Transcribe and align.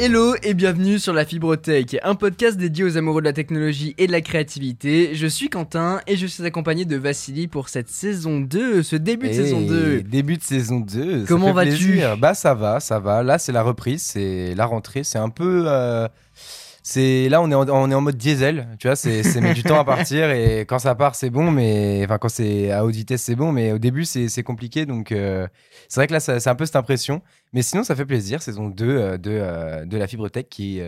Hello 0.00 0.36
et 0.44 0.54
bienvenue 0.54 1.00
sur 1.00 1.12
la 1.12 1.24
Fibre 1.24 1.56
Tech, 1.56 1.96
un 2.04 2.14
podcast 2.14 2.56
dédié 2.56 2.84
aux 2.84 2.96
amoureux 2.96 3.20
de 3.20 3.26
la 3.26 3.32
technologie 3.32 3.96
et 3.98 4.06
de 4.06 4.12
la 4.12 4.20
créativité. 4.20 5.16
Je 5.16 5.26
suis 5.26 5.48
Quentin 5.48 6.00
et 6.06 6.16
je 6.16 6.24
suis 6.24 6.44
accompagné 6.44 6.84
de 6.84 6.96
Vassili 6.96 7.48
pour 7.48 7.68
cette 7.68 7.88
saison 7.88 8.38
2, 8.38 8.84
ce 8.84 8.94
début 8.94 9.26
de 9.26 9.32
saison 9.32 9.60
2. 9.60 10.02
Début 10.02 10.36
de 10.36 10.42
saison 10.42 10.78
2. 10.78 11.24
Comment 11.26 11.52
vas-tu? 11.52 11.98
Bah 12.16 12.34
ça 12.34 12.54
va, 12.54 12.78
ça 12.78 13.00
va. 13.00 13.24
Là 13.24 13.38
c'est 13.38 13.50
la 13.50 13.64
reprise, 13.64 14.02
c'est 14.02 14.54
la 14.54 14.66
rentrée, 14.66 15.02
c'est 15.02 15.18
un 15.18 15.30
peu... 15.30 15.64
Euh, 15.66 16.06
c'est 16.90 17.28
là 17.28 17.42
on 17.42 17.50
est 17.50 17.54
en, 17.54 17.68
on 17.68 17.90
est 17.90 17.94
en 17.94 18.00
mode 18.00 18.16
diesel, 18.16 18.66
tu 18.78 18.86
vois, 18.86 18.96
c'est 18.96 19.22
met 19.42 19.52
du 19.52 19.62
temps 19.62 19.78
à 19.78 19.84
partir 19.84 20.30
et 20.30 20.60
quand 20.60 20.78
ça 20.78 20.94
part 20.94 21.14
c'est 21.14 21.28
bon, 21.28 21.50
mais 21.50 22.00
enfin 22.02 22.16
quand 22.16 22.30
c'est 22.30 22.70
à 22.70 22.82
haute 22.82 22.94
vitesse 22.94 23.20
c'est 23.20 23.34
bon, 23.34 23.52
mais 23.52 23.72
au 23.72 23.78
début 23.78 24.06
c'est 24.06 24.42
compliqué 24.42 24.86
donc 24.86 25.12
euh, 25.12 25.46
c'est 25.88 26.00
vrai 26.00 26.06
que 26.06 26.14
là 26.14 26.20
c'est 26.20 26.48
un 26.48 26.54
peu 26.54 26.64
cette 26.64 26.76
impression. 26.76 27.20
Mais 27.52 27.60
sinon, 27.60 27.84
ça 27.84 27.94
fait 27.94 28.06
plaisir. 28.06 28.42
Saison 28.42 28.68
2 28.68 28.84
euh, 28.86 29.18
de, 29.18 29.30
euh, 29.30 29.84
de 29.84 29.96
la 29.96 30.06
Fibre 30.06 30.28
Tech 30.28 30.46
qui, 30.48 30.80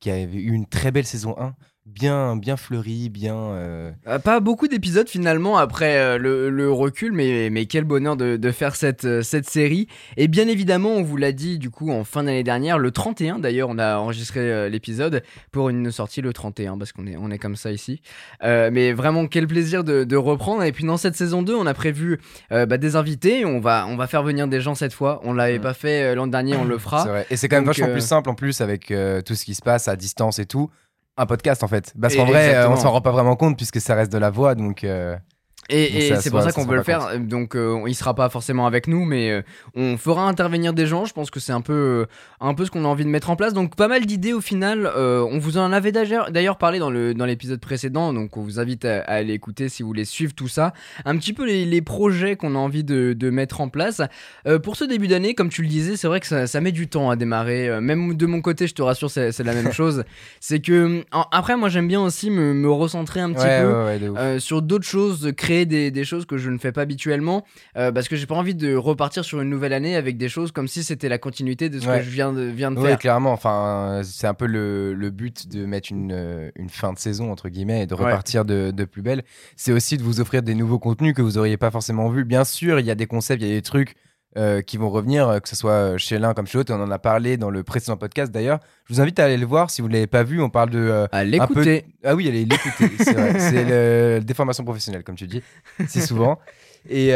qui 0.00 0.10
avait 0.10 0.24
eu 0.24 0.52
une 0.52 0.66
très 0.66 0.90
belle 0.90 1.06
saison 1.06 1.34
1 1.38 1.54
bien, 1.88 2.36
bien 2.36 2.56
fleuri, 2.56 3.08
bien. 3.08 3.36
Euh, 3.36 3.90
euh, 4.06 4.18
Pas 4.18 4.40
beaucoup 4.40 4.68
d'épisodes 4.68 5.08
finalement 5.08 5.58
après 5.58 5.96
euh, 5.98 6.18
le, 6.18 6.70
recul, 6.70 7.12
mais, 7.12 7.50
mais 7.50 7.66
quel 7.66 7.84
bonheur 7.84 8.16
de, 8.16 8.50
faire 8.50 8.76
cette, 8.76 9.22
cette 9.22 9.48
série. 9.48 9.88
Et 10.16 10.28
bien 10.28 10.48
évidemment, 10.48 10.90
on 10.90 11.02
vous 11.02 11.16
l'a 11.16 11.32
dit 11.32 11.58
du 11.58 11.70
coup 11.70 11.90
en 11.90 12.04
fin 12.04 12.24
d'année 12.24 12.42
dernière, 12.42 12.78
le 12.78 12.90
31 12.90 13.38
d'ailleurs, 13.38 13.68
on 13.70 13.78
a 13.78 13.98
enregistré 13.98 14.70
l'épisode 14.70 15.22
pour 15.52 15.68
une 15.68 15.90
sortie 15.90 16.20
le 16.20 16.32
31 16.32 16.78
parce 16.78 16.92
qu'on 16.92 17.06
est, 17.06 17.16
on 17.16 17.30
est 17.30 17.38
comme 17.38 17.56
ça 17.56 17.72
ici. 17.72 18.00
mais 18.42 18.92
vraiment, 18.92 19.26
quel 19.26 19.46
plaisir 19.46 19.84
de, 19.84 20.16
reprendre. 20.16 20.64
Et 20.64 20.72
puis 20.72 20.84
dans 20.84 20.96
cette 20.96 21.14
saison 21.14 21.42
2, 21.42 21.54
on 21.54 21.66
a 21.66 21.74
prévu 21.74 22.20
bah, 22.50 22.66
des 22.66 22.96
invités. 22.96 23.44
On 23.44 23.60
va, 23.60 23.86
on 23.88 23.96
va 23.96 24.06
faire 24.06 24.22
venir 24.22 24.48
des 24.48 24.60
gens 24.60 24.74
cette 24.74 24.92
fois. 24.92 25.20
On 25.24 25.32
l'avait 25.32 25.60
pas 25.60 25.74
fait 25.74 26.14
l'an 26.14 26.26
dernier, 26.26 26.56
on 26.56 26.64
le 26.64 26.78
fera. 26.78 27.06
Et 27.30 27.36
c'est 27.36 27.48
quand 27.48 27.56
même 27.56 27.64
vachement 27.64 27.90
plus 27.90 28.04
simple 28.04 28.30
en 28.30 28.34
plus 28.34 28.60
avec 28.60 28.92
tout 29.24 29.34
ce 29.34 29.44
qui 29.44 29.54
se 29.54 29.62
passe 29.62 29.88
à 29.88 29.96
distance 29.96 30.38
et 30.38 30.46
tout 30.46 30.70
un 31.18 31.26
podcast 31.26 31.62
en 31.62 31.68
fait. 31.68 31.92
Parce 32.00 32.16
qu'en 32.16 32.24
vrai, 32.24 32.54
euh, 32.54 32.70
on 32.70 32.76
s'en 32.76 32.90
rend 32.90 33.00
pas 33.00 33.10
vraiment 33.10 33.36
compte 33.36 33.56
puisque 33.56 33.80
ça 33.80 33.94
reste 33.94 34.12
de 34.12 34.18
la 34.18 34.30
voix. 34.30 34.54
Donc, 34.54 34.84
euh, 34.84 35.16
et, 35.70 36.14
c'est 36.16 36.30
pour 36.30 36.42
ça 36.42 36.52
qu'on 36.52 36.64
veut 36.64 36.76
le 36.76 36.82
faire. 36.82 37.18
Donc, 37.20 37.54
euh, 37.54 37.82
il 37.86 37.94
sera 37.94 38.14
pas 38.14 38.28
forcément 38.30 38.66
avec 38.66 38.88
nous, 38.88 39.04
mais 39.04 39.30
euh, 39.30 39.42
on 39.74 39.98
fera 39.98 40.26
intervenir 40.26 40.72
des 40.72 40.86
gens. 40.86 41.04
Je 41.04 41.12
pense 41.12 41.30
que 41.30 41.40
c'est 41.40 41.52
un 41.52 41.60
peu, 41.60 41.72
euh, 41.72 42.06
un 42.40 42.54
peu 42.54 42.64
ce 42.64 42.70
qu'on 42.70 42.84
a 42.84 42.88
envie 42.88 43.04
de 43.04 43.10
mettre 43.10 43.28
en 43.28 43.36
place. 43.36 43.52
Donc, 43.52 43.76
pas 43.76 43.88
mal 43.88 44.06
d'idées 44.06 44.32
au 44.32 44.40
final. 44.40 44.90
on 44.96 45.38
vous 45.38 45.58
en 45.58 45.72
avait 45.72 45.92
d'ailleurs 45.92 46.58
parlé 46.58 46.78
dans 46.78 46.90
le 46.90 47.14
dans 47.14 47.26
l'épisode 47.26 47.60
précédent. 47.60 48.12
Donc, 48.12 48.36
on 48.36 48.42
vous 48.42 48.60
invite 48.60 48.84
à, 48.84 49.00
aller 49.02 49.34
écouter 49.34 49.68
si 49.68 49.82
vous 49.82 49.88
voulez 49.88 50.04
suivre 50.04 50.34
tout 50.34 50.48
ça. 50.48 50.72
Un 51.04 51.16
petit 51.18 51.32
peu 51.32 51.46
les, 51.46 51.64
les 51.64 51.82
projets 51.82 52.36
qu'on 52.36 52.54
a 52.54 52.58
envie 52.58 52.84
de, 52.84 53.12
de, 53.12 53.30
mettre 53.30 53.60
en 53.60 53.68
place. 53.68 54.00
pour 54.62 54.76
ce 54.76 54.84
début 54.84 55.08
d'année, 55.08 55.34
comme 55.34 55.50
tu 55.50 55.62
le 55.62 55.68
disais, 55.68 55.96
c'est 55.96 56.08
vrai 56.08 56.20
que 56.20 56.26
ça, 56.26 56.46
ça, 56.46 56.60
met 56.60 56.72
du 56.72 56.88
temps 56.88 57.10
à 57.10 57.16
démarrer. 57.16 57.80
même 57.80 58.14
de 58.14 58.26
mon 58.26 58.40
côté, 58.40 58.66
je 58.66 58.74
te 58.74 58.82
rassure, 58.82 59.10
c'est 59.10 59.38
la 59.38 59.54
même 59.54 59.72
chose. 59.78 60.04
C'est 60.40 60.60
que 60.60 61.04
après, 61.30 61.56
moi, 61.56 61.68
j'aime 61.68 61.88
bien 61.88 62.00
aussi 62.00 62.30
me, 62.30 62.54
me, 62.54 62.70
recentrer 62.70 63.20
un 63.20 63.32
petit 63.32 63.46
peu 63.46 64.38
sur 64.38 64.62
d'autres 64.62 64.86
choses, 64.86 65.32
créer 65.36 65.57
des, 65.66 66.04
choses 66.04 66.26
que 66.26 66.38
je 66.38 66.50
ne 66.50 66.58
fais 66.58 66.72
pas 66.72 66.82
habituellement 66.82 67.44
euh, 67.76 67.92
parce 67.92 68.08
que 68.08 68.16
j'ai 68.16 68.26
pas 68.26 68.34
envie 68.34 68.54
de 68.54 68.74
repartir 68.74 69.24
sur 69.24 69.40
une 69.40 69.50
nouvelle 69.50 69.72
année 69.72 69.96
avec 69.96 70.16
des 70.16 70.28
choses 70.28 70.52
comme 70.52 70.68
si 70.68 70.82
c'était 70.82 71.08
la 71.08 71.18
continuité 71.18 71.68
de 71.68 71.80
ce 71.80 71.86
que 71.86 72.02
je 72.02 72.10
viens 72.10 72.32
de, 72.32 72.42
viens 72.42 72.70
de 72.70 72.80
faire. 72.80 72.98
clairement. 72.98 73.32
Enfin, 73.32 74.00
c'est 74.04 74.26
un 74.26 74.34
peu 74.34 74.46
le, 74.46 74.94
le, 74.94 75.10
but 75.10 75.48
de 75.48 75.66
mettre 75.66 75.90
une, 75.90 76.12
euh, 76.12 76.50
une, 76.56 76.68
fin 76.68 76.92
de 76.92 76.98
saison, 76.98 77.32
entre 77.32 77.48
guillemets, 77.48 77.82
et 77.82 77.86
de 77.86 77.94
repartir 77.94 78.44
de, 78.44 78.70
de, 78.70 78.84
plus 78.84 79.02
belle. 79.02 79.22
C'est 79.56 79.72
aussi 79.72 79.96
de 79.96 80.02
vous 80.02 80.20
offrir 80.20 80.42
des 80.42 80.54
nouveaux 80.54 80.78
contenus 80.78 81.14
que 81.14 81.22
vous 81.22 81.38
auriez 81.38 81.56
pas 81.56 81.70
forcément 81.70 82.08
vus. 82.08 82.24
Bien 82.24 82.44
sûr, 82.44 82.80
il 82.80 82.86
y 82.86 82.90
a 82.90 82.94
des 82.94 83.06
concepts, 83.06 83.42
il 83.42 83.48
y 83.48 83.52
a 83.52 83.54
des 83.54 83.62
trucs 83.62 83.94
euh, 84.38 84.62
qui 84.62 84.76
vont 84.76 84.88
revenir, 84.88 85.28
euh, 85.28 85.40
que 85.40 85.48
ce 85.48 85.56
soit 85.56 85.72
euh, 85.72 85.98
chez 85.98 86.16
l'un 86.16 86.32
comme 86.32 86.46
chez 86.46 86.58
l'autre. 86.58 86.72
On 86.72 86.80
en 86.80 86.92
a 86.92 86.98
parlé 87.00 87.36
dans 87.36 87.50
le 87.50 87.64
précédent 87.64 87.96
podcast 87.96 88.30
d'ailleurs. 88.30 88.60
Je 88.84 88.94
vous 88.94 89.00
invite 89.00 89.18
à 89.18 89.24
aller 89.24 89.36
le 89.36 89.46
voir 89.46 89.68
si 89.68 89.82
vous 89.82 89.88
ne 89.88 89.94
l'avez 89.94 90.06
pas 90.06 90.22
vu. 90.22 90.40
On 90.40 90.48
parle 90.48 90.70
de. 90.70 91.08
à 91.10 91.24
l'écouter. 91.24 91.86
Ah 92.04 92.14
oui, 92.14 92.28
allez 92.28 92.44
l'écouter. 92.44 92.88
c'est 92.98 93.64
le... 93.64 94.20
déformation 94.20 94.62
professionnelle, 94.62 95.02
comme 95.02 95.16
tu 95.16 95.26
dis, 95.26 95.42
si 95.88 96.00
souvent. 96.00 96.38
Et. 96.88 97.08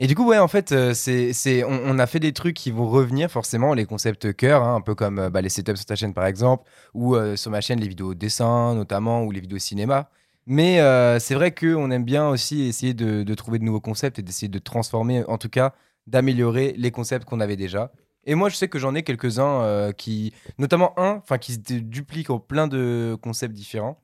Et 0.00 0.06
du 0.06 0.14
coup, 0.14 0.28
ouais, 0.28 0.38
en 0.38 0.46
fait, 0.46 0.72
c'est, 0.94 1.32
c'est, 1.32 1.64
on, 1.64 1.98
a 1.98 2.06
fait 2.06 2.20
des 2.20 2.32
trucs 2.32 2.54
qui 2.54 2.70
vont 2.70 2.88
revenir 2.88 3.28
forcément, 3.32 3.74
les 3.74 3.84
concepts 3.84 4.32
cœur, 4.32 4.62
hein, 4.62 4.76
un 4.76 4.80
peu 4.80 4.94
comme 4.94 5.28
bah, 5.28 5.40
les 5.40 5.48
setups 5.48 5.74
sur 5.74 5.86
ta 5.86 5.96
chaîne 5.96 6.14
par 6.14 6.26
exemple, 6.26 6.62
ou 6.94 7.16
sur 7.34 7.50
ma 7.50 7.60
chaîne 7.60 7.80
les 7.80 7.88
vidéos 7.88 8.14
dessin 8.14 8.74
notamment, 8.74 9.24
ou 9.24 9.32
les 9.32 9.40
vidéos 9.40 9.58
cinéma. 9.58 10.08
Mais 10.50 10.80
euh, 10.80 11.18
c'est 11.18 11.34
vrai 11.34 11.54
qu'on 11.54 11.90
aime 11.90 12.04
bien 12.04 12.26
aussi 12.30 12.62
essayer 12.62 12.94
de, 12.94 13.34
trouver 13.34 13.58
de 13.58 13.64
nouveaux 13.64 13.82
concepts 13.82 14.18
et 14.18 14.22
d'essayer 14.22 14.48
de 14.48 14.58
transformer, 14.58 15.22
en 15.28 15.36
tout 15.36 15.50
cas, 15.50 15.74
d'améliorer 16.06 16.72
les 16.78 16.90
concepts 16.90 17.26
qu'on 17.26 17.40
avait 17.40 17.56
déjà. 17.56 17.92
Et 18.24 18.34
moi, 18.34 18.48
je 18.48 18.56
sais 18.56 18.66
que 18.66 18.78
j'en 18.78 18.94
ai 18.94 19.02
quelques-uns 19.02 19.60
euh, 19.60 19.92
qui, 19.92 20.32
notamment 20.56 20.98
un, 20.98 21.20
qui 21.38 21.52
se 21.52 21.58
dupliquent 21.58 22.30
en 22.30 22.38
plein 22.38 22.66
de 22.66 23.14
concepts 23.20 23.52
différents. 23.52 24.00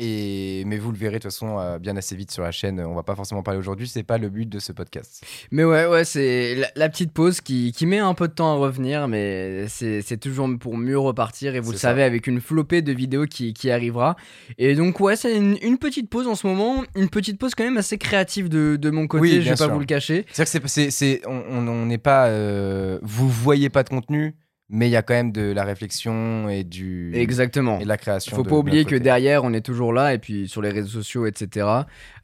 Et, 0.00 0.62
mais 0.64 0.78
vous 0.78 0.92
le 0.92 0.96
verrez 0.96 1.18
de 1.18 1.22
toute 1.22 1.32
façon 1.32 1.58
euh, 1.58 1.80
bien 1.80 1.96
assez 1.96 2.14
vite 2.14 2.30
sur 2.30 2.44
la 2.44 2.52
chaîne. 2.52 2.78
On 2.80 2.94
va 2.94 3.02
pas 3.02 3.16
forcément 3.16 3.42
parler 3.42 3.58
aujourd'hui, 3.58 3.88
c'est 3.88 4.04
pas 4.04 4.16
le 4.16 4.28
but 4.28 4.48
de 4.48 4.60
ce 4.60 4.70
podcast. 4.70 5.24
Mais 5.50 5.64
ouais, 5.64 5.86
ouais, 5.86 6.04
c'est 6.04 6.56
la, 6.76 6.88
petite 6.88 7.12
pause 7.12 7.40
qui, 7.40 7.72
qui, 7.72 7.84
met 7.84 7.98
un 7.98 8.14
peu 8.14 8.28
de 8.28 8.32
temps 8.32 8.52
à 8.52 8.54
revenir, 8.54 9.08
mais 9.08 9.66
c'est 9.68 10.20
toujours 10.20 10.48
pour 10.60 10.78
mieux 10.78 10.98
repartir. 10.98 11.56
Et 11.56 11.60
vous 11.60 11.72
le 11.72 11.78
savez, 11.78 12.04
avec 12.04 12.28
une 12.28 12.40
flopée 12.40 12.80
de 12.80 12.92
vidéos 12.92 13.26
qui, 13.26 13.52
qui 13.52 13.72
arrivera. 13.72 14.14
Et 14.56 14.76
donc, 14.76 15.00
ouais, 15.00 15.16
c'est 15.16 15.36
une, 15.36 15.78
petite 15.78 16.08
pause 16.08 16.28
en 16.28 16.36
ce 16.36 16.46
moment, 16.46 16.84
une 16.94 17.08
petite 17.08 17.38
pause 17.38 17.56
quand 17.56 17.64
même 17.64 17.78
assez 17.78 17.98
créative 17.98 18.48
de, 18.48 18.76
de 18.76 18.90
mon 18.90 19.08
côté, 19.08 19.22
oui, 19.22 19.42
je 19.42 19.50
vais 19.50 19.56
pas 19.56 19.66
vous 19.66 19.80
le 19.80 19.84
cacher. 19.84 20.26
C'est-à-dire 20.32 20.62
que 20.62 20.68
c'est, 20.68 21.22
on 21.26 21.86
n'est 21.86 21.98
pas. 21.98 22.28
Euh, 22.28 23.00
vous 23.02 23.28
voyez 23.28 23.68
pas 23.68 23.82
de 23.82 23.88
contenu 23.88 24.36
mais 24.70 24.88
il 24.88 24.90
y 24.90 24.96
a 24.96 25.02
quand 25.02 25.14
même 25.14 25.32
de 25.32 25.50
la 25.52 25.64
réflexion 25.64 26.48
et 26.50 26.62
du 26.62 27.12
exactement 27.14 27.78
et 27.78 27.84
de 27.84 27.88
la 27.88 27.96
création. 27.96 28.36
Faut 28.36 28.44
pas 28.44 28.56
oublier 28.56 28.84
que 28.84 28.96
derrière 28.96 29.44
on 29.44 29.54
est 29.54 29.62
toujours 29.62 29.94
là 29.94 30.12
et 30.12 30.18
puis 30.18 30.46
sur 30.46 30.60
les 30.60 30.68
réseaux 30.68 31.00
sociaux 31.00 31.26
etc. 31.26 31.66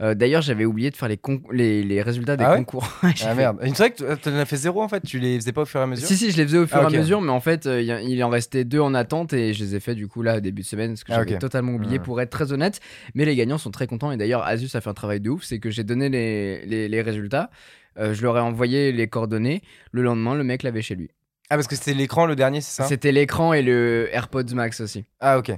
Euh, 0.02 0.14
d'ailleurs 0.14 0.42
j'avais 0.42 0.66
oublié 0.66 0.90
de 0.90 0.96
faire 0.96 1.08
les, 1.08 1.18
les, 1.52 1.82
les, 1.82 2.02
résultats 2.02 2.36
des 2.36 2.44
ah 2.44 2.56
concours. 2.56 2.86
ah 3.02 3.34
merde. 3.34 3.58
C'est 3.62 3.78
vrai 3.78 3.90
que 3.92 4.14
tu 4.16 4.28
en 4.28 4.36
as 4.36 4.44
fait 4.44 4.56
zéro 4.56 4.82
en 4.82 4.88
fait. 4.88 5.00
Tu 5.00 5.18
les 5.18 5.38
faisais 5.38 5.52
pas 5.52 5.62
au 5.62 5.66
fur 5.66 5.80
et 5.80 5.84
à 5.84 5.86
mesure. 5.86 6.06
Si 6.06 6.16
si 6.16 6.30
je 6.30 6.36
les 6.36 6.44
faisais 6.44 6.58
au 6.58 6.66
fur 6.66 6.78
et 6.78 6.80
à 6.80 6.86
ah, 6.86 6.90
mesure 6.90 7.22
mais 7.22 7.32
en 7.32 7.40
fait 7.40 7.66
euh, 7.66 7.80
il 7.80 8.22
en 8.22 8.28
restait 8.28 8.64
deux 8.64 8.80
en 8.80 8.92
attente 8.92 9.32
et 9.32 9.54
je 9.54 9.64
les 9.64 9.76
ai 9.76 9.80
fait 9.80 9.94
du 9.94 10.06
coup 10.06 10.20
là 10.20 10.40
début 10.40 10.62
de 10.62 10.66
semaine 10.66 10.90
parce 10.90 11.04
que 11.04 11.12
ah, 11.12 11.24
j'avais 11.24 11.38
totalement 11.38 11.72
oublié 11.72 11.98
pour 11.98 12.20
être 12.20 12.30
très 12.30 12.52
honnête. 12.52 12.80
Mais 13.14 13.24
les 13.24 13.36
gagnants 13.36 13.58
sont 13.58 13.70
très 13.70 13.86
contents 13.86 14.12
et 14.12 14.18
d'ailleurs 14.18 14.42
Asus 14.44 14.76
a 14.76 14.82
fait 14.82 14.90
un 14.90 14.94
travail 14.94 15.20
de 15.20 15.30
ouf 15.30 15.44
c'est 15.44 15.58
que 15.58 15.70
j'ai 15.70 15.84
donné 15.84 16.10
les, 16.10 16.88
les, 16.88 17.02
résultats. 17.02 17.50
Euh, 17.98 18.12
je 18.12 18.22
leur 18.22 18.36
ai 18.36 18.40
envoyé 18.40 18.92
les 18.92 19.08
coordonnées. 19.08 19.62
Le 19.92 20.02
lendemain, 20.02 20.34
le 20.34 20.44
mec 20.44 20.62
l'avait 20.62 20.82
chez 20.82 20.96
lui. 20.96 21.10
Ah, 21.50 21.56
parce 21.56 21.66
que 21.66 21.76
c'était 21.76 21.92
l'écran 21.92 22.24
le 22.24 22.36
dernier, 22.36 22.62
c'est 22.62 22.82
ça? 22.82 22.88
C'était 22.88 23.12
l'écran 23.12 23.52
et 23.52 23.60
le 23.60 24.08
AirPods 24.12 24.54
Max 24.54 24.80
aussi. 24.80 25.04
Ah, 25.20 25.38
ok. 25.38 25.52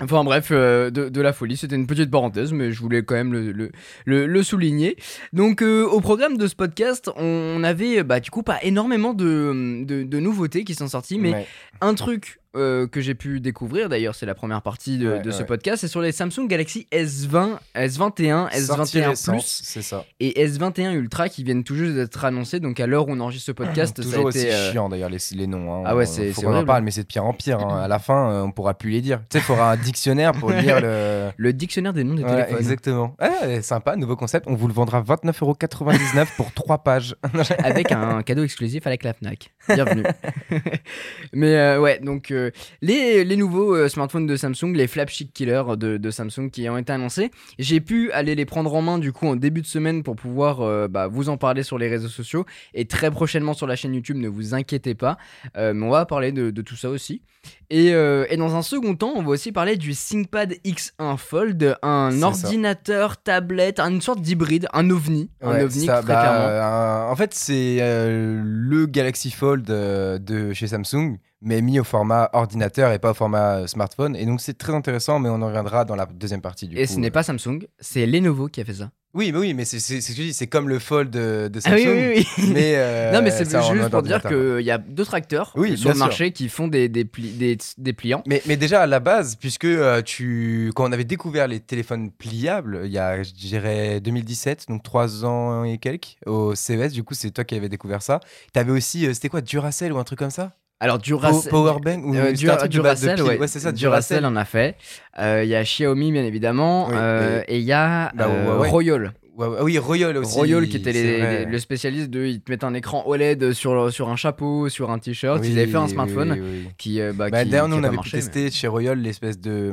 Enfin 0.00 0.24
bref, 0.24 0.48
euh, 0.50 0.90
de, 0.90 1.20
la 1.20 1.34
folie. 1.34 1.58
C'était 1.58 1.76
une 1.76 1.86
petite 1.86 2.10
parenthèse, 2.10 2.52
mais 2.52 2.72
je 2.72 2.80
voulais 2.80 3.02
quand 3.02 3.14
même 3.14 3.34
le, 3.34 3.70
le, 4.06 4.42
souligner. 4.42 4.96
Donc, 5.34 5.62
euh, 5.62 5.84
au 5.84 6.00
programme 6.00 6.38
de 6.38 6.46
ce 6.46 6.54
podcast, 6.54 7.10
on 7.16 7.62
avait 7.64 8.02
bah, 8.02 8.20
du 8.20 8.30
coup 8.30 8.42
pas 8.42 8.58
énormément 8.62 9.12
de, 9.12 9.84
de, 9.84 10.20
nouveautés 10.20 10.64
qui 10.64 10.74
sont 10.74 10.88
sorties, 10.88 11.18
mais 11.18 11.46
un 11.82 11.94
truc 11.94 12.40
euh, 12.56 12.86
que 12.86 13.00
j'ai 13.00 13.14
pu 13.14 13.40
découvrir, 13.40 13.88
d'ailleurs 13.88 14.14
c'est 14.14 14.26
la 14.26 14.34
première 14.34 14.62
partie 14.62 14.98
de, 14.98 15.30
ce 15.30 15.42
podcast, 15.42 15.80
c'est 15.80 15.88
sur 15.88 16.00
les 16.00 16.12
Samsung 16.12 16.46
Galaxy 16.46 16.86
S20, 16.92 17.58
S21, 17.74 18.50
S21 18.50 19.30
Plus 19.30 19.60
c'est 19.62 19.82
ça. 19.82 20.04
et 20.20 20.46
S21 20.46 20.92
Ultra 20.92 21.28
qui 21.28 21.44
viennent 21.44 21.64
tout 21.64 21.74
juste 21.74 21.94
d'être 21.94 22.24
annoncés. 22.24 22.60
Donc 22.60 22.80
à 22.80 22.86
l'heure 22.86 23.08
où 23.08 23.12
on 23.12 23.20
enregistre 23.20 23.46
ce 23.46 23.52
podcast, 23.52 24.02
ça 24.02 24.08
a 24.08 24.20
été 24.20 24.24
aussi 24.24 24.50
chiant 24.72 24.88
d'ailleurs 24.88 25.10
les, 25.10 25.18
les 25.32 25.46
noms. 25.46 25.74
Hein. 25.74 25.82
Ah 25.86 25.96
ouais, 25.96 26.06
c'est 26.06 26.32
qu'on 26.32 26.54
en 26.54 26.64
parle, 26.64 26.82
mais 26.82 26.90
c'est 26.90 27.02
de 27.02 27.06
pire 27.06 27.24
en 27.24 27.32
pire. 27.32 27.60
Hein. 27.60 27.74
À 27.86 27.88
la 27.88 27.98
fin, 27.98 28.42
on 28.42 28.50
pourra 28.50 28.74
plus 28.74 28.90
les 28.90 29.00
dire. 29.00 29.20
Tu 29.30 29.38
sais, 29.38 29.52
un 29.52 29.76
dictionnaire 29.76 30.32
pour 30.32 30.50
lire 30.50 30.80
le. 30.80 31.30
Le 31.36 31.52
dictionnaire 31.52 31.92
des 31.92 32.04
noms 32.04 32.14
des 32.14 32.24
téléphones. 32.24 32.56
Exactement. 32.56 33.14
Ah, 33.18 33.62
sympa, 33.62 33.96
nouveau 33.96 34.16
concept. 34.16 34.46
On 34.48 34.54
vous 34.54 34.68
le 34.68 34.74
vendra 34.74 35.02
29,99€ 35.02 36.26
pour 36.36 36.52
3 36.52 36.78
pages. 36.78 37.14
avec 37.62 37.92
un 37.92 38.22
cadeau 38.22 38.42
exclusif 38.42 38.86
avec 38.86 39.04
la 39.04 39.12
Fnac. 39.12 39.50
Bienvenue. 39.68 40.04
Mais 41.32 41.56
euh, 41.56 41.80
ouais, 41.80 42.00
donc 42.00 42.30
euh, 42.46 42.50
les, 42.82 43.24
les, 43.24 43.36
nouveaux 43.36 43.74
euh, 43.74 43.88
smartphones 43.88 44.26
de 44.26 44.36
Samsung, 44.36 44.72
les 44.74 44.86
flagship 44.86 45.32
killers 45.32 45.76
de, 45.76 45.96
de, 45.96 46.10
Samsung 46.10 46.50
qui 46.50 46.68
ont 46.68 46.78
été 46.78 46.92
annoncés, 46.92 47.30
j'ai 47.58 47.80
pu 47.80 48.10
aller 48.12 48.34
les 48.34 48.44
prendre 48.44 48.74
en 48.74 48.82
main 48.82 48.98
du 48.98 49.12
coup 49.12 49.26
en 49.26 49.36
début 49.36 49.62
de 49.62 49.66
semaine 49.66 50.02
pour 50.02 50.16
pouvoir 50.16 50.88
bah, 50.88 51.06
vous 51.06 51.28
en 51.28 51.36
parler 51.36 51.62
sur 51.62 51.78
les 51.78 51.88
réseaux 51.88 52.08
sociaux 52.08 52.44
et 52.74 52.86
très 52.86 53.10
prochainement 53.10 53.54
sur 53.54 53.66
la 53.66 53.76
chaîne 53.76 53.94
YouTube, 53.94 54.16
ne 54.16 54.28
vous 54.28 54.54
inquiétez 54.54 54.94
pas. 54.94 55.16
mais 55.56 55.82
on 55.82 55.90
va 55.90 56.06
parler 56.06 56.32
de, 56.32 56.50
de 56.50 56.62
tout 56.62 56.76
ça 56.76 56.90
aussi. 56.90 57.22
Et, 57.70 57.88
et 57.88 58.36
dans 58.36 58.56
un 58.56 58.62
second 58.62 58.94
temps, 58.94 59.12
on 59.14 59.22
va 59.22 59.30
aussi 59.30 59.52
parler 59.52 59.76
du 59.76 59.94
ThinkPad 59.94 60.54
X1 60.64 61.16
Fold, 61.16 61.76
un 61.82 62.22
ordinateur, 62.22 63.16
tablette, 63.22 63.80
une 63.80 64.00
sorte 64.00 64.20
d'hybride, 64.20 64.68
un 64.72 64.90
ovni. 64.90 65.30
un 65.40 65.60
ovni, 65.60 65.86
très 65.86 66.02
bah, 66.02 66.02
clairement. 66.02 67.10
en 67.10 67.16
fait, 67.16 67.34
c'est 67.34 67.78
euh, 67.80 68.42
le 68.44 68.86
Galaxy 68.86 69.30
Fold 69.30 69.68
euh, 69.70 70.18
de 70.18 70.52
chez 70.52 70.68
Samsung, 70.68 71.18
mais 71.42 71.60
mis 71.62 71.78
au 71.80 71.84
format 71.84 72.30
ordinateur 72.32 72.92
et 72.92 72.98
pas 72.98 73.10
au 73.10 73.14
format 73.14 73.58
euh, 73.58 73.66
smartphone. 73.66 74.16
Et 74.16 74.24
donc, 74.26 74.40
c'est 74.40 74.56
très 74.58 74.72
intéressant, 74.74 75.18
mais 75.18 75.28
on 75.28 75.42
en 75.42 75.46
reviendra 75.46 75.84
dans 75.84 75.96
la 75.96 76.06
deuxième 76.06 76.40
partie 76.40 76.66
du 76.68 76.78
Et 76.78 76.86
ce 76.86 76.98
n'est 76.98 77.10
pas 77.10 77.22
Samsung, 77.22 77.66
c'est 77.78 78.06
Lenovo 78.06 78.48
qui 78.48 78.60
a 78.60 78.64
fait 78.64 78.74
ça. 78.74 78.90
Oui, 79.14 79.32
mais 79.32 79.38
oui, 79.38 79.54
mais 79.54 79.64
c'est 79.64 79.78
ce 79.80 79.94
que 79.94 80.00
je 80.14 80.22
dis, 80.22 80.32
c'est 80.34 80.46
comme 80.46 80.68
le 80.68 80.78
Fold 80.78 81.08
de, 81.08 81.48
de 81.50 81.58
Ah 81.64 81.70
Samsung. 81.70 81.86
oui, 81.86 82.12
oui, 82.18 82.26
oui. 82.38 82.44
Mais 82.52 82.74
euh, 82.76 83.12
non, 83.12 83.22
mais 83.22 83.30
c'est 83.30 83.44
juste 83.48 83.88
pour 83.90 84.02
dire 84.02 84.20
qu'il 84.22 84.60
y 84.60 84.70
a 84.70 84.76
d'autres 84.76 85.14
acteurs 85.14 85.52
Oui, 85.56 85.78
sur 85.78 85.88
le 85.88 85.94
sûr. 85.94 86.04
marché 86.04 86.32
qui 86.32 86.50
font 86.50 86.68
des, 86.68 86.90
des, 86.90 87.04
pli- 87.06 87.32
des, 87.32 87.56
des 87.78 87.92
pliants. 87.94 88.22
Mais, 88.26 88.42
mais 88.46 88.58
déjà 88.58 88.82
à 88.82 88.86
la 88.86 89.00
base, 89.00 89.36
puisque 89.36 89.64
euh, 89.64 90.02
tu, 90.02 90.70
quand 90.74 90.86
on 90.86 90.92
avait 90.92 91.04
découvert 91.04 91.48
les 91.48 91.60
téléphones 91.60 92.10
pliables, 92.10 92.82
il 92.84 92.90
y 92.90 92.98
a, 92.98 93.22
je 93.22 93.32
dirais, 93.32 94.00
2017, 94.00 94.66
donc 94.68 94.82
trois 94.82 95.24
ans 95.24 95.64
et 95.64 95.78
quelques, 95.78 96.16
au 96.26 96.54
CES, 96.54 96.92
du 96.92 97.02
coup, 97.02 97.14
c'est 97.14 97.30
toi 97.30 97.44
qui 97.44 97.54
avais 97.54 97.70
découvert 97.70 98.02
ça. 98.02 98.20
Tu 98.52 98.58
avais 98.60 98.72
aussi, 98.72 99.06
euh, 99.06 99.14
c'était 99.14 99.30
quoi, 99.30 99.40
Duracell 99.40 99.94
ou 99.94 99.98
un 99.98 100.04
truc 100.04 100.18
comme 100.18 100.30
ça? 100.30 100.52
Alors, 100.78 100.98
Duracell. 100.98 101.50
Powerbank 101.50 102.04
ou 102.04 102.14
Euh, 102.14 102.32
Dura- 102.32 102.62
de 102.62 102.68
Duracell, 102.68 103.22
ouais. 103.22 103.38
c'est 103.46 103.60
ça, 103.60 103.72
Duracell 103.72 104.18
Duracell. 104.18 104.24
en 104.26 104.36
a 104.36 104.44
fait. 104.44 104.76
Euh, 105.18 105.42
Il 105.44 105.48
y 105.48 105.54
a 105.54 105.62
Xiaomi, 105.62 106.12
bien 106.12 106.24
évidemment. 106.24 106.88
Oui, 106.88 106.94
euh, 106.96 107.42
et 107.48 107.58
il 107.58 107.64
y 107.64 107.72
a 107.72 108.12
Bah, 108.14 108.28
euh. 108.28 108.58
Royal. 108.58 109.12
Oui, 109.38 109.78
Royal 109.78 110.16
aussi. 110.16 110.34
Royal 110.34 110.66
qui 110.66 110.78
était 110.78 110.92
les- 110.92 111.44
le 111.44 111.58
spécialiste 111.58 112.08
de. 112.10 112.24
Ils 112.24 112.40
te 112.40 112.50
mettent 112.50 112.64
un 112.64 112.72
écran 112.74 113.02
OLED 113.06 113.52
sur, 113.52 113.92
sur 113.92 114.08
un 114.08 114.16
chapeau, 114.16 114.68
sur 114.70 114.90
un 114.90 114.98
t-shirt. 114.98 115.40
Oui, 115.42 115.48
ils 115.50 115.58
avaient 115.58 115.70
fait 115.70 115.76
un 115.76 115.88
smartphone 115.88 116.32
oui, 116.32 116.68
qui. 116.78 117.00
bah, 117.00 117.28
Bah, 117.30 117.42
qui- 117.44 117.50
D'ailleurs, 117.50 117.68
nous, 117.68 117.76
on 117.76 117.84
avait 117.84 117.96
pu 117.98 118.10
tester 118.10 118.50
chez 118.50 118.66
Royal 118.66 118.98
l'espèce 118.98 119.38
de, 119.38 119.72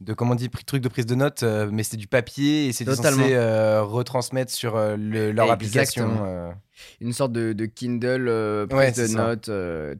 de 0.00 0.12
comment 0.12 0.32
on 0.32 0.34
dit, 0.36 0.48
truc 0.66 0.82
de 0.82 0.88
prise 0.88 1.06
de 1.06 1.14
notes, 1.14 1.42
euh, 1.42 1.68
mais 1.72 1.82
c'était 1.82 1.96
du 1.96 2.06
papier 2.08 2.68
et 2.68 2.72
Totalement. 2.72 3.22
censé 3.22 3.34
euh, 3.34 3.82
retransmettre 3.82 4.52
sur 4.52 4.76
euh, 4.76 4.96
le- 4.96 5.32
leur 5.32 5.50
application. 5.50 6.04
Exactement. 6.04 6.26
euh. 6.26 6.50
une 7.00 7.12
sorte 7.12 7.32
de, 7.32 7.52
de 7.52 7.66
Kindle, 7.66 8.26
euh, 8.28 8.66
prise 8.66 8.78
Ouais, 8.78 8.90
de 8.90 8.94
c'est 8.96 9.06
ça. 9.08 9.18
notes, 9.26 9.50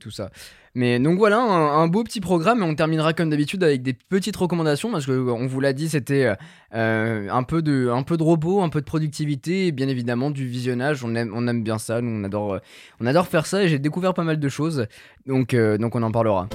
tout 0.00 0.10
ça. 0.10 0.30
Mais 0.76 0.98
donc 0.98 1.18
voilà, 1.18 1.38
un, 1.38 1.82
un 1.82 1.86
beau 1.86 2.02
petit 2.02 2.20
programme 2.20 2.58
et 2.60 2.64
on 2.64 2.74
terminera 2.74 3.12
comme 3.12 3.30
d'habitude 3.30 3.62
avec 3.62 3.82
des 3.82 3.92
petites 3.92 4.34
recommandations 4.34 4.90
parce 4.90 5.06
que 5.06 5.12
on 5.12 5.46
vous 5.46 5.60
l'a 5.60 5.72
dit, 5.72 5.88
c'était 5.88 6.34
un 6.72 7.42
peu 7.44 7.62
de 7.62 7.88
un 7.90 8.02
peu 8.02 8.16
de 8.16 8.24
robot, 8.24 8.60
un 8.60 8.68
peu 8.70 8.80
de 8.80 8.84
productivité 8.84 9.68
et 9.68 9.72
bien 9.72 9.86
évidemment 9.86 10.32
du 10.32 10.48
visionnage. 10.48 11.04
On 11.04 11.14
aime 11.14 11.30
on 11.32 11.46
aime 11.46 11.62
bien 11.62 11.78
ça, 11.78 12.00
nous 12.00 12.10
on 12.20 12.24
adore 12.24 12.58
on 13.00 13.06
adore 13.06 13.28
faire 13.28 13.46
ça 13.46 13.62
et 13.62 13.68
j'ai 13.68 13.78
découvert 13.78 14.14
pas 14.14 14.24
mal 14.24 14.40
de 14.40 14.48
choses. 14.48 14.86
Donc 15.26 15.54
donc 15.54 15.94
on 15.94 16.02
en 16.02 16.10
parlera. 16.10 16.48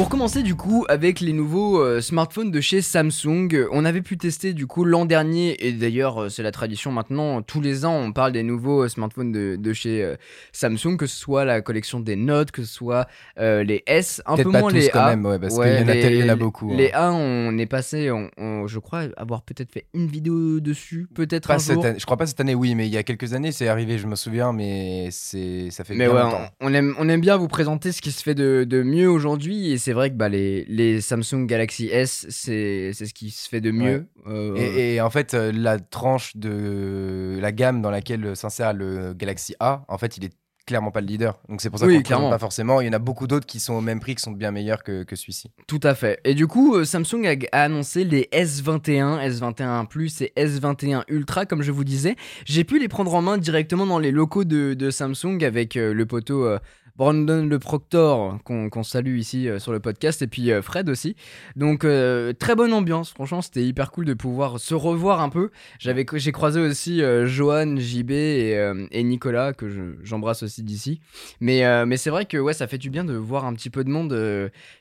Pour 0.00 0.08
commencer 0.08 0.42
du 0.42 0.54
coup 0.54 0.86
avec 0.88 1.20
les 1.20 1.34
nouveaux 1.34 1.78
euh, 1.78 2.00
smartphones 2.00 2.50
de 2.50 2.60
chez 2.62 2.80
Samsung, 2.80 3.48
on 3.70 3.84
avait 3.84 4.00
pu 4.00 4.16
tester 4.16 4.54
du 4.54 4.66
coup 4.66 4.82
l'an 4.86 5.04
dernier 5.04 5.66
et 5.66 5.72
d'ailleurs 5.72 6.22
euh, 6.22 6.28
c'est 6.30 6.42
la 6.42 6.52
tradition 6.52 6.90
maintenant, 6.90 7.42
tous 7.42 7.60
les 7.60 7.84
ans 7.84 7.96
on 7.96 8.10
parle 8.10 8.32
des 8.32 8.42
nouveaux 8.42 8.84
euh, 8.84 8.88
smartphones 8.88 9.30
de, 9.30 9.56
de 9.56 9.72
chez 9.74 10.02
euh, 10.02 10.16
Samsung, 10.52 10.96
que 10.96 11.04
ce 11.06 11.14
soit 11.18 11.44
la 11.44 11.60
collection 11.60 12.00
des 12.00 12.16
Note, 12.16 12.50
que 12.50 12.62
ce 12.64 12.72
soit 12.72 13.08
euh, 13.38 13.62
les 13.62 13.82
S, 13.86 14.22
un 14.24 14.36
peu 14.36 14.50
pas 14.50 14.60
moins 14.60 14.70
tous 14.70 14.76
les 14.76 14.88
quand 14.88 15.00
A. 15.00 15.10
même, 15.10 15.26
ouais, 15.26 15.38
parce 15.38 15.54
Ouais, 15.58 15.84
qu'il 15.84 15.94
y, 15.94 16.02
les- 16.08 16.18
y 16.20 16.24
en 16.24 16.28
a 16.30 16.36
beaucoup. 16.36 16.70
hein. 16.72 16.76
Les 16.78 16.90
A, 16.92 17.12
on 17.12 17.58
est 17.58 17.66
passé, 17.66 18.10
on- 18.10 18.30
on- 18.38 18.66
je 18.66 18.78
crois 18.78 19.02
avoir 19.18 19.42
peut-être 19.42 19.70
fait 19.70 19.84
une 19.92 20.06
vidéo 20.06 20.60
dessus, 20.60 21.08
peut-être 21.14 21.50
un 21.50 21.58
jour. 21.58 21.84
année- 21.84 21.98
je 21.98 22.06
crois 22.06 22.16
pas 22.16 22.26
cette 22.26 22.40
année, 22.40 22.54
oui, 22.54 22.74
mais 22.74 22.86
il 22.86 22.92
y 22.94 22.96
a 22.96 23.02
quelques 23.02 23.34
années, 23.34 23.52
c'est 23.52 23.68
arrivé, 23.68 23.98
je 23.98 24.06
me 24.06 24.16
souviens, 24.16 24.54
mais 24.54 25.08
c'est 25.10 25.68
ça 25.70 25.84
fait 25.84 25.94
Mais 25.94 26.06
bien 26.06 26.14
ouais, 26.14 26.22
longtemps. 26.22 26.48
on, 26.62 26.70
on 26.70 26.74
aime, 26.74 26.94
on 26.98 27.06
aime 27.10 27.20
bien 27.20 27.36
vous 27.36 27.48
présenter 27.48 27.92
ce 27.92 28.00
qui 28.00 28.12
se 28.12 28.22
fait 28.22 28.34
de, 28.34 28.64
de 28.66 28.82
mieux 28.82 29.10
aujourd'hui 29.10 29.70
et 29.72 29.76
c'est 29.76 29.89
vrai 29.92 30.10
que 30.10 30.14
bah, 30.16 30.28
les, 30.28 30.64
les 30.66 31.00
Samsung 31.00 31.46
Galaxy 31.46 31.88
S, 31.88 32.26
c'est 32.28 32.90
c'est 32.94 33.06
ce 33.06 33.14
qui 33.14 33.30
se 33.30 33.48
fait 33.48 33.60
de 33.60 33.70
mieux. 33.70 34.06
Euh, 34.26 34.54
Et, 34.56 34.94
et 34.94 35.00
en 35.00 35.10
fait, 35.10 35.34
euh, 35.34 35.52
la 35.52 35.78
tranche 35.78 36.36
de 36.36 37.38
la 37.40 37.52
gamme 37.52 37.82
dans 37.82 37.90
laquelle 37.90 38.36
s'insère 38.36 38.72
le 38.72 39.14
Galaxy 39.14 39.54
A, 39.60 39.84
en 39.88 39.98
fait, 39.98 40.16
il 40.16 40.24
est 40.24 40.32
clairement 40.66 40.90
pas 40.92 41.00
le 41.00 41.06
leader. 41.08 41.40
Donc 41.48 41.60
c'est 41.60 41.68
pour 41.68 41.78
ça 41.80 41.86
Oui, 41.86 42.02
qu'on 42.02 42.26
ne 42.26 42.30
pas 42.30 42.38
forcément. 42.38 42.80
Il 42.80 42.86
y 42.86 42.90
en 42.90 42.92
a 42.92 42.98
beaucoup 43.00 43.26
d'autres 43.26 43.46
qui 43.46 43.58
sont 43.58 43.74
au 43.74 43.80
même 43.80 43.98
prix, 43.98 44.14
qui 44.14 44.22
sont 44.22 44.30
bien 44.30 44.52
meilleurs 44.52 44.84
que, 44.84 45.02
que 45.02 45.16
celui-ci. 45.16 45.50
Tout 45.66 45.80
à 45.82 45.94
fait. 45.96 46.20
Et 46.24 46.34
du 46.34 46.46
coup, 46.46 46.76
euh, 46.76 46.84
Samsung 46.84 47.26
a, 47.50 47.62
annoncé 47.62 48.04
les 48.04 48.28
S21, 48.32 49.26
S21 49.28 49.86
Plus 49.88 50.20
et 50.20 50.32
S21 50.36 51.02
Ultra, 51.08 51.44
comme 51.46 51.62
je 51.62 51.72
vous 51.72 51.82
disais. 51.84 52.14
J'ai 52.44 52.62
pu 52.64 52.78
les 52.78 52.88
prendre 52.88 53.12
en 53.14 53.22
main 53.22 53.36
directement 53.38 53.86
dans 53.86 53.98
les 53.98 54.12
locaux 54.12 54.44
de, 54.44 54.74
de 54.74 54.90
Samsung 54.90 55.42
avec 55.42 55.76
euh, 55.76 55.92
le 55.92 56.06
poteau 56.06 56.44
euh, 56.44 56.58
Brandon 56.96 57.44
Le 57.46 57.58
Proctor, 57.58 58.38
qu'on 58.44 58.82
salue 58.82 59.16
ici 59.18 59.48
euh, 59.48 59.58
sur 59.58 59.72
le 59.72 59.80
podcast, 59.80 60.22
et 60.22 60.26
puis 60.26 60.50
euh, 60.50 60.62
Fred 60.62 60.88
aussi. 60.88 61.16
Donc, 61.56 61.84
euh, 61.84 62.32
très 62.32 62.54
bonne 62.54 62.72
ambiance. 62.72 63.10
Franchement, 63.10 63.42
c'était 63.42 63.64
hyper 63.64 63.90
cool 63.90 64.04
de 64.04 64.14
pouvoir 64.14 64.58
se 64.60 64.74
revoir 64.74 65.20
un 65.20 65.28
peu. 65.28 65.50
J'ai 65.78 66.32
croisé 66.32 66.60
aussi 66.60 67.00
Johan, 67.24 67.76
JB 67.76 68.10
et, 68.10 68.72
et 68.90 69.02
Nicolas, 69.02 69.52
que 69.52 69.68
je- 69.68 69.94
j'embrasse 70.02 70.42
aussi 70.42 70.62
d'ici. 70.62 71.00
Mais, 71.40 71.62
mais 71.86 71.96
c'est 71.96 72.10
vrai 72.10 72.26
que 72.26 72.36
ouais, 72.36 72.52
ça 72.54 72.66
fait 72.66 72.78
du 72.78 72.90
bien 72.90 73.04
de 73.04 73.14
voir 73.14 73.44
un 73.44 73.54
petit 73.54 73.70
peu 73.70 73.84
de 73.84 73.90
monde. 73.90 74.12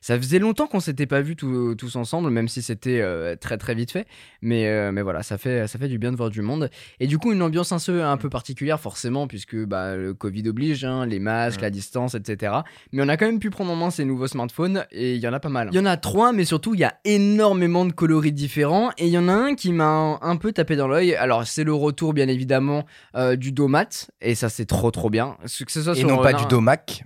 ça 0.01 0.17
faisait 0.17 0.39
longtemps 0.39 0.67
qu'on 0.67 0.79
s'était 0.79 1.05
pas 1.07 1.21
vus 1.21 1.35
tous- 1.35 1.75
tous 1.75 1.95
ensemble, 1.95 2.29
même 2.29 2.47
si 2.47 2.61
c'était 2.61 3.03
très 3.39 3.57
très 3.57 3.75
vite 3.75 3.91
fait. 3.91 4.07
Mais, 4.41 4.91
mais 4.91 5.01
voilà, 5.01 5.23
ça 5.23 5.37
fait, 5.37 5.67
ça 5.67 5.77
fait 5.79 5.87
du 5.87 5.97
bien 5.99 6.11
de 6.11 6.17
voir 6.17 6.29
du 6.29 6.41
monde. 6.41 6.69
Et 6.99 7.07
du 7.07 7.17
coup, 7.17 7.31
une 7.31 7.41
ambiance 7.41 7.71
un 7.71 7.79
peu, 7.79 8.03
un 8.03 8.17
peu 8.17 8.29
particulière, 8.29 8.79
forcément, 8.79 9.27
puisque 9.27 9.55
bah, 9.65 9.95
le 9.95 10.13
Covid 10.13 10.47
oblige, 10.49 10.83
hein, 10.85 11.05
les 11.05 11.19
masques, 11.19 11.59
Ouais. 11.59 11.63
la 11.63 11.69
distance, 11.69 12.08
etc. 12.15 12.53
Mais 12.91 13.03
on 13.03 13.09
a 13.09 13.17
quand 13.17 13.25
même 13.25 13.39
pu 13.39 13.49
prendre 13.49 13.71
en 13.71 13.75
main 13.75 13.89
ces 13.89 14.05
nouveaux 14.05 14.27
smartphones, 14.27 14.85
et 14.91 15.15
il 15.15 15.21
y 15.21 15.27
en 15.27 15.33
a 15.33 15.39
pas 15.39 15.49
mal. 15.49 15.69
Il 15.71 15.75
y 15.75 15.79
en 15.79 15.85
a 15.85 15.97
trois, 15.97 16.31
mais 16.31 16.45
surtout, 16.45 16.73
il 16.73 16.79
y 16.79 16.83
a 16.83 16.95
énormément 17.05 17.85
de 17.85 17.91
coloris 17.91 18.31
différents. 18.31 18.91
Et 18.97 19.07
il 19.07 19.11
y 19.11 19.17
en 19.17 19.27
a 19.27 19.33
un 19.33 19.55
qui 19.55 19.71
m'a 19.73 20.17
un, 20.21 20.35
peu 20.37 20.51
tapé 20.51 20.75
dans 20.75 20.87
l'œil. 20.87 21.15
Alors, 21.15 21.45
c'est 21.45 21.63
le 21.63 21.73
retour, 21.73 22.13
bien 22.13 22.27
évidemment, 22.27 22.85
euh, 23.15 23.35
du 23.35 23.51
dos 23.51 23.67
mat. 23.67 24.09
Et 24.21 24.35
ça, 24.35 24.49
c'est 24.49 24.65
trop 24.65 24.91
trop 24.91 25.09
bien. 25.09 25.37
Que 25.43 25.71
ce 25.71 25.81
soit 25.81 25.93
Et 25.93 25.99
sur 25.99 26.07
non 26.07 26.21
pas 26.21 26.33
un- 26.33 26.37
du 26.37 26.45
domac. 26.45 27.03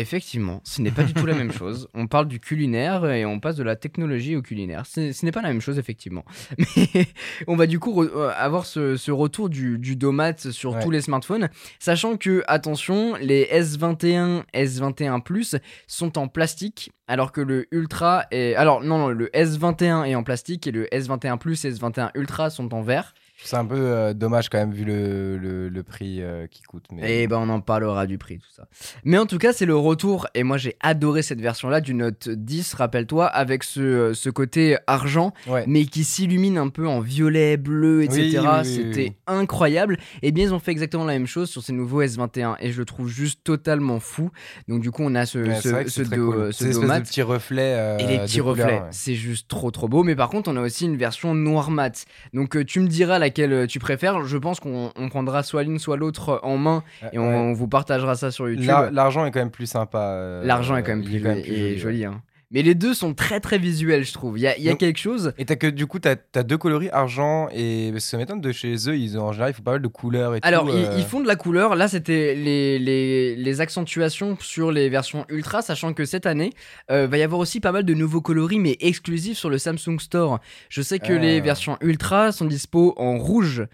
Effectivement, 0.00 0.60
ce 0.62 0.80
n'est 0.80 0.92
pas 0.92 1.02
du 1.02 1.12
tout 1.12 1.26
la 1.26 1.34
même 1.34 1.50
chose. 1.60 1.88
On 1.92 2.06
parle 2.06 2.28
du 2.28 2.38
culinaire 2.38 3.04
et 3.10 3.26
on 3.26 3.40
passe 3.40 3.56
de 3.56 3.64
la 3.64 3.74
technologie 3.74 4.36
au 4.36 4.42
culinaire. 4.42 4.86
Ce 4.86 5.24
n'est 5.24 5.32
pas 5.32 5.42
la 5.42 5.48
même 5.48 5.60
chose, 5.60 5.76
effectivement. 5.76 6.24
Mais 6.76 7.06
on 7.48 7.56
va 7.56 7.66
du 7.66 7.80
coup 7.80 8.04
euh, 8.04 8.30
avoir 8.36 8.64
ce, 8.64 8.96
ce 8.96 9.10
retour 9.10 9.48
du, 9.48 9.76
du 9.76 9.96
domat 9.96 10.38
sur 10.52 10.74
Ouais. 10.74 10.82
tous 10.84 10.90
les 10.92 11.00
smartphones, 11.00 11.48
sachant 11.80 12.16
que, 12.16 12.44
attention, 12.46 13.16
les 13.20 13.46
S21, 13.52 14.44
S21 14.54 15.20
Plus 15.22 15.56
sont 15.88 16.16
en 16.16 16.28
plastique, 16.28 16.92
alors 17.08 17.32
que 17.32 17.40
le 17.40 17.66
Ultra 17.72 18.26
est... 18.30 18.54
Alors 18.54 18.82
non, 18.84 18.98
non, 18.98 19.08
le 19.08 19.26
S21 19.34 20.04
est 20.06 20.14
en 20.14 20.22
plastique 20.22 20.66
et 20.68 20.70
le 20.70 20.84
S21 20.92 21.38
Plus 21.38 21.64
et 21.64 21.72
S21 21.72 22.10
Ultra 22.14 22.50
sont 22.50 22.72
en 22.72 22.82
verre. 22.82 23.14
C'est 23.40 23.56
un 23.56 23.64
peu 23.64 23.76
euh, 23.78 24.14
dommage 24.14 24.48
quand 24.48 24.58
même 24.58 24.72
vu 24.72 24.84
le, 24.84 25.38
le, 25.38 25.68
le 25.68 25.82
prix 25.82 26.20
euh, 26.22 26.46
qui 26.48 26.62
coûte. 26.62 26.86
Mais... 26.92 27.22
Et 27.22 27.26
ben 27.28 27.38
on 27.38 27.48
en 27.48 27.60
parlera 27.60 28.06
du 28.06 28.18
prix, 28.18 28.38
tout 28.38 28.50
ça. 28.54 28.66
Mais 29.04 29.16
en 29.16 29.26
tout 29.26 29.38
cas, 29.38 29.52
c'est 29.52 29.64
le 29.66 29.76
retour, 29.76 30.26
et 30.34 30.42
moi 30.42 30.56
j'ai 30.58 30.74
adoré 30.80 31.22
cette 31.22 31.40
version-là 31.40 31.80
du 31.80 31.94
Note 31.94 32.28
10, 32.28 32.74
rappelle-toi, 32.74 33.26
avec 33.26 33.62
ce, 33.62 33.80
euh, 33.80 34.14
ce 34.14 34.28
côté 34.30 34.76
argent, 34.86 35.32
Ouais. 35.46 35.64
mais 35.68 35.84
qui 35.84 36.02
s'illumine 36.04 36.58
un 36.58 36.68
peu 36.68 36.88
en 36.88 37.00
violet, 37.00 37.56
bleu, 37.56 38.02
etc. 38.02 38.20
Oui, 38.22 38.36
oui, 38.38 38.46
oui, 38.58 38.64
C'était 38.64 39.00
oui. 39.10 39.12
incroyable. 39.28 39.98
Et 40.22 40.32
bien, 40.32 40.44
ils 40.46 40.54
ont 40.54 40.58
fait 40.58 40.72
exactement 40.72 41.04
la 41.04 41.12
même 41.12 41.26
chose 41.28 41.48
sur 41.48 41.62
ces 41.62 41.72
nouveaux 41.72 42.02
S21, 42.02 42.56
et 42.60 42.72
je 42.72 42.78
le 42.78 42.84
trouve 42.84 43.08
juste 43.08 43.44
totalement 43.44 44.00
fou. 44.00 44.30
Donc 44.66 44.82
du 44.82 44.90
coup, 44.90 45.02
on 45.04 45.14
a 45.14 45.26
ce, 45.26 45.38
Ouais, 45.38 45.54
ce, 45.60 45.88
ce 45.88 46.02
dos- 46.02 46.32
cool. 46.32 46.34
euh, 46.40 46.52
ce 46.52 46.64
de 46.64 46.70
euh, 46.70 47.98
Et 47.98 48.06
les 48.06 48.18
petits 48.18 48.40
reflets, 48.40 48.64
ouais. 48.64 48.82
c'est 48.90 49.14
juste 49.14 49.48
trop 49.48 49.70
trop 49.70 49.88
beau. 49.88 50.02
Mais 50.02 50.16
par 50.16 50.28
contre, 50.28 50.50
on 50.50 50.56
a 50.56 50.60
aussi 50.60 50.84
une 50.86 50.96
version 50.96 51.34
noir 51.34 51.70
mat. 51.70 52.04
Donc 52.34 52.64
tu 52.66 52.80
me 52.80 52.88
diras 52.88 53.18
laquelle 53.28 53.52
euh, 53.52 53.66
tu 53.66 53.78
préfères. 53.78 54.24
Je 54.24 54.36
pense 54.36 54.60
qu'on 54.60 54.90
on 54.96 55.08
prendra 55.08 55.42
soit 55.42 55.62
l'une 55.62 55.78
soit 55.78 55.96
l'autre 55.96 56.40
en 56.42 56.56
main 56.58 56.82
et 57.12 57.18
on, 57.18 57.52
vous 57.52 57.68
partagera 57.68 58.14
ça 58.16 58.30
sur 58.30 58.48
YouTube. 58.48 58.66
L'ar- 58.66 58.90
L'argent 58.90 59.24
est 59.24 59.30
quand 59.30 59.40
même 59.40 59.50
plus 59.50 59.66
sympa. 59.66 59.98
euh, 60.00 60.44
L'argent 60.44 60.76
est 60.76 60.82
quand 60.82 60.96
même 60.96 61.04
plus, 61.04 61.24
et 61.26 61.76
joli, 61.78 62.04
hein. 62.04 62.20
Mais 62.50 62.62
les 62.62 62.74
deux 62.74 62.94
sont 62.94 63.12
très 63.12 63.40
très 63.40 63.58
visuels, 63.58 64.06
je 64.06 64.12
trouve. 64.14 64.38
Il 64.38 64.40
y 64.40 64.46
a, 64.46 64.56
il 64.56 64.64
y 64.64 64.68
a 64.68 64.70
Donc- 64.70 64.80
quelque 64.80 64.98
chose. 64.98 65.34
Et 65.36 65.44
t'as 65.44 65.56
que 65.56 65.66
du 65.66 65.86
coup, 65.86 65.98
t'as 65.98 66.16
as 66.34 66.42
deux 66.42 66.56
coloris, 66.56 66.88
argent 66.90 67.48
et 67.52 67.90
parce 67.92 68.04
que 68.04 68.10
ça 68.10 68.16
m'étonne 68.16 68.40
de 68.40 68.52
chez 68.52 68.74
eux, 68.88 68.96
ils 68.96 69.18
ont 69.18 69.24
en 69.24 69.32
général, 69.32 69.50
il 69.52 69.54
faut 69.54 69.62
pas 69.62 69.72
mal 69.72 69.82
de 69.82 69.88
couleurs 69.88 70.34
et 70.34 70.38
Alors, 70.42 70.64
tout. 70.64 70.72
ils, 70.74 70.84
euh, 70.86 70.94
ils 70.96 71.04
font 71.04 71.20
de 71.20 71.26
la 71.26 71.36
couleur. 71.36 71.76
Là, 71.76 71.88
c'était 71.88 72.34
les, 72.34 72.78
les, 72.78 73.36
les 73.36 73.60
accentuations 73.60 74.38
sur 74.40 74.72
les 74.72 74.88
versions 74.88 75.26
ultra, 75.28 75.60
sachant 75.60 75.92
que 75.92 76.06
cette 76.06 76.24
année, 76.24 76.54
euh, 76.90 77.06
va 77.06 77.18
y 77.18 77.22
avoir 77.22 77.38
aussi 77.40 77.60
pas 77.60 77.70
mal 77.72 77.84
de 77.84 77.92
nouveaux 77.92 78.22
coloris, 78.22 78.58
mais 78.60 78.78
exclusifs 78.80 79.36
sur 79.36 79.50
le 79.50 79.58
Samsung 79.58 79.98
Store. 80.00 80.38
Je 80.70 80.80
sais 80.80 80.98
que 81.00 81.12
Ah. 81.12 81.18
les 81.18 81.40
versions 81.42 81.76
ultra 81.82 82.32
sont 82.32 82.46
dispo 82.46 82.94
en 82.96 83.18
rouge 83.18 83.66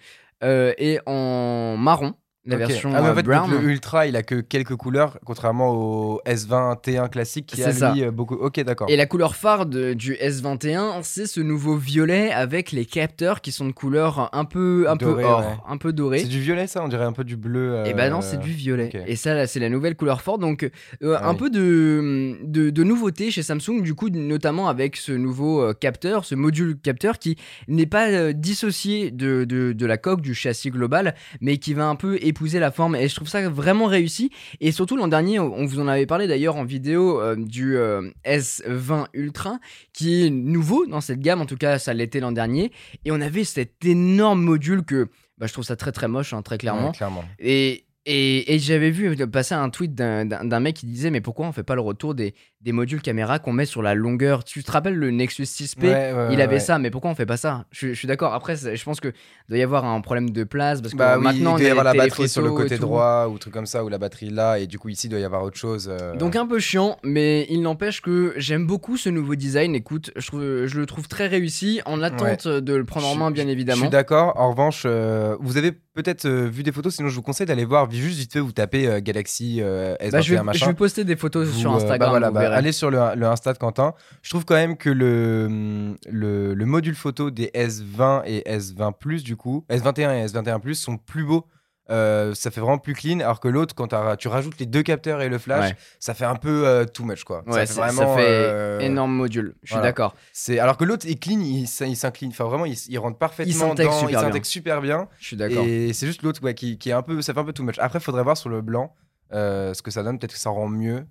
euh, 0.42 0.72
et 0.78 0.98
en 1.06 1.76
marron. 1.78 2.14
La 2.46 2.56
version 2.56 2.90
ah, 2.94 3.00
mais 3.00 3.08
en 3.08 3.12
euh, 3.12 3.14
fait, 3.14 3.22
brown. 3.22 3.50
donc, 3.50 3.62
le 3.62 3.68
Ultra, 3.70 4.06
il 4.06 4.16
a 4.16 4.22
que 4.22 4.40
quelques 4.42 4.76
couleurs, 4.76 5.18
contrairement 5.24 5.70
au 5.70 6.20
S20 6.26 6.78
T1 6.82 7.08
classique 7.08 7.46
qui 7.46 7.62
a 7.62 7.72
ça. 7.72 7.94
lui 7.94 8.02
euh, 8.04 8.10
beaucoup. 8.10 8.34
Ok, 8.34 8.60
d'accord. 8.60 8.86
Et 8.90 8.96
la 8.96 9.06
couleur 9.06 9.34
phare 9.34 9.64
de- 9.64 9.94
du 9.94 10.12
S21, 10.14 11.00
c'est 11.02 11.26
ce 11.26 11.40
nouveau 11.40 11.76
violet 11.76 12.30
avec 12.32 12.70
les 12.72 12.84
capteurs 12.84 13.40
qui 13.40 13.50
sont 13.50 13.66
de 13.66 13.72
couleur 13.72 14.28
un 14.34 14.44
peu, 14.44 14.84
un 14.88 14.96
Doré, 14.96 15.22
peu 15.22 15.28
or, 15.28 15.38
ouais. 15.40 15.46
un 15.68 15.76
peu 15.78 15.92
doré. 15.94 16.18
C'est 16.18 16.28
du 16.28 16.40
violet, 16.40 16.66
ça? 16.66 16.82
On 16.84 16.88
dirait 16.88 17.04
un 17.06 17.12
peu 17.12 17.24
du 17.24 17.36
bleu. 17.36 17.82
Et 17.86 17.94
bah 17.94 18.10
non, 18.10 18.18
euh, 18.18 18.20
c'est 18.22 18.38
du 18.40 18.50
violet. 18.50 18.90
Et 19.06 19.16
ça, 19.16 19.46
c'est 19.46 19.60
la 19.60 19.70
nouvelle 19.70 19.96
couleur 19.96 20.20
forte. 20.20 20.40
Donc, 20.42 20.64
euh, 21.02 21.16
Ah 21.18 21.28
un 21.28 21.32
oui. 21.32 21.38
peu 21.38 21.50
de, 21.50 22.36
de, 22.42 22.68
de 22.68 22.84
nouveauté 22.84 23.30
chez 23.30 23.42
Samsung, 23.42 23.80
du 23.82 23.94
coup, 23.94 24.10
notamment 24.10 24.68
avec 24.68 24.96
ce 24.96 25.12
nouveau 25.12 25.62
euh, 25.62 25.72
capteur, 25.72 26.24
ce 26.26 26.34
module 26.34 26.76
capteur 26.78 27.18
qui 27.18 27.36
n'est 27.68 27.86
pas 27.86 28.08
euh, 28.10 28.32
dissocié 28.34 29.10
de, 29.10 29.44
de, 29.44 29.72
de 29.72 29.86
la 29.86 29.96
coque 29.96 30.20
du 30.20 30.34
châssis 30.34 30.70
global, 30.70 31.14
mais 31.40 31.56
qui 31.56 31.72
va 31.72 31.86
un 31.86 31.96
peu 31.96 32.18
épouser 32.34 32.58
la 32.58 32.72
forme 32.72 32.96
et 32.96 33.08
je 33.08 33.14
trouve 33.14 33.28
ça 33.28 33.48
vraiment 33.48 33.86
réussi. 33.86 34.30
Et 34.60 34.72
surtout 34.72 34.96
l'an 34.96 35.08
dernier, 35.08 35.38
on 35.38 35.64
vous 35.64 35.78
en 35.78 35.86
avait 35.86 36.06
parlé 36.06 36.26
d'ailleurs 36.26 36.56
en 36.56 36.64
vidéo 36.64 37.22
du 37.36 37.76
S20 38.24 39.06
Ultra 39.14 39.58
qui 39.92 40.26
est 40.26 40.30
nouveau 40.30 40.86
dans 40.86 41.00
cette 41.00 41.20
gamme, 41.20 41.40
en 41.40 41.46
tout 41.46 41.56
cas 41.56 41.78
ça 41.78 41.94
l'était 41.94 42.20
l'an 42.20 42.32
dernier. 42.32 42.72
Et 43.04 43.12
on 43.12 43.20
avait 43.20 43.44
cet 43.44 43.84
énorme 43.84 44.42
module 44.42 44.84
que 44.84 45.08
bah, 45.38 45.46
je 45.46 45.52
trouve 45.52 45.64
ça 45.64 45.76
très 45.76 45.92
très 45.92 46.08
moche, 46.08 46.32
hein, 46.32 46.42
très 46.42 46.58
clairement. 46.58 46.92
clairement. 46.92 47.24
Et, 47.38 47.83
et, 48.06 48.58
j'avais 48.58 48.90
vu 48.90 49.16
passer 49.26 49.54
un 49.54 49.70
tweet 49.70 49.94
d'un 49.94 50.60
mec 50.60 50.76
qui 50.76 50.86
disait 50.86 51.10
mais 51.10 51.20
pourquoi 51.20 51.46
on 51.46 51.52
fait 51.52 51.62
pas 51.62 51.74
le 51.74 51.80
retour 51.80 52.14
des, 52.14 52.34
des 52.60 52.72
modules 52.72 53.00
caméra 53.00 53.38
qu'on 53.38 53.52
met 53.52 53.66
sur 53.66 53.82
la 53.82 53.94
longueur? 53.94 54.44
Tu 54.44 54.62
te 54.62 54.70
rappelles 54.70 54.96
le 54.96 55.10
Nexus 55.10 55.44
6P 55.44 56.30
Il 56.32 56.40
avait 56.40 56.60
ça, 56.60 56.78
mais 56.78 56.90
pourquoi 56.90 57.10
on 57.10 57.14
fait 57.14 57.26
pas 57.26 57.36
ça? 57.36 57.64
Je, 57.70 57.92
suis 57.94 58.06
d'accord. 58.06 58.34
Après, 58.34 58.56
je 58.56 58.84
pense 58.84 59.00
que 59.00 59.12
doit 59.48 59.58
y 59.58 59.62
avoir 59.62 59.84
un 59.84 60.00
problème 60.00 60.30
de 60.30 60.44
place 60.44 60.80
parce 60.80 60.92
que 60.92 60.98
bah 60.98 61.18
maintenant 61.18 61.56
il 61.56 61.60
doit 61.60 61.68
y 61.68 61.70
avoir 61.70 61.84
la 61.84 61.94
batterie 61.94 62.28
sur 62.28 62.42
le 62.42 62.52
côté 62.52 62.78
droit 62.78 63.28
ou 63.30 63.38
truc 63.38 63.52
comme 63.52 63.66
ça 63.66 63.84
ou 63.84 63.88
la 63.88 63.98
batterie 63.98 64.30
là 64.30 64.58
et 64.58 64.66
du 64.66 64.78
coup 64.78 64.88
ici 64.88 65.06
il 65.06 65.10
doit 65.10 65.20
y 65.20 65.24
avoir 65.24 65.42
autre 65.42 65.56
chose. 65.56 65.88
Euh. 65.90 66.14
Donc 66.16 66.36
un 66.36 66.46
peu 66.46 66.58
chiant, 66.58 66.98
mais 67.02 67.46
il 67.50 67.62
n'empêche 67.62 68.00
que 68.00 68.34
j'aime 68.36 68.66
beaucoup 68.66 68.96
ce 68.96 69.08
nouveau 69.08 69.34
design. 69.34 69.74
Écoute, 69.74 70.10
je, 70.16 70.26
trouve, 70.26 70.66
je 70.66 70.78
le 70.78 70.86
trouve 70.86 71.08
très 71.08 71.26
réussi 71.26 71.80
en 71.86 72.02
attente 72.02 72.48
de 72.48 72.74
le 72.74 72.84
prendre 72.84 73.06
en 73.06 73.14
main 73.14 73.30
bien 73.30 73.48
évidemment. 73.48 73.76
Je 73.76 73.82
suis 73.84 73.90
d'accord. 73.90 74.34
En 74.36 74.50
revanche, 74.50 74.82
euh, 74.86 75.36
vous 75.40 75.56
avez 75.56 75.72
peut-être 75.94 76.26
euh, 76.26 76.48
vu 76.48 76.62
des 76.62 76.72
photos, 76.72 76.94
sinon 76.94 77.08
je 77.08 77.14
vous 77.14 77.22
conseille 77.22 77.46
d'aller 77.46 77.64
voir 77.64 77.90
juste 77.90 78.18
vite 78.18 78.32
fait, 78.32 78.40
vous 78.40 78.52
tapez 78.52 78.86
euh, 78.86 79.00
Galaxy 79.00 79.60
euh, 79.60 79.96
S21 79.96 80.10
bah, 80.10 80.20
je, 80.20 80.34
vais, 80.34 80.42
machin. 80.42 80.58
je 80.58 80.70
vais 80.70 80.74
poster 80.76 81.04
des 81.04 81.16
photos 81.16 81.50
sur 81.52 81.70
bah, 81.70 81.76
Instagram. 81.76 82.10
voilà, 82.10 82.30
bah, 82.30 82.52
allez 82.52 82.72
sur 82.72 82.90
le, 82.90 82.98
le, 83.16 83.26
Insta 83.26 83.52
de 83.52 83.58
Quentin. 83.58 83.94
Je 84.22 84.30
trouve 84.30 84.44
quand 84.44 84.54
même 84.54 84.76
que 84.76 84.90
le, 84.90 85.94
le, 86.10 86.54
le 86.54 86.66
module 86.66 86.96
photo 86.96 87.30
des 87.30 87.46
S20 87.54 88.22
et 88.26 88.42
S20 88.46 88.92
Plus, 88.98 89.22
du 89.22 89.36
coup, 89.36 89.64
S21 89.70 90.22
et 90.22 90.26
S21 90.26 90.60
Plus 90.60 90.74
sont 90.74 90.98
plus 90.98 91.24
beaux 91.24 91.46
euh, 91.90 92.34
ça 92.34 92.50
fait 92.50 92.60
vraiment 92.60 92.78
plus 92.78 92.94
clean. 92.94 93.20
Alors 93.20 93.40
que 93.40 93.48
l'autre, 93.48 93.74
quand 93.74 93.88
tu 94.16 94.28
rajoutes 94.28 94.58
les 94.58 94.66
deux 94.66 94.82
capteurs 94.82 95.20
et 95.20 95.28
le 95.28 95.38
flash, 95.38 95.74
ça 95.98 96.14
fait 96.14 96.24
un 96.24 96.36
peu 96.36 96.66
euh, 96.66 96.84
too 96.84 97.04
much 97.04 97.24
quoi. 97.24 97.44
ça 97.50 97.66
fait 97.66 97.72
vraiment 97.74 98.16
euh, 98.18 98.80
énorme 98.80 99.12
module. 99.12 99.54
Je 99.62 99.74
suis 99.74 99.82
d'accord. 99.82 100.14
C'est 100.32 100.58
alors 100.58 100.76
que 100.76 100.84
l'autre 100.84 101.06
est 101.06 101.16
clean, 101.16 101.40
il, 101.40 101.66
s'incline. 101.66 102.30
Enfin 102.30 102.44
vraiment, 102.44 102.64
il, 102.64 102.98
rentre 102.98 103.18
parfaitement 103.18 103.74
il 103.76 104.10
il 104.10 104.18
s'intègre 104.18 104.46
super 104.46 104.80
bien. 104.80 105.08
Je 105.18 105.26
suis 105.26 105.36
d'accord. 105.36 105.64
Et 105.66 105.92
c'est 105.92 106.06
juste 106.06 106.22
l'autre 106.22 106.40
qui, 106.52 106.78
qui, 106.78 106.90
est 106.90 106.92
un 106.92 107.02
peu, 107.02 107.20
ça 107.22 107.34
fait 107.34 107.40
un 107.40 107.44
peu 107.44 107.52
too 107.52 107.64
much. 107.64 107.78
Après, 107.78 108.00
faudrait 108.00 108.22
voir 108.22 108.36
sur 108.36 108.48
le 108.48 108.60
blanc 108.62 108.94
ce 109.30 109.82
que 109.82 109.90
ça 109.90 110.02
donne. 110.02 110.18
Peut-être 110.18 110.32
que 110.32 110.38
ça 110.38 110.50
rend 110.50 110.68
mieux 110.68 111.06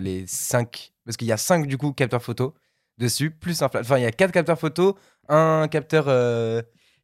les 0.00 0.24
5 0.26 0.92
parce 1.04 1.16
qu'il 1.16 1.26
y 1.26 1.32
a 1.32 1.36
5 1.36 1.66
du 1.66 1.78
coup 1.78 1.92
capteurs 1.92 2.22
photo 2.22 2.54
dessus, 2.98 3.30
plus 3.30 3.62
un 3.62 3.68
flash. 3.68 3.86
Enfin, 3.86 3.98
il 3.98 4.02
y 4.02 4.06
a 4.06 4.12
4 4.12 4.30
capteurs 4.30 4.58
photo, 4.58 4.98
un 5.28 5.66
capteur 5.68 6.04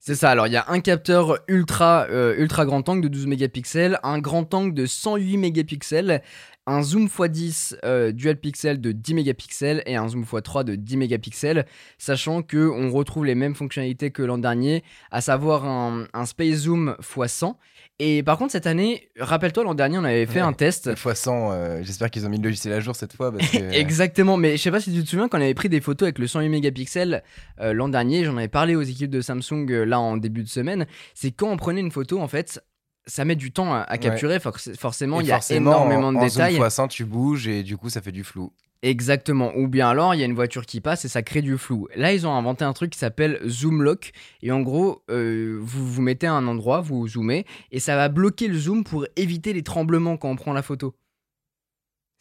c'est 0.00 0.14
ça, 0.14 0.30
alors 0.30 0.46
il 0.46 0.52
y 0.52 0.56
a 0.56 0.64
un 0.68 0.80
capteur 0.80 1.38
ultra, 1.48 2.06
euh, 2.08 2.36
ultra 2.38 2.64
grand 2.64 2.88
angle 2.88 3.02
de 3.02 3.08
12 3.08 3.26
mégapixels, 3.26 3.98
un 4.02 4.20
grand 4.20 4.54
angle 4.54 4.72
de 4.72 4.86
108 4.86 5.36
mégapixels, 5.36 6.22
un 6.68 6.82
zoom 6.82 7.06
x10 7.06 7.76
euh, 7.84 8.12
dual 8.12 8.36
pixel 8.36 8.80
de 8.80 8.92
10 8.92 9.14
mégapixels 9.14 9.82
et 9.86 9.96
un 9.96 10.08
zoom 10.08 10.24
x3 10.24 10.64
de 10.64 10.74
10 10.74 10.96
mégapixels, 10.98 11.66
sachant 11.96 12.42
que 12.42 12.68
on 12.70 12.90
retrouve 12.90 13.24
les 13.24 13.34
mêmes 13.34 13.54
fonctionnalités 13.54 14.10
que 14.10 14.22
l'an 14.22 14.38
dernier, 14.38 14.84
à 15.10 15.20
savoir 15.20 15.64
un, 15.64 16.06
un 16.12 16.26
space 16.26 16.56
zoom 16.56 16.94
x100 17.00 17.54
et 18.00 18.22
par 18.22 18.38
contre, 18.38 18.52
cette 18.52 18.68
année, 18.68 19.08
rappelle-toi, 19.18 19.64
l'an 19.64 19.74
dernier, 19.74 19.98
on 19.98 20.04
avait 20.04 20.26
fait 20.26 20.38
un 20.38 20.52
test. 20.52 20.94
Fois 20.94 21.16
100, 21.16 21.50
euh, 21.50 21.80
j'espère 21.82 22.10
qu'ils 22.10 22.24
ont 22.26 22.28
mis 22.28 22.38
le 22.38 22.44
logiciel 22.44 22.72
à 22.72 22.78
jour 22.78 22.94
cette 22.94 23.12
fois. 23.12 23.32
Exactement, 23.72 24.36
mais 24.36 24.56
je 24.56 24.62
sais 24.62 24.70
pas 24.70 24.80
si 24.80 24.92
tu 24.92 25.02
te 25.02 25.08
souviens, 25.08 25.28
quand 25.28 25.38
on 25.38 25.42
avait 25.42 25.54
pris 25.54 25.68
des 25.68 25.80
photos 25.80 26.06
avec 26.06 26.20
le 26.20 26.28
108 26.28 26.48
mégapixels 26.48 27.24
euh, 27.60 27.72
l'an 27.72 27.88
dernier, 27.88 28.24
j'en 28.24 28.36
avais 28.36 28.46
parlé 28.46 28.76
aux 28.76 28.82
équipes 28.82 29.10
de 29.10 29.20
Samsung 29.20 29.68
là 29.84 29.98
en 29.98 30.16
début 30.16 30.44
de 30.44 30.48
semaine, 30.48 30.86
c'est 31.14 31.32
quand 31.32 31.50
on 31.50 31.56
prenait 31.56 31.80
une 31.80 31.90
photo, 31.90 32.20
en 32.20 32.28
fait, 32.28 32.62
ça 33.08 33.24
met 33.24 33.36
du 33.36 33.50
temps 33.50 33.74
à, 33.74 33.98
capturer, 33.98 34.38
forcément, 34.78 35.20
il 35.20 35.26
y 35.26 35.32
a 35.32 35.40
énormément 35.50 36.12
de 36.12 36.20
détails. 36.20 36.56
En 36.56 36.60
zoom 36.60 36.70
100, 36.70 36.88
tu 36.88 37.04
bouges 37.04 37.48
et 37.48 37.62
du 37.62 37.76
coup, 37.76 37.90
ça 37.90 38.00
fait 38.00 38.12
du 38.12 38.22
flou. 38.22 38.52
Exactement. 38.82 39.52
Ou 39.56 39.66
bien 39.66 39.88
alors, 39.88 40.14
il 40.14 40.20
y 40.20 40.22
a 40.22 40.26
une 40.26 40.34
voiture 40.34 40.64
qui 40.64 40.80
passe 40.80 41.04
et 41.04 41.08
ça 41.08 41.22
crée 41.22 41.42
du 41.42 41.58
flou. 41.58 41.88
Là, 41.96 42.12
ils 42.12 42.26
ont 42.26 42.32
inventé 42.32 42.64
un 42.64 42.72
truc 42.72 42.90
qui 42.90 42.98
s'appelle 42.98 43.40
Zoom 43.46 43.82
Lock. 43.82 44.12
Et 44.42 44.52
en 44.52 44.60
gros, 44.60 45.02
euh, 45.10 45.58
vous 45.60 45.86
vous 45.86 46.02
mettez 46.02 46.26
à 46.26 46.34
un 46.34 46.46
endroit, 46.46 46.80
vous 46.80 47.08
zoomez, 47.08 47.44
et 47.72 47.80
ça 47.80 47.96
va 47.96 48.08
bloquer 48.08 48.46
le 48.46 48.56
zoom 48.56 48.84
pour 48.84 49.06
éviter 49.16 49.52
les 49.52 49.62
tremblements 49.62 50.16
quand 50.16 50.30
on 50.30 50.36
prend 50.36 50.52
la 50.52 50.62
photo. 50.62 50.94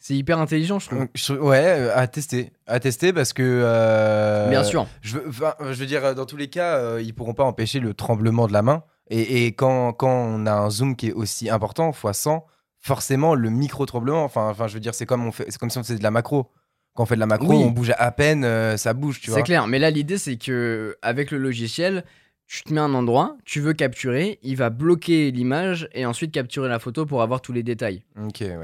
C'est 0.00 0.14
hyper 0.14 0.38
intelligent, 0.38 0.78
je 0.78 0.86
trouve. 0.86 1.42
Ouais, 1.42 1.64
euh, 1.64 1.96
à 1.96 2.06
tester. 2.06 2.52
À 2.66 2.80
tester 2.80 3.12
parce 3.12 3.32
que. 3.32 3.42
Euh, 3.44 4.48
bien 4.48 4.64
sûr. 4.64 4.86
Je 5.00 5.18
veux, 5.18 5.30
je 5.30 5.74
veux 5.74 5.86
dire, 5.86 6.14
dans 6.14 6.26
tous 6.26 6.36
les 6.36 6.48
cas, 6.48 6.98
ils 6.98 7.14
pourront 7.14 7.34
pas 7.34 7.44
empêcher 7.44 7.78
le 7.78 7.94
tremblement 7.94 8.46
de 8.46 8.52
la 8.52 8.62
main. 8.62 8.84
Et, 9.10 9.46
et 9.46 9.52
quand, 9.52 9.92
quand, 9.92 10.10
on 10.10 10.46
a 10.46 10.52
un 10.52 10.70
zoom 10.70 10.96
qui 10.96 11.08
est 11.08 11.12
aussi 11.12 11.48
important, 11.48 11.90
x 11.90 12.18
100, 12.18 12.44
forcément 12.80 13.34
le 13.34 13.50
micro 13.50 13.86
tremblement 13.86 14.24
enfin 14.24 14.48
enfin 14.48 14.68
je 14.68 14.74
veux 14.74 14.80
dire 14.80 14.94
c'est 14.94 15.06
comme 15.06 15.26
on 15.26 15.32
fait 15.32 15.46
c'est 15.48 15.58
comme 15.58 15.70
si 15.70 15.78
on 15.78 15.82
faisait 15.82 15.98
de 15.98 16.02
la 16.02 16.10
macro. 16.10 16.50
Quand 16.94 17.04
on 17.04 17.06
fait 17.06 17.14
de 17.14 17.20
la 17.20 17.26
macro 17.26 17.52
on 17.52 17.70
bouge 17.70 17.92
à 17.96 18.10
peine 18.10 18.44
euh, 18.44 18.76
ça 18.76 18.92
bouge 18.92 19.20
tu 19.20 19.30
vois. 19.30 19.38
c'est 19.38 19.44
clair. 19.44 19.66
Mais 19.66 19.78
là 19.78 19.90
l'idée 19.90 20.18
c'est 20.18 20.36
que 20.36 20.96
avec 21.02 21.30
le 21.30 21.38
logiciel 21.38 22.04
tu 22.48 22.62
te 22.62 22.72
mets 22.72 22.80
un 22.80 22.94
endroit, 22.94 23.36
tu 23.44 23.60
veux 23.60 23.74
capturer, 23.74 24.38
il 24.42 24.56
va 24.56 24.70
bloquer 24.70 25.30
l'image 25.30 25.86
et 25.92 26.06
ensuite 26.06 26.32
capturer 26.32 26.66
la 26.66 26.78
photo 26.78 27.04
pour 27.04 27.20
avoir 27.20 27.42
tous 27.42 27.52
les 27.52 27.62
détails. 27.62 28.02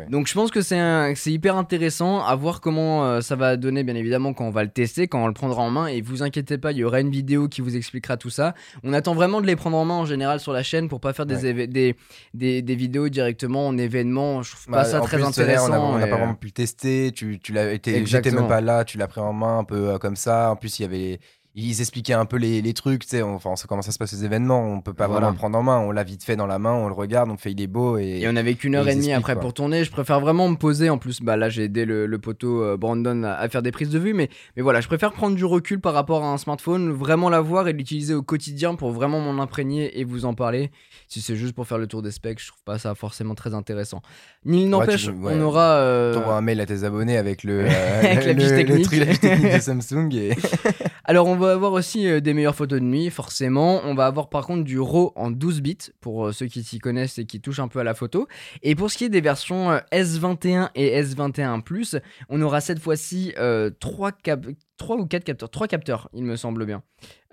Donc 0.09 0.27
je 0.27 0.33
pense 0.33 0.51
que 0.51 0.63
c'est 0.63 1.15
hyper 1.27 1.57
intéressant 1.57 2.25
à 2.25 2.35
voir 2.35 2.63
comment 2.63 3.05
euh, 3.05 3.21
ça 3.21 3.37
va 3.37 3.59
donner 3.59 3.85
bien 3.85 3.95
évidemment 3.95 4.33
quand 4.33 4.47
on 4.47 4.51
va 4.51 4.65
le 4.65 4.71
tester, 4.71 5.07
quand 5.07 5.23
on 5.23 5.27
le 5.27 5.35
prendra 5.35 5.63
en 5.63 5.71
main 5.71 5.87
et 5.87 6.01
vous 6.01 6.23
inquiétez 6.23 6.57
pas, 6.57 6.73
il 6.73 6.79
y 6.79 6.85
aura 6.85 7.01
une 7.01 7.11
vidéo 7.11 7.47
qui 7.47 7.61
vous 7.61 7.77
expliquera 7.77 8.17
tout 8.17 8.31
ça. 8.31 8.55
On 8.85 8.95
attend 8.95 9.15
vraiment 9.15 9.43
de 9.43 9.47
les 9.47 9.55
prendre 9.55 9.77
en 9.77 9.85
main 9.85 9.97
en 9.97 10.07
général 10.07 10.41
sur 10.41 10.55
la 10.55 10.63
chaîne 10.63 10.89
pour 10.89 11.01
pas 11.01 11.13
faire 11.13 11.27
des, 11.27 11.67
des, 11.67 11.95
des, 12.33 12.75
vidéos 12.75 13.11
directement 13.11 13.67
en 13.67 13.77
événement, 13.77 14.43
je 14.43 14.53
trouve 14.53 14.67
pas 14.67 14.73
bah, 14.79 14.85
ça 14.85 15.01
très 15.01 15.23
intéressant. 15.23 15.95
On 15.95 15.99
n'a 15.99 16.07
pas 16.07 16.17
vraiment 16.17 16.35
pu 16.35 16.47
le 16.47 16.53
tester, 16.53 17.13
tu, 17.15 17.39
tu 17.39 17.53
l'as 17.53 17.75
j'étais 17.75 18.31
même 18.31 18.49
pas 18.49 18.63
là, 18.63 18.85
tu 18.87 18.97
l'as 18.97 19.09
pris 19.09 19.21
en 19.21 19.35
main 19.35 19.59
un 19.59 19.65
peu 19.65 19.91
euh, 19.91 19.99
comme 19.99 20.17
ça. 20.17 20.53
En 20.53 20.57
plus 20.57 20.79
il 20.79 20.83
y 20.83 20.85
avait 20.87 21.21
ils 21.57 21.81
expliquaient 21.81 22.15
un 22.15 22.27
peu 22.27 22.37
les, 22.37 22.61
les 22.63 22.75
trucs, 22.75 23.03
tu 23.03 23.11
sais, 23.11 23.23
enfin, 23.23 23.51
on 23.51 23.57
sait 23.57 23.69
comment 23.69 23.83
ça 23.83 23.93
se 23.93 23.99
passe 23.99 24.13
les 24.13 24.25
événements, 24.25 24.61
on 24.61 24.81
peut 24.81 24.93
pas 24.93 25.07
vraiment 25.07 25.31
le 25.31 25.37
prendre 25.37 25.57
en 25.57 25.63
main, 25.63 25.79
on 25.79 25.93
l'a 25.93 26.03
vite 26.03 26.25
fait 26.25 26.35
dans 26.35 26.47
la 26.47 26.59
main, 26.59 26.73
on 26.73 26.89
le 26.89 26.95
regarde, 26.95 27.31
on 27.31 27.37
fait 27.37 27.53
il 27.53 27.61
est 27.61 27.69
beau 27.69 27.97
et. 27.97 28.21
Et 28.23 28.29
on 28.29 28.35
avait 28.35 28.55
qu'une 28.55 28.75
heure 28.75 28.89
et, 28.89 28.97
demie 28.97 29.13
après 29.13 29.39
pour 29.39 29.55
tourner, 29.55 29.85
je 29.85 29.93
préfère 29.93 30.19
vraiment 30.19 30.49
me 30.49 30.57
poser, 30.57 30.91
en 30.91 30.99
plus, 30.99 31.21
bah 31.23 31.37
là 31.37 31.49
j'ai 31.49 31.65
aidé 31.65 31.85
le, 31.85 32.07
le 32.07 32.19
poteau 32.19 32.63
euh, 32.63 32.77
Brandon 32.77 33.23
à, 33.23 33.49
faire 33.49 33.63
des 33.63 33.71
prises 33.71 33.91
de 33.91 34.01
vue, 34.01 34.15
mais, 34.15 34.31
mais 34.57 34.63
voilà, 34.63 34.81
je 34.81 34.89
préfère 34.89 35.13
prendre 35.13 35.37
du 35.37 35.45
recul 35.45 35.81
par 35.81 35.95
rapport 35.95 36.25
à 36.25 36.33
un 36.33 36.39
smartphone, 36.39 36.91
vraiment 36.91 37.31
l'avoir 37.31 37.69
et 37.69 37.73
l'utiliser 37.73 38.15
au 38.15 38.23
quotidien 38.23 38.75
pour 38.75 38.91
vraiment 38.91 39.21
m'en 39.21 39.41
imprégner 39.41 40.01
et 40.01 40.03
vous 40.03 40.25
en 40.25 40.35
parler. 40.35 40.73
Si 41.07 41.21
c'est 41.21 41.37
juste 41.37 41.55
pour 41.55 41.69
faire 41.69 41.79
le 41.79 41.87
tour 41.87 42.03
des 42.03 42.11
specs, 42.11 42.41
je 42.41 42.49
trouve 42.49 42.65
pas 42.65 42.79
ça 42.79 42.97
forcément 42.97 43.37
très 43.37 43.55
intéressant. 43.55 44.03
Ni 44.45 44.67
n'empêche, 44.67 45.09
on 45.09 45.41
aura. 45.41 45.77
Euh... 45.77 46.17
un 46.27 46.41
mail 46.41 46.61
à 46.61 46.67
tes 46.67 46.83
abonnés 46.83 47.17
avec 47.17 47.45
le. 47.45 47.67
avec 48.03 48.25
la 48.25 48.35
fiche 48.35 48.49
technique. 48.49 48.91
de 48.91 49.61
Samsung 49.61 50.13
et. 50.15 50.35
Alors 51.07 51.27
on 51.27 51.37
va 51.37 51.53
avoir 51.53 51.73
aussi 51.73 52.09
euh, 52.09 52.21
des 52.21 52.33
meilleures 52.33 52.55
photos 52.55 52.81
de 52.81 52.85
nuit, 52.85 53.11
forcément. 53.11 53.83
On 53.85 53.95
va 53.95 54.07
avoir 54.07 54.31
par 54.31 54.47
contre 54.47 54.65
du 54.65 54.81
RAW 54.81 55.13
en 55.17 55.31
12 55.31 55.61
bits 55.61 55.77
pour 56.01 56.27
euh, 56.29 56.33
ceux 56.33 56.47
qui 56.47 56.63
s'y 56.63 56.79
connaissent 56.79 57.19
et 57.19 57.27
qui 57.27 57.43
touchent 57.43 57.59
un 57.59 57.69
peu 57.69 57.79
à 57.81 57.85
la 57.85 57.93
photo. 57.93 58.27
Et 58.63 58.75
pour 58.75 58.91
ce 58.91 58.97
qui 58.97 59.05
est 59.05 59.11
des 59.11 59.21
versions 59.21 59.71
euh, 59.71 59.81
S21 59.93 60.71
et 60.75 61.03
S21 61.03 61.61
Plus, 61.61 61.97
on 62.31 62.41
aura 62.41 62.63
cette 62.63 62.79
fois-ci 62.79 63.35
3 63.81 64.13
cap 64.13 64.47
3 64.77 64.97
ou 64.97 65.07
4 65.07 65.25
capteurs, 65.25 65.51
3 65.51 65.69
capteurs, 65.69 66.09
il 66.13 66.25
me 66.25 66.37
semble 66.37 66.67
bien, 66.67 66.83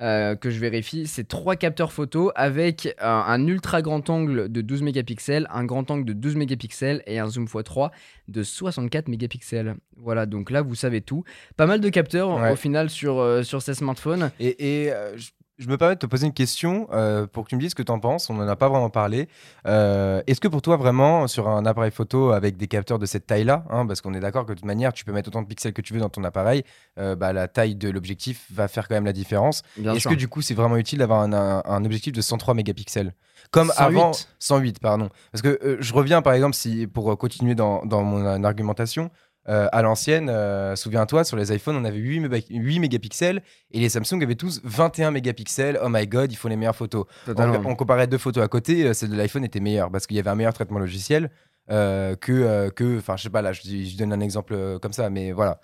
euh, 0.01 0.35
que 0.35 0.49
je 0.49 0.59
vérifie. 0.59 1.07
C'est 1.07 1.27
3 1.27 1.55
capteurs 1.55 1.91
photo 1.91 2.31
avec 2.35 2.95
un, 2.99 3.47
ultra 3.47 3.81
grand 3.81 4.09
angle 4.09 4.51
de 4.51 4.61
12 4.61 4.83
mégapixels, 4.83 5.47
un 5.49 5.65
grand 5.65 5.89
angle 5.89 6.05
de 6.05 6.13
12 6.13 6.35
mégapixels 6.35 7.01
et 7.07 7.19
un 7.19 7.27
zoom 7.27 7.45
x3 7.45 7.89
de 8.27 8.43
64 8.43 9.07
mégapixels. 9.07 9.75
Voilà, 9.97 10.25
donc 10.25 10.51
là 10.51 10.61
vous 10.61 10.75
savez 10.75 11.01
tout. 11.01 11.23
Pas 11.57 11.65
mal 11.65 11.81
de 11.81 11.89
capteurs 11.89 12.51
au 12.51 12.55
final 12.55 12.89
sur, 12.89 13.19
euh, 13.19 13.43
sur 13.43 13.61
ces 13.61 13.73
smartphones. 13.73 14.31
Et, 14.39 14.83
et 14.83 14.93
euh, 14.93 15.17
je 15.17 15.31
me 15.67 15.77
permets 15.77 15.95
de 15.95 15.99
te 15.99 16.05
poser 16.05 16.27
une 16.27 16.33
question 16.33 16.87
euh, 16.91 17.27
pour 17.27 17.43
que 17.43 17.49
tu 17.49 17.55
me 17.55 17.61
dises 17.61 17.71
ce 17.71 17.75
que 17.75 17.83
tu 17.83 17.91
en 17.91 17.99
penses. 17.99 18.29
On 18.29 18.33
n'en 18.33 18.47
a 18.47 18.55
pas 18.55 18.69
vraiment 18.69 18.89
parlé. 18.89 19.27
Euh, 19.67 20.21
est-ce 20.27 20.41
que 20.41 20.47
pour 20.47 20.61
toi, 20.61 20.77
vraiment, 20.77 21.27
sur 21.27 21.47
un 21.47 21.65
appareil 21.65 21.91
photo 21.91 22.31
avec 22.31 22.57
des 22.57 22.67
capteurs 22.67 22.99
de 22.99 23.05
cette 23.05 23.27
taille-là, 23.27 23.65
hein, 23.69 23.85
parce 23.85 24.01
qu'on 24.01 24.13
est 24.13 24.19
d'accord 24.19 24.45
que 24.45 24.51
de 24.51 24.55
toute 24.55 24.65
manière, 24.65 24.93
tu 24.93 25.05
peux 25.05 25.11
mettre 25.11 25.29
autant 25.29 25.41
de 25.41 25.47
pixels 25.47 25.73
que 25.73 25.81
tu 25.81 25.93
veux 25.93 25.99
dans 25.99 26.09
ton 26.09 26.23
appareil, 26.23 26.63
euh, 26.99 27.15
bah, 27.15 27.33
la 27.33 27.47
taille 27.47 27.75
de 27.75 27.89
l'objectif 27.89 28.45
va 28.51 28.67
faire 28.67 28.87
quand 28.87 28.95
même 28.95 29.05
la 29.05 29.13
différence. 29.13 29.63
Est-ce 29.77 30.07
que 30.07 30.15
du 30.15 30.27
coup, 30.27 30.41
c'est 30.41 30.53
vraiment 30.53 30.77
utile 30.77 30.99
d'avoir 30.99 31.21
un, 31.21 31.85
objectif 31.85 32.13
de 32.13 32.21
103 32.21 32.53
mégapixels? 32.53 33.13
Comme 33.49 33.73
avant 33.75 34.11
108 34.37 34.79
pardon 34.79 35.09
parce 35.31 35.41
que 35.41 35.77
je 35.79 35.93
reviens 35.93 36.21
par 36.21 36.33
exemple 36.33 36.55
si 36.55 36.85
pour 36.85 37.17
continuer 37.17 37.55
dans, 37.55 37.83
dans 37.85 38.03
mon 38.03 38.43
argumentation 38.43 39.09
euh, 39.49 39.67
à 39.71 39.81
l'ancienne, 39.81 40.29
euh, 40.29 40.75
souviens-toi, 40.75 41.23
sur 41.23 41.35
les 41.35 41.53
iPhones, 41.53 41.75
on 41.75 41.83
avait 41.83 41.97
8, 41.97 42.79
mégapixels 42.79 43.41
et 43.71 43.79
les 43.79 43.89
Samsung 43.89 44.21
avaient 44.21 44.35
tous 44.35 44.61
21 44.63 45.09
mégapixels. 45.11 45.79
Oh 45.83 45.89
my 45.89 46.05
god, 46.05 46.31
il 46.31 46.35
faut 46.35 46.47
les 46.47 46.55
meilleures 46.55 46.75
photos. 46.75 47.05
On, 47.27 47.75
comparait 47.75 48.05
deux 48.05 48.19
photos 48.19 48.43
à 48.43 48.47
côté, 48.47 48.85
euh, 48.85 48.93
celle 48.93 49.09
de 49.09 49.15
l'iPhone 49.15 49.43
était 49.43 49.59
meilleure 49.59 49.89
parce 49.89 50.05
qu'il 50.05 50.15
y 50.15 50.19
avait 50.19 50.29
un 50.29 50.35
meilleur 50.35 50.53
traitement 50.53 50.79
logiciel 50.79 51.31
que, 51.67 52.69
que, 52.69 52.97
enfin, 52.97 53.15
je 53.15 53.23
sais 53.23 53.29
pas, 53.29 53.41
là, 53.41 53.53
je, 53.53 53.97
donne 53.97 54.11
un 54.11 54.19
exemple 54.19 54.77
comme 54.79 54.91
ça, 54.91 55.09
mais 55.09 55.31
voilà. 55.31 55.61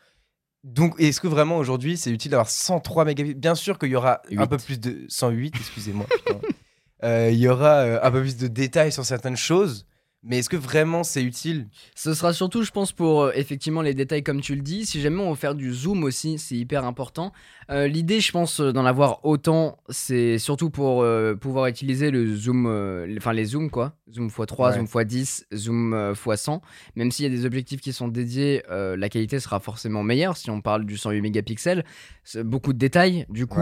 Donc, 0.63 0.95
est-ce 0.99 1.19
que 1.19 1.27
vraiment 1.27 1.57
aujourd'hui 1.57 1.97
c'est 1.97 2.11
utile 2.11 2.31
d'avoir 2.31 2.49
103 2.49 3.03
mégapixels 3.03 3.39
Bien 3.39 3.55
sûr 3.55 3.77
qu'il 3.77 3.89
y 3.89 3.95
aura 3.95 4.21
un 4.37 4.47
peu 4.47 4.57
plus 4.57 4.79
de 4.79 5.05
108, 5.09 5.53
excusez-moi. 5.57 6.05
il 7.03 7.35
y 7.37 7.49
aura 7.49 7.81
un 8.01 8.11
peu 8.11 8.21
plus 8.21 8.37
de 8.37 8.47
détails 8.47 8.93
sur 8.93 9.05
certaines 9.05 9.37
choses. 9.37 9.85
Mais 10.23 10.39
est-ce 10.39 10.49
que 10.49 10.57
vraiment 10.57 11.03
c'est 11.03 11.23
utile? 11.23 11.67
Ce 11.95 12.13
sera 12.13 12.33
surtout, 12.33 12.63
je 12.63 12.71
pense, 12.71 12.91
pour 12.91 13.31
effectivement 13.33 13.81
les 13.81 13.93
détails 13.93 14.23
comme 14.23 14.41
tu 14.41 14.55
le 14.55 14.61
dis. 14.61 14.85
Si 14.85 14.99
jamais 14.99 15.21
on 15.21 15.29
veut 15.29 15.37
faire 15.37 15.55
du 15.55 15.71
zoom 15.73 16.03
aussi, 16.03 16.37
c'est 16.39 16.55
hyper 16.55 16.85
important. 16.85 17.31
Euh, 17.69 17.87
l'idée, 17.87 18.21
je 18.21 18.31
pense, 18.31 18.61
d'en 18.61 18.85
avoir 18.85 19.25
autant, 19.25 19.77
c'est 19.89 20.37
surtout 20.37 20.69
pour 20.69 21.01
euh, 21.01 21.35
pouvoir 21.35 21.67
utiliser 21.67 22.11
le 22.11 22.33
zoom, 22.33 22.65
euh, 22.65 23.13
enfin 23.17 23.33
les 23.33 23.45
zooms 23.45 23.69
quoi, 23.69 23.93
zoom 24.09 24.29
x3, 24.29 24.75
zoom 24.75 24.85
x10, 24.85 25.43
zoom 25.53 26.13
x100. 26.13 26.61
Même 26.95 27.11
s'il 27.11 27.23
y 27.23 27.25
a 27.25 27.31
des 27.31 27.45
objectifs 27.45 27.81
qui 27.81 27.91
sont 27.91 28.07
dédiés, 28.07 28.63
la 28.69 29.09
qualité 29.09 29.39
sera 29.39 29.59
forcément 29.59 30.03
meilleure 30.03 30.37
si 30.37 30.49
on 30.49 30.61
parle 30.61 30.85
du 30.85 30.97
108 30.97 31.21
mégapixels. 31.21 31.83
Beaucoup 32.43 32.73
de 32.73 32.77
détails, 32.77 33.25
du 33.29 33.47
coup, 33.47 33.61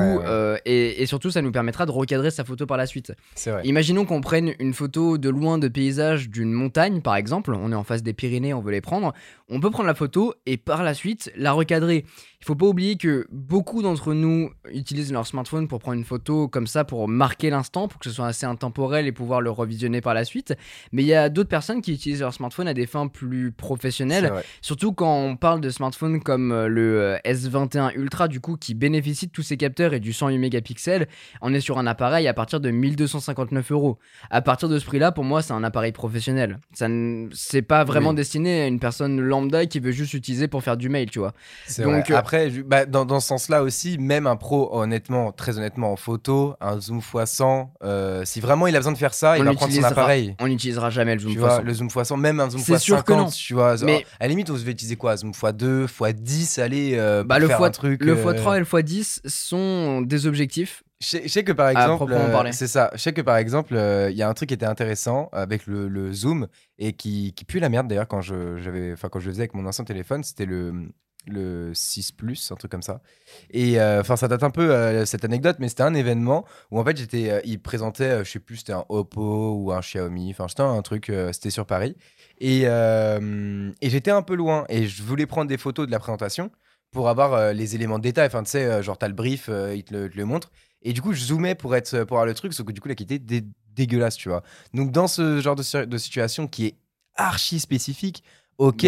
et, 0.65 1.01
et, 1.01 1.05
surtout, 1.05 1.31
ça 1.31 1.41
nous 1.41 1.51
permettra 1.51 1.85
de 1.85 1.91
recadrer 1.91 2.31
sa 2.31 2.43
photo 2.43 2.65
par 2.65 2.77
la 2.77 2.85
suite. 2.85 3.13
Vrai. 3.45 3.61
Imaginons 3.63 4.05
qu'on 4.05 4.21
prenne 4.21 4.53
une 4.59 4.73
photo 4.73 5.17
de 5.17 5.29
loin 5.29 5.57
de 5.57 5.67
paysage 5.67 6.29
d'une 6.29 6.51
montagne, 6.51 7.01
par 7.01 7.15
exemple. 7.15 7.53
On 7.53 7.71
est 7.71 7.75
en 7.75 7.83
face 7.83 8.03
des 8.03 8.13
Pyrénées, 8.13 8.53
on 8.53 8.61
veut 8.61 8.71
les 8.71 8.81
prendre. 8.81 9.13
On 9.49 9.59
peut 9.59 9.69
prendre 9.69 9.87
la 9.87 9.95
photo 9.95 10.33
et 10.45 10.57
par 10.57 10.83
la 10.83 10.93
suite 10.93 11.31
la 11.35 11.51
recadrer. 11.51 12.05
Il 12.45 12.49
faut 12.49 12.55
pas 12.55 12.67
oublier 12.67 12.95
que 12.95 13.25
beaucoup 13.31 13.81
d'entre 13.81 14.13
nous 14.13 14.51
utilisent 14.71 15.11
leur 15.11 15.25
smartphone 15.25 15.67
pour 15.67 15.79
prendre 15.79 15.97
une 15.97 16.03
photo 16.03 16.47
comme 16.47 16.67
ça, 16.67 16.83
pour 16.83 17.07
marquer 17.07 17.49
l'instant, 17.49 17.87
pour 17.87 17.99
que 17.99 18.07
ce 18.07 18.15
soit 18.15 18.27
assez 18.27 18.45
intemporel 18.45 19.07
et 19.07 19.11
pouvoir 19.11 19.41
le 19.41 19.49
revisionner 19.49 19.99
par 19.99 20.13
la 20.13 20.25
suite. 20.25 20.53
Mais 20.91 21.01
il 21.01 21.07
y 21.07 21.15
a 21.15 21.29
d'autres 21.29 21.49
personnes 21.49 21.81
qui 21.81 21.91
utilisent 21.91 22.19
leur 22.19 22.35
smartphone 22.35 22.67
à 22.67 22.75
des 22.75 22.85
fins 22.85 23.07
plus 23.07 23.51
professionnelles. 23.51 24.31
Surtout 24.61 24.93
quand 24.93 25.23
on 25.23 25.37
parle 25.37 25.59
de 25.59 25.71
smartphones 25.71 26.21
comme 26.21 26.51
euh, 26.51 26.67
le 26.67 27.01
euh, 27.01 27.17
S21 27.25 27.95
Ultra, 27.95 28.27
du 28.27 28.39
coup, 28.39 28.57
qui 28.57 28.75
bénéficie 28.75 29.25
de 29.25 29.31
tous 29.31 29.41
ces 29.41 29.57
capteurs 29.57 29.95
et 29.95 29.99
du 29.99 30.13
108 30.13 30.37
mégapixels. 30.37 31.07
On 31.41 31.51
est 31.51 31.61
sur 31.61 31.79
un 31.79 31.87
appareil 31.87 32.27
à 32.27 32.35
partir 32.35 32.59
de 32.59 32.69
1259 32.69 33.71
euros. 33.71 33.97
À 34.29 34.43
partir 34.43 34.69
de 34.69 34.77
ce 34.77 34.85
prix-là, 34.85 35.11
pour 35.11 35.23
moi, 35.23 35.41
c'est 35.41 35.53
un 35.53 35.63
appareil 35.63 35.93
professionnel. 35.93 36.59
Ça 36.73 36.85
c'est 37.33 37.63
pas 37.63 37.83
vraiment 37.83 38.13
destiné 38.13 38.61
à 38.61 38.67
une 38.67 38.79
personne 38.79 39.19
lambda 39.19 39.65
qui 39.65 39.79
veut 39.79 39.91
juste 39.91 40.13
utiliser 40.13 40.47
pour 40.47 40.61
faire 40.61 40.77
du 40.77 40.89
mail, 40.89 41.09
tu 41.09 41.17
vois. 41.17 41.33
Donc 41.79 42.11
euh, 42.11 42.34
après 42.35 42.49
bah, 42.63 42.85
dans, 42.85 43.05
dans, 43.05 43.19
ce 43.19 43.27
sens-là 43.27 43.63
aussi, 43.63 43.97
même 43.97 44.27
un 44.27 44.35
pro, 44.35 44.69
honnêtement, 44.75 45.31
très 45.31 45.57
honnêtement, 45.57 45.91
en 45.91 45.95
photo, 45.95 46.55
un 46.61 46.79
zoom 46.79 46.99
x100, 46.99 47.69
euh, 47.83 48.23
si 48.25 48.39
vraiment 48.39 48.67
il 48.67 48.75
a 48.75 48.79
besoin 48.79 48.91
de 48.91 48.97
faire 48.97 49.13
ça, 49.13 49.37
il 49.37 49.43
va 49.43 49.53
prendre 49.53 49.73
son 49.73 49.83
appareil. 49.83 50.35
On 50.39 50.47
n'utilisera 50.47 50.89
jamais 50.89 51.15
le 51.15 51.21
zoom 51.21 51.33
tu 51.33 51.39
x100. 51.39 51.61
le 51.63 51.73
zoom 51.73 51.87
x100, 51.87 52.19
même 52.19 52.39
un 52.39 52.49
zoom 52.49 52.61
x50, 52.61 53.35
tu 53.35 53.53
vois. 53.53 53.75
Mais... 53.83 54.05
À 54.19 54.25
la 54.25 54.29
limite, 54.29 54.49
on 54.49 54.57
se 54.57 54.63
va 54.63 54.71
utiliser 54.71 54.95
quoi 54.95 55.17
Zoom 55.17 55.31
x2, 55.31 55.87
x10, 55.87 56.61
allez, 56.61 56.95
euh, 56.95 57.23
bah, 57.23 57.39
le 57.39 57.47
faire 57.47 57.63
un 57.63 57.71
truc. 57.71 58.03
Le 58.03 58.15
x3 58.15 58.57
et 58.57 58.59
le 58.59 58.65
x10 58.65 59.21
sont 59.27 60.01
des 60.01 60.27
objectifs 60.27 60.83
je 61.01 61.27
sais 61.27 61.43
que 61.43 61.51
par 61.51 61.69
exemple, 61.69 62.15
c'est 62.51 62.67
ça. 62.67 62.89
Je 62.93 62.99
sais 62.99 63.11
que 63.13 63.21
par 63.21 63.35
exemple, 63.35 63.73
il 63.73 64.15
y 64.15 64.23
a 64.23 64.29
un 64.29 64.33
truc 64.33 64.49
qui 64.49 64.55
était 64.55 64.65
intéressant 64.65 65.29
avec 65.33 65.67
le, 65.67 65.89
le 65.89 66.13
zoom 66.13 66.47
et 66.79 66.93
qui, 66.93 67.33
qui 67.33 67.43
pue 67.43 67.59
la 67.59 67.67
merde 67.67 67.87
d'ailleurs 67.87 68.07
quand 68.07 68.21
je 68.21 68.57
j'avais, 68.57 68.93
enfin 68.93 69.09
quand 69.09 69.19
je 69.19 69.25
le 69.25 69.33
faisais 69.33 69.41
avec 69.41 69.53
mon 69.53 69.65
ancien 69.65 69.83
téléphone, 69.83 70.23
c'était 70.23 70.45
le 70.45 70.89
le 71.27 71.73
6 71.73 72.11
Plus, 72.11 72.51
un 72.51 72.55
truc 72.55 72.71
comme 72.71 72.81
ça. 72.81 73.01
Et 73.49 73.79
euh, 73.79 74.01
enfin, 74.01 74.15
ça 74.15 74.27
date 74.27 74.43
un 74.43 74.49
peu 74.49 74.71
euh, 74.71 75.05
cette 75.05 75.25
anecdote, 75.25 75.57
mais 75.59 75.69
c'était 75.69 75.83
un 75.83 75.93
événement 75.93 76.45
où 76.71 76.79
en 76.79 76.83
fait, 76.83 76.97
j'étais, 76.97 77.29
euh, 77.29 77.41
il 77.45 77.61
présentait, 77.61 78.23
je 78.23 78.31
sais 78.31 78.39
plus, 78.39 78.57
c'était 78.57 78.73
un 78.73 78.85
Oppo 78.89 79.55
ou 79.55 79.71
un 79.71 79.79
Xiaomi, 79.79 80.31
enfin, 80.31 80.47
c'était 80.47 80.61
un 80.61 80.81
truc, 80.81 81.11
c'était 81.31 81.49
sur 81.49 81.65
Paris. 81.65 81.95
Et, 82.39 82.63
et 82.63 83.89
j'étais 83.89 84.11
un 84.11 84.21
peu 84.21 84.35
loin 84.35 84.65
et 84.69 84.87
je 84.87 85.03
voulais 85.03 85.25
prendre 85.25 85.47
des 85.47 85.57
photos 85.57 85.87
de 85.87 85.91
la 85.91 85.99
présentation 85.99 86.51
pour 86.91 87.09
avoir 87.09 87.53
les 87.53 87.75
éléments 87.75 87.97
de 87.97 88.03
détail. 88.03 88.27
Enfin, 88.27 88.43
tu 88.43 88.51
sais, 88.51 88.83
genre, 88.83 88.97
t'as 88.97 89.07
le 89.07 89.13
brief, 89.13 89.49
il 89.73 89.83
te 89.83 89.93
le, 89.95 90.25
montre. 90.25 90.51
Et 90.81 90.93
du 90.93 91.01
coup, 91.01 91.13
je 91.13 91.23
zoomais 91.23 91.55
pour, 91.55 91.75
être, 91.75 92.03
pour 92.03 92.17
avoir 92.17 92.25
le 92.25 92.33
truc, 92.33 92.53
sauf 92.53 92.65
que 92.65 92.71
du 92.71 92.81
coup, 92.81 92.87
la 92.87 92.95
qualité 92.95 93.15
était 93.15 93.47
dégueulasse, 93.73 94.15
tu 94.15 94.29
vois. 94.29 94.43
Donc, 94.73 94.91
dans 94.91 95.07
ce 95.07 95.39
genre 95.41 95.55
de, 95.55 95.85
de 95.85 95.97
situation 95.97 96.47
qui 96.47 96.67
est 96.67 96.75
archi 97.15 97.59
spécifique, 97.59 98.23
ok, 98.57 98.85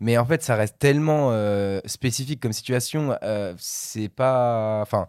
mais 0.00 0.18
en 0.18 0.24
fait, 0.24 0.42
ça 0.42 0.56
reste 0.56 0.78
tellement 0.78 1.30
euh, 1.32 1.80
spécifique 1.84 2.40
comme 2.40 2.52
situation, 2.52 3.16
euh, 3.22 3.54
c'est 3.58 4.08
pas. 4.08 4.80
Enfin. 4.82 5.06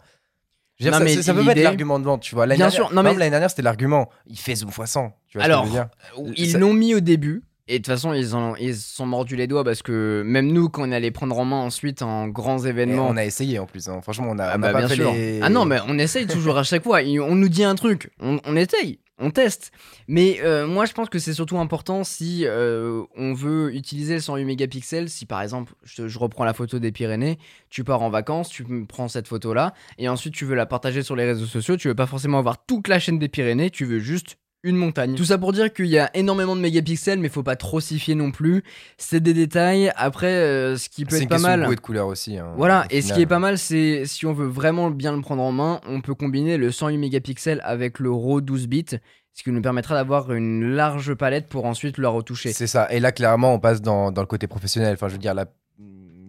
ça, 0.80 1.00
mais 1.00 1.22
ça 1.22 1.34
peut 1.34 1.46
pas 1.46 1.52
être 1.52 1.64
l'argument 1.64 2.00
de 2.00 2.06
vente, 2.06 2.22
tu 2.22 2.36
vois. 2.36 2.48
Bien 2.48 2.70
sûr, 2.70 2.94
non, 2.94 3.04
mais 3.04 3.14
l'année 3.14 3.32
dernière, 3.32 3.50
c'était 3.50 3.62
l'argument. 3.62 4.10
Il 4.28 4.38
fait 4.38 4.56
zoom 4.56 4.70
x100. 4.70 5.12
Tu 5.28 5.38
vois 5.38 5.46
Alors, 5.46 5.66
ce 5.66 5.72
que 5.72 5.76
je 5.76 5.82
veux 5.82 6.34
dire 6.34 6.34
ils 6.38 6.58
l'ont 6.58 6.74
mis 6.74 6.96
au 6.96 7.00
début. 7.00 7.44
Et 7.68 7.76
de 7.76 7.78
toute 7.78 7.94
façon, 7.94 8.12
ils, 8.12 8.36
ont, 8.36 8.54
ils 8.58 8.76
sont 8.76 9.06
mordus 9.06 9.38
les 9.38 9.48
doigts 9.48 9.64
parce 9.64 9.82
que 9.82 10.24
même 10.26 10.52
nous, 10.52 10.68
quand 10.68 10.86
on 10.86 10.92
allait 10.92 11.12
prendre 11.12 11.40
en 11.40 11.46
main 11.46 11.62
ensuite 11.62 12.02
en 12.02 12.28
grands 12.28 12.66
événements. 12.66 13.08
on 13.08 13.16
a 13.16 13.24
essayé 13.24 13.60
en 13.60 13.66
plus, 13.66 13.88
hein. 13.88 14.02
franchement, 14.02 14.28
on 14.30 14.40
a, 14.40 14.46
ah 14.46 14.58
bah, 14.58 14.74
pas 14.74 14.90
fait 14.90 15.40
Ah 15.42 15.50
non, 15.50 15.64
mais 15.64 15.78
on 15.88 15.98
essaye 15.98 16.28
toujours 16.28 16.58
à 16.58 16.64
chaque 16.64 16.84
fois. 16.84 17.00
On 17.02 17.36
nous 17.36 17.48
dit 17.48 17.64
un 17.64 17.76
truc, 17.76 18.12
on, 18.20 18.42
on 18.46 18.58
essaye 18.58 19.00
on 19.22 19.32
teste. 19.32 19.72
Mais 20.08 20.40
euh, 20.42 20.68
moi, 20.68 20.86
je 20.86 20.94
pense 20.94 21.10
que 21.10 21.20
c'est 21.20 21.34
surtout 21.34 21.58
important 21.60 22.04
si 22.04 22.44
euh, 22.46 23.04
on 23.16 23.34
veut 23.34 23.74
utiliser 23.74 24.16
le 24.16 24.20
108 24.20 24.44
mégapixels. 24.44 25.10
Si 25.10 25.26
par 25.26 25.42
exemple, 25.42 25.74
je, 25.84 26.18
reprends 26.18 26.44
la 26.44 26.54
photo 26.54 26.80
des 26.80 26.92
Pyrénées, 26.92 27.38
tu 27.70 27.84
pars 27.84 28.02
en 28.02 28.10
vacances, 28.10 28.50
tu 28.50 28.66
prends 28.86 29.08
cette 29.08 29.28
photo-là, 29.28 29.74
et 29.98 30.10
ensuite 30.10 30.34
tu 30.34 30.46
veux 30.46 30.56
la 30.56 30.66
partager 30.66 31.04
sur 31.04 31.16
les 31.16 31.26
réseaux 31.26 31.46
sociaux. 31.46 31.78
Tu 31.78 31.88
veux 31.88 31.96
pas 31.96 32.08
forcément 32.08 32.40
avoir 32.40 32.66
toute 32.66 32.88
la 32.88 33.00
chaîne 33.00 33.20
des 33.20 33.30
Pyrénées, 33.30 33.70
tu 33.70 33.86
veux 33.86 34.00
juste 34.00 34.38
une 34.64 34.76
montagne. 34.76 35.16
Tout 35.16 35.26
ça 35.26 35.38
pour 35.38 35.54
dire 35.54 35.74
qu'il 35.74 35.88
y 35.88 35.98
a 35.98 36.10
énormément 36.16 36.56
de 36.56 36.62
mégapixels, 36.62 37.20
mais 37.20 37.30
faut 37.30 37.44
pas 37.44 37.56
trop 37.56 37.80
s'y 37.80 38.00
fier 38.00 38.16
non 38.16 38.32
plus. 38.32 38.64
C'est 38.98 39.20
des 39.20 39.34
détails. 39.34 39.92
Après, 39.96 40.28
euh, 40.28 40.78
ce 40.78 40.90
qui 40.90 41.06
peut 41.06 41.16
être 41.16 41.28
pas 41.28 41.40
mal. 41.40 41.66
C'est 41.68 41.76
de 41.76 41.80
couleurs 41.82 42.08
aussi. 42.08 42.38
Hein, 42.38 42.54
voilà. 42.58 42.86
Et 42.90 43.02
ce 43.02 43.14
qui 43.14 43.22
est 43.22 43.28
pas 43.28 43.40
mal, 43.40 43.58
c'est 43.58 44.06
si 44.06 44.26
on 44.26 44.34
veut 44.34 44.48
vraiment 44.48 44.92
bien 44.92 45.16
le 45.16 45.22
prendre 45.22 45.44
en 45.44 45.52
main, 45.52 45.82
on 45.88 46.02
peut 46.02 46.14
combiner 46.14 46.58
le 46.58 46.72
108 46.72 46.98
mégapixels 46.98 47.62
avec 47.64 48.00
le 48.00 48.12
RAW 48.12 48.42
12 48.42 48.68
bits 48.68 48.86
ce 49.34 49.44
qui 49.44 49.52
nous 49.52 49.62
permettra 49.62 49.96
d'avoir 49.96 50.34
une 50.34 50.74
large 50.74 51.14
palette 51.14 51.48
pour 51.48 51.66
ensuite 51.66 51.98
le 51.98 52.08
retoucher. 52.10 52.52
C'est 52.52 52.68
ça. 52.68 52.92
Et 52.92 53.00
là, 53.00 53.14
clairement, 53.14 53.54
on 53.54 53.60
passe 53.60 53.82
dans, 53.82 54.12
dans, 54.12 54.22
le 54.22 54.28
côté 54.28 54.46
professionnel. 54.46 54.94
Enfin, 54.94 55.08
je 55.08 55.14
veux 55.14 55.20
dire, 55.20 55.34
la, 55.34 55.46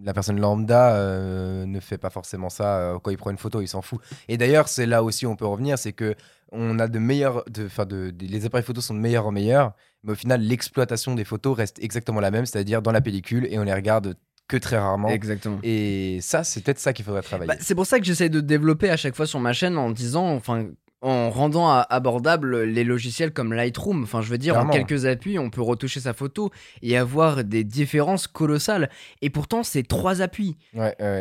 la 0.05 0.13
personne 0.13 0.41
lambda 0.41 0.95
euh, 0.95 1.67
ne 1.67 1.81
fait 1.81 1.99
pas 1.99 2.11
forcément 2.11 2.49
ça 2.49 2.77
euh, 2.77 2.99
quand 3.01 3.11
il 3.11 3.17
prend 3.17 3.31
une 3.31 3.39
photo, 3.39 3.61
il 3.61 3.69
s'en 3.69 3.83
fout. 3.83 4.01
Et 4.29 4.37
d'ailleurs, 4.37 4.69
c'est 4.69 4.87
là 4.87 5.03
aussi 5.03 5.27
où 5.27 5.31
on 5.31 5.37
peut 5.37 5.47
revenir, 5.47 5.79
c'est 5.79 5.93
que 5.93 6.15
on 6.53 6.79
a 6.79 6.87
de 6.87 6.99
meilleurs, 6.99 7.45
de, 7.49 7.69
de, 7.85 8.15
les 8.21 8.45
appareils 8.45 8.65
photos 8.65 8.85
sont 8.85 8.95
de 8.95 9.01
meilleurs 9.01 9.27
en 9.27 9.33
meilleurs, 9.33 9.73
mais 10.05 10.13
au 10.13 10.15
final, 10.15 10.41
l'exploitation 10.43 11.15
des 11.15 11.25
photos 11.25 11.57
reste 11.57 11.79
exactement 11.83 12.21
la 12.21 12.31
même, 12.31 12.47
c'est-à-dire 12.47 12.83
dans 12.83 12.93
la 12.93 13.01
pellicule, 13.01 13.47
et 13.51 13.59
on 13.59 13.65
les 13.65 13.75
regarde 13.75 14.17
que 14.49 14.57
très 14.57 14.77
rarement. 14.79 15.09
Exactement. 15.09 15.59
Et 15.63 16.19
ça, 16.21 16.45
c'est 16.45 16.63
peut-être 16.63 16.79
ça 16.79 16.93
qu'il 16.93 17.05
faudrait 17.05 17.23
travailler. 17.23 17.49
Bah, 17.49 17.57
c'est 17.61 17.75
pour 17.75 17.87
ça 17.87 17.99
que 17.99 18.05
j'essaie 18.05 18.29
de 18.29 18.41
développer 18.41 18.91
à 18.91 18.97
chaque 18.97 19.17
fois 19.17 19.27
sur 19.27 19.41
ma 19.41 19.53
chaîne 19.53 19.79
en 19.79 19.91
disant, 19.91 20.29
enfin, 20.35 20.69
en 21.03 21.31
rendant 21.31 21.69
abordable 21.69 22.63
les 22.63 22.85
logiciels 22.85 23.33
comme 23.33 23.53
Lightroom. 23.53 24.05
Enfin, 24.05 24.23
je 24.23 24.31
veux 24.31 24.39
dire, 24.39 24.57
en 24.57 24.69
quelques 24.69 25.05
appuis, 25.05 25.39
on 25.39 25.51
peut 25.51 25.61
retoucher 25.61 26.01
sa 26.01 26.15
photo 26.15 26.51
et 26.81 26.97
avoir 26.97 27.43
des 27.45 27.65
différences 27.65 28.29
colossales. 28.29 28.89
Et 29.21 29.29
pourtant, 29.29 29.65
c'est 29.65 29.83
trois 29.83 30.23
appuis. 30.23 30.57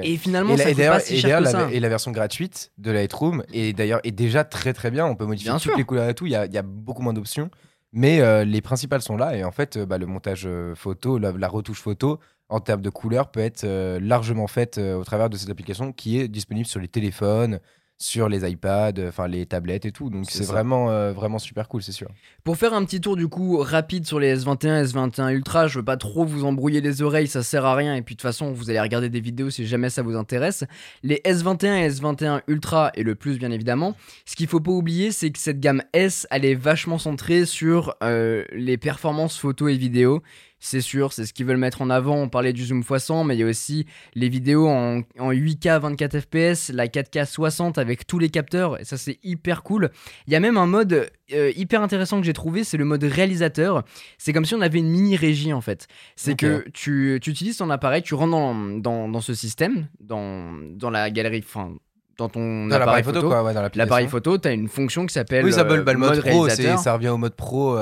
Et 0.03 0.17
finalement, 0.17 0.55
ça 0.55 0.69
coûte 0.69 0.77
pas 0.77 0.99
si 0.99 1.19
cher 1.19 1.39
que 1.39 1.45
ça. 1.45 1.67
Et 1.71 1.79
la 1.79 1.89
version 1.89 2.11
gratuite 2.11 2.71
de 2.77 2.91
Lightroom 2.91 3.43
est 3.53 3.73
d'ailleurs 3.73 3.99
est 4.03 4.11
déjà 4.11 4.43
très 4.43 4.73
très 4.73 4.91
bien. 4.91 5.05
On 5.05 5.15
peut 5.15 5.25
modifier 5.25 5.51
toutes 5.59 5.77
les 5.77 5.83
couleurs 5.83 6.09
et 6.09 6.13
tout. 6.13 6.25
Il 6.25 6.31
y 6.31 6.35
a, 6.35 6.61
beaucoup 6.61 7.01
moins 7.01 7.13
d'options. 7.13 7.49
Mais 7.93 8.21
euh, 8.21 8.45
les 8.45 8.61
principales 8.61 9.01
sont 9.01 9.17
là. 9.17 9.35
Et 9.35 9.43
en 9.43 9.51
fait, 9.51 9.75
euh, 9.75 9.85
bah, 9.85 9.97
le 9.97 10.05
montage 10.05 10.43
euh, 10.45 10.75
photo, 10.75 11.17
la, 11.17 11.47
retouche 11.49 11.81
photo, 11.81 12.19
en 12.47 12.61
termes 12.61 12.81
de 12.81 12.89
couleurs, 12.89 13.31
peut 13.31 13.41
être 13.41 13.65
largement 13.99 14.47
faite 14.47 14.77
au 14.77 15.03
travers 15.03 15.29
de 15.29 15.37
cette 15.37 15.49
application 15.49 15.91
qui 15.93 16.19
est 16.19 16.27
disponible 16.27 16.67
sur 16.67 16.79
les 16.79 16.89
téléphones, 16.89 17.59
sur 18.01 18.27
les 18.29 18.49
iPads, 18.49 19.07
enfin 19.07 19.27
les 19.27 19.45
tablettes 19.45 19.85
et 19.85 19.91
tout. 19.91 20.09
Donc 20.09 20.25
c'est 20.29 20.43
vraiment, 20.43 20.89
euh, 20.89 21.13
vraiment 21.13 21.37
super 21.37 21.67
cool, 21.67 21.83
c'est 21.83 21.91
sûr. 21.91 22.09
Pour 22.43 22.57
faire 22.57 22.73
un 22.73 22.83
petit 22.83 22.99
tour 22.99 23.15
du 23.15 23.27
coup 23.27 23.57
rapide 23.57 24.07
sur 24.07 24.19
les 24.19 24.35
S21, 24.35 24.85
S21 24.85 25.31
Ultra, 25.31 25.67
je 25.67 25.79
veux 25.79 25.85
pas 25.85 25.97
trop 25.97 26.25
vous 26.25 26.43
embrouiller 26.43 26.81
les 26.81 27.01
oreilles, 27.03 27.27
ça 27.27 27.43
sert 27.43 27.63
à 27.63 27.75
rien. 27.75 27.95
Et 27.95 28.01
puis 28.01 28.15
de 28.15 28.17
toute 28.17 28.27
façon, 28.27 28.51
vous 28.51 28.69
allez 28.69 28.79
regarder 28.79 29.09
des 29.09 29.21
vidéos 29.21 29.51
si 29.51 29.67
jamais 29.67 29.89
ça 29.89 30.01
vous 30.01 30.15
intéresse. 30.15 30.63
Les 31.03 31.21
S21 31.25 31.75
et 31.75 31.89
S21 31.89 32.41
Ultra 32.47 32.91
et 32.95 33.03
le 33.03 33.13
plus 33.13 33.37
bien 33.37 33.51
évidemment. 33.51 33.95
Ce 34.25 34.35
qu'il 34.35 34.47
faut 34.47 34.59
pas 34.59 34.71
oublier, 34.71 35.11
c'est 35.11 35.29
que 35.29 35.39
cette 35.39 35.59
gamme 35.59 35.83
S, 35.93 36.27
elle 36.31 36.45
est 36.45 36.55
vachement 36.55 36.97
centrée 36.97 37.45
sur 37.45 37.95
euh, 38.03 38.43
les 38.51 38.77
performances 38.77 39.37
photo 39.37 39.67
et 39.67 39.77
vidéo 39.77 40.23
c'est 40.61 40.79
sûr, 40.79 41.11
c'est 41.11 41.25
ce 41.25 41.33
qu'ils 41.33 41.47
veulent 41.47 41.57
mettre 41.57 41.81
en 41.81 41.89
avant. 41.89 42.15
On 42.15 42.29
parlait 42.29 42.53
du 42.53 42.63
zoom 42.63 42.81
x100, 42.81 43.25
mais 43.25 43.35
il 43.35 43.39
y 43.39 43.43
a 43.43 43.47
aussi 43.47 43.87
les 44.13 44.29
vidéos 44.29 44.67
en, 44.67 45.01
8K 45.19 45.79
24 45.79 46.19
fps, 46.19 46.69
la 46.69 46.87
4K 46.87 47.25
60 47.25 47.79
avec 47.79 48.05
tous 48.05 48.19
les 48.19 48.29
capteurs, 48.29 48.79
et 48.79 48.85
ça 48.85 48.95
c'est 48.95 49.19
hyper 49.23 49.63
cool. 49.63 49.89
Il 50.27 50.33
y 50.33 50.35
a 50.35 50.39
même 50.39 50.57
un 50.57 50.67
mode 50.67 51.11
euh, 51.33 51.51
hyper 51.55 51.81
intéressant 51.81 52.19
que 52.19 52.25
j'ai 52.25 52.33
trouvé, 52.33 52.63
c'est 52.63 52.77
le 52.77 52.85
mode 52.85 53.03
réalisateur. 53.03 53.83
C'est 54.19 54.33
comme 54.33 54.45
si 54.45 54.53
on 54.53 54.61
avait 54.61 54.79
une 54.79 54.89
mini 54.89 55.15
régie 55.15 55.51
en 55.51 55.61
fait. 55.61 55.87
C'est 56.15 56.37
que 56.37 56.63
tu, 56.73 57.15
utilises 57.15 57.57
ton 57.57 57.71
appareil, 57.71 58.03
tu 58.03 58.13
rentres 58.13 58.81
dans, 58.81 59.09
dans, 59.09 59.21
ce 59.21 59.33
système, 59.33 59.87
dans, 59.99 60.51
dans 60.75 60.91
la 60.91 61.09
galerie, 61.09 61.43
enfin 61.43 61.73
dans 62.21 62.29
ton 62.29 62.71
appareil 62.71 63.03
photo, 63.03 63.31
l'appareil 63.75 64.07
photo, 64.07 64.37
tu 64.37 64.47
as 64.47 64.51
une 64.51 64.67
fonction 64.67 65.05
qui 65.05 65.13
s'appelle 65.13 65.43
oui, 65.43 65.51
ça 65.51 65.63
le, 65.63 65.83
mode, 65.83 65.97
mode 65.97 66.21
pro, 66.21 66.49
ça 66.49 66.93
revient 66.93 67.09
au 67.09 67.17
mode 67.17 67.35
pro, 67.35 67.77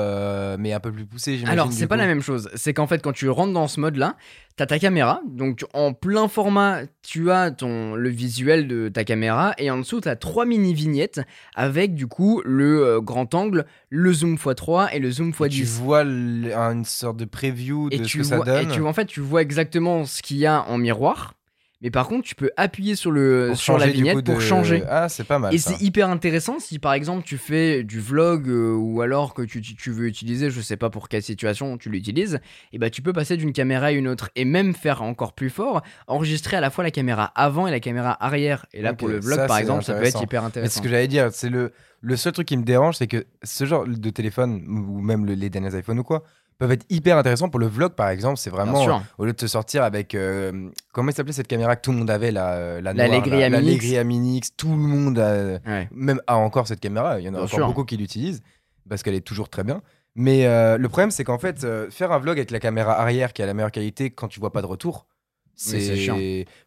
mais 0.58 0.72
un 0.72 0.80
peu 0.80 0.92
plus 0.92 1.06
poussé. 1.06 1.42
Alors 1.46 1.72
c'est 1.72 1.86
pas 1.86 1.96
la 1.96 2.06
même 2.06 2.22
chose. 2.22 2.50
C'est 2.54 2.74
qu'en 2.74 2.86
fait 2.86 3.02
quand 3.02 3.12
tu 3.12 3.28
rentres 3.28 3.52
dans 3.52 3.68
ce 3.68 3.80
mode-là, 3.80 4.16
tu 4.56 4.62
as 4.62 4.66
ta 4.66 4.78
caméra, 4.78 5.20
donc 5.28 5.64
en 5.72 5.92
plein 5.92 6.28
format, 6.28 6.80
tu 7.02 7.30
as 7.30 7.50
ton 7.50 7.94
le 7.94 8.08
visuel 8.08 8.66
de 8.66 8.88
ta 8.88 9.04
caméra 9.04 9.54
et 9.58 9.70
en 9.70 9.78
dessous 9.78 10.00
tu 10.00 10.08
as 10.08 10.16
trois 10.16 10.44
mini 10.44 10.74
vignettes 10.74 11.20
avec 11.54 11.94
du 11.94 12.06
coup 12.06 12.42
le 12.44 13.00
grand 13.00 13.34
angle, 13.34 13.66
le 13.88 14.12
zoom 14.12 14.36
x3 14.36 14.88
et 14.92 14.98
le 14.98 15.10
zoom 15.10 15.30
x10. 15.30 15.48
tu 15.50 15.64
vois 15.64 16.02
une 16.02 16.84
sorte 16.84 17.16
de 17.16 17.24
preview 17.24 17.90
de 17.90 18.04
ce 18.04 18.18
que 18.18 18.22
ça 18.22 18.38
donne. 18.38 18.70
Et 18.70 18.72
tu, 18.72 18.82
en 18.82 18.92
fait, 18.92 19.06
tu 19.06 19.20
vois 19.20 19.42
exactement 19.42 20.04
ce 20.04 20.22
qu'il 20.22 20.38
y 20.38 20.46
a 20.46 20.62
en 20.68 20.78
miroir. 20.78 21.34
Mais 21.82 21.90
par 21.90 22.08
contre, 22.08 22.26
tu 22.26 22.34
peux 22.34 22.50
appuyer 22.58 22.94
sur, 22.94 23.10
le, 23.10 23.54
sur 23.54 23.78
la 23.78 23.86
vignette 23.86 24.22
pour 24.22 24.40
changer. 24.42 24.82
Ah, 24.86 25.08
c'est 25.08 25.24
pas 25.24 25.38
mal. 25.38 25.54
Et 25.54 25.58
c'est 25.58 25.80
hyper 25.80 26.10
intéressant 26.10 26.58
si 26.58 26.78
par 26.78 26.92
exemple 26.92 27.24
tu 27.24 27.38
fais 27.38 27.84
du 27.84 28.00
vlog 28.00 28.48
euh, 28.48 28.74
ou 28.74 29.00
alors 29.00 29.32
que 29.32 29.40
tu, 29.42 29.62
tu, 29.62 29.90
veux 29.90 30.06
utiliser, 30.06 30.50
je 30.50 30.60
sais 30.60 30.76
pas 30.76 30.90
pour 30.90 31.08
quelle 31.08 31.22
situation 31.22 31.78
tu 31.78 31.88
l'utilises, 31.88 32.40
et 32.72 32.78
bah 32.78 32.90
tu 32.90 33.00
peux 33.00 33.14
passer 33.14 33.38
d'une 33.38 33.54
caméra 33.54 33.86
à 33.86 33.92
une 33.92 34.08
autre 34.08 34.30
et 34.36 34.44
même 34.44 34.74
faire 34.74 35.00
encore 35.00 35.32
plus 35.32 35.48
fort, 35.48 35.82
enregistrer 36.06 36.58
à 36.58 36.60
la 36.60 36.68
fois 36.68 36.84
la 36.84 36.90
caméra 36.90 37.32
avant 37.34 37.66
et 37.66 37.70
la 37.70 37.80
caméra 37.80 38.16
arrière. 38.22 38.66
Et 38.74 38.82
là, 38.82 38.92
pour 38.92 39.08
le 39.08 39.18
vlog 39.18 39.46
par 39.46 39.58
exemple, 39.58 39.84
ça 39.84 39.94
peut 39.94 40.04
être 40.04 40.22
hyper 40.22 40.44
intéressant. 40.44 40.70
Mais 40.74 40.78
ce 40.78 40.82
que 40.82 40.90
j'allais 40.90 41.08
dire, 41.08 41.30
c'est 41.32 41.48
le, 41.48 41.72
le 42.02 42.16
seul 42.16 42.32
truc 42.32 42.46
qui 42.46 42.58
me 42.58 42.64
dérange, 42.64 42.96
c'est 42.96 43.06
que 43.06 43.24
ce 43.42 43.64
genre 43.64 43.86
de 43.86 44.10
téléphone, 44.10 44.64
ou 44.68 45.00
même 45.00 45.24
les 45.24 45.48
derniers 45.48 45.78
iPhones 45.78 46.00
ou 46.00 46.04
quoi, 46.04 46.24
peuvent 46.60 46.72
être 46.72 46.84
hyper 46.90 47.16
intéressants 47.16 47.48
pour 47.48 47.58
le 47.58 47.66
vlog 47.66 47.94
par 47.94 48.10
exemple. 48.10 48.36
C'est 48.36 48.50
vraiment 48.50 49.02
au 49.18 49.24
lieu 49.24 49.32
de 49.32 49.36
te 49.36 49.46
sortir 49.46 49.82
avec 49.82 50.14
euh, 50.14 50.68
comment 50.92 51.10
s'appelait 51.10 51.32
cette 51.32 51.48
caméra 51.48 51.74
que 51.74 51.80
tout 51.80 51.90
le 51.90 51.96
monde 51.96 52.10
avait 52.10 52.30
la 52.30 52.52
euh, 52.52 52.80
la, 52.82 52.92
la 52.92 54.04
Minix 54.04 54.54
tout 54.56 54.68
le 54.68 54.76
monde 54.76 55.18
a, 55.18 55.58
même 55.90 56.20
a 56.26 56.36
encore 56.36 56.68
cette 56.68 56.80
caméra. 56.80 57.18
Il 57.18 57.24
y 57.24 57.28
en 57.28 57.34
a 57.34 57.40
encore 57.40 57.66
beaucoup 57.66 57.84
qui 57.84 57.96
l'utilisent 57.96 58.42
parce 58.88 59.02
qu'elle 59.02 59.14
est 59.14 59.26
toujours 59.26 59.48
très 59.48 59.64
bien. 59.64 59.80
Mais 60.14 60.44
euh, 60.44 60.76
le 60.76 60.88
problème 60.88 61.10
c'est 61.10 61.24
qu'en 61.24 61.38
fait 61.38 61.66
faire 61.90 62.12
un 62.12 62.18
vlog 62.18 62.36
avec 62.38 62.50
la 62.50 62.60
caméra 62.60 63.00
arrière 63.00 63.32
qui 63.32 63.42
a 63.42 63.46
la 63.46 63.54
meilleure 63.54 63.72
qualité 63.72 64.10
quand 64.10 64.28
tu 64.28 64.38
vois 64.38 64.52
pas 64.52 64.60
de 64.60 64.66
retour 64.66 65.06
c'est 65.54 65.96
chiant. 65.96 66.18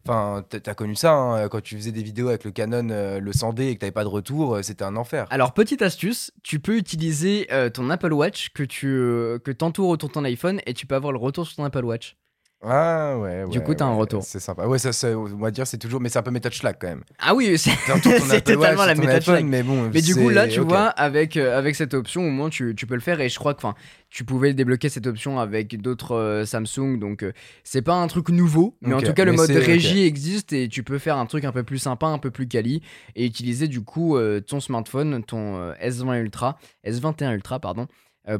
Enfin, 0.06 0.44
t'as 0.48 0.74
connu 0.74 0.94
ça 0.94 1.12
hein, 1.12 1.48
quand 1.48 1.60
tu 1.60 1.76
faisais 1.76 1.92
des 1.92 2.02
vidéos 2.02 2.28
avec 2.28 2.44
le 2.44 2.50
Canon, 2.50 2.88
euh, 2.90 3.18
le 3.18 3.32
100D 3.32 3.62
et 3.62 3.74
que 3.74 3.80
t'avais 3.80 3.92
pas 3.92 4.04
de 4.04 4.08
retour, 4.08 4.56
euh, 4.56 4.62
c'était 4.62 4.84
un 4.84 4.96
enfer. 4.96 5.26
Alors 5.30 5.54
petite 5.54 5.82
astuce, 5.82 6.30
tu 6.42 6.60
peux 6.60 6.76
utiliser 6.76 7.48
euh, 7.52 7.70
ton 7.70 7.90
Apple 7.90 8.12
Watch 8.12 8.50
que 8.50 8.62
tu 8.62 8.84
que 9.44 9.50
t'entoures 9.50 9.88
autour 9.88 10.08
de 10.08 10.14
ton 10.14 10.24
iPhone 10.24 10.60
et 10.66 10.74
tu 10.74 10.86
peux 10.86 10.94
avoir 10.94 11.12
le 11.12 11.18
retour 11.18 11.46
sur 11.46 11.56
ton 11.56 11.64
Apple 11.64 11.84
Watch. 11.84 12.16
Ah 12.66 13.18
ouais. 13.18 13.46
Du 13.48 13.60
coup, 13.60 13.74
t'as 13.74 13.84
un 13.84 13.94
retour. 13.94 14.22
C'est 14.22 14.40
sympa. 14.40 14.66
Ouais, 14.66 14.78
ça, 14.78 14.90
on 15.16 15.24
va 15.24 15.50
dire, 15.50 15.66
c'est 15.66 15.78
toujours, 15.78 16.00
mais 16.00 16.08
c'est 16.08 16.18
un 16.18 16.22
peu 16.22 16.30
méthode 16.30 16.52
schlag 16.52 16.76
quand 16.80 16.88
même. 16.88 17.02
Ah 17.18 17.34
oui, 17.34 17.58
c'est 17.58 17.70
totalement 18.42 18.84
la 18.84 18.94
méthode 18.94 19.22
schlag. 19.22 19.44
Mais 19.44 19.62
bon. 19.62 19.90
Mais 19.92 20.00
du 20.00 20.14
coup, 20.14 20.30
là, 20.30 20.48
tu 20.48 20.60
vois, 20.60 20.86
avec 20.86 21.36
euh, 21.36 21.58
avec 21.58 21.76
cette 21.76 21.94
option, 21.94 22.22
au 22.22 22.30
moins, 22.30 22.50
tu, 22.50 22.74
tu 22.74 22.86
peux 22.86 22.94
le 22.94 23.00
faire. 23.00 23.20
Et 23.20 23.28
je 23.28 23.38
crois 23.38 23.54
que, 23.54 23.58
enfin, 23.58 23.74
tu 24.10 24.24
pouvais 24.24 24.54
débloquer 24.54 24.88
cette 24.88 25.06
option 25.06 25.38
avec 25.38 25.80
d'autres 25.80 26.14
euh, 26.14 26.44
Samsung. 26.44 26.98
Donc, 26.98 27.22
euh, 27.22 27.32
c'est 27.64 27.82
pas 27.82 27.94
un 27.94 28.06
truc 28.06 28.30
nouveau, 28.30 28.76
mais 28.80 28.94
en 28.94 29.00
tout 29.00 29.12
cas, 29.12 29.24
le 29.24 29.32
mode 29.32 29.50
régie 29.50 30.04
existe 30.04 30.52
et 30.52 30.68
tu 30.68 30.82
peux 30.82 30.98
faire 30.98 31.18
un 31.18 31.26
truc 31.26 31.44
un 31.44 31.52
peu 31.52 31.62
plus 31.62 31.78
sympa, 31.78 32.06
un 32.06 32.18
peu 32.18 32.30
plus 32.30 32.48
quali, 32.48 32.82
et 33.16 33.26
utiliser 33.26 33.68
du 33.68 33.82
coup 33.82 34.18
ton 34.46 34.60
smartphone, 34.60 35.22
ton 35.24 35.72
S20 35.72 36.20
Ultra, 36.20 36.58
S21 36.86 37.34
Ultra, 37.34 37.60
pardon 37.60 37.86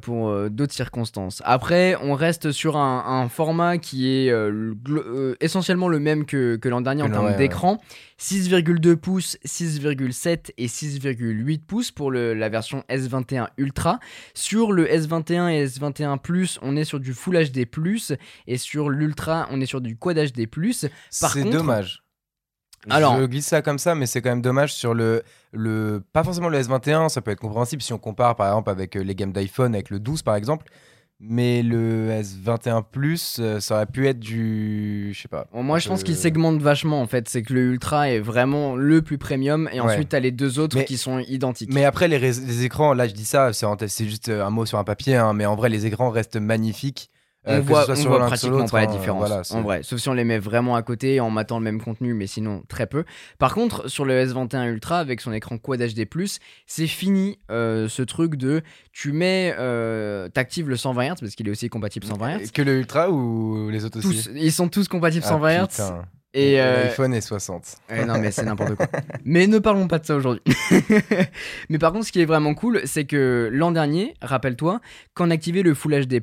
pour 0.00 0.28
euh, 0.28 0.48
d'autres 0.48 0.72
circonstances. 0.72 1.42
Après, 1.44 1.96
on 2.00 2.14
reste 2.14 2.52
sur 2.52 2.76
un, 2.76 3.28
format 3.28 3.78
qui 3.78 4.08
est 4.10 4.30
euh, 4.30 5.34
essentiellement 5.40 5.88
le 5.88 5.98
même 5.98 6.24
que, 6.24 6.58
l'an 6.64 6.80
dernier 6.80 7.02
en 7.02 7.10
termes 7.10 7.36
d'écran. 7.36 7.80
6,2 8.20 8.96
pouces, 8.96 9.36
6,7 9.44 10.52
et 10.56 10.66
6,8 10.66 11.60
pouces 11.60 11.90
pour 11.90 12.12
la 12.12 12.48
version 12.48 12.84
S21 12.88 13.48
Ultra. 13.58 13.98
Sur 14.34 14.72
le 14.72 14.86
S21 14.86 15.50
et 15.50 15.66
S21 15.66 16.18
Plus, 16.18 16.58
on 16.62 16.76
est 16.76 16.84
sur 16.84 17.00
du 17.00 17.12
Full 17.12 17.36
HD+, 17.50 17.66
et 18.46 18.56
sur 18.56 18.88
l'Ultra, 18.88 19.48
on 19.50 19.60
est 19.60 19.66
sur 19.66 19.80
du 19.80 19.96
Quad 19.96 20.16
HD+. 20.16 20.48
C'est 21.10 21.50
dommage. 21.50 22.03
Alors, 22.90 23.18
je 23.18 23.24
glisse 23.24 23.46
ça 23.46 23.62
comme 23.62 23.78
ça, 23.78 23.94
mais 23.94 24.06
c'est 24.06 24.20
quand 24.20 24.30
même 24.30 24.42
dommage 24.42 24.72
sur 24.74 24.94
le, 24.94 25.22
le. 25.52 26.02
Pas 26.12 26.24
forcément 26.24 26.48
le 26.48 26.60
S21, 26.60 27.08
ça 27.08 27.20
peut 27.20 27.30
être 27.30 27.40
compréhensible 27.40 27.82
si 27.82 27.92
on 27.92 27.98
compare 27.98 28.36
par 28.36 28.48
exemple 28.48 28.70
avec 28.70 28.96
euh, 28.96 29.00
les 29.02 29.14
gammes 29.14 29.32
d'iPhone, 29.32 29.74
avec 29.74 29.90
le 29.90 30.00
12 30.00 30.22
par 30.22 30.36
exemple. 30.36 30.66
Mais 31.20 31.62
le 31.62 32.10
S21 32.10 32.82
Plus, 32.90 33.38
euh, 33.38 33.60
ça 33.60 33.76
aurait 33.76 33.86
pu 33.86 34.08
être 34.08 34.18
du. 34.18 35.12
Je 35.14 35.22
sais 35.22 35.28
pas. 35.28 35.46
moi, 35.52 35.78
je 35.78 35.88
pense 35.88 36.02
qu'il 36.02 36.16
segmente 36.16 36.60
vachement 36.60 37.00
en 37.00 37.06
fait. 37.06 37.28
C'est 37.28 37.42
que 37.42 37.54
le 37.54 37.72
Ultra 37.72 38.10
est 38.10 38.18
vraiment 38.18 38.76
le 38.76 39.00
plus 39.00 39.16
premium 39.16 39.68
et 39.72 39.80
ensuite, 39.80 40.10
t'as 40.10 40.20
les 40.20 40.32
deux 40.32 40.58
autres 40.58 40.82
qui 40.82 40.98
sont 40.98 41.20
identiques. 41.20 41.72
Mais 41.72 41.84
après, 41.84 42.08
les, 42.08 42.18
les, 42.18 42.64
écrans, 42.64 42.92
là, 42.92 43.06
je 43.06 43.14
dis 43.14 43.24
ça, 43.24 43.52
c'est 43.52 44.04
juste 44.06 44.28
un 44.28 44.50
mot 44.50 44.66
sur 44.66 44.78
un 44.78 44.84
papier, 44.84 45.16
hein, 45.16 45.32
mais 45.32 45.46
en 45.46 45.54
vrai, 45.54 45.68
les 45.68 45.86
écrans 45.86 46.10
restent 46.10 46.36
magnifiques. 46.36 47.10
Euh, 47.46 47.58
on 47.58 47.62
voit, 47.62 47.84
pratiquement 48.26 48.66
pas 48.66 48.80
la 48.80 48.86
différence. 48.86 49.50
en 49.50 49.62
vrai, 49.62 49.82
sauf 49.82 50.00
si 50.00 50.08
on 50.08 50.14
les 50.14 50.24
met 50.24 50.38
vraiment 50.38 50.76
à 50.76 50.82
côté 50.82 51.20
en 51.20 51.30
matant 51.30 51.58
le 51.58 51.64
même 51.64 51.80
contenu, 51.80 52.14
mais 52.14 52.26
sinon 52.26 52.62
très 52.68 52.86
peu. 52.86 53.04
Par 53.38 53.54
contre, 53.54 53.88
sur 53.88 54.04
le 54.04 54.24
S21 54.24 54.66
Ultra 54.68 54.98
avec 54.98 55.20
son 55.20 55.32
écran 55.32 55.58
Quad 55.58 55.80
HD+, 55.80 56.06
c'est 56.66 56.86
fini 56.86 57.38
euh, 57.50 57.88
ce 57.88 58.02
truc 58.02 58.36
de 58.36 58.62
tu 58.92 59.12
mets, 59.12 59.54
euh, 59.58 60.28
t'actives 60.28 60.68
le 60.68 60.76
120 60.76 61.14
Hz 61.14 61.20
parce 61.20 61.34
qu'il 61.34 61.46
est 61.48 61.50
aussi 61.50 61.68
compatible 61.68 62.06
120 62.06 62.38
Hz. 62.38 62.50
Que 62.52 62.62
le 62.62 62.78
Ultra 62.78 63.10
ou 63.10 63.68
les 63.70 63.84
autres 63.84 63.98
aussi 63.98 64.30
Ils 64.34 64.52
sont 64.52 64.68
tous 64.68 64.88
compatibles 64.88 65.24
120 65.24 65.48
ah, 65.48 65.66
Hz. 65.66 65.92
Et 66.36 66.56
l'iPhone 66.56 67.12
est 67.12 67.20
60. 67.20 67.76
non 68.06 68.18
mais 68.18 68.30
c'est 68.30 68.44
n'importe 68.44 68.74
quoi. 68.74 68.86
mais 69.24 69.46
ne 69.46 69.58
parlons 69.58 69.86
pas 69.86 69.98
de 69.98 70.06
ça 70.06 70.16
aujourd'hui. 70.16 70.42
mais 71.68 71.78
par 71.78 71.92
contre, 71.92 72.06
ce 72.06 72.12
qui 72.12 72.22
est 72.22 72.24
vraiment 72.24 72.54
cool, 72.54 72.80
c'est 72.84 73.04
que 73.04 73.50
l'an 73.52 73.70
dernier, 73.70 74.14
rappelle-toi, 74.22 74.80
quand 75.12 75.28
on 75.28 75.30
activait 75.30 75.62
le 75.62 75.74
Full 75.74 76.06
HD+, 76.06 76.20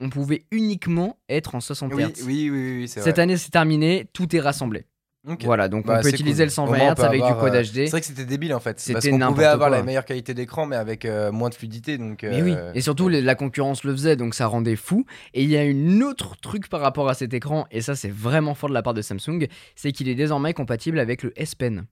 on 0.00 0.10
pouvait 0.10 0.44
uniquement 0.50 1.18
être 1.28 1.54
en 1.54 1.60
60 1.60 1.92
Hz. 1.92 1.96
Oui, 2.26 2.50
oui, 2.50 2.50
oui, 2.50 2.88
Cette 2.88 3.18
année, 3.18 3.36
c'est 3.36 3.50
terminé, 3.50 4.08
tout 4.12 4.34
est 4.34 4.40
rassemblé. 4.40 4.86
Voilà, 5.42 5.68
donc 5.68 5.86
bah, 5.86 5.96
on 5.98 6.02
peut 6.02 6.10
utiliser 6.10 6.44
le 6.44 6.50
120 6.50 6.94
Hz 6.94 7.00
avec 7.00 7.24
du 7.24 7.32
code 7.34 7.54
HD. 7.54 7.72
C'est 7.72 7.90
vrai 7.90 8.00
que 8.00 8.06
c'était 8.06 8.26
débile 8.26 8.52
en 8.52 8.60
fait. 8.60 8.82
Parce 8.92 9.08
qu'on 9.08 9.18
pouvait 9.18 9.46
avoir 9.46 9.70
la 9.70 9.82
meilleure 9.82 10.04
qualité 10.04 10.34
d'écran, 10.34 10.66
mais 10.66 10.76
avec 10.76 11.04
euh, 11.04 11.32
moins 11.32 11.48
de 11.48 11.54
fluidité. 11.54 11.96
Donc, 11.96 12.22
mais 12.22 12.42
oui, 12.42 12.54
euh, 12.54 12.72
et 12.74 12.82
surtout 12.82 13.08
la 13.08 13.34
concurrence 13.34 13.84
le 13.84 13.92
faisait, 13.92 14.16
donc 14.16 14.34
ça 14.34 14.46
rendait 14.46 14.76
fou. 14.76 15.06
Et 15.32 15.42
il 15.42 15.48
y 15.48 15.56
a 15.56 15.64
une 15.64 16.02
autre 16.02 16.36
truc 16.36 16.68
par 16.68 16.80
rapport 16.80 17.08
à 17.08 17.14
cet 17.14 17.32
écran, 17.32 17.66
et 17.70 17.80
ça 17.80 17.96
c'est 17.96 18.12
vraiment 18.12 18.54
fort 18.54 18.68
de 18.68 18.74
la 18.74 18.82
part 18.82 18.92
de 18.92 19.00
Samsung, 19.00 19.46
c'est 19.76 19.92
qu'il 19.92 20.08
est 20.08 20.14
désormais 20.14 20.52
compatible 20.52 20.98
avec 20.98 21.22
le 21.22 21.32
S 21.36 21.54
Pen. 21.54 21.86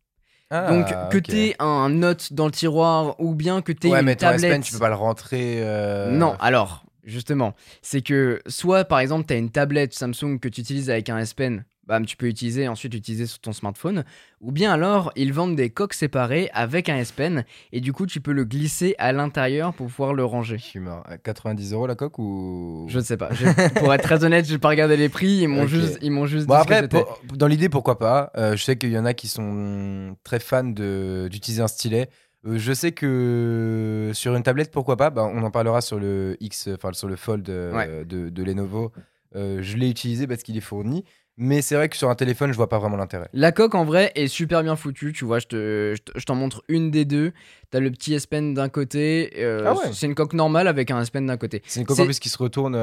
Ah, 0.50 0.70
donc 0.70 0.86
que 1.10 1.16
tu 1.16 1.34
aies 1.38 1.56
un 1.58 1.88
note 1.88 2.34
dans 2.34 2.44
le 2.44 2.52
tiroir 2.52 3.18
ou 3.18 3.34
bien 3.34 3.62
que 3.62 3.72
tu 3.72 3.86
aies 3.86 3.90
ouais, 3.90 4.00
une 4.00 4.04
mais 4.04 4.16
tablette. 4.16 4.44
S 4.44 4.50
Pen, 4.50 4.60
tu 4.60 4.72
peux 4.72 4.78
pas 4.78 4.90
le 4.90 4.94
rentrer. 4.94 5.62
Euh, 5.62 6.10
non, 6.10 6.36
alors 6.40 6.84
Justement, 7.04 7.54
c'est 7.80 8.00
que 8.00 8.40
soit 8.46 8.84
par 8.84 9.00
exemple 9.00 9.26
tu 9.26 9.34
as 9.34 9.36
une 9.36 9.50
tablette 9.50 9.92
Samsung 9.92 10.38
que 10.40 10.48
tu 10.48 10.60
utilises 10.60 10.88
avec 10.88 11.08
un 11.08 11.18
S 11.18 11.34
Pen, 11.34 11.64
bam, 11.86 12.06
tu 12.06 12.16
peux 12.16 12.26
utiliser 12.26 12.68
ensuite 12.68 12.94
utiliser 12.94 13.26
sur 13.26 13.40
ton 13.40 13.52
smartphone, 13.52 14.04
ou 14.40 14.52
bien 14.52 14.72
alors 14.72 15.12
ils 15.16 15.32
vendent 15.32 15.56
des 15.56 15.70
coques 15.70 15.94
séparées 15.94 16.48
avec 16.52 16.88
un 16.88 16.96
S 16.96 17.10
Pen 17.10 17.44
et 17.72 17.80
du 17.80 17.92
coup 17.92 18.06
tu 18.06 18.20
peux 18.20 18.32
le 18.32 18.44
glisser 18.44 18.94
à 18.98 19.12
l'intérieur 19.12 19.74
pour 19.74 19.88
pouvoir 19.88 20.14
le 20.14 20.24
ranger. 20.24 20.58
Je 20.58 20.64
suis 20.64 20.78
mort. 20.78 21.04
90 21.24 21.72
euros 21.72 21.88
la 21.88 21.96
coque 21.96 22.18
ou? 22.20 22.86
Je 22.88 22.98
ne 22.98 23.04
sais 23.04 23.16
pas. 23.16 23.30
pour 23.76 23.92
être 23.92 24.02
très 24.02 24.22
honnête, 24.22 24.46
je 24.46 24.52
n'ai 24.52 24.58
pas 24.58 24.68
regardé 24.68 24.96
les 24.96 25.08
prix. 25.08 25.38
Ils 25.42 25.48
m'ont 25.48 25.66
juste, 25.66 25.98
ils 26.02 26.12
m'ont 26.12 26.26
juste. 26.26 26.46
Bon 26.46 26.54
après, 26.54 26.88
dans 27.34 27.46
l'idée 27.48 27.68
pourquoi 27.68 27.98
pas? 27.98 28.30
Euh, 28.36 28.56
je 28.56 28.62
sais 28.62 28.76
qu'il 28.76 28.92
y 28.92 28.98
en 28.98 29.04
a 29.04 29.14
qui 29.14 29.26
sont 29.26 30.16
très 30.22 30.38
fans 30.38 30.64
d'utiliser 30.64 31.62
un 31.62 31.68
stylet. 31.68 32.08
Euh, 32.46 32.58
je 32.58 32.72
sais 32.72 32.92
que 32.92 34.10
sur 34.14 34.34
une 34.34 34.42
tablette, 34.42 34.70
pourquoi 34.70 34.96
pas 34.96 35.10
bah, 35.10 35.30
On 35.32 35.42
en 35.42 35.50
parlera 35.50 35.80
sur 35.80 35.98
le 35.98 36.36
X, 36.40 36.68
enfin 36.74 36.92
sur 36.92 37.08
le 37.08 37.16
Fold 37.16 37.48
euh, 37.48 38.04
de, 38.04 38.42
Lenovo. 38.42 38.92
Euh, 39.34 39.60
je 39.62 39.76
l'ai 39.76 39.88
utilisé 39.88 40.26
parce 40.26 40.42
qu'il 40.42 40.56
est 40.56 40.62
fourni. 40.62 41.04
Mais 41.38 41.62
c'est 41.62 41.76
vrai 41.76 41.88
que 41.88 41.96
sur 41.96 42.10
un 42.10 42.14
téléphone, 42.14 42.52
je 42.52 42.56
vois 42.56 42.68
pas 42.68 42.78
vraiment 42.78 42.98
l'intérêt. 42.98 43.28
La 43.32 43.52
coque 43.52 43.74
en 43.74 43.86
vrai 43.86 44.12
est 44.14 44.28
super 44.28 44.62
bien 44.62 44.76
foutue. 44.76 45.14
Tu 45.14 45.24
vois, 45.24 45.38
je, 45.38 45.46
te, 45.46 45.94
je 46.14 46.24
t'en 46.24 46.34
montre 46.34 46.62
une 46.68 46.90
des 46.90 47.06
deux. 47.06 47.32
T'as 47.70 47.80
le 47.80 47.90
petit 47.90 48.12
S 48.12 48.26
Pen 48.26 48.52
d'un 48.52 48.68
côté. 48.68 49.32
Ah 49.64 49.74
c'est 49.92 50.06
une 50.06 50.14
coque 50.14 50.34
normale 50.34 50.68
avec 50.68 50.90
un 50.90 51.00
S 51.00 51.08
Pen 51.08 51.26
d'un 51.26 51.38
côté. 51.38 51.62
C'est 51.66 51.80
une 51.80 51.86
coque 51.86 52.00
en 52.00 52.04
plus 52.04 52.20
qui 52.20 52.28
se 52.28 52.36
retourne. 52.36 52.76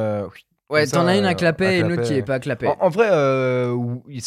Ouais, 0.70 0.86
t'en 0.86 1.08
as 1.08 1.18
une 1.18 1.26
à 1.26 1.34
clapet 1.34 1.78
et 1.78 1.80
une 1.80 1.94
autre 1.94 2.04
qui 2.04 2.14
est 2.14 2.22
pas 2.22 2.36
à 2.36 2.40
clapet. 2.40 2.68
En, 2.80 2.90
vrai, 2.90 3.10
euh, 3.12 3.76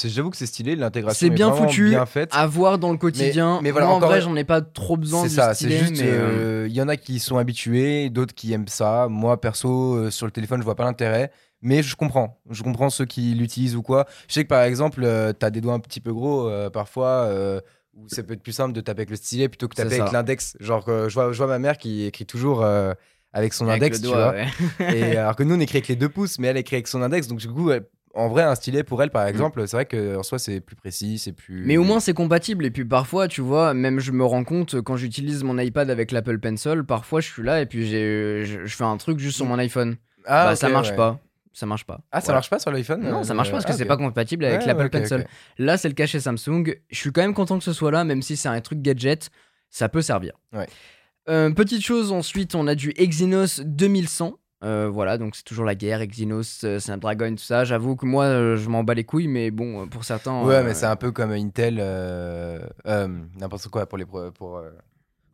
j'avoue 0.04 0.30
que 0.30 0.36
c'est 0.36 0.46
stylé, 0.46 0.74
l'intégration 0.74 1.26
c'est 1.26 1.30
bien 1.30 1.52
foutu, 1.52 1.90
bien 1.90 2.04
faite. 2.04 2.30
à 2.32 2.48
voir 2.48 2.78
dans 2.80 2.90
le 2.90 2.98
quotidien. 2.98 3.60
Mais, 3.62 3.70
voilà, 3.70 3.86
Moi, 3.86 3.96
en 3.96 4.00
vrai, 4.00 4.20
j'en 4.20 4.34
ai 4.34 4.42
pas 4.42 4.60
trop 4.60 4.96
besoin. 4.96 5.22
C'est 5.22 5.28
ça, 5.28 5.54
c'est 5.54 5.70
juste, 5.70 5.98
il 5.98 6.06
euh, 6.06 6.64
euh, 6.64 6.68
y 6.68 6.82
en 6.82 6.88
a 6.88 6.96
qui 6.96 7.20
sont 7.20 7.38
habitués, 7.38 8.10
d'autres 8.10 8.34
qui 8.34 8.52
aiment 8.52 8.66
ça. 8.66 9.06
Moi, 9.08 9.40
perso, 9.40 10.10
sur 10.10 10.26
le 10.26 10.32
téléphone, 10.32 10.58
je 10.58 10.64
vois 10.64 10.74
pas 10.74 10.84
l'intérêt. 10.84 11.30
Mais 11.64 11.80
je 11.84 11.94
comprends, 11.94 12.40
je 12.50 12.64
comprends 12.64 12.90
ceux 12.90 13.04
qui 13.04 13.34
l'utilisent 13.34 13.76
ou 13.76 13.82
quoi. 13.82 14.06
Je 14.26 14.34
sais 14.34 14.42
que 14.42 14.48
par 14.48 14.62
exemple, 14.62 15.06
t'as 15.38 15.50
des 15.50 15.60
doigts 15.60 15.74
un 15.74 15.80
petit 15.80 16.00
peu 16.00 16.12
gros 16.12 16.50
parfois, 16.72 17.30
où 17.94 18.08
ça 18.08 18.24
peut 18.24 18.32
être 18.32 18.42
plus 18.42 18.52
simple 18.52 18.72
de 18.72 18.80
taper 18.80 19.02
avec 19.02 19.10
le 19.10 19.16
stylet 19.16 19.48
plutôt 19.48 19.68
que 19.68 19.76
taper 19.76 20.00
avec 20.00 20.12
l'index. 20.12 20.56
Genre, 20.58 20.84
je 20.86 21.14
vois, 21.14 21.30
je 21.30 21.36
vois 21.36 21.46
ma 21.46 21.60
mère 21.60 21.78
qui 21.78 22.04
écrit 22.04 22.26
toujours 22.26 22.66
avec 23.32 23.52
son 23.52 23.68
index, 23.68 24.00
tu 24.00 24.08
vois. 24.08 24.34
et 24.80 25.16
alors 25.16 25.36
que 25.36 25.42
nous, 25.42 25.54
on 25.54 25.60
écrit 25.60 25.78
avec 25.78 25.88
les 25.88 25.96
deux 25.96 26.08
pouces, 26.08 26.38
mais 26.38 26.48
elle 26.48 26.56
écrit 26.56 26.76
avec 26.76 26.88
son 26.88 27.02
index. 27.02 27.28
Donc, 27.28 27.38
du 27.38 27.48
coup, 27.48 27.70
en 28.14 28.28
vrai, 28.28 28.42
un 28.42 28.54
stylet 28.54 28.84
pour 28.84 29.02
elle, 29.02 29.10
par 29.10 29.26
exemple, 29.26 29.66
c'est 29.66 29.76
vrai 29.76 29.86
que 29.86 30.16
en 30.16 30.22
soi, 30.22 30.38
c'est 30.38 30.60
plus 30.60 30.76
précis, 30.76 31.18
c'est 31.18 31.32
plus. 31.32 31.64
Mais 31.64 31.76
au 31.76 31.84
moins, 31.84 32.00
c'est 32.00 32.14
compatible. 32.14 32.66
Et 32.66 32.70
puis 32.70 32.84
parfois, 32.84 33.28
tu 33.28 33.40
vois, 33.40 33.74
même 33.74 34.00
je 34.00 34.12
me 34.12 34.24
rends 34.24 34.44
compte 34.44 34.80
quand 34.82 34.96
j'utilise 34.96 35.44
mon 35.44 35.58
iPad 35.58 35.88
avec 35.88 36.12
l'Apple 36.12 36.38
Pencil, 36.38 36.84
parfois 36.86 37.20
je 37.20 37.30
suis 37.30 37.42
là 37.42 37.60
et 37.60 37.66
puis 37.66 37.86
je, 37.86 38.66
fais 38.66 38.84
un 38.84 38.96
truc 38.96 39.18
juste 39.18 39.36
sur 39.36 39.46
mon 39.46 39.58
iPhone. 39.58 39.96
Ah, 40.26 40.46
bah, 40.46 40.56
ça 40.56 40.68
marche 40.68 40.90
ouais. 40.90 40.96
pas. 40.96 41.20
Ça 41.54 41.66
marche 41.66 41.84
pas. 41.84 42.00
Ah, 42.10 42.20
ça 42.20 42.26
Voilà. 42.26 42.36
marche 42.36 42.50
pas 42.50 42.58
sur 42.58 42.70
l'iPhone 42.70 43.02
Non, 43.02 43.20
euh, 43.20 43.22
ça 43.24 43.34
marche 43.34 43.50
pas 43.50 43.56
parce 43.56 43.66
que 43.66 43.72
ah, 43.72 43.76
c'est 43.76 43.84
pas 43.84 43.98
compatible 43.98 44.44
avec 44.46 44.60
Ouais, 44.60 44.66
l'Apple. 44.66 44.88
Pencil. 44.88 45.26
Là, 45.58 45.76
c'est 45.76 45.88
le 45.88 45.94
cas 45.94 46.06
chez 46.06 46.18
Samsung. 46.18 46.64
Je 46.90 46.96
suis 46.96 47.12
quand 47.12 47.20
même 47.20 47.34
content 47.34 47.58
que 47.58 47.64
ce 47.64 47.74
soit 47.74 47.90
là, 47.90 48.04
même 48.04 48.22
si 48.22 48.36
c'est 48.38 48.48
un 48.48 48.60
truc 48.62 48.80
gadget, 48.80 49.30
ça 49.68 49.90
peut 49.90 50.00
servir. 50.00 50.32
Ouais. 50.54 50.66
Euh, 51.28 51.50
petite 51.50 51.84
chose, 51.84 52.12
ensuite, 52.12 52.54
on 52.54 52.66
a 52.66 52.74
du 52.74 52.92
Exynos 52.96 53.60
2100. 53.60 54.38
Euh, 54.64 54.88
voilà, 54.88 55.18
donc 55.18 55.34
c'est 55.34 55.42
toujours 55.42 55.64
la 55.64 55.74
guerre, 55.74 56.00
Exynos, 56.00 56.62
euh, 56.64 56.78
Snapdragon, 56.78 57.30
tout 57.30 57.42
ça. 57.42 57.64
J'avoue 57.64 57.96
que 57.96 58.06
moi, 58.06 58.24
euh, 58.24 58.56
je 58.56 58.68
m'en 58.68 58.84
bats 58.84 58.94
les 58.94 59.04
couilles, 59.04 59.26
mais 59.26 59.50
bon, 59.50 59.88
pour 59.88 60.04
certains. 60.04 60.42
Ouais, 60.44 60.62
mais 60.62 60.74
c'est 60.74 60.86
un 60.86 60.96
peu 60.96 61.10
comme 61.10 61.32
Intel, 61.32 61.76
n'importe 62.84 63.68
quoi 63.68 63.86
pour 63.86 63.98
les, 63.98 64.04
pour, 64.04 64.62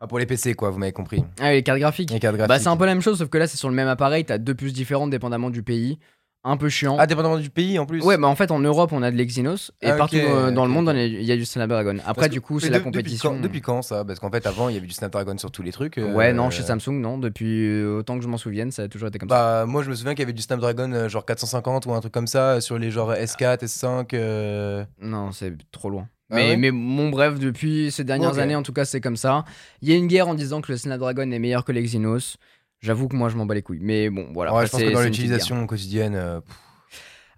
ah, 0.01 0.07
pour 0.07 0.18
les 0.18 0.27
PC, 0.27 0.55
quoi, 0.55 0.70
vous 0.70 0.79
m'avez 0.79 0.92
compris. 0.92 1.24
Ah, 1.40 1.53
les 1.53 1.62
cartes 1.62 1.81
graphiques. 1.81 2.11
Les 2.11 2.20
cartes 2.20 2.37
graphiques. 2.37 2.48
Bah, 2.48 2.59
c'est 2.59 2.68
un 2.68 2.77
peu 2.77 2.87
la 2.87 2.94
même 2.94 3.03
chose, 3.03 3.18
sauf 3.18 3.29
que 3.29 3.38
là, 3.38 3.46
c'est 3.46 3.57
sur 3.57 3.68
le 3.68 3.74
même 3.74 3.88
appareil. 3.88 4.24
T'as 4.24 4.38
deux 4.38 4.55
puces 4.55 4.72
différentes 4.72 5.11
dépendamment 5.11 5.51
du 5.51 5.62
pays. 5.62 5.98
Un 6.44 6.57
peu 6.57 6.68
chiant. 6.68 6.96
Ah, 6.98 7.07
dépendamment 7.07 7.37
du 7.37 7.51
pays 7.51 7.79
en 7.79 7.85
plus 7.87 8.03
Ouais, 8.05 8.16
bah 8.16 8.29
en 8.29 8.37
fait 8.37 8.51
en 8.53 8.61
Europe 8.61 8.92
on 8.92 9.03
a 9.03 9.11
de 9.11 9.16
l'Exynos 9.16 9.72
et 9.83 9.90
Ah, 9.90 9.94
partout 9.94 10.16
euh, 10.16 10.51
dans 10.53 10.64
le 10.64 10.70
monde 10.70 10.90
il 10.94 11.22
y 11.22 11.33
a 11.33 11.37
du 11.37 11.44
Snapdragon. 11.44 11.98
Après 12.07 12.29
que- 12.29 12.33
du 12.33 12.40
coup 12.40 12.55
mais 12.55 12.61
c'est 12.61 12.70
la 12.70 12.79
de- 12.79 12.85
compétition. 12.85 13.31
Depuis 13.33 13.38
quand, 13.38 13.42
depuis 13.42 13.61
quand, 13.61 13.83
ça? 13.83 14.05
Parce 14.05 14.20
qu'en 14.20 14.31
fait, 14.31 14.46
avant, 14.46 14.68
il 14.68 14.74
y 14.77 14.79
avait 14.79 14.87
du 14.87 14.94
Snapdragon 14.94 15.37
sur 15.37 15.51
tous 15.51 15.62
les 15.62 15.72
trucs. 15.72 15.98
euh, 15.98 16.14
Ouais 16.14 16.33
non 16.33 16.51
chez 16.51 16.62
Samsung 16.62 17.01
non 17.01 17.18
depuis 17.18 17.66
euh, 17.68 17.98
autant 17.98 18.16
que 18.16 18.22
je 18.22 18.29
m'en 18.29 18.38
souvienne 18.38 18.70
ça 18.70 18.83
a 18.85 18.88
toujours 18.88 19.09
été 19.09 19.18
comme 19.18 19.29
ça. 19.29 19.35
Bah, 19.35 19.66
moi, 19.66 19.83
je 19.83 19.90
me 19.90 19.94
souviens 19.96 20.12
qu'il 20.14 20.20
y 20.20 20.22
avait 20.22 20.33
du 20.33 20.42
Snapdragon 20.42 20.92
euh, 20.92 21.09
genre 21.09 21.24
450 21.27 21.87
ou 21.87 21.92
un 21.92 22.01
truc 22.01 22.12
comme 22.12 22.29
ça 22.29 22.53
euh, 22.55 22.61
sur 22.61 22.79
les 22.79 22.90
genre 22.92 23.12
S4, 23.12 23.64
S5. 23.64 24.14
euh, 24.14 24.85
Non 25.03 25.33
c'est 25.33 25.53
trop 25.72 25.90
loin. 25.90 26.09
Ah 26.31 26.37
mais, 26.37 26.51
ouais? 26.51 26.57
mais 26.59 26.70
mon 26.70 27.09
bref 27.09 27.38
depuis 27.38 27.90
ces 27.90 28.05
dernières 28.05 28.38
années 28.38 28.55
en 28.55 28.62
tout 28.62 28.72
cas 28.74 28.85
c'est 28.85 29.01
comme 29.01 29.16
ça. 29.16 29.44
Il 29.83 29.88
y 29.88 29.92
a 29.92 29.96
une 29.96 30.07
guerre 30.07 30.29
en 30.29 30.35
disant 30.35 30.61
que 30.61 30.70
le 30.70 30.79
Snapdragon 30.79 31.31
est 31.33 31.38
meilleur 31.38 31.64
que 31.64 31.72
l'Exynos. 31.72 32.37
J'avoue 32.81 33.09
que 33.09 33.17
moi 33.17 33.29
je 33.29 33.37
m'en 33.37 33.47
bats 33.47 33.55
les 33.55 33.62
couilles. 33.62 33.81
Mais 33.83 34.09
bon 34.11 34.29
voilà. 34.33 34.53
ouais, 34.53 34.59
après, 34.59 34.67
je 34.67 34.71
pense 34.73 34.83
que 34.83 34.95
dans 34.95 35.03
l'utilisation 35.03 35.67
quotidienne, 35.67 36.14
euh, 36.14 36.41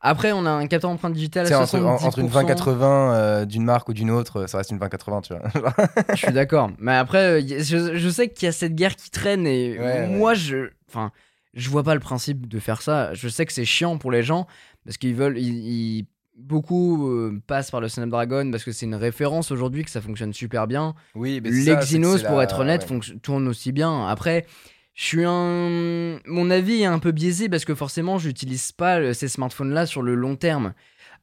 Après 0.03 0.33
on 0.33 0.46
a 0.46 0.50
un 0.50 0.66
capteur 0.66 0.90
empreinte 0.90 1.12
digitale 1.12 1.53
à 1.53 1.61
entre, 1.61 1.76
70%. 1.79 2.07
entre 2.07 2.18
une 2.20 2.26
2080 2.29 3.14
euh, 3.14 3.44
d'une 3.44 3.64
marque 3.64 3.88
ou 3.88 3.92
d'une 3.92 4.11
autre, 4.11 4.46
ça 4.46 4.59
reste 4.59 4.70
une 4.70 4.79
2080, 4.79 5.20
tu 5.22 5.35
vois. 5.35 5.74
Je 6.14 6.16
suis 6.16 6.33
d'accord. 6.33 6.70
Mais 6.79 6.94
après, 6.96 7.40
euh, 7.42 7.62
je, 7.62 7.96
je 7.96 8.09
sais 8.09 8.29
qu'il 8.29 8.46
y 8.46 8.48
a 8.48 8.53
cette 8.53 8.74
guerre 8.74 8.96
qui 8.96 9.11
traîne 9.11 9.46
et 9.46 9.79
Ouais, 9.79 10.07
moi, 10.09 10.35
je, 10.35 10.70
enfin, 10.88 11.11
je 11.55 11.68
vois 11.68 11.83
pas 11.85 11.94
le 11.94 12.00
principe 12.00 12.46
de 12.48 12.59
faire 12.59 12.81
ça. 12.83 13.12
Je 13.14 13.29
sais 13.29 13.44
que 13.46 13.53
c'est 13.53 13.64
chiant 13.66 13.98
pour 13.98 14.11
les 14.11 14.22
gens 14.22 14.46
parce 14.85 14.96
qu'ils 14.96 15.14
veulent, 15.14 15.38
ils, 15.38 15.98
ils- 15.98 16.07
beaucoup 16.37 17.11
euh, 17.11 17.38
passent 17.46 17.70
par 17.70 17.83
le 17.83 17.88
Snapdragon 17.88 18.50
parce 18.50 18.64
que 18.64 18.72
c'est 18.72 18.87
une 18.87 18.94
référence 18.94 19.50
aujourd'hui 19.50 19.85
que 19.85 19.90
ça 19.90 20.00
fonctionne 20.00 20.33
super 20.33 20.66
bien. 20.66 20.94
oui, 21.14 21.38
mais 21.44 21.53
ça, 21.53 21.74
L'Exynos, 21.74 22.22
pour 22.22 22.38
la- 22.38 22.44
être 22.44 22.61
honnête, 22.61 22.88
ouais. 22.90 23.18
tourne 23.22 23.46
aussi 23.48 23.72
bien. 23.72 24.07
Après. 24.07 24.46
Je 24.94 25.05
suis 25.05 25.24
un. 25.24 26.18
Mon 26.26 26.50
avis 26.50 26.83
est 26.83 26.87
un 26.87 26.98
peu 26.98 27.12
biaisé 27.12 27.48
parce 27.48 27.64
que 27.64 27.74
forcément, 27.74 28.18
j'utilise 28.18 28.72
pas 28.72 28.98
euh, 29.00 29.12
ces 29.12 29.29
smartphones-là 29.29 29.87
sur 29.87 30.03
le 30.03 30.14
long 30.14 30.37
terme. 30.37 30.74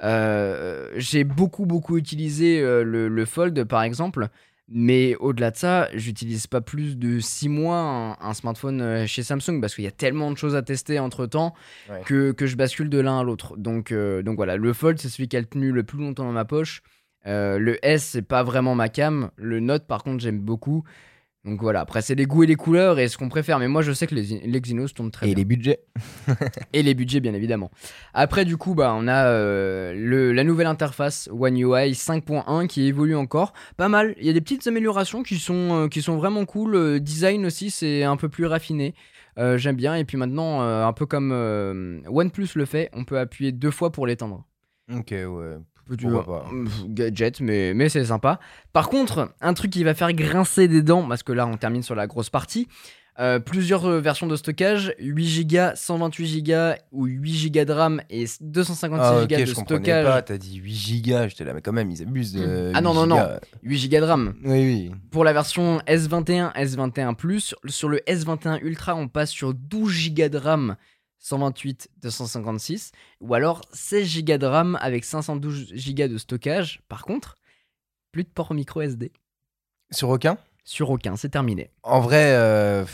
Euh, 0.04 0.90
J'ai 0.96 1.24
beaucoup, 1.24 1.66
beaucoup 1.66 1.98
utilisé 1.98 2.60
euh, 2.62 2.84
le, 2.84 3.08
le 3.08 3.26
Fold, 3.26 3.64
par 3.66 3.84
exemple. 3.84 4.28
Mais 4.70 5.16
au-delà 5.22 5.52
de 5.52 5.56
ça, 5.56 5.88
j'utilise 5.94 6.46
pas 6.48 6.60
plus 6.60 6.98
de 6.98 7.20
6 7.20 7.48
mois 7.48 7.78
un, 7.78 8.18
un 8.20 8.34
smartphone 8.34 9.08
chez 9.08 9.24
Samsung 9.24 9.62
parce 9.62 9.74
qu'il 9.74 9.86
y 9.86 9.88
a 9.88 9.92
tellement 9.92 10.30
de 10.30 10.36
choses 10.38 10.58
à 10.58 10.62
tester 10.62 11.00
entre 11.00 11.26
temps 11.26 11.54
Ouais. 11.90 12.02
que, 12.06 12.32
que 12.34 12.46
je 12.48 12.58
bascule 12.58 12.90
de 12.90 13.00
l'un 13.00 13.20
à 13.22 13.24
l'autre. 13.24 13.56
Donc, 13.56 13.94
euh, 13.94 14.22
donc 14.24 14.36
voilà, 14.36 14.58
le 14.58 14.74
Fold, 14.74 15.00
c'est 15.00 15.08
celui 15.08 15.30
qui 15.30 15.38
a 15.38 15.44
tenu 15.44 15.72
le 15.72 15.84
plus 15.84 16.00
longtemps 16.00 16.26
dans 16.26 16.34
ma 16.34 16.44
poche. 16.44 16.82
Euh, 17.28 17.58
le 17.60 17.78
S, 17.86 18.04
c'est 18.12 18.22
pas 18.22 18.44
vraiment 18.44 18.76
ma 18.76 18.90
cam. 18.90 19.32
Le 19.38 19.62
Note, 19.62 19.88
par 19.88 20.04
contre, 20.04 20.22
j'aime 20.22 20.40
beaucoup. 20.40 20.84
Donc 21.48 21.62
voilà, 21.62 21.80
après, 21.80 22.02
c'est 22.02 22.14
les 22.16 22.26
goûts 22.26 22.44
et 22.44 22.46
les 22.48 22.56
couleurs 22.56 23.00
et 23.00 23.08
ce 23.08 23.18
qu'on 23.18 23.30
préfère. 23.30 23.58
Mais 23.58 23.70
moi, 23.70 23.82
je 23.82 23.94
sais 23.94 24.06
que 24.06 24.14
les- 24.14 24.42
l'Exynos 24.46 24.94
tourne 24.94 25.12
très 25.12 25.28
Et 25.28 25.30
bien. 25.30 25.38
les 25.38 25.46
budgets 25.46 25.80
Et 26.74 26.84
les 26.84 26.94
budgets, 26.94 27.22
bien 27.22 27.34
évidemment. 27.34 27.72
Après, 28.14 28.44
du 28.44 28.58
coup, 28.58 28.76
bah, 28.76 28.94
on 28.98 29.08
a 29.08 29.28
euh, 29.28 29.94
le, 29.96 30.34
la 30.34 30.44
nouvelle 30.44 30.68
interface 30.68 31.30
One 31.32 31.58
UI 31.58 31.94
5.1 31.94 32.68
qui 32.68 32.86
évolue 32.88 33.16
encore. 33.16 33.54
Pas 33.78 33.88
mal. 33.88 34.14
Il 34.20 34.26
y 34.26 34.30
a 34.30 34.34
des 34.34 34.42
petites 34.42 34.68
améliorations 34.68 35.24
qui 35.24 35.38
sont, 35.38 35.86
euh, 35.86 35.88
qui 35.88 36.02
sont 36.02 36.18
vraiment 36.18 36.44
cool. 36.46 36.72
Le 36.72 37.00
design 37.00 37.46
aussi, 37.46 37.70
c'est 37.72 38.04
un 38.04 38.18
peu 38.18 38.28
plus 38.28 38.46
raffiné. 38.46 38.94
Euh, 39.40 39.58
J'aime 39.58 39.76
bien. 39.78 39.96
Et 39.96 40.04
puis 40.04 40.18
maintenant, 40.18 40.62
euh, 40.64 40.86
un 40.86 40.92
peu 40.94 41.06
comme 41.06 41.32
euh, 41.32 42.02
OnePlus 42.08 42.50
le 42.56 42.66
fait, 42.66 42.90
on 42.92 43.06
peut 43.06 43.20
appuyer 43.20 43.52
deux 43.54 43.72
fois 43.72 43.92
pour 43.92 44.06
l'éteindre. 44.06 44.44
Ok, 44.94 45.12
ouais. 45.12 45.58
Pas. 46.26 46.46
gadget, 46.88 47.40
mais, 47.42 47.74
mais 47.74 47.90
c'est 47.90 48.06
sympa. 48.06 48.40
Par 48.74 48.90
contre, 48.90 49.34
un 49.42 49.54
truc 49.54 49.72
qui 49.72 49.84
va 49.84 49.94
faire 49.94 50.14
grincer 50.14 50.68
des 50.68 50.82
dents, 50.82 51.08
parce 51.08 51.24
que 51.24 51.32
là 51.32 51.48
on 51.48 51.58
termine 51.58 51.84
sur 51.84 51.96
la 51.96 52.08
grosse 52.08 52.30
partie, 52.30 52.68
euh, 53.20 53.40
plusieurs 53.40 53.84
euh, 53.88 54.00
versions 54.00 54.28
de 54.28 54.36
stockage, 54.36 54.94
8 55.00 55.46
Go, 55.48 55.58
128 55.74 56.44
Go 56.44 56.54
ou 56.92 57.06
8 57.06 57.50
Go 57.52 57.66
de 57.66 57.72
RAM 57.74 58.02
et 58.12 58.26
256 58.42 59.02
Ah, 59.04 59.14
Go 59.18 59.24
ok, 59.24 59.40
de 59.40 59.46
je 59.46 59.54
stockage. 59.56 60.06
pas. 60.06 60.22
T'as 60.22 60.38
dit 60.38 60.58
8 60.58 60.72
gigas. 60.76 61.28
J'étais 61.30 61.44
là, 61.44 61.54
mais 61.56 61.62
quand 61.64 61.74
même, 61.74 61.90
ils 61.90 62.04
abusent 62.04 62.34
de. 62.34 62.72
Ah 62.76 62.82
non, 62.82 62.92
8 62.92 62.96
non, 62.96 63.08
non. 63.08 63.16
gigas. 63.16 63.40
8 63.64 63.90
Go 63.90 63.98
de 63.98 64.04
RAM. 64.04 64.34
Oui, 64.44 64.52
oui. 64.62 64.92
Pour 65.10 65.24
la 65.24 65.34
version 65.34 65.80
S21, 65.88 66.54
S21 66.54 67.16
Plus, 67.16 67.56
sur 67.66 67.90
le 67.90 67.98
S21 68.08 68.60
Ultra, 68.62 68.94
on 68.96 69.08
passe 69.08 69.32
sur 69.32 69.52
12 69.56 70.14
Go 70.14 70.28
de 70.30 70.38
RAM, 70.38 70.76
128, 71.20 71.90
256, 72.02 72.92
ou 73.22 73.34
alors 73.34 73.62
16 73.74 74.24
Go 74.24 74.38
de 74.38 74.46
RAM 74.46 74.78
avec 74.82 75.04
512 75.04 75.74
Go 75.96 76.08
de 76.08 76.18
stockage. 76.18 76.82
Par 76.88 77.04
contre, 77.04 77.36
plus 78.12 78.24
de 78.24 78.30
port 78.30 78.54
micro 78.54 78.82
SD. 78.82 79.12
Sur 79.92 80.10
aucun? 80.10 80.38
Sur 80.64 80.90
aucun, 80.90 81.16
c'est 81.16 81.30
terminé. 81.30 81.70
En 81.84 82.02
vrai, 82.02 82.34
euh, 82.34 82.86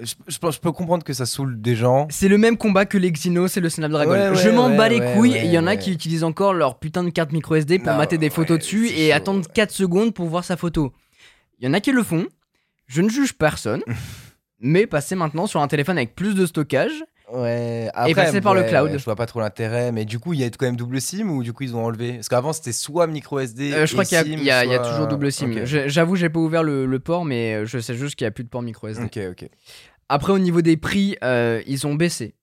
je, 0.00 0.14
je 0.28 0.38
pense- 0.38 0.54
je 0.56 0.60
peux 0.60 0.72
comprendre 0.72 1.04
que 1.04 1.12
ça 1.12 1.26
saoule 1.26 1.60
des 1.60 1.74
gens. 1.74 2.06
C'est 2.10 2.28
le 2.28 2.38
même 2.38 2.56
combat 2.56 2.86
que 2.86 2.98
l'Exynos 2.98 3.56
et 3.56 3.60
le 3.60 3.68
Snapdragon. 3.68 4.10
Ouais, 4.12 4.28
ouais, 4.30 4.36
je 4.36 4.48
m'en 4.50 4.68
ouais, 4.68 4.76
bats 4.76 4.88
les 4.88 5.00
couilles 5.14 5.34
et 5.36 5.44
il 5.44 5.50
y 5.50 5.58
en 5.58 5.66
a 5.66 5.76
qui 5.76 5.92
utilisent 5.92 6.24
encore 6.24 6.54
leur 6.54 6.78
putain 6.78 7.02
de 7.04 7.10
carte 7.10 7.32
micro 7.32 7.54
SD 7.56 7.78
pour 7.78 7.88
Non, 7.92 7.96
mater 7.98 8.16
des 8.18 8.30
photos 8.30 8.58
dessus 8.58 8.88
et 8.88 9.08
chaud, 9.10 9.16
attendre 9.16 9.40
ouais. 9.46 9.52
4 9.54 9.70
secondes 9.70 10.14
pour 10.14 10.28
voir 10.28 10.44
sa 10.44 10.56
photo. 10.56 10.92
Il 11.58 11.66
y 11.66 11.68
en 11.68 11.72
a 11.72 11.80
qui 11.80 11.92
le 11.92 12.02
font. 12.02 12.26
Je 12.86 13.02
ne 13.02 13.08
juge 13.08 13.32
personne. 13.34 13.82
mais 14.60 14.86
passer 14.86 15.14
maintenant 15.14 15.46
sur 15.46 15.60
un 15.60 15.68
téléphone 15.68 15.96
avec 15.98 16.14
plus 16.14 16.34
de 16.34 16.46
stockage, 16.46 17.04
Ouais, 17.32 17.90
passer 18.14 18.40
par 18.40 18.54
le 18.54 18.62
cloud. 18.62 18.92
ouais, 18.92 18.98
je 18.98 19.04
vois 19.04 19.16
pas 19.16 19.26
trop 19.26 19.40
l'intérêt, 19.40 19.90
mais 19.90 20.04
du 20.04 20.20
coup, 20.20 20.32
il 20.32 20.38
y 20.40 20.44
a 20.44 20.50
quand 20.50 20.64
même 20.66 20.76
double 20.76 21.00
SIM 21.00 21.28
ou 21.28 21.42
du 21.42 21.52
coup, 21.52 21.64
ils 21.64 21.74
ont 21.74 21.84
enlevé? 21.84 22.14
Parce 22.14 22.28
qu'avant, 22.28 22.52
c'était 22.52 22.70
soit 22.72 23.08
micro 23.08 23.40
SD. 23.40 23.72
Euh, 23.72 23.84
je 23.84 23.92
crois 23.92 24.04
et 24.04 24.06
qu'il 24.06 24.44
y 24.44 24.50
a, 24.50 24.64
y 24.64 24.78
toujours 24.88 25.08
double 25.08 25.32
SIM. 25.32 25.50
Ok. 25.50 25.64
Je- 25.64 25.88
J'avoue, 25.88 26.14
j'ai 26.14 26.28
pas 26.28 26.38
ouvert 26.38 26.62
le, 26.62 26.86
le 26.86 26.98
port, 27.00 27.24
mais 27.24 27.66
je 27.66 27.78
sais 27.80 27.96
juste 27.96 28.14
qu'il 28.14 28.24
y 28.26 28.28
a 28.28 28.30
plus 28.30 28.44
de 28.44 28.48
port 28.48 28.62
micro 28.62 28.86
SD. 28.86 29.04
Ok, 29.04 29.18
ok. 29.42 29.48
Après, 30.08 30.32
au 30.32 30.38
niveau 30.38 30.62
des 30.62 30.76
prix, 30.76 31.16
euh, 31.24 31.60
ils 31.66 31.84
ont 31.84 31.96
baissé 31.96 32.36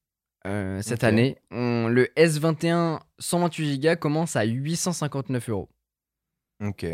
euh, 0.46 0.82
cette 0.82 1.06
année. 1.06 1.38
On- 1.52 1.88
le 1.88 2.10
S21 2.18 3.00
128 3.20 3.80
Go 3.80 3.96
commence 3.96 4.36
à 4.36 4.44
859 4.44 5.48
euros. 5.48 5.70
Ok. 6.62 6.86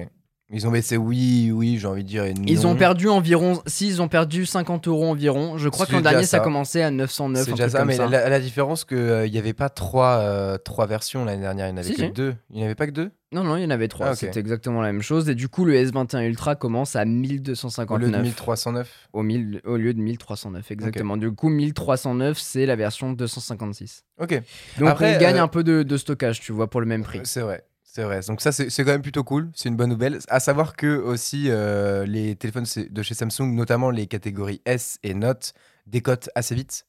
Ils 0.51 0.65
ont 0.65 0.71
baissé, 0.71 0.97
oui, 0.97 1.51
oui, 1.53 1.77
j'ai 1.77 1.85
envie 1.85 2.03
de 2.03 2.07
dire. 2.07 2.23
et 2.23 2.33
Ils 2.47 2.61
non. 2.61 2.69
ont 2.71 2.75
perdu 2.75 3.07
environ, 3.07 3.61
si 3.67 3.87
ils 3.87 4.01
ont 4.01 4.07
perdu 4.07 4.47
50 4.47 4.87
euros 4.87 5.05
environ. 5.07 5.59
Je 5.59 5.69
crois 5.69 5.85
que 5.85 5.91
l'an 5.91 6.01
dernier 6.01 6.23
ça 6.23 6.37
ça. 6.37 6.39
commençait 6.39 6.81
à 6.81 6.89
909. 6.89 7.45
C'est 7.45 7.51
déjà 7.51 7.69
ça, 7.69 7.85
mais 7.85 7.95
ça. 7.95 8.07
La, 8.07 8.29
la 8.29 8.39
différence 8.39 8.83
qu'il 8.83 9.29
n'y 9.31 9.37
avait 9.37 9.53
pas 9.53 9.69
trois, 9.69 10.17
euh, 10.21 10.57
trois 10.57 10.87
versions 10.87 11.23
l'année 11.23 11.41
dernière, 11.41 11.67
il 11.67 11.73
n'y 11.73 11.79
en 11.79 11.81
avait 11.83 11.89
Si, 11.91 11.95
que 11.95 12.05
si. 12.07 12.11
deux. 12.11 12.35
Il 12.49 12.55
n'y 12.57 12.63
en 12.63 12.65
avait 12.65 12.73
pas 12.75 12.87
que 12.87 12.91
deux? 12.91 13.11
Non, 13.31 13.43
non, 13.43 13.57
il 13.57 13.61
y 13.61 13.65
en 13.65 13.69
avait 13.69 13.87
trois. 13.87 14.07
Ah. 14.07 14.15
C'était 14.15 14.39
exactement 14.39 14.81
la 14.81 14.91
même 14.91 15.03
chose. 15.03 15.29
Et 15.29 15.35
du 15.35 15.49
coup, 15.49 15.65
le 15.65 15.75
S21 15.75 16.23
Ultra 16.25 16.55
commence 16.55 16.95
à 16.95 17.03
Au 17.03 17.05
lieu 17.05 17.11
de 17.37 17.47
1259 17.51 18.23
1309 18.23 19.09
au, 19.13 19.21
mille- 19.21 19.61
au 19.65 19.77
lieu 19.77 19.93
de 19.93 19.99
1309. 19.99 20.71
Exactement. 20.71 21.15
Du 21.15 21.31
coup, 21.31 21.49
1309, 21.49 22.39
c'est 22.39 22.65
la 22.65 22.75
version 22.75 23.11
256. 23.13 24.03
Ok. 24.19 24.41
Donc 24.79 24.89
Après, 24.89 25.15
on 25.15 25.19
gagne 25.19 25.37
euh, 25.37 25.43
un 25.43 25.47
peu 25.47 25.63
de, 25.63 25.83
de 25.83 25.97
stockage, 25.97 26.39
tu 26.39 26.53
vois, 26.53 26.67
pour 26.71 26.81
le 26.81 26.87
même 26.87 27.03
prix. 27.03 27.19
C'est 27.23 27.41
vrai. 27.41 27.63
C'est 27.91 28.03
vrai. 28.03 28.19
Donc 28.27 28.39
ça, 28.39 28.51
c'est 28.51 28.69
quand 28.83 28.91
même 28.91 29.01
plutôt 29.01 29.23
cool. 29.23 29.49
C'est 29.55 29.67
une 29.67 29.75
bonne 29.75 29.89
nouvelle. 29.89 30.19
À 30.27 30.39
savoir 30.39 30.75
que 30.75 30.97
aussi 30.97 31.45
euh, 31.49 32.05
les 32.05 32.35
téléphones 32.35 32.65
de 32.91 33.01
chez 33.01 33.15
Samsung, 33.15 33.55
notamment 33.55 33.89
les 33.89 34.05
catégories 34.05 34.61
S 34.65 34.99
et 35.01 35.15
Note, 35.15 35.53
décotent 35.87 36.29
assez 36.35 36.53
vite. 36.53 36.85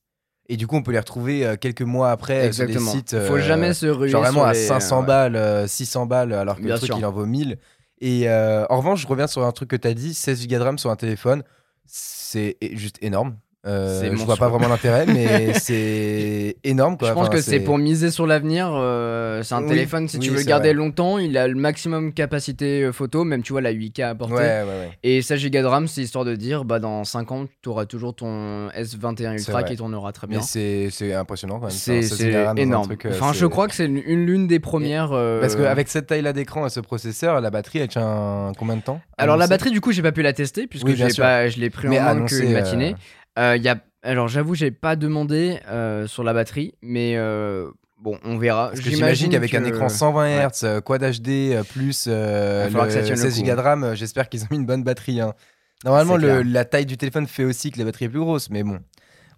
Et 0.50 0.58
du 0.58 0.66
coup, 0.66 0.76
on 0.76 0.82
peut 0.82 0.92
les 0.92 0.98
retrouver 0.98 1.46
euh, 1.46 1.56
quelques 1.56 1.80
mois 1.80 2.10
après 2.10 2.48
euh, 2.48 2.52
sur 2.52 2.66
des 2.66 2.78
sites. 2.78 3.18
Faut 3.26 3.38
jamais 3.38 3.72
se 3.72 3.86
ruer 3.86 4.10
genre 4.10 4.22
vraiment 4.22 4.44
à 4.44 4.52
les- 4.52 4.66
500 4.66 5.00
ouais. 5.00 5.06
balles, 5.06 5.36
euh, 5.36 5.66
600 5.66 6.04
balles, 6.04 6.34
alors 6.34 6.56
que 6.56 6.62
Bien 6.62 6.74
le 6.74 6.78
truc 6.78 6.88
sûr. 6.88 6.98
il 6.98 7.06
en 7.06 7.12
vaut 7.12 7.24
1000. 7.24 7.58
Et 8.02 8.28
en 8.30 8.76
revanche, 8.76 9.00
je 9.00 9.06
reviens 9.06 9.26
sur 9.26 9.44
un 9.44 9.52
truc 9.52 9.70
que 9.70 9.76
tu 9.76 9.88
as 9.88 9.94
dit 9.94 10.12
16 10.12 10.46
Go 10.48 10.56
de 10.56 10.62
RAM 10.62 10.78
sur 10.78 10.90
un 10.90 10.96
téléphone, 10.96 11.42
c'est 11.86 12.56
juste 12.72 12.96
énorme. 13.02 13.36
Euh, 13.66 14.16
je 14.16 14.25
vois 14.25 14.37
pas 14.37 14.49
vraiment 14.49 14.68
l'intérêt, 14.68 15.05
mais 15.05 15.53
c'est 15.59 16.57
énorme. 16.64 16.96
Quoi. 16.96 17.09
Je 17.09 17.12
pense 17.12 17.29
que 17.29 17.42
c'est 17.42 17.61
pour 17.61 17.77
miser 17.77 18.11
sur 18.11 18.27
l'avenir. 18.27 18.70
Euh, 18.73 19.42
c'est 19.42 19.55
un 19.55 19.66
téléphone, 19.66 20.09
si 20.09 20.18
tu 20.18 20.31
veux 20.31 20.38
le 20.38 20.44
garder 20.44 20.73
longtemps, 20.73 21.18
il 21.18 21.37
a 21.37 21.46
le 21.46 21.55
maximum 21.55 22.12
capacité 22.12 22.83
euh, 22.83 22.92
photo, 22.92 23.25
même 23.25 23.42
tu 23.42 23.53
vois 23.53 23.61
la 23.61 23.73
8K 23.73 24.03
à 24.03 24.14
portée. 24.14 24.64
Et 25.03 25.20
16 25.20 25.51
Go 25.51 25.59
de 25.61 25.64
RAM, 25.64 25.88
c'est 25.88 26.01
histoire 26.01 26.25
de 26.25 26.35
dire, 26.37 26.64
bah, 26.64 26.79
dans 26.79 27.05
5 27.05 27.33
ans, 27.33 27.46
tu 27.62 27.68
auras 27.68 27.85
toujours 27.85 28.14
ton 28.14 28.68
S21 28.68 29.35
Ultra 29.35 29.62
qui 29.62 29.77
tournera 29.77 30.12
très 30.12 30.27
bien. 30.27 30.40
c'est 30.40 31.14
impressionnant 31.14 31.61
quand 31.61 31.68
même. 31.68 32.01
C'est 32.03 32.03
énorme. 32.57 32.96
enfin, 33.09 33.33
je 33.33 33.46
crois 33.46 33.68
que 33.68 33.75
c'est 33.75 33.87
une 33.87 34.27
l'une 34.27 34.46
des 34.46 34.61
premières. 34.61 35.11
Parce 35.11 35.55
qu'avec 35.55 35.88
cette 35.88 36.07
taille-là 36.07 36.33
d'écran 36.33 36.66
et 36.66 36.70
ce 36.70 36.81
processeur, 36.81 37.40
la 37.40 37.51
batterie, 37.51 37.81
elle 37.81 37.88
tient 37.88 38.53
combien 38.59 38.77
de 38.77 38.83
temps 38.83 39.01
Alors, 39.18 39.37
la 39.37 39.46
batterie, 39.46 39.70
du 39.70 39.83
coup, 39.83 39.92
j'ai 39.92 40.03
pas 40.03 40.12
pu 40.12 40.23
la 40.23 40.33
tester, 40.33 40.66
puisque 40.66 40.88
je 40.88 41.61
l'ai 41.61 41.70
pris 41.70 41.88
en 41.88 41.92
main 41.92 42.25
qu'une 42.25 42.53
matinée. 42.53 42.94
Euh, 43.40 43.57
y 43.57 43.68
a... 43.68 43.83
Alors 44.03 44.29
j'avoue, 44.29 44.55
j'ai 44.55 44.70
pas 44.70 44.96
demandé 44.96 45.61
euh, 45.68 46.07
sur 46.07 46.24
la 46.24 46.33
batterie, 46.33 46.74
mais 46.81 47.16
euh, 47.16 47.70
bon, 47.98 48.18
on 48.24 48.38
verra. 48.38 48.70
J'imagine 48.74 49.31
qu'avec 49.31 49.55
un 49.55 49.64
écran 49.64 49.88
120 49.88 50.48
Hz, 50.48 50.81
Quad 50.83 51.03
HD 51.03 51.62
plus 51.68 52.07
le 52.07 52.68
16 52.70 53.42
Go 53.42 53.55
de 53.57 53.61
RAM, 53.61 53.94
j'espère 53.94 54.29
qu'ils 54.29 54.44
ont 54.44 54.48
mis 54.50 54.57
une 54.57 54.66
bonne 54.66 54.85
batterie. 54.85 55.20
Hein. 55.20 55.35
Normalement, 55.85 56.16
la 56.16 56.64
taille 56.64 56.87
du 56.87 56.96
téléphone 56.96 57.26
fait 57.26 57.44
aussi 57.44 57.70
que 57.70 57.79
la 57.79 57.85
batterie 57.85 58.07
est 58.07 58.11
plus 58.11 58.20
grosse, 58.20 58.50
mais 58.50 58.62
bon, 58.62 58.79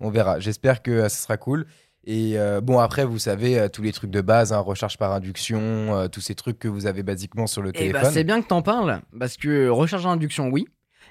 on 0.01 0.11
verra. 0.11 0.39
J'espère 0.41 0.83
que 0.83 1.03
ça 1.03 1.09
sera 1.09 1.37
cool. 1.37 1.67
Et 2.05 2.37
bon, 2.63 2.79
après, 2.79 3.05
vous 3.05 3.19
savez, 3.19 3.69
tous 3.73 3.83
les 3.83 3.93
trucs 3.93 4.11
de 4.11 4.21
base, 4.21 4.53
hein, 4.53 4.59
recharge 4.59 4.97
par 4.97 5.13
induction, 5.13 6.09
tous 6.11 6.21
ces 6.21 6.37
trucs 6.37 6.61
que 6.61 6.69
vous 6.69 6.87
avez 6.87 7.03
basiquement 7.03 7.49
sur 7.49 7.63
le 7.63 7.71
eh 7.71 7.73
bah, 7.73 7.79
téléphone. 7.79 8.11
c'est 8.13 8.25
bien 8.25 8.43
que 8.43 8.47
t'en 8.47 8.63
parles, 8.63 9.01
parce 9.19 9.37
que 9.37 9.69
recharge 9.69 10.05
par 10.05 10.13
induction, 10.13 10.51
oui, 10.51 10.67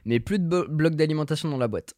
mais 0.06 0.22
plus 0.22 0.40
de 0.40 0.66
blocs 0.70 0.96
d'alimentation 0.96 1.50
dans 1.50 1.58
la 1.58 1.68
boîte. 1.68 1.96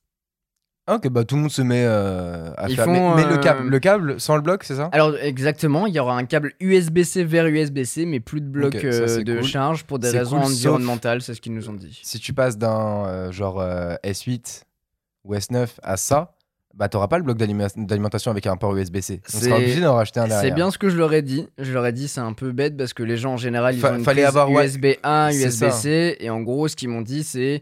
Ah, 0.85 0.95
ok, 0.95 1.07
bah 1.07 1.23
tout 1.23 1.35
le 1.35 1.41
monde 1.41 1.51
se 1.51 1.61
met 1.61 1.85
euh, 1.85 2.51
à 2.57 2.67
faire. 2.67 2.87
mais, 2.87 3.23
le, 3.23 3.37
câble, 3.37 3.67
euh, 3.67 3.69
le 3.69 3.79
câble 3.79 4.19
sans 4.19 4.35
le 4.35 4.41
bloc, 4.41 4.65
c'est 4.65 4.75
ça? 4.75 4.89
Alors 4.91 5.15
exactement, 5.17 5.87
il 5.87 5.93
y 5.93 5.99
aura 5.99 6.17
un 6.17 6.25
câble 6.25 6.53
USB-C 6.59 7.23
vers 7.23 7.47
USB-C, 7.47 8.05
mais 8.05 8.19
plus 8.19 8.41
de 8.41 8.47
bloc 8.47 8.75
euh, 8.75 9.23
de 9.23 9.41
charge 9.41 9.85
pour 9.85 9.99
des 9.99 10.09
raisons 10.09 10.39
environnementales, 10.39 11.21
c'est 11.21 11.35
ce 11.35 11.41
qu'ils 11.41 11.53
nous 11.53 11.69
ont 11.69 11.73
dit. 11.73 12.01
Si 12.03 12.19
tu 12.19 12.33
passes 12.33 12.57
d'un 12.57 13.31
genre 13.31 13.63
S8 14.03 14.63
ou 15.23 15.35
S9 15.35 15.69
à 15.81 15.95
ça, 15.95 16.35
bah 16.73 16.89
t'auras 16.89 17.07
pas 17.07 17.17
le 17.17 17.23
bloc 17.23 17.37
d'alimentation 17.37 18.31
avec 18.31 18.45
un 18.47 18.57
port 18.57 18.75
USB-C. 18.75 19.21
On 19.33 19.39
sera 19.39 19.57
obligé 19.57 19.79
d'en 19.79 19.95
racheter 19.95 20.19
un 20.19 20.27
derrière. 20.27 20.41
C'est 20.41 20.55
bien 20.55 20.69
ce 20.69 20.77
que 20.77 20.89
je 20.89 20.97
leur 20.97 21.13
ai 21.13 21.21
dit. 21.21 21.47
Je 21.59 21.71
leur 21.71 21.85
ai 21.85 21.93
dit 21.93 22.09
c'est 22.09 22.19
un 22.19 22.33
peu 22.33 22.51
bête 22.51 22.75
parce 22.75 22.93
que 22.93 23.03
les 23.03 23.15
gens 23.15 23.33
en 23.33 23.37
général 23.37 23.75
ils 23.75 23.85
ont 23.85 23.95
une 23.95 24.03
fallait 24.03 24.25
avoir 24.25 24.49
USB-A, 24.49 25.31
USB-C 25.31 26.17
et 26.19 26.29
en 26.29 26.41
gros 26.41 26.67
ce 26.67 26.75
qu'ils 26.75 26.89
m'ont 26.89 27.01
dit 27.01 27.23
c'est 27.23 27.61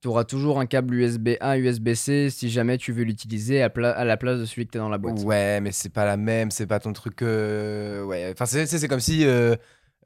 tu 0.00 0.08
auras 0.08 0.24
toujours 0.24 0.58
un 0.60 0.66
câble 0.66 0.94
USB 0.94 1.30
A, 1.40 1.58
USB-C 1.58 2.30
si 2.30 2.50
jamais 2.50 2.78
tu 2.78 2.92
veux 2.92 3.04
l'utiliser 3.04 3.62
à, 3.62 3.66
à, 3.66 4.04
la 4.04 4.16
place 4.16 4.38
de 4.38 4.46
celui 4.46 4.66
que 4.66 4.72
tu 4.72 4.78
as 4.78 4.80
dans 4.80 4.88
la 4.88 4.98
boîte. 4.98 5.20
Ouais, 5.20 5.60
mais 5.60 5.72
c'est 5.72 5.92
pas 5.92 6.04
la 6.04 6.16
même, 6.16 6.50
c'est 6.50 6.66
pas 6.66 6.80
ton 6.80 6.92
truc. 6.92 7.22
Euh, 7.22 8.02
ouais, 8.04 8.32
enfin, 8.32 8.46
c'est 8.46 8.88
comme 8.88 9.00
si 9.00 9.26
euh, 9.26 9.56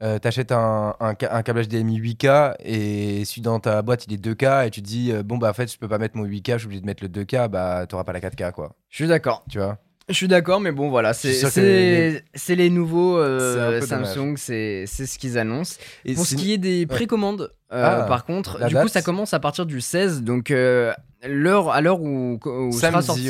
euh, 0.03 0.19
tu 0.19 0.27
achètes 0.27 0.51
un, 0.51 0.95
un, 0.99 1.09
un, 1.09 1.43
câble 1.43 1.65
HDMI 1.65 1.99
8K 1.99 2.55
et 2.59 3.23
celui 3.23 3.41
dans 3.41 3.59
ta 3.59 3.81
boîte 3.81 4.05
il 4.07 4.13
est 4.13 4.23
2K 4.23 4.67
et 4.67 4.69
tu 4.69 4.81
te 4.81 4.87
dis, 4.87 5.13
bon, 5.23 5.37
bah 5.37 5.49
en 5.49 5.53
fait, 5.53 5.71
je 5.71 5.77
peux 5.77 5.87
pas 5.87 5.97
mettre 5.97 6.17
mon 6.17 6.25
8K, 6.25 6.53
je 6.53 6.57
suis 6.57 6.65
obligé 6.65 6.81
de 6.81 6.85
mettre 6.85 7.03
le 7.03 7.09
2K, 7.09 7.47
bah 7.47 7.85
t'auras 7.87 8.03
pas 8.03 8.13
la 8.13 8.19
4K 8.19 8.51
quoi. 8.51 8.75
Je 8.89 8.97
suis 8.97 9.07
d'accord. 9.07 9.45
Tu 9.49 9.59
vois? 9.59 9.79
Je 10.07 10.13
suis 10.13 10.27
d'accord, 10.27 10.59
mais 10.59 10.71
bon, 10.71 10.89
voilà, 10.89 11.13
c'est 11.13 11.31
les... 11.57 12.55
les 12.55 12.69
nouveaux 12.69 13.17
euh, 13.17 13.81
Samsung, 13.81 14.35
c'est 14.37 14.85
ce 14.85 15.17
qu'ils 15.17 15.39
annoncent. 15.39 15.77
Et 16.05 16.13
Pour 16.13 16.27
ce 16.27 16.35
qui 16.35 16.53
est 16.53 16.59
des 16.59 16.85
précommandes, 16.85 17.41
euh, 17.41 17.64
ah, 17.83 18.05
par 18.07 18.25
contre, 18.25 18.65
du 18.67 18.75
coup, 18.75 18.87
ça 18.87 19.01
commence 19.01 19.33
à 19.33 19.39
partir 19.39 19.65
du 19.65 19.81
16, 19.81 20.23
donc 20.23 20.51
euh, 20.51 20.93
l'heure 21.23 21.69
à 21.71 21.81
l'heure 21.81 22.01
où, 22.01 22.39
sera 22.71 23.01
sorti, 23.01 23.29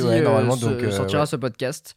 sortira 0.92 1.26
ce 1.26 1.36
podcast. 1.36 1.96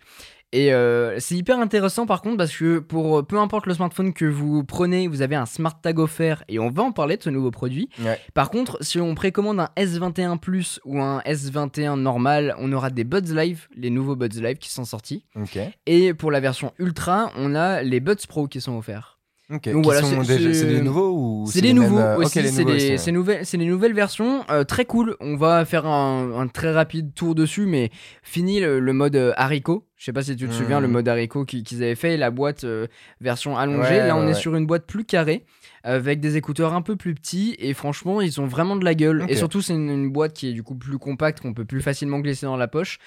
Et 0.52 0.72
euh, 0.72 1.18
c'est 1.18 1.34
hyper 1.34 1.58
intéressant 1.58 2.06
par 2.06 2.22
contre 2.22 2.38
parce 2.38 2.56
que 2.56 2.78
pour 2.78 3.26
peu 3.26 3.38
importe 3.38 3.66
le 3.66 3.74
smartphone 3.74 4.14
que 4.14 4.24
vous 4.24 4.64
prenez, 4.64 5.06
vous 5.06 5.20
avez 5.20 5.36
un 5.36 5.44
smart 5.44 5.78
tag 5.78 5.98
offert 5.98 6.42
et 6.48 6.58
on 6.58 6.70
va 6.70 6.82
en 6.82 6.92
parler 6.92 7.18
de 7.18 7.22
ce 7.22 7.28
nouveau 7.28 7.50
produit. 7.50 7.90
Par 8.32 8.50
contre, 8.50 8.78
si 8.82 8.98
on 8.98 9.14
précommande 9.14 9.60
un 9.60 9.68
S21 9.76 10.38
Plus 10.38 10.80
ou 10.86 11.02
un 11.02 11.20
S21 11.20 12.00
normal, 12.00 12.54
on 12.58 12.72
aura 12.72 12.88
des 12.88 13.04
Buds 13.04 13.34
Live, 13.34 13.68
les 13.76 13.90
nouveaux 13.90 14.16
Buds 14.16 14.40
Live 14.40 14.56
qui 14.56 14.70
sont 14.70 14.86
sortis. 14.86 15.26
Et 15.84 16.14
pour 16.14 16.30
la 16.30 16.40
version 16.40 16.72
Ultra, 16.78 17.30
on 17.36 17.54
a 17.54 17.82
les 17.82 18.00
Buds 18.00 18.26
Pro 18.26 18.48
qui 18.48 18.62
sont 18.62 18.78
offerts. 18.78 19.17
Donc 19.50 19.84
voilà, 19.84 20.02
c'est 20.02 20.66
des 20.66 20.82
nouveaux 20.82 21.10
ou 21.10 21.46
c'est 21.46 21.62
des 21.62 21.72
nouveaux 21.72 21.98
euh, 21.98 22.18
aussi. 22.18 22.98
c'est 22.98 23.12
nouvelles, 23.12 23.46
c'est 23.46 23.56
les 23.56 23.64
nouvelles 23.64 23.94
versions 23.94 24.44
euh, 24.50 24.62
très 24.64 24.84
cool. 24.84 25.16
On 25.20 25.36
va 25.36 25.64
faire 25.64 25.86
un, 25.86 26.48
très 26.48 26.70
rapide 26.70 27.14
tour 27.14 27.34
dessus, 27.34 27.64
mais 27.64 27.90
fini 28.22 28.60
le, 28.60 28.92
mode 28.92 29.16
euh, 29.16 29.32
haricot. 29.36 29.86
Je 29.98 30.04
sais 30.04 30.12
pas 30.12 30.22
si 30.22 30.36
tu 30.36 30.46
te 30.46 30.52
souviens 30.52 30.80
le 30.80 30.88
hmm. 30.88 30.92
mode 30.92 31.08
haricot 31.08 31.44
qu'ils 31.44 31.82
avaient 31.82 31.94
fait, 31.94 32.16
la 32.16 32.30
boîte 32.30 32.64
version 33.20 33.58
allongée. 33.58 33.98
Là, 33.98 34.16
on 34.16 34.26
est 34.28 34.34
sur 34.34 34.54
une 34.54 34.66
boîte 34.66 34.86
plus 34.86 35.04
carrée 35.04 35.44
avec 35.84 36.20
des 36.20 36.36
écouteurs 36.36 36.74
un 36.74 36.82
peu 36.82 36.96
plus 36.96 37.14
petits 37.14 37.56
et 37.58 37.72
franchement, 37.72 38.20
ils 38.20 38.40
ont 38.40 38.46
vraiment 38.46 38.76
de 38.76 38.84
la 38.84 38.94
gueule. 38.94 39.24
Et 39.28 39.36
surtout, 39.36 39.62
c'est 39.62 39.74
une, 39.74 39.90
une, 39.90 40.10
boîte 40.10 40.34
qui 40.34 40.48
est 40.48 40.52
du 40.52 40.62
coup 40.62 40.74
plus 40.74 40.98
compacte 40.98 41.40
qu'on 41.40 41.54
peut 41.54 41.64
plus 41.64 41.80
facilement 41.80 42.20
glisser 42.20 42.46
dans 42.46 42.56
la 42.56 42.68
poche. 42.68 42.98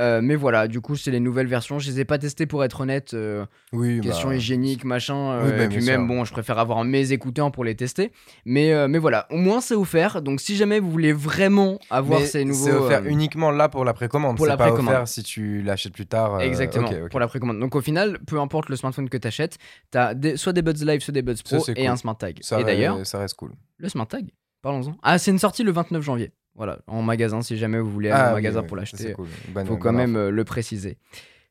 Euh, 0.00 0.20
mais 0.22 0.34
voilà, 0.34 0.66
du 0.66 0.80
coup, 0.80 0.96
c'est 0.96 1.10
les 1.10 1.20
nouvelles 1.20 1.46
versions. 1.46 1.78
Je 1.78 1.90
les 1.90 2.00
ai 2.00 2.04
pas 2.06 2.16
testées 2.16 2.46
pour 2.46 2.64
être 2.64 2.80
honnête. 2.80 3.12
Euh, 3.12 3.44
oui, 3.72 4.00
question 4.00 4.28
bah, 4.28 4.36
hygiénique, 4.36 4.84
machin. 4.84 5.32
Euh, 5.32 5.56
bah, 5.56 5.64
et 5.64 5.68
puis 5.68 5.84
même, 5.84 6.06
bon, 6.06 6.24
je 6.24 6.32
préfère 6.32 6.58
avoir 6.58 6.82
mes 6.84 7.12
écouteurs 7.12 7.52
pour 7.52 7.64
les 7.64 7.74
tester. 7.74 8.10
Mais, 8.46 8.88
mais 8.88 8.98
voilà, 8.98 9.26
au 9.30 9.36
moins 9.36 9.60
c'est 9.60 9.74
offert. 9.74 10.22
Donc 10.22 10.40
si 10.40 10.56
jamais 10.56 10.80
vous 10.80 10.90
voulez 10.90 11.12
vraiment 11.12 11.78
avoir 11.90 12.20
ces 12.22 12.44
nouveaux. 12.44 12.64
C'est 12.64 12.72
offert 12.72 13.04
uniquement 13.04 13.50
là 13.50 13.68
pour 13.68 13.84
la 13.84 13.92
précommande. 13.92 14.38
Pour 14.38 14.46
la 14.46 14.56
pas 14.56 14.72
offert 14.72 15.06
si 15.06 15.22
tu 15.22 15.60
l'achètes 15.60 15.92
plus 15.92 16.06
tard. 16.06 16.39
Exactement, 16.42 16.90
pour 17.10 17.20
la 17.20 17.28
précommande. 17.28 17.58
Donc 17.60 17.74
au 17.74 17.80
final, 17.80 18.18
peu 18.26 18.40
importe 18.40 18.68
le 18.68 18.76
smartphone 18.76 19.08
que 19.08 19.16
tu 19.16 19.28
achètes, 19.28 19.58
tu 19.92 19.98
as 19.98 20.14
soit 20.36 20.52
des 20.52 20.62
Buds 20.62 20.84
Live, 20.84 21.00
soit 21.00 21.12
des 21.12 21.22
Buds 21.22 21.42
Pro 21.44 21.64
et 21.76 21.86
un 21.86 21.96
Smart 21.96 22.16
Tag. 22.16 22.38
Ça 22.42 22.60
et 22.60 22.64
d'ailleurs, 22.64 23.06
ça 23.06 23.18
reste 23.18 23.34
cool. 23.34 23.52
Le 23.78 23.88
Smart 23.88 24.06
Tag, 24.06 24.30
parlons-en. 24.62 24.96
Ah, 25.02 25.18
c'est 25.18 25.30
une 25.30 25.38
sortie 25.38 25.62
le 25.62 25.72
29 25.72 26.02
janvier. 26.02 26.32
Voilà, 26.54 26.80
en 26.88 27.02
magasin, 27.02 27.42
si 27.42 27.56
jamais 27.56 27.78
vous 27.78 27.90
voulez 27.90 28.10
aller 28.10 28.22
ah, 28.30 28.32
magasin 28.32 28.62
pour 28.62 28.76
l'acheter, 28.76 29.14
il 29.56 29.66
faut 29.66 29.76
quand 29.76 29.92
même 29.92 30.16
euh, 30.16 30.30
le 30.30 30.44
préciser. 30.44 30.98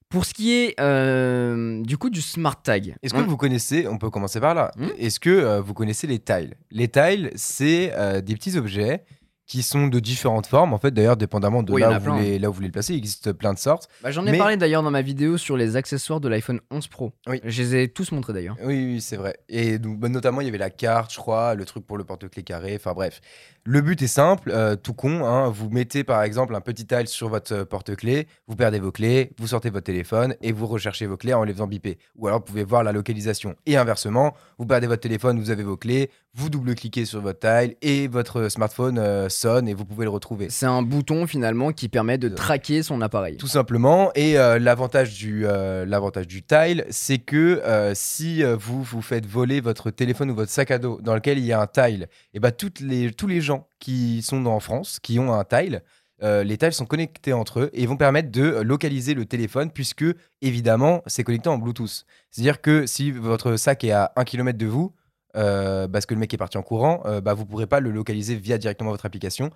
Pour 0.10 0.26
ce 0.26 0.34
qui 0.34 0.54
est 0.54 0.80
euh, 0.80 1.82
du 1.84 1.98
coup 1.98 2.10
du 2.10 2.22
smart 2.22 2.60
tag. 2.62 2.96
Est-ce 3.02 3.14
que 3.14 3.20
vous 3.20 3.38
connaissez, 3.38 3.88
on 3.88 3.98
peut 3.98 4.10
commencer 4.10 4.40
par 4.40 4.56
là, 4.56 4.72
hmm 4.76 4.88
est-ce 4.98 5.20
que 5.20 5.30
euh, 5.30 5.62
vous 5.62 5.74
connaissez 5.74 6.08
les 6.08 6.20
tiles? 6.20 6.56
Les 6.72 6.88
tiles, 6.88 7.32
c'est 7.36 7.94
des 8.24 8.36
petits 8.36 8.58
objets 8.58 9.04
qui 9.50 9.64
sont 9.64 9.88
de 9.88 10.00
différentes 10.00 10.46
formes, 10.46 10.74
en 10.74 10.78
fait, 10.78 10.92
d'ailleurs, 10.92 11.18
dépendamment 11.18 11.64
de 11.64 11.76
là, 11.76 11.98
où 11.98 12.00
vous 12.00 12.12
voulez, 12.12 12.38
là 12.38 12.50
où 12.50 12.52
vous 12.52 12.58
voulez 12.58 12.68
le 12.68 12.72
placer. 12.72 12.94
Il 12.94 13.00
existe 13.00 13.34
plein 13.34 13.52
de 13.52 13.58
sortes. 13.58 13.90
Bah, 14.04 14.12
J'en 14.12 14.26
ai 14.28 14.38
parlé 14.38 14.58
d'ailleurs 14.58 14.84
dans 14.84 14.92
ma 14.92 15.02
vidéo 15.02 15.38
sur 15.38 15.58
les 15.58 15.76
accessoires 15.76 16.20
de 16.20 16.30
l'iPhone 16.30 16.62
11 16.70 16.88
Pro. 16.88 17.14
Oui. 17.28 17.42
Je 17.44 17.64
les 17.64 17.76
ai 17.76 17.88
tous 17.88 18.12
montrés 18.12 18.32
d'ailleurs. 18.32 18.56
Oui, 18.64 18.86
oui 18.86 19.02
c'est 19.02 19.18
vrai. 19.18 19.38
Et 19.50 19.80
donc, 19.80 19.98
bah, 20.00 20.08
notamment, 20.08 20.42
il 20.42 20.46
y 20.46 20.50
avait 20.50 20.60
la 20.60 20.70
carte, 20.70 21.12
je 21.12 21.18
crois, 21.18 21.56
le 21.56 21.66
truc 21.66 21.84
pour 21.84 21.98
le 21.98 22.04
porte-clés 22.04 22.44
carré, 22.44 22.76
enfin 22.76 22.94
bref. 22.94 23.22
Le 23.66 23.82
but 23.82 24.00
est 24.02 24.08
simple, 24.08 24.52
euh, 24.52 24.76
tout 24.76 24.94
con. 24.94 25.26
Hein. 25.26 25.50
vous 25.50 25.70
mettez 25.70 26.04
par 26.04 26.24
exemple 26.24 26.56
un 26.56 26.62
petit 26.62 26.86
tile 26.86 27.08
sur 27.08 27.28
votre 27.28 27.54
euh, 27.54 27.66
porte-clés, 27.66 28.28
vous 28.48 28.56
perdez 28.56 28.80
vos 28.80 28.92
clés, 28.92 29.32
vous 29.38 29.48
sortez 29.48 29.70
votre 29.70 29.86
téléphone 29.86 30.36
et 30.42 30.52
vous 30.52 30.68
recherchez 30.68 31.08
vos 31.08 31.18
clés 31.18 31.34
en 31.34 31.44
les 31.44 31.54
faisant 31.54 31.68
biper. 31.68 31.98
Ou 32.16 32.28
alors 32.28 32.40
vous 32.40 32.46
pouvez 32.46 32.64
voir 32.64 32.84
la 32.84 32.92
localisation. 32.92 33.56
Et 33.66 33.78
inversement, 33.78 34.36
vous 34.60 34.66
perdez 34.66 34.88
votre 34.88 35.02
téléphone, 35.02 35.40
vous 35.40 35.50
avez 35.50 35.64
vos 35.64 35.78
clés, 35.78 36.10
vous 36.36 36.50
double-cliquez 36.50 37.06
sur 37.06 37.22
votre 37.22 37.40
tile 37.40 37.76
et 37.82 38.08
votre 38.08 38.50
smartphone 38.50 39.00
euh, 39.00 39.30
sonne 39.30 39.68
et 39.68 39.74
vous 39.74 39.86
pouvez 39.86 40.06
le 40.06 40.12
retrouver. 40.12 40.50
C'est 40.50 40.66
un 40.66 40.82
bouton 40.82 41.28
finalement 41.28 41.72
qui 41.72 41.90
permet 41.90 42.18
de 42.18 42.30
traquer 42.30 42.84
son 42.84 43.02
appareil. 43.02 43.38
Tout 43.38 43.48
simplement. 43.48 44.12
Et 44.16 44.34
l'avantage 44.34 45.18
du, 45.18 45.42
l'avantage 45.42 46.28
du 46.28 46.44
tile, 46.44 46.86
c'est 46.90 47.18
que 47.18 47.62
si 47.94 48.44
vous 48.44 48.84
vous 48.84 49.02
faites 49.02 49.26
voler 49.26 49.62
votre 49.62 49.92
téléphone 49.92 50.32
ou 50.32 50.36
votre 50.36 50.52
sac 50.52 50.72
à 50.72 50.78
dos 50.78 51.00
dans 51.02 51.16
lequel 51.16 51.38
il 51.38 51.46
y 51.46 51.54
a 51.54 51.62
un 51.62 51.68
tile, 51.68 52.08
et 52.34 52.40
bah 52.40 52.52
toutes 52.52 52.80
les, 52.80 53.12
tous 53.12 53.28
les 53.28 53.42
gens 53.42 53.68
qui 53.80 54.22
sont 54.22 54.46
en 54.46 54.60
France, 54.60 55.00
qui 55.02 55.20
ont 55.20 55.34
un 55.34 55.44
tile. 55.44 55.82
Euh, 56.22 56.44
les 56.44 56.58
tiles 56.58 56.74
sont 56.74 56.86
connectés 56.86 57.32
entre 57.32 57.62
eux 57.62 57.70
et 57.74 57.86
vont 57.86 57.96
permettre 57.96 58.30
de 58.30 58.60
localiser 58.62 59.14
le 59.14 59.26
téléphone 59.26 59.72
puisque 59.72 60.04
évidemment 60.42 61.02
c'est 61.08 61.24
connecté 61.24 61.48
en 61.48 61.58
Bluetooth. 61.58 62.06
C'est-à-dire 62.30 62.62
que 62.62 62.86
si 62.86 63.12
votre 63.12 63.56
sac 63.56 63.86
est 63.86 63.92
à 63.92 64.12
1 64.18 64.26
km 64.26 64.58
de 64.58 64.66
vous, 64.66 64.94
euh, 65.36 65.88
parce 65.88 66.06
que 66.06 66.14
le 66.14 66.20
mec 66.20 66.34
est 66.34 66.38
parti 66.38 66.58
en 66.58 66.64
courant, 66.64 67.02
euh, 67.06 67.22
bah, 67.22 67.34
vous 67.34 67.44
ne 67.44 67.48
pourrez 67.48 67.68
pas 67.68 67.80
le 67.80 67.92
localiser 67.92 68.36
via 68.36 68.58
directement 68.58 68.92
votre 68.92 69.06
application, 69.06 69.52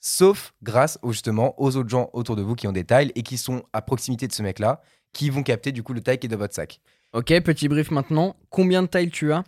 sauf 0.00 0.52
grâce 0.62 0.98
justement 1.08 1.60
aux 1.60 1.76
autres 1.76 1.88
gens 1.88 2.10
autour 2.12 2.36
de 2.36 2.42
vous 2.42 2.54
qui 2.54 2.66
ont 2.66 2.72
des 2.72 2.84
tiles 2.84 3.12
et 3.14 3.22
qui 3.22 3.36
sont 3.36 3.62
à 3.72 3.82
proximité 3.82 4.26
de 4.26 4.32
ce 4.32 4.42
mec-là, 4.42 4.80
qui 5.12 5.30
vont 5.30 5.42
capter 5.42 5.72
du 5.72 5.82
coup 5.82 5.92
le 5.92 6.00
tile 6.00 6.18
qui 6.18 6.26
est 6.26 6.30
dans 6.30 6.38
votre 6.38 6.54
sac. 6.54 6.80
Ok, 7.12 7.28
petit 7.40 7.68
brief 7.68 7.90
maintenant. 7.90 8.36
Combien 8.50 8.82
de 8.82 8.88
tiles 8.88 9.10
tu 9.10 9.32
as? 9.32 9.44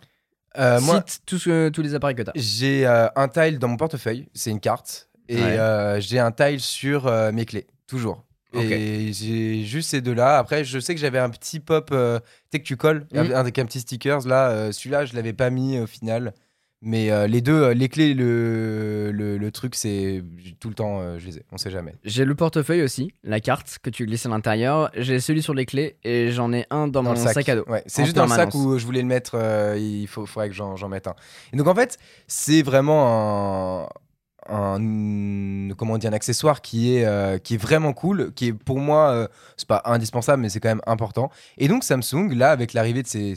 Euh, 0.57 0.81
moi, 0.81 1.03
tous, 1.25 1.47
tous 1.73 1.81
les 1.81 1.95
appareils 1.95 2.15
que 2.15 2.23
tu 2.23 2.29
as. 2.29 2.33
J'ai 2.35 2.85
un 2.85 3.27
tile 3.27 3.59
dans 3.59 3.67
mon 3.67 3.77
portefeuille, 3.77 4.27
c'est 4.33 4.51
une 4.51 4.59
carte. 4.59 5.09
Et 5.29 5.39
j'ai 5.99 6.19
un 6.19 6.31
tile 6.31 6.59
sur 6.59 7.11
mes 7.31 7.45
clés, 7.45 7.67
toujours. 7.87 8.23
Et 8.53 9.13
j'ai 9.13 9.63
juste 9.63 9.89
ces 9.89 10.01
deux-là. 10.01 10.37
Après, 10.37 10.63
je 10.63 10.79
sais 10.79 10.93
que 10.93 11.01
j'avais 11.01 11.19
un 11.19 11.29
petit 11.29 11.59
pop, 11.59 11.87
tu 11.89 11.95
sais 12.51 12.59
que 12.59 12.65
tu 12.65 12.77
colles, 12.77 13.07
mm. 13.13 13.33
avec 13.33 13.59
un 13.59 13.65
petit 13.65 13.79
stickers. 13.79 14.27
Là, 14.27 14.71
celui-là, 14.71 15.05
je 15.05 15.15
l'avais 15.15 15.33
pas 15.33 15.49
mis 15.49 15.79
au 15.79 15.87
final 15.87 16.33
Mais 16.83 17.11
euh, 17.11 17.27
les 17.27 17.41
deux, 17.41 17.61
euh, 17.61 17.73
les 17.75 17.89
clés, 17.89 18.15
le, 18.15 19.11
le, 19.13 19.37
le 19.37 19.51
truc, 19.51 19.75
c'est 19.75 20.23
tout 20.59 20.67
le 20.67 20.73
temps, 20.73 20.99
euh, 20.99 21.19
je 21.19 21.27
les 21.27 21.37
ai, 21.37 21.43
on 21.51 21.57
sait 21.57 21.69
jamais. 21.69 21.93
J'ai 22.03 22.25
le 22.25 22.33
portefeuille 22.33 22.81
aussi, 22.81 23.13
la 23.23 23.39
carte 23.39 23.77
que 23.83 23.91
tu 23.91 24.07
glisses 24.07 24.25
à 24.25 24.29
l'intérieur. 24.29 24.89
J'ai 24.95 25.19
celui 25.19 25.43
sur 25.43 25.53
les 25.53 25.67
clés 25.67 25.97
et 26.03 26.31
j'en 26.31 26.51
ai 26.51 26.65
un 26.71 26.87
dans, 26.87 27.03
mon 27.03 27.15
sac. 27.15 27.47
à 27.47 27.55
dos. 27.55 27.65
Ouais, 27.67 27.83
c'est 27.85 28.03
juste 28.03 28.15
dans 28.15 28.25
le 28.25 28.31
sac 28.31 28.55
où 28.55 28.79
je 28.79 28.85
voulais 28.85 29.01
le 29.01 29.07
mettre, 29.07 29.37
il 29.77 30.07
faut, 30.07 30.25
faudrait 30.25 30.49
que 30.49 30.55
j'en 30.55 30.89
mette 30.89 31.05
un. 31.05 31.15
Et 31.53 31.57
donc 31.57 31.67
en 31.67 31.75
fait, 31.75 31.99
c'est 32.27 32.63
vraiment 32.63 33.83
un, 33.83 33.89
un 34.49 35.69
comment 35.77 35.97
dire 35.97 36.09
un 36.09 36.13
accessoire 36.13 36.61
qui 36.61 36.95
est 36.95 37.05
euh, 37.05 37.37
qui 37.37 37.55
est 37.55 37.57
vraiment 37.57 37.93
cool 37.93 38.31
qui 38.33 38.47
est 38.47 38.53
pour 38.53 38.79
moi 38.79 39.11
euh, 39.11 39.27
c'est 39.57 39.67
pas 39.67 39.81
indispensable 39.85 40.41
mais 40.41 40.49
c'est 40.49 40.59
quand 40.59 40.69
même 40.69 40.81
important. 40.87 41.29
Et 41.57 41.67
donc 41.67 41.83
Samsung 41.83 42.33
là 42.33 42.51
avec 42.51 42.73
l'arrivée 42.73 43.03
de 43.03 43.07
ces, 43.07 43.33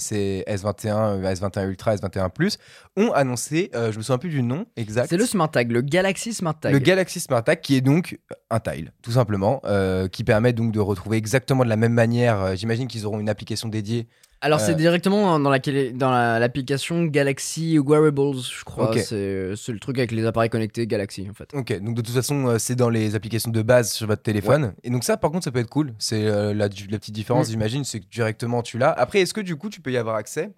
S21 0.48 1.20
S21 1.22 1.68
Ultra 1.68 1.96
S21 1.96 2.30
Plus 2.30 2.58
ont 2.96 3.12
annoncé 3.12 3.70
euh, 3.74 3.92
je 3.92 3.98
me 3.98 4.02
souviens 4.02 4.18
plus 4.18 4.30
du 4.30 4.42
nom 4.42 4.66
exact. 4.76 5.08
C'est 5.10 5.16
le 5.16 5.26
Smart 5.26 5.50
Tag 5.50 5.70
le 5.70 5.82
Galaxy 5.82 6.32
Smart 6.32 6.58
Tag 6.58 6.72
le 6.72 6.78
Galaxy 6.78 7.20
Smart 7.20 7.44
Tag 7.44 7.60
qui 7.60 7.76
est 7.76 7.80
donc 7.80 8.18
un 8.50 8.60
tile 8.60 8.92
tout 9.02 9.12
simplement 9.12 9.62
qui 10.10 10.24
permet 10.24 10.52
donc 10.52 10.72
de 10.72 10.80
retrouver 10.80 11.16
exactement 11.16 11.64
de 11.64 11.68
la 11.68 11.76
même 11.76 11.92
manière 11.92 12.56
j'imagine 12.56 12.88
qu'ils 12.88 13.06
auront 13.06 13.20
une 13.20 13.28
application 13.28 13.68
dédiée 13.68 14.08
alors, 14.44 14.60
c'est 14.60 14.72
euh. 14.72 14.74
directement 14.74 15.40
dans 15.40 15.50
l'application 15.50 17.02
dans 17.02 17.08
Galaxy 17.08 17.78
Wearables, 17.78 18.34
je 18.36 18.62
crois. 18.62 18.92
C'est 19.02 19.16
le 19.16 19.78
truc 19.78 19.96
avec 19.96 20.12
les 20.12 20.26
appareils 20.26 20.50
connectés 20.50 20.86
Galaxy, 20.86 21.26
en 21.30 21.32
fait. 21.32 21.48
Ok, 21.54 21.72
donc 21.80 21.94
de 21.94 22.02
toute 22.02 22.14
façon, 22.14 22.48
euh, 22.48 22.58
c'est 22.58 22.74
dans 22.74 22.90
les 22.90 23.14
applications 23.14 23.50
de 23.50 23.62
base 23.62 23.90
sur 23.90 24.06
votre 24.06 24.22
téléphone. 24.22 24.74
Et 24.82 24.90
donc, 24.90 25.02
ça, 25.02 25.16
par 25.16 25.30
contre, 25.30 25.44
ça 25.44 25.50
peut 25.50 25.60
être 25.60 25.70
cool. 25.70 25.94
C'est 25.98 26.26
euh, 26.26 26.52
la, 26.52 26.68
petite 26.68 27.14
différence, 27.14 27.48
mm. 27.48 27.50
j'imagine, 27.52 27.84
c'est 27.84 28.00
que 28.00 28.06
directement 28.10 28.60
tu 28.60 28.76
l'as. 28.76 28.90
Après, 28.90 29.20
est-ce 29.20 29.32
que 29.32 29.40
du 29.40 29.56
coup, 29.56 29.70
tu 29.70 29.80
peux 29.80 29.92
y 29.92 29.96
avoir 29.96 30.16
accès? 30.16 30.50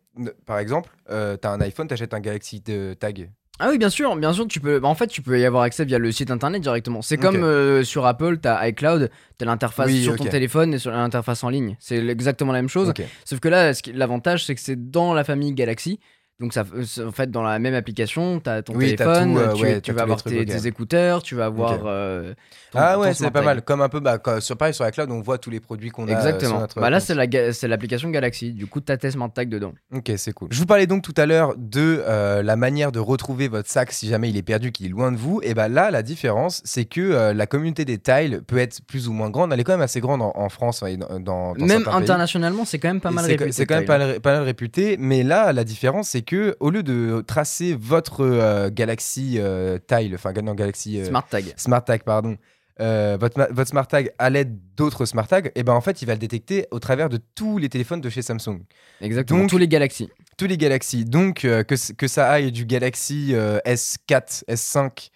Par 0.47 0.59
exemple, 0.59 0.91
tu 1.09 1.15
as 1.15 1.51
un 1.51 1.61
iPhone, 1.61 1.87
tu 1.87 1.95
achètes 1.95 2.13
un 2.13 2.21
Galaxy 2.21 2.63
Tag 2.63 3.31
ah 3.59 3.69
oui, 3.71 3.79
bien 3.79 3.89
sûr, 3.89 4.15
bien 4.17 4.33
sûr, 4.33 4.47
tu 4.47 4.61
peux. 4.61 4.79
Bah, 4.81 4.89
en 4.89 4.95
fait, 4.95 5.07
tu 5.07 5.23
peux 5.23 5.39
y 5.39 5.45
avoir 5.45 5.63
accès 5.63 5.85
via 5.85 5.99
le 5.99 6.13
site 6.13 6.31
internet 6.31 6.61
directement. 6.63 7.03
C'est 7.03 7.17
comme 7.17 7.43
euh, 7.43 7.85
sur 7.85 8.07
Apple, 8.07 8.39
t'as 8.39 8.69
iCloud, 8.69 9.11
t'as 9.39 9.47
l'interface 9.47 9.91
sur 9.93 10.17
ton 10.17 10.25
téléphone 10.25 10.75
et 10.75 10.79
sur 10.79 10.91
l'interface 10.91 11.43
en 11.45 11.49
ligne. 11.49 11.77
C'est 11.81 12.07
exactement 12.07 12.53
la 12.53 12.61
même 12.61 12.69
chose. 12.69 12.93
Sauf 13.25 13.41
que 13.41 13.49
là, 13.49 13.73
l'avantage, 13.95 14.45
c'est 14.45 14.55
que 14.55 14.61
c'est 14.61 14.91
dans 14.91 15.15
la 15.15 15.25
famille 15.25 15.53
Galaxy. 15.53 16.01
Donc, 16.39 16.53
ça, 16.53 16.65
en 17.03 17.13
fait, 17.13 17.31
dans 17.31 17.43
la 17.43 17.59
même 17.59 17.73
application, 17.73 18.41
tu 18.41 18.51
as 18.51 18.63
ton 18.63 18.79
téléphone, 18.79 19.39
euh, 19.39 19.81
tu, 19.81 19.93
vas 19.93 20.03
avoir 20.03 20.23
tes, 20.23 20.67
écouteurs, 20.67 21.23
tu 21.23 21.35
vas 21.35 21.47
avoir. 21.47 21.79
Euh, 21.87 22.35
ah 22.75 22.99
ouais, 22.99 23.15
c'est 23.15 23.31
pas 23.31 23.41
mal. 23.41 23.63
Comme 23.63 23.81
un 23.81 23.89
peu, 23.89 24.01
bah, 24.01 24.21
sur, 24.41 24.55
pareil, 24.59 24.75
sur 24.75 24.85
la 24.85 24.91
cloud, 24.91 25.11
on 25.11 25.23
voit 25.23 25.39
tous 25.39 25.49
les 25.49 25.61
produits 25.61 25.89
qu'on 25.89 26.09
a. 26.09 26.13
Euh, 26.13 26.17
Exactement. 26.17 26.67
bah 26.77 26.91
là, 26.91 27.01
c'est 27.01 27.69
l'application 27.69 28.11
Galaxy. 28.11 28.53
Du 28.53 28.67
coup, 28.67 28.83
tu 28.83 28.93
as 28.93 28.99
tes 28.99 29.13
smart 29.13 29.33
tag 29.33 29.49
dedans. 29.49 29.73
Ok, 29.95 30.13
c'est 30.19 30.35
cool. 30.35 30.49
Je 30.51 30.59
vous 30.59 30.67
parlais 30.67 30.87
donc 30.87 31.03
tout 31.03 31.15
à 31.17 31.25
l'heure 31.25 31.55
de 31.57 32.03
la 32.07 32.57
manière 32.57 32.93
de 32.93 32.99
retrouver 32.99 33.49
votre 33.49 33.71
sac 33.71 33.91
si 33.93 34.07
jamais 34.07 34.29
il 34.29 34.37
est 34.37 34.43
perdu, 34.43 34.73
qu'il 34.73 34.85
est 34.85 34.91
loin 34.91 35.13
de 35.13 35.17
vous. 35.17 35.41
Et 35.43 35.55
bah 35.55 35.69
là, 35.69 35.91
la 35.91 36.03
différence, 36.03 36.61
c'est 36.67 36.85
que 36.85 37.33
la 37.33 37.47
communauté 37.47 37.87
des 37.87 37.97
tiles 37.97 38.43
peut 38.47 38.59
être 38.59 38.85
plus 38.87 39.09
ou 39.09 39.15
moins 39.15 39.31
grande. 39.31 39.55
Elle 39.55 39.61
est 39.61 39.65
quand 39.65 39.73
même 39.73 39.81
assez 39.81 40.01
grande 40.01 40.21
en, 40.21 40.49
France 40.51 40.85
et 40.87 40.99
dans, 40.99 41.19
dans, 41.19 41.55
Même 41.55 41.89
internationalement, 41.89 42.67
c'est 42.67 42.79
quand 42.79 42.89
même 42.89 43.01
pas 43.01 43.11
mal 43.11 43.25
réputé. 43.25 43.53
C'est 43.53 43.65
quand 43.65 43.77
même 43.77 43.87
pas, 43.87 44.21
pas 44.21 44.35
mal 44.35 44.43
réputé. 44.43 44.99
Mais 44.99 45.23
là, 45.23 45.55
la 45.55 45.65
différence, 45.65 46.11
c'est 46.11 46.26
que 46.27 46.57
au 46.61 46.71
lieu 46.71 46.83
de 46.83 47.23
tracer 47.27 47.75
votre 47.75 48.21
euh, 48.21 48.69
Galaxy 48.71 49.37
euh, 49.39 49.79
Tile, 49.87 50.15
enfin 50.15 50.33
Galaxy 50.33 51.01
euh, 51.01 51.07
Smart 51.07 51.27
Tag, 51.27 51.55
Smart 51.57 51.85
Tag 51.85 52.03
pardon, 52.03 52.37
votre, 52.79 53.49
votre, 53.53 53.71
Smart 53.71 53.87
Tag 53.87 54.13
à 54.19 54.29
l'aide 54.29 54.59
d'autres 54.77 55.07
Smart 55.07 55.27
Tags, 55.27 55.47
et 55.47 55.53
eh 55.55 55.63
ben 55.63 55.73
en 55.73 55.81
fait 55.81 56.03
il 56.03 56.07
va 56.07 56.13
le 56.13 56.19
détecter 56.19 56.67
au 56.71 56.79
travers 56.79 57.09
de 57.09 57.19
tous 57.35 57.57
les 57.57 57.71
téléphones 57.71 58.03
de 58.03 58.11
chez 58.11 58.21
Samsung. 58.21 58.61
Exactement. 59.01 59.41
Donc, 59.41 59.51
tous 59.51 59.59
les 59.59 59.69
Galaxy. 59.69 60.11
Tous 60.37 60.47
les 60.47 60.59
Galaxy. 60.59 61.07
Donc 61.07 61.41
que, 61.41 61.93
que 61.93 62.09
ça 62.09 62.29
aille 62.29 62.53
du 62.53 62.67
Galaxy 62.67 63.33
S4, 63.35 64.45
S5 64.47 65.11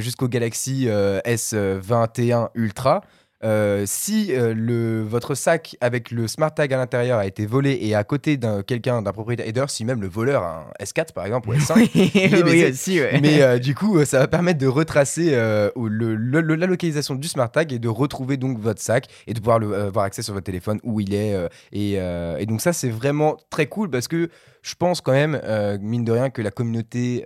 jusqu'au 0.00 0.26
Galaxy 0.26 0.86
S21 0.88 2.48
Ultra. 2.54 3.02
Euh, 3.44 3.84
si 3.86 4.34
euh, 4.34 4.54
le, 4.54 5.02
votre 5.02 5.34
sac 5.34 5.76
avec 5.82 6.10
le 6.10 6.26
smart 6.28 6.52
tag 6.52 6.72
à 6.72 6.78
l'intérieur 6.78 7.18
a 7.18 7.26
été 7.26 7.44
volé 7.44 7.78
et 7.82 7.94
à 7.94 8.02
côté 8.02 8.38
d'un 8.38 8.62
quelqu'un, 8.62 9.02
d'un 9.02 9.12
propriétaire, 9.12 9.68
si 9.68 9.84
même 9.84 10.00
le 10.00 10.08
voleur 10.08 10.42
a 10.42 10.60
un 10.60 10.84
S4 10.84 11.12
par 11.12 11.26
exemple 11.26 11.50
ou 11.50 11.54
S5, 11.54 11.90
oui, 12.44 12.64
aussi, 12.70 13.00
ouais. 13.00 13.18
mais 13.22 13.42
euh, 13.42 13.58
du 13.58 13.74
coup 13.74 14.02
ça 14.06 14.18
va 14.18 14.28
permettre 14.28 14.58
de 14.58 14.66
retracer 14.66 15.32
le, 15.32 16.14
la 16.16 16.66
localisation 16.66 17.14
du 17.14 17.28
smart 17.28 17.50
tag 17.50 17.72
et 17.72 17.78
de 17.78 17.88
retrouver 17.88 18.38
donc 18.38 18.58
votre 18.58 18.80
sac 18.80 19.08
et 19.26 19.34
de 19.34 19.40
pouvoir 19.40 19.58
le, 19.58 19.74
avoir 19.74 20.06
accès 20.06 20.22
sur 20.22 20.32
votre 20.32 20.46
téléphone 20.46 20.80
où 20.82 21.00
il 21.00 21.14
est 21.14 21.36
et, 21.72 21.94
et, 21.94 22.46
donc 22.46 22.62
ça 22.62 22.72
c'est 22.72 22.90
vraiment 22.90 23.36
très 23.50 23.66
cool 23.66 23.90
parce 23.90 24.08
que 24.08 24.30
je 24.62 24.74
pense 24.74 25.02
quand 25.02 25.12
même 25.12 25.40
mine 25.82 26.04
de 26.04 26.12
rien 26.12 26.30
que 26.30 26.40
la 26.40 26.50
communauté 26.50 27.24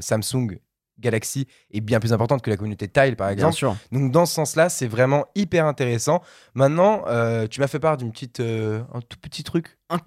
Samsung 0.00 0.58
Galaxy 1.02 1.46
est 1.72 1.80
bien 1.80 2.00
plus 2.00 2.12
importante 2.12 2.42
que 2.42 2.50
la 2.50 2.56
communauté 2.56 2.88
Tile, 2.88 3.16
par 3.16 3.28
exemple. 3.28 3.56
Donc, 3.90 4.10
dans 4.10 4.26
ce 4.26 4.34
sens-là, 4.34 4.68
c'est 4.68 4.86
vraiment 4.86 5.26
hyper 5.34 5.66
intéressant. 5.66 6.22
Maintenant, 6.54 7.04
euh, 7.08 7.46
tu 7.46 7.60
m'as 7.60 7.66
fait 7.66 7.80
part 7.80 7.96
d'une 7.96 8.12
petite, 8.12 8.40
euh, 8.40 8.80
un 8.94 9.00
tout 9.00 9.18
petit 9.20 9.44
truc. 9.44 9.78
Un, 9.90 9.98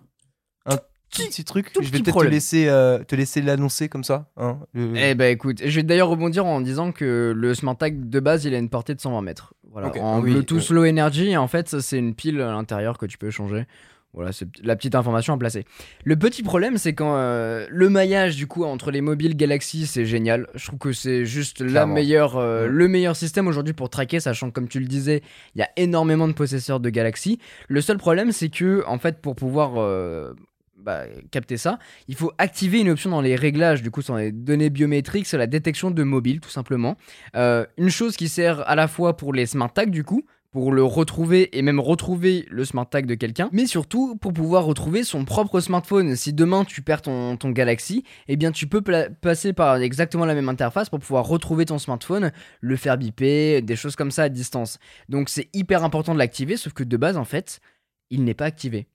petit, 1.10 1.46
truc. 1.46 1.72
je 1.80 1.90
vais 1.90 2.00
peut-être 2.00 2.24
te 2.24 2.28
laisser, 2.28 2.68
euh, 2.68 3.00
te 3.04 3.16
laisser 3.16 3.42
l'annoncer 3.42 3.88
comme 3.88 4.04
ça. 4.04 4.30
Hein, 4.36 4.60
eh 4.76 5.16
ben 5.16 5.32
écoute, 5.32 5.62
je 5.64 5.74
vais 5.74 5.84
d'ailleurs 5.84 6.10
rebondir 6.10 6.46
en 6.46 6.60
disant 6.60 6.92
que 6.92 7.34
le 7.34 7.54
Smart 7.54 7.78
Tag 7.78 8.10
de 8.10 8.20
base, 8.20 8.44
il 8.44 8.54
a 8.54 8.58
une 8.58 8.68
portée 8.68 8.96
de 8.96 9.00
120 9.00 9.22
mètres. 9.22 9.54
Voilà, 9.72 9.94
en 10.02 10.20
Bluetooth 10.20 10.70
Low 10.72 10.86
Energy, 10.86 11.38
en 11.38 11.48
fait, 11.48 11.80
c'est 11.80 11.98
une 11.98 12.16
pile 12.16 12.42
à 12.42 12.52
l'intérieur 12.52 12.98
que 12.98 13.06
tu 13.06 13.18
peux 13.18 13.30
changer. 13.30 13.66
Voilà, 14.16 14.32
c'est 14.32 14.48
la 14.64 14.78
petite 14.78 14.96
information 14.96 15.34
à 15.34 15.38
placer. 15.38 15.66
Le 16.06 16.16
petit 16.16 16.42
problème, 16.42 16.78
c'est 16.78 16.94
quand 16.94 17.18
euh, 17.18 17.68
le 17.70 17.90
maillage 17.90 18.38
du 18.38 18.48
coup 18.48 18.64
entre 18.64 18.90
les 18.90 19.02
mobiles 19.02 19.36
Galaxy, 19.36 19.86
c'est 19.86 20.06
génial. 20.06 20.48
Je 20.56 20.66
trouve 20.68 20.80
que 20.80 20.94
c'est 20.94 21.26
juste 21.26 21.60
la 21.60 21.86
meilleure, 21.86 22.38
euh, 22.38 22.68
le 22.68 22.88
meilleur 22.88 23.18
système 23.18 23.48
aujourd'hui 23.48 23.74
pour 23.74 23.90
traquer, 23.90 24.22
sachant 24.22 24.48
que 24.48 24.54
comme 24.54 24.70
tu 24.70 24.80
le 24.80 24.86
disais, 24.86 25.22
il 25.54 25.60
y 25.60 25.64
a 25.64 25.70
énormément 25.76 26.30
de 26.30 26.34
possesseurs 26.34 26.80
de 26.80 26.90
Galaxy. 26.90 27.40
Le 27.68 27.82
seul 27.82 27.98
problème, 27.98 28.32
c'est 28.32 28.48
que 28.48 28.86
en 28.88 29.00
fait, 29.00 29.20
pour 29.20 29.36
pouvoir 29.36 29.74
euh, 29.76 30.34
bah, 30.78 31.04
capter 31.30 31.58
ça, 31.58 31.78
il 32.08 32.16
faut 32.16 32.32
activer 32.38 32.80
une 32.80 32.92
option 32.92 33.10
dans 33.10 33.22
les 33.22 33.36
réglages, 33.36 33.84
du 33.84 33.92
coup, 33.92 34.02
sur 34.02 34.16
les 34.16 34.32
données 34.32 34.70
biométriques, 34.70 35.28
c'est 35.28 35.38
la 35.38 35.48
détection 35.48 35.92
de 35.92 36.04
mobile, 36.04 36.40
tout 36.40 36.50
simplement. 36.50 36.96
une 37.34 37.90
chose 37.90 38.16
qui 38.16 38.30
sert 38.30 38.62
à 38.70 38.76
la 38.76 38.88
fois 38.88 39.18
pour 39.18 39.34
les 39.34 39.46
smart 39.46 39.74
tags, 39.74 39.86
du 39.88 40.06
coup, 40.06 40.24
pour 40.56 40.72
le 40.72 40.86
retrouver 40.86 41.58
et 41.58 41.62
même 41.62 41.82
retrouver 41.82 42.46
le 42.50 42.64
smart 42.64 42.90
tag 42.90 43.06
de 43.08 43.16
quelqu'un, 43.16 43.50
mais 43.52 43.68
surtout 43.68 44.16
pour 44.16 44.32
pouvoir 44.32 44.64
retrouver 44.64 45.04
son 45.04 45.26
propre 45.26 45.60
smartphone. 45.60 46.16
Si 46.16 46.32
demain 46.32 46.64
tu 46.64 46.82
perds 46.82 47.02
ton, 47.02 47.36
ton 47.36 47.50
Galaxy, 47.50 48.06
eh 48.30 48.38
bien 48.38 48.54
tu 48.54 48.66
peux 48.66 48.82
passer 49.20 49.52
par 49.52 49.76
exactement 49.76 50.24
la 50.24 50.34
même 50.34 50.48
interface 50.48 50.88
pour 50.90 51.00
pouvoir 51.00 51.28
retrouver 51.28 51.66
ton 51.66 51.78
smartphone, 51.78 52.32
le 52.62 52.76
faire 52.78 52.98
biper, 52.98 53.62
des 53.64 53.76
choses 53.76 53.98
comme 53.98 54.12
ça 54.12 54.24
à 54.24 54.30
distance. 54.30 54.80
Donc 55.10 55.28
c'est 55.28 55.50
hyper 55.54 55.84
important 55.84 56.14
de 56.14 56.20
l'activer, 56.20 56.56
sauf 56.56 56.72
que 56.72 56.86
de 56.86 56.96
base 56.96 57.18
en 57.18 57.26
fait, 57.26 57.60
il 58.10 58.24
n'est 58.24 58.34
pas 58.34 58.46
activé. 58.46 58.88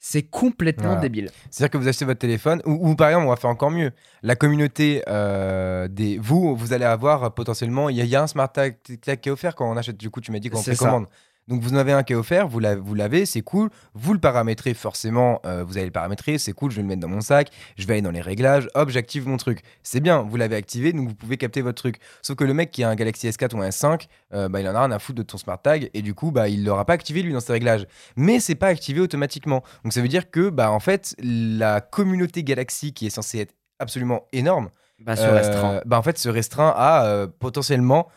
C'est 0.00 0.22
complètement 0.22 1.00
débile. 1.00 1.30
C'est-à-dire 1.50 1.70
que 1.70 1.78
vous 1.78 1.88
achetez 1.88 2.04
votre 2.04 2.20
téléphone, 2.20 2.62
ou, 2.64 2.94
par 2.94 3.08
exemple, 3.08 3.26
on 3.26 3.30
va 3.30 3.36
faire 3.36 3.50
encore 3.50 3.72
mieux. 3.72 3.90
La 4.22 4.36
communauté 4.36 5.02
euh, 5.08 5.88
des. 5.88 6.18
Vous, 6.18 6.54
vous 6.54 6.72
allez 6.72 6.84
avoir 6.84 7.34
potentiellement. 7.34 7.88
Il 7.88 7.96
y, 7.96 8.16
a 8.16 8.22
un 8.22 8.26
smart 8.28 8.50
tag, 8.50 8.76
qui 8.84 9.10
est 9.10 9.30
offert 9.30 9.56
quand 9.56 9.68
on 9.68 9.76
achète. 9.76 9.96
Du 9.96 10.10
coup, 10.10 10.20
tu 10.20 10.30
m'as 10.30 10.38
dit 10.38 10.50
qu'on 10.50 10.62
précommande. 10.62 11.06
Donc 11.48 11.62
vous 11.62 11.72
en 11.72 11.76
avez 11.76 11.92
un 11.92 12.02
qui 12.02 12.12
est 12.12 12.16
offert, 12.16 12.46
vous 12.46 12.60
l'avez, 12.60 13.24
c'est 13.24 13.40
cool. 13.40 13.70
Vous 13.94 14.12
le 14.12 14.18
paramétrez 14.18 14.74
forcément, 14.74 15.40
euh, 15.46 15.64
vous 15.64 15.78
allez 15.78 15.86
le 15.86 15.92
paramétrer, 15.92 16.36
c'est 16.36 16.52
cool, 16.52 16.70
je 16.70 16.76
vais 16.76 16.82
le 16.82 16.88
mettre 16.88 17.00
dans 17.00 17.08
mon 17.08 17.22
sac, 17.22 17.50
je 17.78 17.86
vais 17.86 17.94
aller 17.94 18.02
dans 18.02 18.10
les 18.10 18.20
réglages, 18.20 18.68
hop, 18.74 18.90
j'active 18.90 19.26
mon 19.26 19.38
truc. 19.38 19.62
C'est 19.82 20.00
bien, 20.00 20.22
vous 20.22 20.36
l'avez 20.36 20.56
activé, 20.56 20.92
donc 20.92 21.08
vous 21.08 21.14
pouvez 21.14 21.38
capter 21.38 21.62
votre 21.62 21.80
truc. 21.80 22.00
Sauf 22.20 22.36
que 22.36 22.44
le 22.44 22.52
mec 22.52 22.70
qui 22.70 22.84
a 22.84 22.90
un 22.90 22.94
Galaxy 22.94 23.28
S4 23.28 23.56
ou 23.56 23.62
un 23.62 23.70
S5, 23.70 24.08
euh, 24.34 24.50
bah, 24.50 24.60
il 24.60 24.68
en 24.68 24.74
a 24.74 24.80
rien 24.80 24.90
à 24.90 24.98
foutre 24.98 25.16
de 25.18 25.22
ton 25.22 25.38
smart 25.38 25.60
tag 25.60 25.88
et 25.94 26.02
du 26.02 26.12
coup, 26.14 26.30
bah, 26.30 26.48
il 26.50 26.64
l'aura 26.64 26.84
pas 26.84 26.92
activé 26.92 27.22
lui 27.22 27.32
dans 27.32 27.40
ses 27.40 27.52
réglages. 27.52 27.86
Mais 28.16 28.40
c'est 28.40 28.54
pas 28.54 28.68
activé 28.68 29.00
automatiquement. 29.00 29.62
Donc 29.84 29.94
ça 29.94 30.02
veut 30.02 30.08
dire 30.08 30.30
que, 30.30 30.50
bah, 30.50 30.70
en 30.70 30.80
fait, 30.80 31.14
la 31.18 31.80
communauté 31.80 32.44
Galaxy 32.44 32.92
qui 32.92 33.06
est 33.06 33.10
censée 33.10 33.38
être 33.38 33.54
absolument 33.78 34.26
énorme, 34.32 34.68
bah, 34.98 35.16
se 35.16 35.22
restreint. 35.22 35.80
Bah, 35.86 35.98
en 35.98 36.02
fait, 36.02 36.18
se 36.18 36.28
restreint 36.28 36.74
à 36.76 37.26
potentiellement 37.38 38.08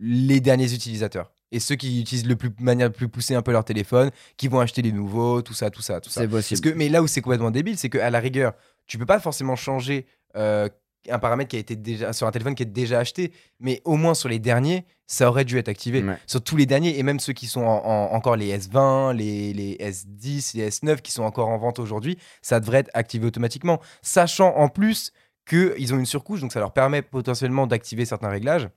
les 0.00 0.40
derniers 0.40 0.74
utilisateurs 0.74 1.33
et 1.54 1.60
ceux 1.60 1.76
qui 1.76 2.00
utilisent 2.00 2.26
le 2.26 2.34
plus 2.34 2.50
manière 2.58 2.90
plus 2.90 3.08
poussée 3.08 3.36
un 3.36 3.42
peu 3.42 3.52
leur 3.52 3.64
téléphone, 3.64 4.10
qui 4.36 4.48
vont 4.48 4.58
acheter 4.58 4.82
des 4.82 4.90
nouveaux, 4.90 5.40
tout 5.40 5.54
ça, 5.54 5.70
tout 5.70 5.82
ça, 5.82 6.00
tout 6.00 6.10
ça. 6.10 6.22
C'est 6.22 6.28
possible. 6.28 6.60
que, 6.60 6.76
mais 6.76 6.88
là 6.88 7.00
où 7.00 7.06
c'est 7.06 7.20
complètement 7.20 7.52
débile, 7.52 7.78
c'est 7.78 7.88
qu'à 7.88 8.10
la 8.10 8.18
rigueur, 8.18 8.54
tu 8.86 8.98
peux 8.98 9.06
pas 9.06 9.20
forcément 9.20 9.54
changer 9.54 10.06
euh, 10.36 10.68
un 11.08 11.18
paramètre 11.20 11.50
qui 11.50 11.56
a 11.56 11.60
été 11.60 11.76
déjà 11.76 12.12
sur 12.12 12.26
un 12.26 12.32
téléphone 12.32 12.56
qui 12.56 12.64
est 12.64 12.66
déjà 12.66 12.98
acheté, 12.98 13.32
mais 13.60 13.80
au 13.84 13.96
moins 13.96 14.14
sur 14.14 14.28
les 14.28 14.40
derniers, 14.40 14.84
ça 15.06 15.28
aurait 15.28 15.44
dû 15.44 15.56
être 15.56 15.68
activé. 15.68 16.04
Sur 16.26 16.42
tous 16.42 16.56
les 16.56 16.66
derniers, 16.66 16.98
et 16.98 17.02
même 17.04 17.20
ceux 17.20 17.34
qui 17.34 17.46
sont 17.46 17.64
encore 17.64 18.34
les 18.34 18.56
S20, 18.58 19.14
les, 19.14 19.52
les, 19.52 19.76
S10, 19.76 20.56
les 20.56 20.70
S9 20.70 21.02
qui 21.02 21.12
sont 21.12 21.22
encore 21.22 21.50
en 21.50 21.58
vente 21.58 21.78
aujourd'hui, 21.78 22.18
ça 22.42 22.58
devrait 22.58 22.78
être 22.78 22.90
activé 22.94 23.26
automatiquement. 23.26 23.80
Sachant 24.02 24.56
en 24.56 24.68
plus 24.68 25.12
qu'ils 25.46 25.94
ont 25.94 25.98
une 25.98 26.06
surcouche, 26.06 26.40
donc 26.40 26.52
ça 26.52 26.58
leur 26.58 26.72
permet 26.72 27.02
potentiellement 27.02 27.68
d'activer 27.68 28.06
certains 28.06 28.30
réglages 28.30 28.68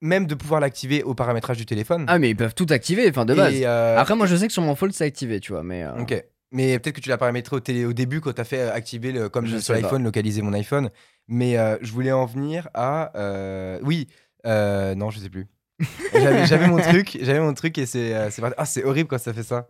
même 0.00 0.26
de 0.26 0.34
pouvoir 0.34 0.60
l'activer 0.60 1.02
au 1.02 1.14
paramétrage 1.14 1.56
du 1.56 1.66
téléphone. 1.66 2.04
Ah 2.08 2.18
mais 2.18 2.30
ils 2.30 2.36
peuvent 2.36 2.54
tout 2.54 2.66
activer, 2.70 3.08
enfin 3.08 3.24
de 3.24 3.34
base. 3.34 3.54
Euh, 3.62 3.96
Après 3.98 4.14
moi 4.16 4.26
je 4.26 4.36
sais 4.36 4.46
que 4.46 4.52
sur 4.52 4.62
mon 4.62 4.74
Fold 4.74 4.92
c'est 4.92 5.04
activé, 5.04 5.40
tu 5.40 5.52
vois, 5.52 5.62
mais. 5.62 5.82
Euh, 5.84 6.00
ok. 6.00 6.24
Mais 6.52 6.78
peut-être 6.78 6.94
que 6.96 7.00
tu 7.00 7.08
l'as 7.08 7.18
paramétré 7.18 7.56
au, 7.56 7.60
télé, 7.60 7.84
au 7.84 7.92
début 7.92 8.20
quand 8.20 8.32
tu 8.32 8.40
as 8.40 8.44
fait 8.44 8.60
euh, 8.60 8.72
activer, 8.72 9.10
le, 9.12 9.28
comme 9.28 9.46
Je 9.46 9.56
sur 9.58 9.74
sais 9.74 9.80
l'iPhone, 9.80 10.04
localiser 10.04 10.42
mon 10.42 10.52
iPhone. 10.52 10.90
Mais 11.28 11.58
euh, 11.58 11.76
je 11.82 11.90
voulais 11.92 12.12
en 12.12 12.24
venir 12.24 12.68
à. 12.72 13.10
euh, 13.18 13.78
oui, 13.82 14.06
euh, 14.46 14.94
non, 14.94 15.10
je 15.10 15.18
sais 15.18 15.28
plus. 15.28 15.46
J'avais 16.14 16.46
j'avais 16.46 16.68
mon 16.68 16.78
truc, 16.78 17.18
j'avais 17.20 17.40
mon 17.40 17.52
truc 17.52 17.76
et 17.76 17.84
c'est 17.84 18.14
euh, 18.14 18.30
c'est 18.30 18.40
parti. 18.40 18.54
Ah, 18.58 18.64
c'est 18.64 18.82
horrible 18.84 19.08
quand 19.08 19.18
ça 19.18 19.34
fait 19.34 19.42
ça. 19.42 19.68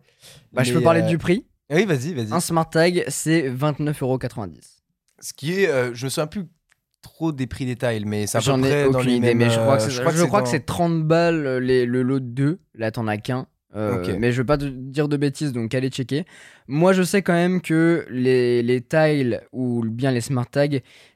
Bah, 0.53 0.63
je 0.63 0.69
Mais, 0.71 0.77
peux 0.77 0.83
parler 0.83 1.01
euh, 1.01 1.07
du 1.07 1.17
prix. 1.17 1.45
Oui, 1.69 1.83
vas-y, 1.85 2.13
vas-y. 2.13 2.31
Un 2.31 2.39
smart 2.39 2.69
tag, 2.69 3.03
c'est 3.09 3.49
29,90€. 3.49 4.51
Ce 5.19 5.33
qui 5.33 5.61
est, 5.61 5.67
euh, 5.67 5.93
je 5.93 6.05
me 6.05 6.09
souviens 6.09 6.27
plus 6.27 6.45
trop 7.01 7.31
des 7.31 7.47
prix 7.47 7.65
détails, 7.65 8.03
mais 8.05 8.25
peu 8.31 8.39
J'en 8.41 8.61
ai 8.63 8.85
aucune 8.85 9.09
idée, 9.11 9.19
mêmes. 9.27 9.37
mais 9.37 9.49
je 9.49 9.59
crois 9.59 9.77
que 9.77 9.83
euh, 9.83 9.85
c'est 9.85 9.91
je 9.91 10.25
crois 10.25 10.41
que 10.41 10.49
c'est 10.49 10.59
dans- 10.59 10.65
30 10.65 11.03
balles 11.07 11.45
euh, 11.45 11.59
les- 11.59 11.85
le 11.85 12.01
lot 12.03 12.19
de 12.19 12.25
2. 12.25 12.59
Là, 12.75 12.91
t'en 12.91 13.07
as 13.07 13.17
qu'un. 13.17 13.47
Euh. 13.75 14.15
Mais 14.17 14.31
je 14.31 14.37
veux 14.41 14.45
pas 14.45 14.57
te 14.57 14.65
dire 14.65 15.07
de 15.07 15.17
bêtises, 15.17 15.51
donc 15.51 15.75
allez 15.75 15.89
checker. 15.89 16.25
Moi, 16.67 16.93
je 16.93 17.03
sais 17.03 17.21
quand 17.21 17.33
même 17.33 17.61
que 17.61 18.05
les, 18.09 18.63
les 18.63 18.81
tiles 18.81 19.41
ou 19.51 19.83
bien 19.85 20.11
les 20.11 20.21
smart 20.21 20.47
tags, 20.49 20.67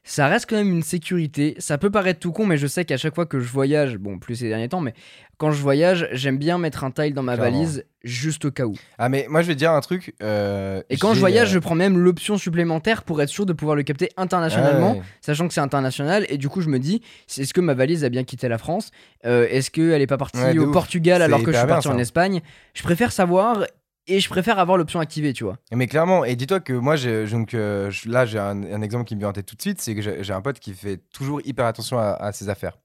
ça 0.04 0.28
reste 0.28 0.48
quand 0.48 0.56
même 0.56 0.68
une 0.70 0.82
sécurité. 0.82 1.56
Ça 1.58 1.76
peut 1.78 1.90
paraître 1.90 2.20
tout 2.20 2.30
con, 2.30 2.46
mais 2.46 2.58
je 2.58 2.66
sais 2.66 2.84
qu'à 2.84 2.98
chaque 2.98 3.14
fois 3.14 3.26
que 3.26 3.40
je 3.40 3.48
voyage, 3.50 3.96
bon, 3.96 4.18
plus 4.18 4.36
ces 4.36 4.48
derniers 4.48 4.68
temps, 4.68 4.80
mais 4.80 4.94
quand 5.42 5.50
je 5.50 5.60
voyage, 5.60 6.08
j'aime 6.12 6.38
bien 6.38 6.56
mettre 6.56 6.84
un 6.84 6.92
tile 6.92 7.14
dans 7.14 7.24
ma 7.24 7.34
Clairement. 7.36 7.58
valise 7.58 7.84
juste 8.04 8.44
au 8.44 8.52
cas 8.52 8.64
où. 8.64 8.74
Ah, 8.96 9.08
mais 9.08 9.26
moi 9.28 9.42
je 9.42 9.48
vais 9.48 9.54
te 9.54 9.58
dire 9.58 9.72
un 9.72 9.80
truc. 9.80 10.14
euh, 10.22 10.80
Et 10.88 10.96
quand 10.96 11.14
je 11.14 11.18
voyage, 11.18 11.48
euh, 11.50 11.54
je 11.54 11.58
prends 11.58 11.74
même 11.74 11.98
l'option 11.98 12.38
supplémentaire 12.38 13.02
pour 13.02 13.20
être 13.20 13.28
sûr 13.28 13.44
de 13.44 13.52
pouvoir 13.52 13.74
le 13.74 13.82
capter 13.82 14.10
internationalement, 14.16 14.92
ouais. 14.92 15.02
sachant 15.20 15.48
que 15.48 15.54
c'est 15.54 15.60
international. 15.60 16.26
Et 16.28 16.38
du 16.38 16.48
coup, 16.48 16.60
je 16.60 16.68
me 16.68 16.78
dis, 16.78 17.02
c'est- 17.26 17.42
est-ce 17.42 17.52
que 17.54 17.60
ma 17.60 17.74
valise 17.74 18.04
a 18.04 18.08
bien 18.08 18.22
quitté 18.22 18.46
la 18.48 18.58
France 18.58 18.92
Euh, 19.26 19.48
Est-ce 19.50 19.72
qu'elle 19.72 19.98
n'est 19.98 20.06
pas 20.06 20.16
partie 20.16 20.38
Ouais, 20.38 20.54
de 20.54 20.60
au 20.60 20.66
ouf. 20.66 20.72
Portugal 20.72 21.18
C'est 21.18 21.24
alors 21.24 21.40
que 21.40 21.46
je 21.46 21.50
hyper 21.50 21.60
suis 21.62 21.66
bien, 21.66 21.74
parti 21.74 21.88
en. 21.88 21.98
Espagne? 21.98 22.40
Je 22.74 22.82
préfère 22.84 23.10
savoir 23.10 23.64
et 24.08 24.20
je 24.20 24.28
préfère 24.28 24.58
avoir 24.60 24.76
l'option 24.78 24.98
activée, 25.00 25.32
tu 25.32 25.42
vois. 25.44 25.56
Mais 25.72 25.86
clairement, 25.86 26.24
et 26.24 26.34
dis-toi 26.36 26.60
que 26.60 26.72
moi, 26.72 26.94
j'ai- 26.96 27.24
donc, 27.26 27.54
euh, 27.54 27.90
je- 27.90 28.08
là, 28.08 28.26
j'ai 28.26 28.38
un, 28.38 28.62
un 28.62 28.82
exemple 28.82 29.04
qui 29.04 29.14
me 29.16 29.20
vient 29.20 29.28
en 29.30 29.32
tête 29.32 29.46
tout 29.46 29.56
de 29.56 29.60
suite, 29.62 29.80
c'est 29.80 29.94
que 29.96 30.02
j'ai 30.02 30.22
j'ai 30.24 30.32
un 30.32 30.40
pote 30.40 30.58
qui 30.60 30.72
fait 30.74 31.00
toujours 31.12 31.40
hyper 31.44 31.66
attention 31.66 31.98
à, 31.98 32.10
à 32.14 32.32
ses 32.32 32.48
affaires, 32.48 32.78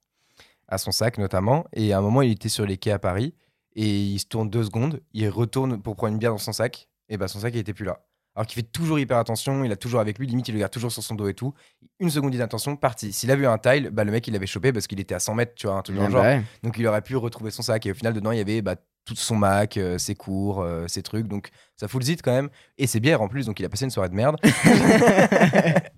à 0.68 0.78
son 0.78 0.92
sac 0.92 1.18
notamment. 1.18 1.66
Et 1.74 1.94
à 1.94 2.00
un 2.00 2.02
moment, 2.02 2.22
il 2.22 2.32
était 2.32 2.50
sur 2.50 2.66
les 2.66 2.78
quais 2.78 2.92
à 2.92 3.00
Paris, 3.00 3.34
et 3.76 3.88
il 3.88 4.20
se 4.20 4.26
tourne 4.26 4.50
deux 4.50 4.64
secondes, 4.64 5.02
il 5.14 5.30
retourne 5.30 5.82
pour 5.82 5.96
prendre 5.96 6.14
une 6.14 6.20
bière 6.20 6.32
dans 6.32 6.38
son 6.38 6.54
sac, 6.54 6.90
et 7.10 7.18
bah 7.18 7.28
son 7.28 7.40
sac, 7.40 7.54
il 7.54 7.60
était 7.60 7.74
plus 7.74 7.86
là. 7.86 8.02
Alors 8.36 8.46
qu'il 8.46 8.62
fait 8.62 8.70
toujours 8.72 9.00
hyper 9.00 9.18
attention, 9.18 9.64
il 9.64 9.72
a 9.72 9.76
toujours 9.76 10.00
avec 10.00 10.20
lui, 10.20 10.28
limite, 10.28 10.48
il 10.48 10.54
le 10.54 10.60
garde 10.60 10.72
toujours 10.72 10.92
sur 10.92 11.02
son 11.02 11.16
dos 11.16 11.28
et 11.28 11.34
tout. 11.34 11.56
Une 12.00 12.12
seconde 12.12 12.32
d'inattention, 12.32 12.76
parti. 12.76 13.12
S'il 13.12 13.32
a 13.32 13.36
vu 13.36 13.48
un 13.48 13.58
tile, 13.58 13.90
bah 13.92 14.04
le 14.04 14.12
mec, 14.12 14.28
il 14.28 14.34
l'avait 14.34 14.46
chopé 14.46 14.72
parce 14.72 14.86
qu'il 14.86 15.00
était 15.00 15.16
à 15.16 15.20
100 15.20 15.34
mètres, 15.34 15.54
tu 15.56 15.66
vois, 15.66 15.76
un 15.76 15.82
truc 15.82 15.98
dans 15.98 16.06
le 16.06 16.12
genre. 16.12 16.22
Bah 16.22 16.36
ouais. 16.36 16.44
Donc 16.62 16.78
il 16.78 16.86
aurait 16.86 17.02
pu 17.02 17.16
retrouver 17.16 17.50
son 17.50 17.64
sac 17.64 17.88
et 17.88 17.92
au 17.92 17.96
final 17.96 18.14
dedans 18.14 18.32
il 18.32 18.38
y 18.38 18.42
avait 18.42 18.62
bah, 18.62 18.76
tout 19.06 19.16
son 19.16 19.36
Mac, 19.36 19.78
euh, 19.78 19.98
ses 19.98 20.14
cours, 20.14 20.62
euh, 20.62 20.86
ses 20.88 21.02
trucs. 21.02 21.28
Donc 21.28 21.50
ça 21.76 21.88
fout 21.88 22.00
le 22.00 22.06
zit 22.06 22.18
quand 22.18 22.32
même. 22.32 22.50
Et 22.78 22.86
ses 22.86 23.00
bières 23.00 23.24
en 23.24 23.28
plus, 23.28 23.48
donc 23.48 23.60
il 23.60 23.66
a 23.66 23.70
passé 23.70 23.86
une 23.86 23.92
soirée 23.92 24.10
de 24.10 24.16
merde. 24.16 24.38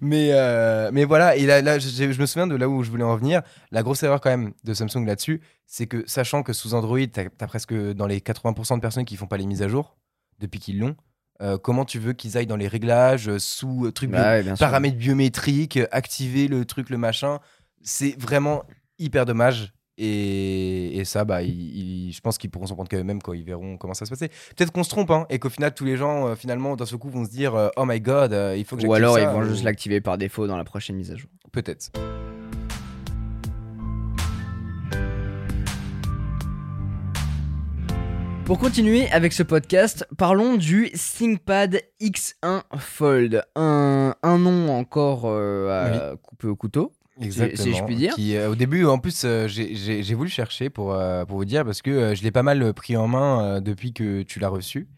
mais, 0.00 0.30
euh, 0.32 0.90
mais 0.92 1.04
voilà, 1.04 1.36
et 1.36 1.46
là, 1.46 1.60
là, 1.62 1.78
je, 1.78 1.88
je 1.88 2.20
me 2.20 2.26
souviens 2.26 2.46
de 2.46 2.54
là 2.56 2.68
où 2.68 2.82
je 2.82 2.90
voulais 2.90 3.04
en 3.04 3.16
venir. 3.16 3.42
La 3.70 3.82
grosse 3.82 4.02
erreur 4.02 4.20
quand 4.20 4.30
même 4.30 4.52
de 4.64 4.74
Samsung 4.74 5.04
là-dessus, 5.06 5.40
c'est 5.66 5.86
que 5.86 6.04
sachant 6.06 6.42
que 6.42 6.52
sous 6.52 6.74
Android, 6.74 6.98
tu 6.98 7.20
as, 7.20 7.46
presque 7.46 7.74
dans 7.74 8.06
les 8.06 8.20
80% 8.20 8.76
de 8.76 8.80
personnes 8.80 9.04
qui 9.04 9.16
font 9.16 9.26
pas 9.26 9.36
les 9.36 9.46
mises 9.46 9.62
à 9.62 9.68
jour 9.68 9.96
depuis 10.38 10.60
qu'ils 10.60 10.78
l'ont. 10.78 10.96
euh, 11.40 11.56
comment 11.58 11.84
tu 11.84 11.98
veux 12.00 12.12
qu'ils 12.14 12.36
aillent 12.36 12.46
dans 12.48 12.56
les 12.56 12.66
réglages, 12.68 13.28
euh, 13.28 13.38
sous 13.38 13.86
euh, 13.86 13.92
trucs 13.92 14.10
bio- 14.10 14.18
Bah 14.18 14.32
ouais, 14.38 14.42
paramètres 14.58 14.96
biométriques, 14.98 15.78
activer 15.92 16.48
le 16.48 16.64
truc, 16.64 16.90
le 16.90 16.98
machin. 16.98 17.38
C'est 17.82 18.20
vraiment 18.20 18.64
hyper 18.98 19.24
dommage. 19.24 19.72
Et, 20.00 20.96
et 20.96 21.04
ça, 21.04 21.24
bah, 21.24 21.42
je 21.42 22.20
pense 22.20 22.38
qu'ils 22.38 22.50
pourront 22.50 22.66
s'en 22.66 22.74
prendre 22.76 22.88
quand 22.88 23.02
même 23.02 23.20
quand 23.20 23.32
ils 23.32 23.42
verront 23.44 23.76
comment 23.76 23.94
ça 23.94 24.04
se 24.06 24.10
passer. 24.10 24.28
Peut-être 24.56 24.70
qu'on 24.70 24.84
se 24.84 24.90
trompe, 24.90 25.10
hein, 25.10 25.26
et 25.28 25.38
qu'au 25.40 25.50
final, 25.50 25.74
tous 25.74 25.84
les 25.84 25.96
gens, 25.96 26.28
euh, 26.28 26.34
finalement, 26.36 26.76
d'un 26.76 26.86
seul 26.86 26.98
coup, 26.98 27.10
vont 27.10 27.24
se 27.24 27.30
dire 27.30 27.54
euh, 27.56 27.68
Oh 27.76 27.84
my 27.84 28.00
god, 28.00 28.32
euh, 28.32 28.54
il 28.56 28.64
faut 28.64 28.76
que 28.76 28.86
Ou 28.86 28.94
alors 28.94 29.14
ça, 29.16 29.22
ils 29.22 29.28
vont 29.28 29.40
ou- 29.40 29.48
juste 29.48 29.64
l'activer 29.64 30.00
par 30.00 30.16
défaut 30.16 30.46
dans 30.46 30.56
la 30.56 30.64
prochaine 30.64 30.94
mise 30.96 31.10
à 31.10 31.16
jour. 31.16 31.28
Peut-être. 31.52 31.90
Pour 38.44 38.58
continuer 38.58 39.10
avec 39.10 39.34
ce 39.34 39.42
podcast, 39.42 40.06
parlons 40.16 40.56
du 40.56 40.90
ThinkPad 40.92 41.82
X1 42.00 42.62
Fold. 42.78 43.42
Un, 43.54 44.14
un 44.22 44.38
nom 44.38 44.70
encore 44.70 45.26
à 45.26 46.12
couper 46.22 46.46
au 46.46 46.56
couteau. 46.56 46.92
Exactement. 47.24 47.64
si 47.64 47.74
je 47.74 47.84
puis 47.84 47.96
dire. 47.96 48.14
Qui, 48.14 48.36
euh, 48.36 48.50
au 48.50 48.54
début, 48.54 48.84
en 48.86 48.98
plus, 48.98 49.22
euh, 49.24 49.46
j'ai- 49.48 50.14
voulu 50.14 50.28
chercher 50.30 50.70
pour, 50.70 50.92
euh, 50.94 51.24
pour 51.24 51.36
vous 51.38 51.44
dire 51.44 51.64
parce 51.64 51.82
que 51.82 52.14
je 52.14 52.22
l'ai 52.22 52.30
pas 52.30 52.42
mal 52.42 52.72
pris 52.74 52.96
en 52.96 53.08
main 53.08 53.60
depuis 53.60 53.92
que 53.92 54.22
tu 54.22 54.38
l'as 54.40 54.48
reçu. 54.48 54.88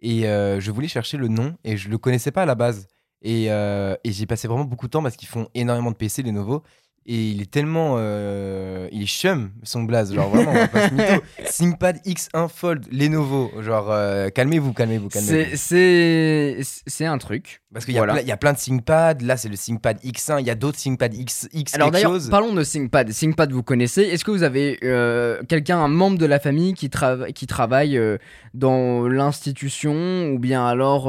Et 0.00 0.22
je 0.22 0.70
voulais 0.70 0.88
chercher 0.88 1.16
le 1.16 1.28
nom 1.28 1.56
et 1.64 1.76
je 1.76 1.88
le 1.88 1.98
connaissais 1.98 2.30
pas 2.30 2.42
à 2.42 2.46
la 2.46 2.54
base. 2.54 2.86
Et, 3.22 3.46
et 3.46 4.12
j'ai 4.12 4.26
passé 4.26 4.46
vraiment 4.48 4.64
beaucoup 4.64 4.86
de 4.86 4.90
temps 4.92 5.02
parce 5.02 5.16
qu'ils 5.16 5.28
font 5.28 5.48
énormément 5.54 5.90
de 5.90 5.96
PC, 5.96 6.22
les 6.22 6.30
Lenovo. 6.30 6.62
Et 7.10 7.30
il 7.30 7.40
est 7.40 7.50
tellement. 7.50 7.94
euh, 7.96 8.86
il 8.92 9.02
est 9.02 9.06
chum, 9.06 9.48
son 9.62 9.84
blaze. 9.84 10.12
Genre 10.12 10.28
vraiment, 10.28 10.52
on 10.52 10.94
mytho. 10.94 11.22
ThinkPad 11.56 11.96
X1 12.04 12.48
Fold, 12.50 12.84
Lenovo. 12.92 13.50
Genre, 13.62 13.86
euh, 13.90 14.28
calmez-vous, 14.28 14.74
calmez-vous, 14.74 15.08
calmez-vous. 15.08 15.56
C'est- 15.56 17.06
un 17.06 17.16
truc. 17.16 17.62
Parce 17.72 17.84
qu'il 17.86 17.94
y, 17.94 17.96
a 17.96 18.00
Voilà. 18.00 18.14
plein- 18.14 18.22
il 18.22 18.28
y 18.28 18.32
a 18.32 18.36
plein 18.36 18.52
de 18.52 18.58
ThinkPad. 18.58 19.22
Là, 19.22 19.36
c'est 19.38 19.48
le 19.48 19.56
ThinkPad 19.56 19.98
X1. 20.04 20.40
Il 20.40 20.46
y 20.46 20.50
a 20.50 20.54
d'autres 20.54 20.76
ThinkPad 20.78 21.14
X, 21.14 21.48
X 21.54 21.74
Alors 21.74 21.90
d'ailleurs, 21.90 22.16
parlons 22.30 22.52
de 22.52 22.62
ThinkPad. 22.64 23.10
ThinkPad, 23.10 23.52
vous 23.52 23.62
connaissez. 23.62 24.02
Est-ce 24.02 24.24
que 24.24 24.30
vous 24.30 24.42
avez 24.42 24.78
euh, 24.82 25.40
quelqu'un, 25.48 25.78
un 25.78 25.88
membre 25.88 26.18
de 26.18 26.26
la 26.26 26.38
famille 26.40 26.74
qui, 26.74 26.88
trava- 26.88 27.32
qui 27.32 27.46
travaille 27.46 27.98
dans 28.52 29.06
l'institution 29.08 30.28
ou 30.32 30.38
bien 30.38 30.66
alors 30.66 31.04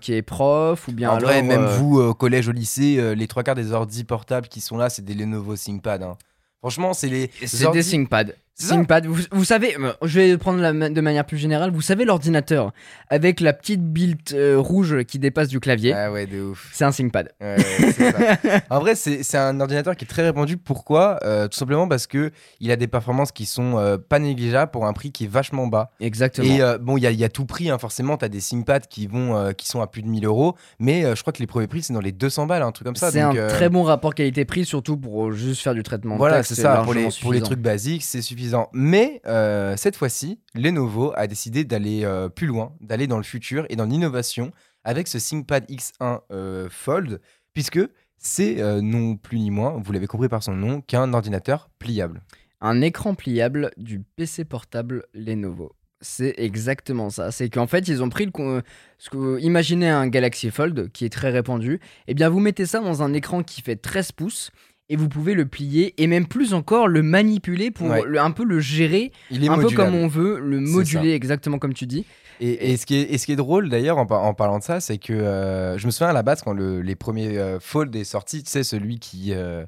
qui 0.00 0.14
est 0.14 0.22
prof 0.22 0.88
ou 0.88 0.92
bien 0.92 1.10
en 1.10 1.16
alors 1.16 1.28
vrai, 1.30 1.42
même 1.42 1.64
vous, 1.64 1.98
au 2.00 2.14
collège, 2.14 2.48
au 2.48 2.52
lycée, 2.52 3.14
les 3.14 3.26
trois 3.26 3.42
quarts 3.42 3.54
des 3.54 3.72
ordi 3.72 4.04
portables 4.04 4.48
qui 4.48 4.60
sont 4.62 4.76
là, 4.78 4.88
c'est 4.88 5.04
des 5.04 5.14
Lenovo 5.14 5.41
ThinkPad. 5.56 6.02
hein. 6.02 6.16
Franchement, 6.60 6.94
c'est 6.94 7.08
les. 7.08 7.30
C'est 7.44 7.64
ordi- 7.64 7.72
des 7.82 7.84
ThinkPad. 7.84 8.36
ThinkPad, 8.58 9.06
vous, 9.06 9.22
vous 9.32 9.44
savez, 9.44 9.76
euh, 9.78 9.92
je 10.02 10.20
vais 10.20 10.38
prendre 10.38 10.60
la 10.60 10.72
de 10.72 11.00
manière 11.00 11.24
plus 11.24 11.38
générale, 11.38 11.70
vous 11.70 11.80
savez 11.80 12.04
l'ordinateur 12.04 12.72
avec 13.08 13.40
la 13.40 13.52
petite 13.54 13.82
build 13.82 14.18
euh, 14.34 14.58
rouge 14.58 15.04
qui 15.04 15.18
dépasse 15.18 15.48
du 15.48 15.58
clavier, 15.58 15.94
Ah 15.94 16.12
ouais, 16.12 16.26
de 16.26 16.40
ouf. 16.42 16.70
c'est 16.72 16.84
un 16.84 16.90
ThinkPad. 16.90 17.30
Ouais, 17.40 17.56
ouais, 17.56 17.92
c'est 17.92 18.12
ça. 18.12 18.60
en 18.70 18.78
vrai, 18.80 18.94
c'est 18.94 19.38
un 19.38 19.58
ordinateur 19.58 19.96
qui 19.96 20.04
est 20.04 20.08
très 20.08 20.22
répandu. 20.22 20.58
Pourquoi? 20.58 21.18
Euh, 21.24 21.48
Tout 21.48 21.58
simplement 21.58 21.88
parce 21.88 22.06
que 22.06 22.30
il 22.60 22.70
a 22.70 22.76
des 22.76 22.88
performances 22.88 23.32
qui 23.32 23.46
sont 23.46 23.78
euh, 23.78 23.96
pas 23.96 24.18
négligeables 24.18 24.70
pour 24.70 24.86
un 24.86 24.92
prix 24.92 25.12
qui 25.12 25.24
est 25.24 25.30
vachement 25.30 25.66
bas. 25.66 25.90
Exactement. 26.00 26.46
Et 26.46 26.78
bon, 26.78 26.98
il 26.98 27.02
y 27.02 27.06
a, 27.06 27.10
il 27.10 27.18
y 27.18 27.24
a 27.24 27.30
tout 27.30 27.46
prix, 27.46 27.70
hein, 27.70 27.78
forcément. 27.78 28.18
Tu 28.18 28.26
as 28.26 28.28
des 28.28 28.40
ThinkPad 28.40 28.86
qui, 28.86 29.06
vont, 29.06 29.52
qui 29.54 29.66
sont 29.66 29.80
à 29.80 29.86
plus 29.86 30.02
de 30.02 30.08
1000 30.08 30.26
euros. 30.26 30.56
Mais 30.78 31.16
je 31.16 31.20
crois 31.22 31.32
que 31.32 31.38
les 31.40 31.46
premiers 31.46 31.66
prix, 31.68 31.82
c'est 31.82 31.94
dans 31.94 32.00
les 32.00 32.12
200 32.12 32.46
balles, 32.46 32.62
un 32.62 32.72
truc 32.72 32.86
comme 32.86 32.96
ça. 32.96 33.10
c'est 33.10 33.20
un 33.20 33.48
très 33.48 33.70
bon 33.70 33.82
rapport 33.82 34.14
qualité-prix, 34.14 34.66
surtout 34.66 34.96
pour 34.96 35.32
juste 35.32 35.62
faire 35.62 35.74
du 35.74 35.82
traitement 35.82 36.16
Voilà, 36.16 36.42
c'est 36.42 36.54
ça. 36.54 36.82
Pour 36.84 36.92
les, 36.94 37.08
pour 37.22 37.32
les 37.32 37.40
trucs 37.40 37.60
basiques, 37.60 38.02
c'est 38.04 38.20
suffisant. 38.22 38.41
Mais 38.72 39.20
euh, 39.26 39.76
cette 39.76 39.96
fois-ci, 39.96 40.40
Lenovo 40.54 41.12
a 41.16 41.26
décidé 41.26 41.64
d'aller 41.64 42.04
euh, 42.04 42.28
plus 42.28 42.46
loin, 42.46 42.74
d'aller 42.80 43.06
dans 43.06 43.16
le 43.16 43.22
futur 43.22 43.66
et 43.68 43.76
dans 43.76 43.84
l'innovation 43.84 44.52
avec 44.84 45.08
ce 45.08 45.18
ThinkPad 45.18 45.64
X1 45.70 46.20
euh, 46.30 46.68
Fold, 46.70 47.20
puisque 47.54 47.80
c'est 48.18 48.62
non 48.80 49.16
plus 49.16 49.40
ni 49.40 49.50
moins, 49.50 49.80
vous 49.82 49.92
l'avez 49.92 50.06
compris 50.06 50.28
par 50.28 50.44
son 50.44 50.54
nom, 50.54 50.80
qu'un 50.80 51.12
ordinateur 51.12 51.70
pliable. 51.80 52.22
Un 52.60 52.80
écran 52.80 53.16
pliable 53.16 53.72
du 53.76 54.00
PC 54.00 54.44
portable 54.44 55.06
Lenovo. 55.12 55.72
C'est 56.00 56.34
exactement 56.36 57.10
ça. 57.10 57.32
C'est 57.32 57.48
qu'en 57.48 57.66
fait, 57.66 57.88
ils 57.88 58.02
ont 58.02 58.08
pris 58.08 58.26
le. 58.26 58.62
Ce 58.98 59.10
que, 59.10 59.40
imaginez 59.40 59.88
un 59.88 60.06
Galaxy 60.06 60.50
Fold 60.50 60.90
qui 60.92 61.04
est 61.04 61.12
très 61.12 61.30
répandu. 61.30 61.80
Eh 62.06 62.14
bien, 62.14 62.28
vous 62.28 62.40
mettez 62.40 62.66
ça 62.66 62.80
dans 62.80 63.02
un 63.02 63.12
écran 63.12 63.42
qui 63.42 63.62
fait 63.62 63.76
13 63.76 64.12
pouces 64.12 64.50
et 64.88 64.96
vous 64.96 65.08
pouvez 65.08 65.34
le 65.34 65.46
plier 65.46 65.94
et 66.02 66.06
même 66.06 66.26
plus 66.26 66.54
encore 66.54 66.86
le 66.88 67.02
manipuler 67.02 67.70
pour 67.70 67.88
Ouais. 67.88 68.02
le- 68.04 68.20
un 68.20 68.30
peu 68.30 68.44
le 68.44 68.60
gérer, 68.60 69.12
Il 69.30 69.44
est 69.44 69.48
un 69.48 69.58
peu 69.58 69.70
comme 69.70 69.94
on 69.94 70.08
veut, 70.08 70.38
le 70.40 70.60
moduler 70.60 71.12
exactement 71.12 71.58
comme 71.58 71.74
tu 71.74 71.86
dis. 71.86 72.04
Et, 72.40 72.72
et 72.72 72.76
ce 72.76 72.86
qui 72.86 72.96
est, 72.96 73.12
et 73.12 73.18
ce 73.18 73.26
qui 73.26 73.32
est 73.32 73.36
drôle 73.36 73.68
d'ailleurs 73.68 73.98
en, 73.98 74.06
par- 74.06 74.22
en 74.24 74.34
parlant 74.34 74.58
de 74.58 74.64
ça, 74.64 74.80
c'est 74.80 74.98
que 74.98 75.12
euh, 75.12 75.78
je 75.78 75.86
me 75.86 75.90
souviens 75.92 76.08
à 76.08 76.12
la 76.12 76.22
base 76.22 76.42
quand 76.42 76.52
le- 76.52 76.80
les 76.82 76.96
premiers 76.96 77.38
euh, 77.38 77.60
Fold 77.60 77.94
est 77.94 78.04
sorti, 78.04 78.42
tu 78.42 78.50
sais, 78.50 78.64
celui 78.64 78.98
qui, 78.98 79.32
euh, 79.32 79.64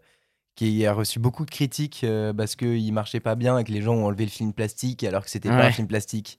qui 0.57 0.85
a 0.87 0.93
reçu 0.93 1.19
beaucoup 1.21 1.45
de 1.45 1.51
critiques 1.51 2.05
parce 2.37 2.57
qu'il 2.57 2.93
marchait 2.93 3.21
pas 3.21 3.35
bien 3.35 3.59
et 3.59 3.65
que 3.65 3.73
les 3.73 3.83
gens 3.83 3.95
ont 3.95 4.07
enlevé 4.07 4.25
le 4.25 4.31
film 4.31 4.53
plastique 4.53 5.05
alors 5.05 5.25
que 5.25 5.31
c'était 5.31 5.49
pas 5.49 5.57
Ouais. 5.57 5.63
un 5.67 5.73
film 5.73 5.87
plastique. 5.89 6.39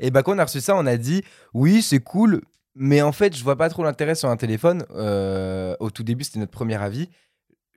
Et 0.00 0.10
bah 0.10 0.22
quand 0.22 0.34
on 0.34 0.38
a 0.38 0.44
reçu 0.44 0.60
ça, 0.60 0.74
on 0.76 0.86
a 0.86 0.96
dit 0.96 1.22
oui, 1.54 1.80
c'est 1.82 2.00
cool, 2.00 2.42
mais 2.74 3.00
en 3.02 3.12
fait, 3.12 3.36
je 3.36 3.42
vois 3.44 3.56
pas 3.56 3.68
trop 3.68 3.82
l'intérêt 3.84 4.14
sur 4.16 4.28
un 4.28 4.36
téléphone. 4.36 4.84
Au 5.80 5.90
tout 5.90 6.02
début, 6.02 6.24
c'était 6.24 6.40
notre 6.40 6.52
premier 6.52 6.76
avis. 6.82 7.08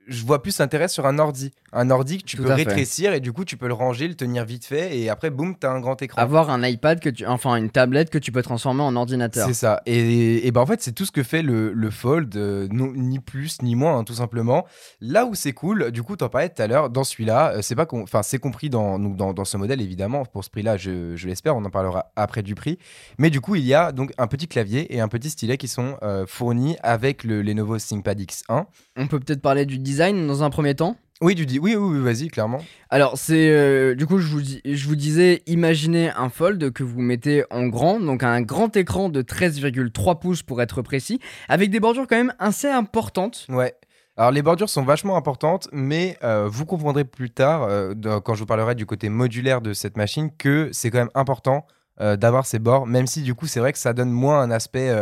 Je 0.08 0.24
vois 0.24 0.42
plus 0.42 0.58
l'intérêt 0.58 0.88
sur 0.88 1.06
un 1.06 1.18
ordi. 1.18 1.52
Un 1.72 1.90
ordi 1.90 2.18
que 2.18 2.24
tu 2.24 2.36
peux 2.38 2.52
rétrécir 2.52 3.12
et 3.12 3.20
du 3.20 3.32
coup, 3.32 3.44
tu 3.44 3.56
peux 3.56 3.68
le 3.68 3.74
ranger, 3.74 4.08
le 4.08 4.14
tenir 4.14 4.44
vite 4.44 4.64
fait 4.64 4.98
et 4.98 5.10
après, 5.10 5.30
boum, 5.30 5.54
t'as 5.54 5.70
un 5.70 5.80
grand 5.80 6.00
écran. 6.00 6.20
Avoir 6.20 6.50
un 6.50 6.66
iPad, 6.66 6.98
que 6.98 7.10
tu... 7.10 7.26
enfin 7.26 7.56
une 7.56 7.70
tablette 7.70 8.10
que 8.10 8.18
tu 8.18 8.32
peux 8.32 8.42
transformer 8.42 8.82
en 8.82 8.96
ordinateur. 8.96 9.46
C'est 9.46 9.54
ça. 9.54 9.82
Et, 9.86 10.46
et 10.46 10.50
ben 10.50 10.62
en 10.62 10.66
fait, 10.66 10.80
c'est 10.80 10.92
tout 10.92 11.04
ce 11.04 11.12
que 11.12 11.22
fait 11.22 11.42
le, 11.42 11.72
le 11.72 11.90
Fold, 11.90 12.34
euh, 12.36 12.68
ni 12.70 13.18
plus 13.18 13.60
ni 13.62 13.74
moins, 13.74 13.98
hein, 13.98 14.04
tout 14.04 14.14
simplement. 14.14 14.66
Là 15.00 15.26
où 15.26 15.34
c'est 15.34 15.52
cool, 15.52 15.90
du 15.90 16.02
coup, 16.02 16.16
t'en 16.16 16.28
parlais 16.28 16.48
tout 16.48 16.62
à 16.62 16.66
l'heure, 16.66 16.90
dans 16.90 17.04
celui-là, 17.04 17.52
euh, 17.56 17.62
c'est 17.62 17.74
pas 17.74 17.86
enfin, 17.92 18.22
c'est 18.22 18.38
compris 18.38 18.70
dans, 18.70 18.98
dans, 18.98 19.34
dans, 19.34 19.44
ce 19.44 19.56
modèle, 19.56 19.82
évidemment. 19.82 20.24
Pour 20.24 20.44
ce 20.44 20.50
prix-là, 20.50 20.76
je, 20.76 21.16
je 21.16 21.28
l'espère, 21.28 21.56
on 21.56 21.64
en 21.64 21.70
parlera 21.70 22.12
après 22.16 22.42
du 22.42 22.54
prix. 22.54 22.78
Mais 23.18 23.28
du 23.30 23.40
coup, 23.40 23.56
il 23.56 23.64
y 23.64 23.74
a 23.74 23.92
donc 23.92 24.12
un 24.16 24.26
petit 24.26 24.48
clavier 24.48 24.94
et 24.94 25.00
un 25.00 25.08
petit 25.08 25.30
stylet 25.30 25.58
qui 25.58 25.68
sont 25.68 25.96
euh, 26.02 26.24
fournis 26.26 26.76
avec 26.82 27.24
le 27.24 27.42
Lenovo 27.42 27.76
ThinkPad 27.78 28.18
X1. 28.20 28.64
On 28.96 29.06
peut 29.06 29.20
peut-être 29.20 29.42
parler 29.42 29.66
du 29.66 29.78
design 29.78 29.97
dans 29.98 30.42
un 30.42 30.50
premier 30.50 30.74
temps 30.74 30.96
oui, 31.20 31.34
du 31.34 31.58
oui, 31.58 31.74
oui, 31.74 32.00
vas-y, 32.00 32.28
clairement. 32.28 32.60
Alors, 32.90 33.18
c'est 33.18 33.50
euh, 33.50 33.96
du 33.96 34.06
coup, 34.06 34.18
je 34.18 34.28
vous, 34.28 34.40
je 34.40 34.86
vous 34.86 34.94
disais, 34.94 35.42
imaginez 35.46 36.10
un 36.10 36.28
fold 36.28 36.72
que 36.72 36.84
vous 36.84 37.00
mettez 37.00 37.42
en 37.50 37.66
grand, 37.66 37.98
donc 37.98 38.22
un 38.22 38.40
grand 38.40 38.76
écran 38.76 39.08
de 39.08 39.22
13,3 39.22 40.20
pouces 40.20 40.44
pour 40.44 40.62
être 40.62 40.80
précis, 40.80 41.18
avec 41.48 41.70
des 41.70 41.80
bordures 41.80 42.06
quand 42.06 42.16
même 42.16 42.34
assez 42.38 42.68
importantes. 42.68 43.46
Ouais. 43.48 43.74
Alors, 44.16 44.30
les 44.30 44.42
bordures 44.42 44.68
sont 44.68 44.84
vachement 44.84 45.16
importantes, 45.16 45.68
mais 45.72 46.16
euh, 46.22 46.48
vous 46.48 46.66
comprendrez 46.66 47.04
plus 47.04 47.30
tard, 47.30 47.64
euh, 47.64 47.94
quand 48.20 48.34
je 48.34 48.40
vous 48.40 48.46
parlerai 48.46 48.76
du 48.76 48.86
côté 48.86 49.08
modulaire 49.08 49.60
de 49.60 49.72
cette 49.72 49.96
machine, 49.96 50.30
que 50.36 50.68
c'est 50.72 50.90
quand 50.90 50.98
même 50.98 51.10
important 51.14 51.66
d'avoir 52.00 52.46
ces 52.46 52.60
bords, 52.60 52.86
même 52.86 53.08
si 53.08 53.22
du 53.22 53.34
coup, 53.34 53.48
c'est 53.48 53.58
vrai 53.58 53.72
que 53.72 53.78
ça 53.80 53.92
donne 53.92 54.12
moins 54.12 54.40
un 54.40 54.52
aspect 54.52 54.94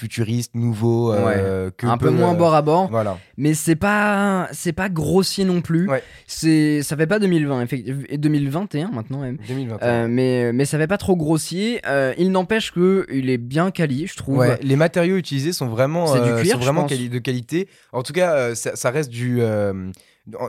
futuriste, 0.00 0.54
nouveau, 0.54 1.12
euh, 1.12 1.70
un 1.82 1.98
peu 1.98 2.08
moins 2.08 2.32
bord 2.32 2.54
à 2.54 2.62
bord. 2.62 2.88
Voilà. 2.90 3.18
Mais 3.36 3.52
c'est 3.52 3.76
pas 3.76 4.48
c'est 4.52 4.72
pas 4.72 4.88
grossier 4.88 5.44
non 5.44 5.60
plus. 5.60 5.88
C'est 6.26 6.82
ça 6.82 6.96
fait 6.96 7.06
pas 7.06 7.18
2020 7.18 7.66
et 8.08 8.18
2021 8.18 8.90
maintenant 8.90 9.20
même. 9.20 9.36
2021. 9.46 9.86
Euh, 9.86 10.06
mais 10.08 10.52
mais 10.52 10.64
ça 10.64 10.78
fait 10.78 10.86
pas 10.86 10.96
trop 10.96 11.16
grossier. 11.16 11.80
Euh, 11.86 12.14
il 12.16 12.32
n'empêche 12.32 12.72
que 12.72 13.06
il 13.12 13.28
est 13.28 13.38
bien 13.38 13.70
quali, 13.70 14.06
je 14.06 14.16
trouve. 14.16 14.44
les 14.62 14.76
matériaux 14.76 15.16
utilisés 15.16 15.52
sont 15.52 15.68
vraiment 15.68 16.12
du 16.14 16.42
cuir, 16.42 16.54
sont 16.54 16.58
vraiment 16.58 16.86
de 16.86 17.18
qualité. 17.18 17.68
En 17.92 18.02
tout 18.02 18.12
cas, 18.12 18.54
ça, 18.54 18.76
ça, 18.76 18.90
reste 18.90 19.10
du 19.10 19.42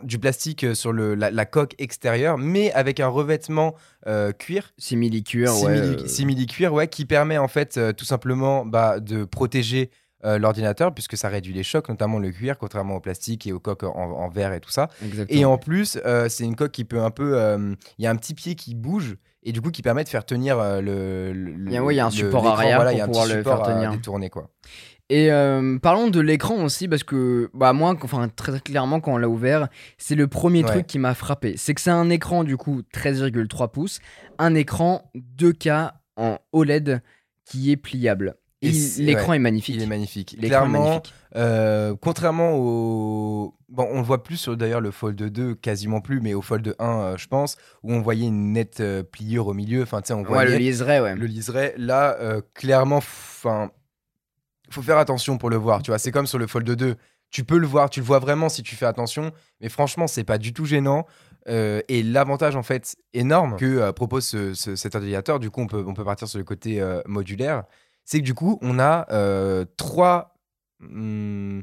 du 0.04 0.20
plastique 0.20 0.64
euh, 0.64 0.74
sur 0.74 0.92
le, 0.92 1.16
la, 1.16 1.46
coque 1.46 1.76
extérieure, 1.80 2.38
mais 2.38 2.72
avec 2.74 3.00
un 3.00 3.08
revêtement 3.08 3.76
euh, 4.08 4.32
cuir. 4.32 4.74
Simili-cuir, 4.78 5.54
ouais. 5.62 5.78
Euh. 5.78 6.08
Simili-cuir, 6.08 6.74
ouais, 6.74 6.88
qui 6.88 7.06
permet 7.06 7.38
en 7.38 7.48
fait 7.48 7.80
tout 7.96 8.06
simplement 8.06 8.66
bah, 8.66 9.00
de 9.00 9.26
protéger 9.26 9.92
l'ordinateur, 10.24 10.94
puisque 10.94 11.18
ça 11.18 11.30
réduit 11.30 11.52
les 11.52 11.64
chocs, 11.64 11.90
notamment 11.90 12.20
le 12.20 12.30
cuir, 12.30 12.60
contrairement 12.60 12.96
au 12.96 13.00
plastique 13.00 13.48
et 13.48 13.54
aux 13.54 13.60
coques 13.60 13.82
en, 13.82 14.30
verre 14.30 14.54
et 14.54 14.60
tout 14.60 14.70
ça. 14.70 14.88
Et 15.30 15.46
en 15.46 15.58
plus, 15.58 16.00
c'est 16.30 16.44
une 16.44 16.56
coque 16.56 16.72
qui 16.72 16.86
peut 16.86 17.02
un 17.02 17.10
peu. 17.10 17.58
Il 17.98 18.04
y 18.04 18.08
a 18.08 18.12
un 18.12 18.16
petit 18.16 18.36
pied 18.36 18.54
qui 18.54 18.76
bouge 18.76 19.18
et 19.42 19.52
du 19.52 19.62
coup 19.62 19.72
qui 19.72 19.82
permet 19.82 20.04
de 20.04 20.10
faire 20.10 20.24
tenir 20.24 20.58
le. 20.80 21.34
il 21.66 21.72
y 21.72 22.00
a, 22.00 22.06
un 22.06 22.12
support 22.12 22.46
arrière 22.46 22.84
pour 22.86 23.08
pouvoir 23.08 23.26
le 23.26 23.42
faire 23.42 23.64
tenir. 23.64 23.92
détourner, 23.94 24.30
quoi. 24.30 24.52
Et 25.12 25.30
euh, 25.30 25.78
parlons 25.78 26.07
de 26.07 26.22
l'écran 26.22 26.64
aussi, 26.64 26.88
parce 26.88 27.03
que 27.03 27.49
bah, 27.53 27.74
moi, 27.74 27.97
enfin, 28.01 28.30
très 28.34 28.62
clairement, 28.62 29.01
quand 29.01 29.12
on 29.12 29.18
l'a 29.18 29.28
ouvert, 29.28 29.68
c'est 29.97 30.16
le 30.16 30.28
premier 30.28 30.64
truc 30.64 30.88
qui 30.88 30.99
m'a 30.99 31.14
frappé. 31.14 31.55
C'est 31.57 31.74
que 31.74 31.82
c'est 31.82 31.89
un 31.91 32.09
écran, 32.09 32.45
du 32.45 32.55
coup, 32.55 32.82
13,3 32.95 33.70
pouces, 33.70 33.99
un 34.39 34.55
écran 34.55 35.12
2K 35.38 35.91
en 36.16 36.38
OLED 36.53 37.01
qui 37.43 37.72
est 37.72 37.76
pliable. 37.76 38.36
L'écran 38.62 39.34
est 39.34 39.39
magnifique. 39.39 39.76
Il 39.76 39.82
est 39.82 39.88
magnifique. 39.88 40.38
Clairement, 40.39 41.01
euh, 41.36 41.93
contrairement 41.99 42.53
au. 42.55 43.57
Bon, 43.68 43.88
on 43.91 43.97
le 43.97 44.05
voit 44.05 44.24
plus 44.24 44.38
sur 44.38 44.55
d'ailleurs 44.55 44.82
le 44.82 44.91
Fold 44.91 45.22
2, 45.22 45.55
quasiment 45.55 45.99
plus, 45.99 46.22
mais 46.22 46.34
au 46.34 46.41
Fold 46.41 46.74
1, 46.80 46.86
euh, 46.86 47.18
je 47.18 47.28
pense, 47.28 47.57
où 47.84 47.91
on 47.91 48.01
voyait 48.01 48.28
une 48.28 48.53
nette 48.53 48.82
pliure 49.12 49.47
au 49.47 49.53
milieu. 49.53 49.82
Enfin, 49.82 50.01
tu 50.01 50.07
sais, 50.07 50.14
on 50.14 50.24
voyait. 50.24 50.51
le 50.51 50.57
liserait, 50.57 51.01
ouais. 51.01 51.16
Le 51.16 51.26
liserait. 51.26 51.74
Là, 51.78 52.18
clairement, 52.53 52.97
enfin 52.97 53.72
faut 54.72 54.82
faire 54.82 54.97
attention 54.97 55.38
pour 55.38 55.49
le 55.49 55.57
voir. 55.57 55.82
Tu 55.82 55.91
vois, 55.91 55.99
c'est 55.99 56.11
comme 56.11 56.28
sur 56.28 56.39
le 56.39 56.47
Fold 56.47 56.69
2. 56.69 56.95
Tu 57.30 57.43
peux 57.45 57.57
le 57.57 57.67
voir, 57.67 57.89
tu 57.89 58.01
le 58.01 58.05
vois 58.05 58.19
vraiment 58.19 58.49
si 58.49 58.61
tu 58.61 58.76
fais 58.76 58.86
attention, 58.86 59.32
mais 59.61 59.69
franchement, 59.69 60.07
c'est 60.07 60.26
pas 60.26 60.38
du 60.38 60.53
tout 60.53 60.65
gênant. 60.65 61.05
Euh, 61.47 61.82
et 61.88 62.03
l'avantage 62.03 62.55
en 62.55 62.61
fait 62.61 62.95
énorme 63.13 63.57
que 63.57 63.65
euh, 63.65 63.91
propose 63.91 64.53
cet 64.53 64.95
ordinateur, 64.95 65.39
du 65.39 65.49
coup, 65.49 65.61
on 65.61 65.67
peut, 65.67 65.84
on 65.88 65.93
peut 65.93 66.03
partir 66.03 66.28
sur 66.28 66.38
le 66.38 66.43
côté 66.43 66.80
euh, 66.82 67.01
modulaire, 67.07 67.63
c'est 68.05 68.19
que 68.19 68.26
du 68.26 68.34
coup, 68.34 68.59
on 68.61 68.80
a 68.80 69.07
trois. 69.78 70.36
Hmm, 70.80 71.61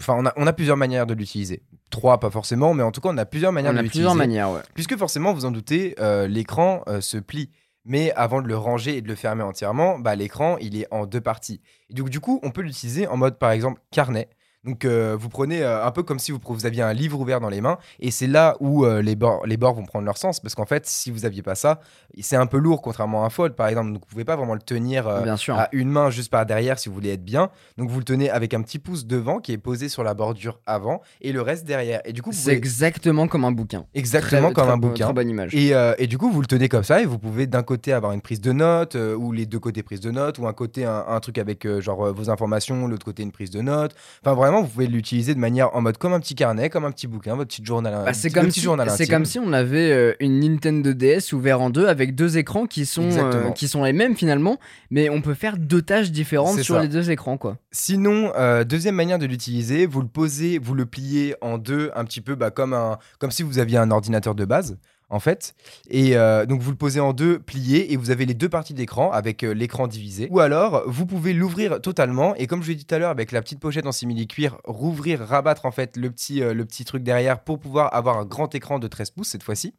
enfin, 0.00 0.14
on 0.18 0.26
a, 0.26 0.32
on 0.36 0.46
a 0.46 0.52
plusieurs 0.52 0.76
manières 0.76 1.06
de 1.06 1.14
l'utiliser. 1.14 1.62
Trois, 1.90 2.20
pas 2.20 2.30
forcément, 2.30 2.74
mais 2.74 2.82
en 2.82 2.92
tout 2.92 3.00
cas, 3.00 3.08
on 3.10 3.16
a 3.16 3.24
plusieurs 3.24 3.52
manières 3.52 3.72
de 3.72 3.78
l'utiliser. 3.78 4.00
plusieurs 4.00 4.14
manières, 4.14 4.50
ouais. 4.50 4.60
Puisque 4.74 4.96
forcément, 4.96 5.32
vous 5.32 5.46
en 5.46 5.50
doutez, 5.50 5.96
l'écran 6.28 6.84
se 7.00 7.18
plie. 7.18 7.50
Mais 7.84 8.12
avant 8.12 8.42
de 8.42 8.48
le 8.48 8.56
ranger 8.56 8.96
et 8.96 9.02
de 9.02 9.08
le 9.08 9.14
fermer 9.14 9.42
entièrement, 9.42 9.98
bah, 9.98 10.14
l'écran, 10.14 10.58
il 10.58 10.76
est 10.76 10.86
en 10.92 11.06
deux 11.06 11.20
parties. 11.20 11.60
Et 11.90 11.94
donc, 11.94 12.10
du 12.10 12.20
coup, 12.20 12.40
on 12.42 12.50
peut 12.50 12.60
l'utiliser 12.60 13.06
en 13.06 13.16
mode, 13.16 13.38
par 13.38 13.50
exemple, 13.50 13.80
carnet. 13.90 14.28
Donc 14.64 14.84
euh, 14.84 15.16
vous 15.18 15.28
prenez 15.28 15.62
euh, 15.62 15.86
un 15.86 15.90
peu 15.92 16.02
comme 16.02 16.18
si 16.18 16.32
vous, 16.32 16.40
vous, 16.44 16.66
aviez 16.66 16.82
un 16.82 16.92
livre 16.92 17.20
ouvert 17.20 17.38
dans 17.38 17.48
les 17.48 17.60
mains 17.60 17.78
et 18.00 18.10
c'est 18.10 18.26
là 18.26 18.56
où 18.58 18.84
euh, 18.84 19.02
les, 19.02 19.14
bords, 19.14 19.46
les 19.46 19.56
bords 19.56 19.74
vont 19.74 19.84
prendre 19.84 20.04
leur 20.04 20.18
sens 20.18 20.40
parce 20.40 20.56
qu'en 20.56 20.66
fait 20.66 20.84
si 20.84 21.12
vous 21.12 21.24
aviez 21.24 21.42
pas 21.42 21.54
ça 21.54 21.80
c'est 22.20 22.34
un 22.34 22.46
peu 22.46 22.58
lourd 22.58 22.82
contrairement 22.82 23.22
à 23.22 23.26
un 23.26 23.30
fold 23.30 23.54
par 23.54 23.68
exemple. 23.68 23.92
Donc 23.92 24.02
vous 24.02 24.10
pouvez 24.10 24.24
pas 24.24 24.34
vraiment 24.34 24.54
le 24.54 24.60
tenir 24.60 25.06
à 25.06 25.68
une 25.70 25.88
main 25.88 26.10
juste 26.10 26.30
par 26.30 26.44
derrière 26.44 26.78
si 26.78 26.88
vous 26.88 26.94
voulez 26.96 27.10
être 27.10 27.24
bien. 27.24 27.50
Donc 27.76 27.88
vous 27.88 27.98
le 27.98 28.04
tenez 28.04 28.30
avec 28.30 28.52
un 28.52 28.62
petit 28.62 28.80
pouce 28.80 29.06
devant 29.06 29.38
qui 29.38 29.52
est 29.52 29.58
posé 29.58 29.88
sur 29.88 30.02
la 30.02 30.14
bordure 30.14 30.58
avant 30.66 31.02
et 31.20 31.30
le 31.30 31.40
reste 31.40 31.64
derrière. 31.64 32.00
Et 32.04 32.12
du 32.12 32.22
coup 32.22 32.32
c'est 32.32 32.52
exactement 32.52 33.28
comme 33.28 33.44
un 33.44 33.52
bouquin. 33.52 33.84
Exactement 33.94 34.52
comme 34.52 34.70
un 34.70 34.76
bouquin. 34.76 35.04
très 35.04 35.14
bonne 35.14 35.30
image. 35.30 35.54
Et, 35.54 35.72
et, 35.98 36.06
du 36.08 36.18
coup 36.18 36.30
vous 36.30 36.40
le 36.40 36.48
tenez 36.48 36.68
comme 36.68 36.84
ça 36.84 37.00
et 37.00 37.04
vous 37.04 37.18
pouvez 37.18 37.46
d'un 37.46 37.62
côté 37.62 37.92
avoir 37.92 38.12
une 38.12 38.22
prise 38.22 38.40
de 38.40 38.50
notes 38.50 38.96
ou 38.96 39.30
les 39.30 39.46
deux 39.46 39.60
côtés 39.60 39.84
prise 39.84 40.00
de 40.00 40.10
notes 40.10 40.38
ou 40.38 40.48
un 40.48 40.52
côté 40.52 40.84
un, 40.84 41.04
un 41.06 41.20
truc 41.20 41.38
avec 41.38 41.68
genre 41.78 42.12
vos 42.12 42.28
informations 42.28 42.88
l'autre 42.88 43.04
côté 43.04 43.22
une 43.22 43.32
prise 43.32 43.50
de 43.50 43.60
notes. 43.60 43.94
Enfin 44.22 44.34
vraiment 44.48 44.62
vous 44.62 44.72
pouvez 44.72 44.86
l'utiliser 44.86 45.34
de 45.34 45.38
manière 45.38 45.74
en 45.74 45.80
mode 45.80 45.98
comme 45.98 46.12
un 46.12 46.20
petit 46.20 46.34
carnet, 46.34 46.70
comme 46.70 46.84
un 46.84 46.90
petit 46.90 47.06
bouquin, 47.06 47.36
votre 47.36 47.48
petit 47.48 47.64
journal. 47.64 48.04
Bah, 48.04 48.12
c'est 48.12 48.30
comme, 48.30 48.50
si, 48.50 48.66
c'est 48.96 49.06
comme 49.06 49.24
si 49.24 49.38
on 49.38 49.52
avait 49.52 49.92
euh, 49.92 50.14
une 50.20 50.40
Nintendo 50.40 50.92
DS 50.92 51.32
ouverte 51.32 51.60
en 51.60 51.70
deux 51.70 51.86
avec 51.86 52.14
deux 52.14 52.38
écrans 52.38 52.66
qui 52.66 52.86
sont, 52.86 53.08
euh, 53.10 53.50
qui 53.50 53.68
sont 53.68 53.84
les 53.84 53.92
mêmes 53.92 54.16
finalement, 54.16 54.58
mais 54.90 55.10
on 55.10 55.20
peut 55.20 55.34
faire 55.34 55.56
deux 55.56 55.82
tâches 55.82 56.10
différentes 56.10 56.60
sur 56.60 56.80
les 56.80 56.88
deux 56.88 57.10
écrans. 57.10 57.36
quoi. 57.36 57.56
Sinon, 57.70 58.32
euh, 58.36 58.64
deuxième 58.64 58.94
manière 58.94 59.18
de 59.18 59.26
l'utiliser, 59.26 59.86
vous 59.86 60.00
le 60.00 60.08
posez, 60.08 60.58
vous 60.58 60.74
le 60.74 60.86
pliez 60.86 61.34
en 61.40 61.58
deux, 61.58 61.90
un 61.94 62.04
petit 62.04 62.20
peu 62.20 62.34
bah, 62.34 62.50
comme, 62.50 62.72
un, 62.72 62.98
comme 63.18 63.30
si 63.30 63.42
vous 63.42 63.58
aviez 63.58 63.78
un 63.78 63.90
ordinateur 63.90 64.34
de 64.34 64.44
base 64.44 64.78
en 65.10 65.20
fait. 65.20 65.54
Et 65.90 66.16
euh, 66.16 66.46
donc 66.46 66.60
vous 66.60 66.70
le 66.70 66.76
posez 66.76 67.00
en 67.00 67.12
deux, 67.12 67.38
plié, 67.38 67.92
et 67.92 67.96
vous 67.96 68.10
avez 68.10 68.26
les 68.26 68.34
deux 68.34 68.48
parties 68.48 68.74
d'écran 68.74 69.10
avec 69.10 69.42
euh, 69.42 69.52
l'écran 69.52 69.86
divisé. 69.86 70.28
Ou 70.30 70.40
alors 70.40 70.82
vous 70.86 71.06
pouvez 71.06 71.32
l'ouvrir 71.32 71.80
totalement, 71.80 72.34
et 72.36 72.46
comme 72.46 72.62
je 72.62 72.68
l'ai 72.68 72.74
dit 72.74 72.84
tout 72.84 72.94
à 72.94 72.98
l'heure, 72.98 73.10
avec 73.10 73.32
la 73.32 73.42
petite 73.42 73.60
pochette 73.60 73.86
en 73.86 73.92
simili-cuir, 73.92 74.58
rouvrir, 74.64 75.20
rabattre 75.20 75.66
en 75.66 75.70
fait 75.70 75.96
le 75.96 76.10
petit, 76.10 76.42
euh, 76.42 76.54
le 76.54 76.64
petit 76.64 76.84
truc 76.84 77.02
derrière 77.02 77.40
pour 77.40 77.58
pouvoir 77.58 77.94
avoir 77.94 78.18
un 78.18 78.24
grand 78.24 78.54
écran 78.54 78.78
de 78.78 78.88
13 78.88 79.10
pouces 79.10 79.28
cette 79.28 79.42
fois-ci. 79.42 79.74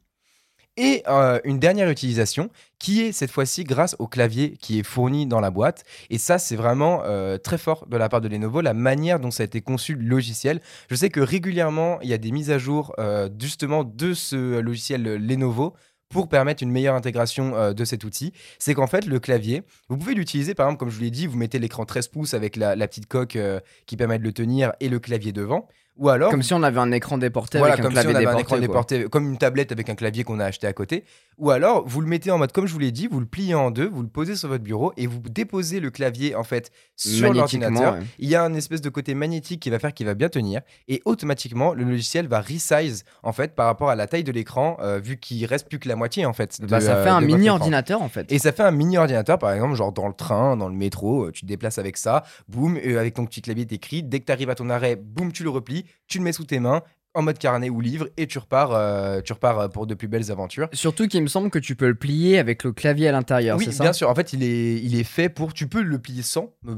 Et 0.82 1.02
euh, 1.08 1.38
une 1.44 1.58
dernière 1.58 1.90
utilisation 1.90 2.48
qui 2.78 3.02
est 3.02 3.12
cette 3.12 3.30
fois-ci 3.30 3.64
grâce 3.64 3.94
au 3.98 4.06
clavier 4.06 4.52
qui 4.52 4.78
est 4.78 4.82
fourni 4.82 5.26
dans 5.26 5.38
la 5.38 5.50
boîte. 5.50 5.84
Et 6.08 6.16
ça, 6.16 6.38
c'est 6.38 6.56
vraiment 6.56 7.02
euh, 7.04 7.36
très 7.36 7.58
fort 7.58 7.86
de 7.86 7.98
la 7.98 8.08
part 8.08 8.22
de 8.22 8.28
Lenovo, 8.28 8.62
la 8.62 8.72
manière 8.72 9.20
dont 9.20 9.30
ça 9.30 9.42
a 9.42 9.44
été 9.44 9.60
conçu 9.60 9.94
le 9.94 10.08
logiciel. 10.08 10.62
Je 10.88 10.94
sais 10.94 11.10
que 11.10 11.20
régulièrement, 11.20 12.00
il 12.00 12.08
y 12.08 12.14
a 12.14 12.18
des 12.18 12.30
mises 12.30 12.50
à 12.50 12.56
jour 12.56 12.94
euh, 12.98 13.28
justement 13.38 13.84
de 13.84 14.14
ce 14.14 14.58
logiciel 14.60 15.02
Lenovo 15.02 15.74
pour 16.08 16.30
permettre 16.30 16.62
une 16.62 16.70
meilleure 16.70 16.94
intégration 16.94 17.72
de 17.72 17.84
cet 17.84 18.02
outil, 18.02 18.32
c'est 18.58 18.74
qu'en 18.74 18.88
fait, 18.88 19.06
le 19.06 19.20
clavier, 19.20 19.62
vous 19.88 19.96
pouvez 19.96 20.14
l'utiliser, 20.14 20.54
par 20.54 20.66
exemple, 20.66 20.80
comme 20.80 20.90
je 20.90 20.96
vous 20.96 21.04
l'ai 21.04 21.10
dit, 21.12 21.28
vous 21.28 21.36
mettez 21.36 21.60
l'écran 21.60 21.84
13 21.84 22.08
pouces 22.08 22.34
avec 22.34 22.56
la, 22.56 22.74
la 22.74 22.88
petite 22.88 23.06
coque 23.06 23.38
qui 23.86 23.96
permet 23.96 24.18
de 24.18 24.24
le 24.24 24.32
tenir 24.32 24.72
et 24.80 24.88
le 24.88 24.98
clavier 24.98 25.30
devant. 25.30 25.68
Ou 26.00 26.08
alors, 26.08 26.30
comme 26.30 26.42
si 26.42 26.54
on 26.54 26.62
avait 26.62 26.80
un 26.80 26.90
écran 26.92 27.18
déporté 27.18 27.58
avec 27.58 27.78
un 27.78 27.88
clavier 27.90 28.14
déporté, 28.58 29.04
comme 29.04 29.28
une 29.28 29.36
tablette 29.36 29.70
avec 29.70 29.90
un 29.90 29.94
clavier 29.94 30.24
qu'on 30.24 30.40
a 30.40 30.46
acheté 30.46 30.66
à 30.66 30.72
côté. 30.72 31.04
Ou 31.36 31.50
alors, 31.50 31.86
vous 31.86 32.00
le 32.00 32.06
mettez 32.06 32.30
en 32.30 32.38
mode, 32.38 32.52
comme 32.52 32.66
je 32.66 32.72
vous 32.72 32.78
l'ai 32.78 32.90
dit, 32.90 33.06
vous 33.06 33.20
le 33.20 33.26
pliez 33.26 33.54
en 33.54 33.70
deux, 33.70 33.86
vous 33.86 34.00
le 34.00 34.08
posez 34.08 34.34
sur 34.34 34.48
votre 34.48 34.64
bureau 34.64 34.94
et 34.96 35.06
vous 35.06 35.20
déposez 35.20 35.78
le 35.78 35.90
clavier 35.90 36.34
en 36.34 36.42
fait 36.42 36.70
sur 36.96 37.32
l'ordinateur. 37.34 37.98
Il 38.18 38.30
y 38.30 38.34
a 38.34 38.42
un 38.42 38.54
espèce 38.54 38.80
de 38.80 38.88
côté 38.88 39.12
magnétique 39.14 39.60
qui 39.60 39.68
va 39.68 39.78
faire 39.78 39.92
qu'il 39.92 40.06
va 40.06 40.14
bien 40.14 40.30
tenir 40.30 40.62
et 40.88 41.02
automatiquement 41.04 41.74
le 41.74 41.84
logiciel 41.84 42.28
va 42.28 42.40
resize 42.40 43.04
en 43.22 43.32
fait 43.32 43.54
par 43.54 43.66
rapport 43.66 43.90
à 43.90 43.94
la 43.94 44.06
taille 44.06 44.24
de 44.24 44.32
l'écran 44.32 44.78
euh, 44.80 45.00
vu 45.00 45.18
qu'il 45.18 45.44
reste 45.44 45.68
plus 45.68 45.78
que 45.78 45.88
la 45.88 45.96
moitié 45.96 46.24
en 46.24 46.32
fait. 46.32 46.58
bah, 46.62 46.80
ça 46.80 47.02
fait 47.02 47.10
un 47.10 47.20
mini 47.20 47.50
ordinateur 47.50 48.00
en 48.00 48.08
fait. 48.08 48.32
Et 48.32 48.38
ça 48.38 48.52
fait 48.52 48.62
un 48.62 48.70
mini 48.70 48.96
ordinateur 48.96 49.38
par 49.38 49.52
exemple 49.52 49.74
genre 49.74 49.92
dans 49.92 50.08
le 50.08 50.14
train, 50.14 50.56
dans 50.56 50.68
le 50.68 50.74
métro, 50.74 51.26
euh, 51.26 51.30
tu 51.30 51.42
te 51.42 51.46
déplaces 51.46 51.76
avec 51.76 51.98
ça, 51.98 52.24
boum, 52.48 52.78
avec 52.78 53.12
ton 53.14 53.26
petit 53.26 53.42
clavier 53.42 53.66
t'écris. 53.66 54.02
Dès 54.02 54.20
que 54.20 54.24
tu 54.24 54.32
arrives 54.32 54.48
à 54.48 54.54
ton 54.54 54.70
arrêt, 54.70 54.96
boum, 54.96 55.30
tu 55.32 55.42
le 55.42 55.50
replies 55.50 55.84
tu 56.06 56.18
le 56.18 56.24
mets 56.24 56.32
sous 56.32 56.44
tes 56.44 56.60
mains 56.60 56.82
en 57.12 57.22
mode 57.22 57.38
carnet 57.38 57.68
ou 57.70 57.80
livre 57.80 58.08
et 58.16 58.28
tu 58.28 58.38
repars, 58.38 58.70
euh, 58.72 59.20
tu 59.20 59.32
repars 59.32 59.68
pour 59.70 59.86
de 59.88 59.94
plus 59.94 60.06
belles 60.06 60.30
aventures. 60.30 60.68
Surtout 60.72 61.08
qu'il 61.08 61.20
me 61.22 61.26
semble 61.26 61.50
que 61.50 61.58
tu 61.58 61.74
peux 61.74 61.88
le 61.88 61.96
plier 61.96 62.38
avec 62.38 62.62
le 62.62 62.72
clavier 62.72 63.08
à 63.08 63.12
l'intérieur. 63.12 63.58
Oui, 63.58 63.64
c'est 63.64 63.72
ça? 63.72 63.82
bien 63.82 63.92
sûr. 63.92 64.08
En 64.08 64.14
fait, 64.14 64.32
il 64.32 64.44
est, 64.44 64.76
il 64.80 64.96
est 64.96 65.02
fait 65.04 65.28
pour. 65.28 65.52
Tu 65.52 65.66
peux 65.66 65.82
le 65.82 65.98
plier 65.98 66.22
sans. 66.22 66.54
euh, 66.68 66.76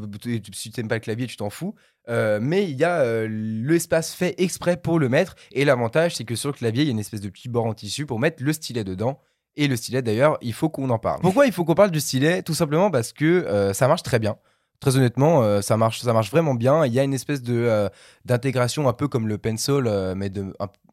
Si 0.54 0.70
tu 0.70 0.80
n'aimes 0.80 0.88
pas 0.88 0.94
le 0.94 1.00
clavier, 1.02 1.26
tu 1.26 1.36
t'en 1.36 1.50
fous. 1.50 1.74
Euh, 2.08 2.38
mais 2.42 2.64
il 2.68 2.76
y 2.76 2.84
a 2.84 3.00
euh, 3.00 3.28
l'espace 3.30 4.14
fait 4.14 4.34
exprès 4.38 4.76
pour 4.78 4.98
le 4.98 5.08
mettre. 5.10 5.36
Et 5.52 5.64
l'avantage, 5.66 6.16
c'est 6.16 6.24
que 6.24 6.34
sur 6.34 6.48
le 6.48 6.54
clavier, 6.54 6.82
il 6.82 6.86
y 6.86 6.90
a 6.90 6.92
une 6.92 6.98
espèce 6.98 7.20
de 7.20 7.28
petit 7.28 7.48
bord 7.50 7.66
en 7.66 7.74
tissu 7.74 8.06
pour 8.06 8.18
mettre 8.18 8.42
le 8.42 8.52
stylet 8.54 8.84
dedans. 8.84 9.20
Et 9.56 9.68
le 9.68 9.76
stylet, 9.76 10.00
d'ailleurs, 10.00 10.38
il 10.40 10.54
faut 10.54 10.70
qu'on 10.70 10.88
en 10.88 10.98
parle. 10.98 11.20
Pourquoi 11.20 11.44
il 11.46 11.52
faut 11.52 11.66
qu'on 11.66 11.74
parle 11.74 11.90
du 11.90 12.00
stylet? 12.00 12.42
Tout 12.42 12.54
simplement 12.54 12.90
parce 12.90 13.12
que 13.12 13.24
euh, 13.26 13.74
ça 13.74 13.86
marche 13.86 14.02
très 14.02 14.18
bien. 14.18 14.36
Très 14.82 14.96
honnêtement, 14.96 15.44
euh, 15.44 15.60
ça, 15.60 15.76
marche, 15.76 16.02
vraiment 16.02 16.56
bien. 16.56 16.84
Il 16.84 16.92
y 16.92 16.98
a 16.98 17.04
une 17.04 17.14
espèce 17.14 17.40
de 17.40 17.54
euh, 17.54 17.88
d'intégration 18.24 18.88
un 18.88 18.92
peu 18.92 19.06
comme 19.06 19.28
le 19.28 19.38
Pencil, 19.38 19.84
euh, 19.86 20.16
mais 20.16 20.28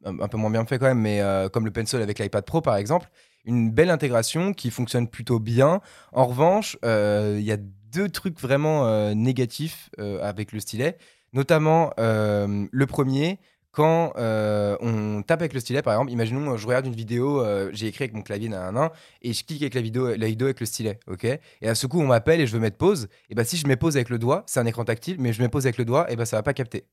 un, 0.05 0.27
peu 0.27 0.37
moins 0.37 0.51
bien 0.51 0.63
fait 0.65 0.77
quand 0.77 0.85
même, 0.85 0.99
mais 0.99 1.23
comme 1.51 1.65
le 1.65 1.71
Pencil 1.71 1.99
avec 1.99 2.19
l'iPad 2.19 2.45
Pro 2.45 2.61
par 2.61 2.75
exemple. 2.75 3.09
Une 3.45 3.71
belle 3.71 3.89
intégration 3.89 4.53
qui 4.53 4.69
fonctionne 4.69 5.07
plutôt 5.07 5.39
bien. 5.39 5.81
En 6.13 6.27
revanche, 6.27 6.77
il 6.83 7.41
y 7.41 7.51
a 7.51 7.57
deux 7.57 8.09
trucs 8.09 8.39
vraiment 8.39 9.13
négatifs 9.15 9.89
avec 9.97 10.51
le 10.51 10.59
stylet. 10.59 10.97
Notamment, 11.33 11.91
le 11.97 12.85
premier, 12.85 13.39
quand 13.79 14.11
euh, 14.17 14.75
on 14.81 15.21
tape 15.21 15.39
avec 15.39 15.53
le 15.53 15.61
stylet, 15.61 15.81
par 15.81 15.93
exemple, 15.93 16.11
imaginons, 16.11 16.57
je 16.57 16.67
regarde 16.67 16.85
une 16.85 16.95
vidéo, 16.95 17.41
euh, 17.41 17.69
j'ai 17.71 17.87
écrit 17.87 18.03
avec 18.03 18.13
mon 18.13 18.21
clavier, 18.21 18.49
nan, 18.49 18.89
et 19.21 19.31
je 19.31 19.45
clique 19.45 19.61
avec 19.61 19.73
la 19.73 19.79
vidéo, 19.79 20.17
la 20.17 20.27
vidéo 20.27 20.47
avec 20.47 20.59
le 20.59 20.65
stylet, 20.65 20.99
ok? 21.07 21.23
Et 21.23 21.39
à 21.69 21.75
ce 21.75 21.87
coup, 21.87 22.01
on 22.01 22.07
m'appelle 22.07 22.41
et 22.41 22.47
je 22.47 22.51
veux 22.51 22.59
mettre 22.59 22.75
pause. 22.75 23.07
Et 23.29 23.35
bah, 23.35 23.45
si 23.45 23.55
je 23.55 23.65
mets 23.67 23.77
pause 23.77 23.95
avec 23.95 24.09
le 24.09 24.19
doigt, 24.19 24.43
c'est 24.47 24.59
un 24.59 24.65
écran 24.65 24.83
tactile, 24.83 25.15
mais 25.17 25.31
je 25.31 25.41
mets 25.41 25.47
pause 25.47 25.65
avec 25.65 25.77
le 25.77 25.85
doigt, 25.85 26.11
et 26.11 26.17
bah, 26.17 26.25
ça 26.25 26.35
va 26.35 26.43
pas 26.43 26.53
capter. 26.53 26.87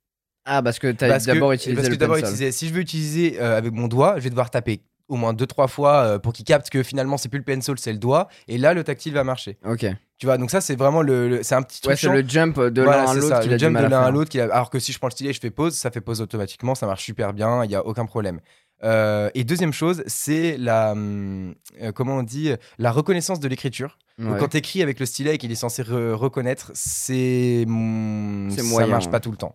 Ah, 0.44 0.62
parce 0.62 0.78
que 0.78 0.92
tu 0.92 1.04
as 1.04 1.18
d'abord 1.18 1.50
utilisé 1.50 1.74
parce 1.74 1.88
que 1.88 1.96
d'abord 1.96 2.18
Si 2.24 2.68
je 2.68 2.72
veux 2.72 2.82
utiliser 2.82 3.40
euh, 3.40 3.58
avec 3.58 3.72
mon 3.72 3.88
doigt, 3.88 4.14
je 4.18 4.22
vais 4.22 4.30
devoir 4.30 4.50
taper 4.50 4.80
au 5.08 5.16
moins 5.16 5.32
deux 5.32 5.46
trois 5.46 5.68
fois 5.68 5.94
euh, 6.02 6.18
pour 6.18 6.32
qu'il 6.32 6.44
capte 6.44 6.70
que 6.70 6.82
finalement 6.82 7.16
c'est 7.16 7.28
plus 7.28 7.38
le 7.38 7.44
pencil, 7.44 7.74
c'est 7.78 7.92
le 7.92 7.98
doigt, 7.98 8.28
et 8.48 8.58
là 8.58 8.74
le 8.74 8.82
tactile 8.84 9.12
va 9.14 9.24
marcher. 9.24 9.56
Ok. 9.64 9.86
Tu 10.18 10.26
vois, 10.26 10.38
donc 10.38 10.50
ça 10.50 10.60
c'est 10.60 10.76
vraiment 10.76 11.02
le, 11.02 11.28
le- 11.28 11.42
c'est 11.42 11.54
un 11.54 11.62
petit 11.62 11.80
truc. 11.80 11.90
Ouais, 11.92 11.96
c'est 11.96 12.08
le 12.08 12.26
jump 12.28 12.58
de 12.58 12.82
Voilà, 12.82 13.04
l'un 13.04 13.10
à 13.10 13.14
l'autre 13.14 13.46
le 13.48 13.58
jump 13.58 13.76
de 13.78 13.82
l'un 13.86 14.00
à 14.02 14.10
l'autre. 14.10 14.38
Alors 14.40 14.70
que 14.70 14.78
si 14.78 14.92
je 14.92 14.98
prends 14.98 15.08
le 15.08 15.12
stylet, 15.12 15.32
je 15.32 15.40
fais 15.40 15.50
pause, 15.50 15.74
ça 15.74 15.90
fait 15.90 16.00
pause 16.00 16.20
automatiquement, 16.20 16.74
ça 16.74 16.86
marche 16.86 17.04
super 17.04 17.32
bien, 17.34 17.64
il 17.64 17.70
y 17.70 17.74
a 17.74 17.84
aucun 17.86 18.06
problème. 18.06 18.40
Euh, 18.84 19.30
et 19.34 19.44
deuxième 19.44 19.72
chose, 19.72 20.02
c'est 20.06 20.56
la, 20.58 20.92
hum, 20.92 21.54
euh, 21.80 21.92
comment 21.92 22.16
on 22.16 22.22
dit, 22.22 22.52
la 22.78 22.92
reconnaissance 22.92 23.40
de 23.40 23.48
l'écriture. 23.48 23.98
Ouais. 24.18 24.38
quand 24.38 24.48
tu 24.48 24.56
écris 24.56 24.80
avec 24.82 24.98
le 24.98 25.04
stylet 25.04 25.34
et 25.34 25.38
qu'il 25.38 25.52
est 25.52 25.54
censé 25.54 25.82
re- 25.82 26.12
reconnaître, 26.12 26.70
c'est 26.74 27.64
hum, 27.66 28.48
C'est 28.50 28.62
ça 28.62 28.68
moyen, 28.68 28.88
marche 28.88 29.04
ouais. 29.06 29.10
pas 29.10 29.20
tout 29.20 29.30
le 29.30 29.36
temps. 29.36 29.54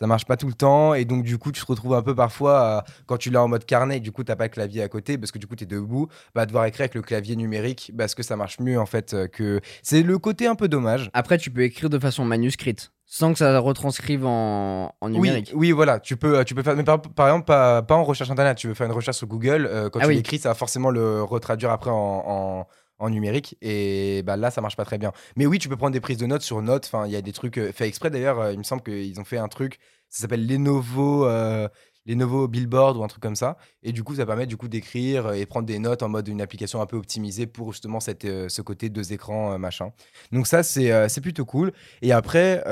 Ça 0.00 0.06
marche 0.06 0.24
pas 0.24 0.36
tout 0.38 0.46
le 0.46 0.54
temps 0.54 0.94
et 0.94 1.04
donc 1.04 1.24
du 1.24 1.36
coup 1.36 1.52
tu 1.52 1.60
te 1.60 1.66
retrouves 1.66 1.92
un 1.94 2.00
peu 2.02 2.14
parfois 2.14 2.78
à- 2.78 2.84
quand 3.06 3.18
tu 3.18 3.28
l'as 3.30 3.42
en 3.42 3.48
mode 3.48 3.66
carnet 3.66 3.98
et 3.98 4.00
du 4.00 4.12
coup 4.12 4.24
t'as 4.24 4.34
pas 4.34 4.44
le 4.44 4.48
clavier 4.50 4.82
à 4.82 4.88
côté 4.88 5.18
parce 5.18 5.30
que 5.30 5.38
du 5.38 5.46
coup 5.46 5.56
t'es 5.56 5.66
debout, 5.66 6.08
bah 6.34 6.46
devoir 6.46 6.64
écrire 6.64 6.84
avec 6.84 6.94
le 6.94 7.02
clavier 7.02 7.36
numérique 7.36 7.92
parce 7.98 8.14
que 8.14 8.22
ça 8.22 8.34
marche 8.36 8.60
mieux 8.60 8.80
en 8.80 8.86
fait 8.86 9.12
euh, 9.12 9.26
que 9.28 9.60
c'est 9.82 10.02
le 10.02 10.18
côté 10.18 10.46
un 10.46 10.54
peu 10.54 10.68
dommage. 10.68 11.10
Après, 11.12 11.36
tu 11.36 11.50
peux 11.50 11.62
écrire 11.62 11.90
de 11.90 11.98
façon 11.98 12.24
manuscrite, 12.24 12.92
sans 13.04 13.32
que 13.32 13.38
ça 13.40 13.58
retranscrive 13.58 14.24
en, 14.24 14.94
en 15.00 15.08
numérique. 15.10 15.50
Oui, 15.52 15.68
oui, 15.68 15.72
voilà, 15.72 16.00
tu 16.00 16.16
peux, 16.16 16.44
tu 16.46 16.54
peux 16.54 16.62
faire, 16.62 16.76
mais 16.76 16.84
par, 16.84 17.02
par 17.02 17.26
exemple, 17.28 17.44
pas, 17.44 17.82
pas 17.82 17.94
en 17.96 18.04
recherche 18.04 18.30
internet, 18.30 18.56
tu 18.56 18.68
veux 18.68 18.74
faire 18.74 18.86
une 18.86 18.92
recherche 18.92 19.18
sur 19.18 19.26
Google, 19.26 19.66
euh, 19.70 19.90
quand 19.90 19.98
Ah 20.00 20.04
tu 20.04 20.08
oui. 20.10 20.16
l'écris, 20.16 20.38
ça 20.38 20.48
va 20.48 20.54
forcément 20.54 20.88
le 20.90 21.22
retraduire 21.22 21.70
après 21.72 21.90
en, 21.90 21.94
en, 22.26 22.66
en 23.00 23.10
numérique, 23.10 23.56
et 23.60 24.22
bah, 24.24 24.36
là, 24.36 24.50
ça 24.50 24.60
marche 24.60 24.76
pas 24.76 24.84
très 24.84 24.98
bien. 24.98 25.12
Mais 25.36 25.46
oui, 25.46 25.58
tu 25.58 25.68
peux 25.68 25.76
prendre 25.76 25.92
des 25.92 26.00
prises 26.00 26.18
de 26.18 26.26
notes 26.26 26.42
sur 26.42 26.62
Notes, 26.62 26.84
enfin, 26.86 27.06
il 27.06 27.12
y 27.12 27.16
a 27.16 27.22
des 27.22 27.32
trucs 27.32 27.58
euh, 27.58 27.72
faits 27.72 27.88
exprès 27.88 28.10
d'ailleurs, 28.10 28.38
euh, 28.38 28.52
il 28.52 28.58
me 28.58 28.62
semble 28.62 28.82
qu'ils 28.82 29.18
ont 29.20 29.24
fait 29.24 29.38
un 29.38 29.48
truc, 29.48 29.78
ça 30.08 30.22
s'appelle 30.22 30.46
Lenovo, 30.46 31.26
euh, 31.26 31.68
Lenovo 32.06 32.48
Billboard 32.48 32.96
ou 32.96 33.04
un 33.04 33.08
truc 33.08 33.22
comme 33.22 33.36
ça, 33.36 33.56
et 33.82 33.92
du 33.92 34.02
coup, 34.02 34.14
ça 34.14 34.26
permet 34.26 34.46
du 34.46 34.56
coup 34.56 34.68
d'écrire 34.68 35.32
et 35.32 35.44
prendre 35.46 35.66
des 35.66 35.78
notes 35.78 36.02
en 36.02 36.08
mode 36.08 36.28
une 36.28 36.40
application 36.40 36.80
un 36.80 36.86
peu 36.86 36.96
optimisée 36.96 37.46
pour 37.46 37.72
justement 37.72 38.00
cette, 38.00 38.24
euh, 38.24 38.48
ce 38.48 38.62
côté 38.62 38.88
deux 38.88 39.12
écrans, 39.12 39.52
euh, 39.52 39.58
machin. 39.58 39.92
Donc 40.32 40.46
ça, 40.46 40.62
c'est 40.62 40.90
euh, 40.92 41.08
c'est 41.08 41.20
plutôt 41.20 41.44
cool. 41.44 41.72
Et 42.02 42.12
après, 42.12 42.62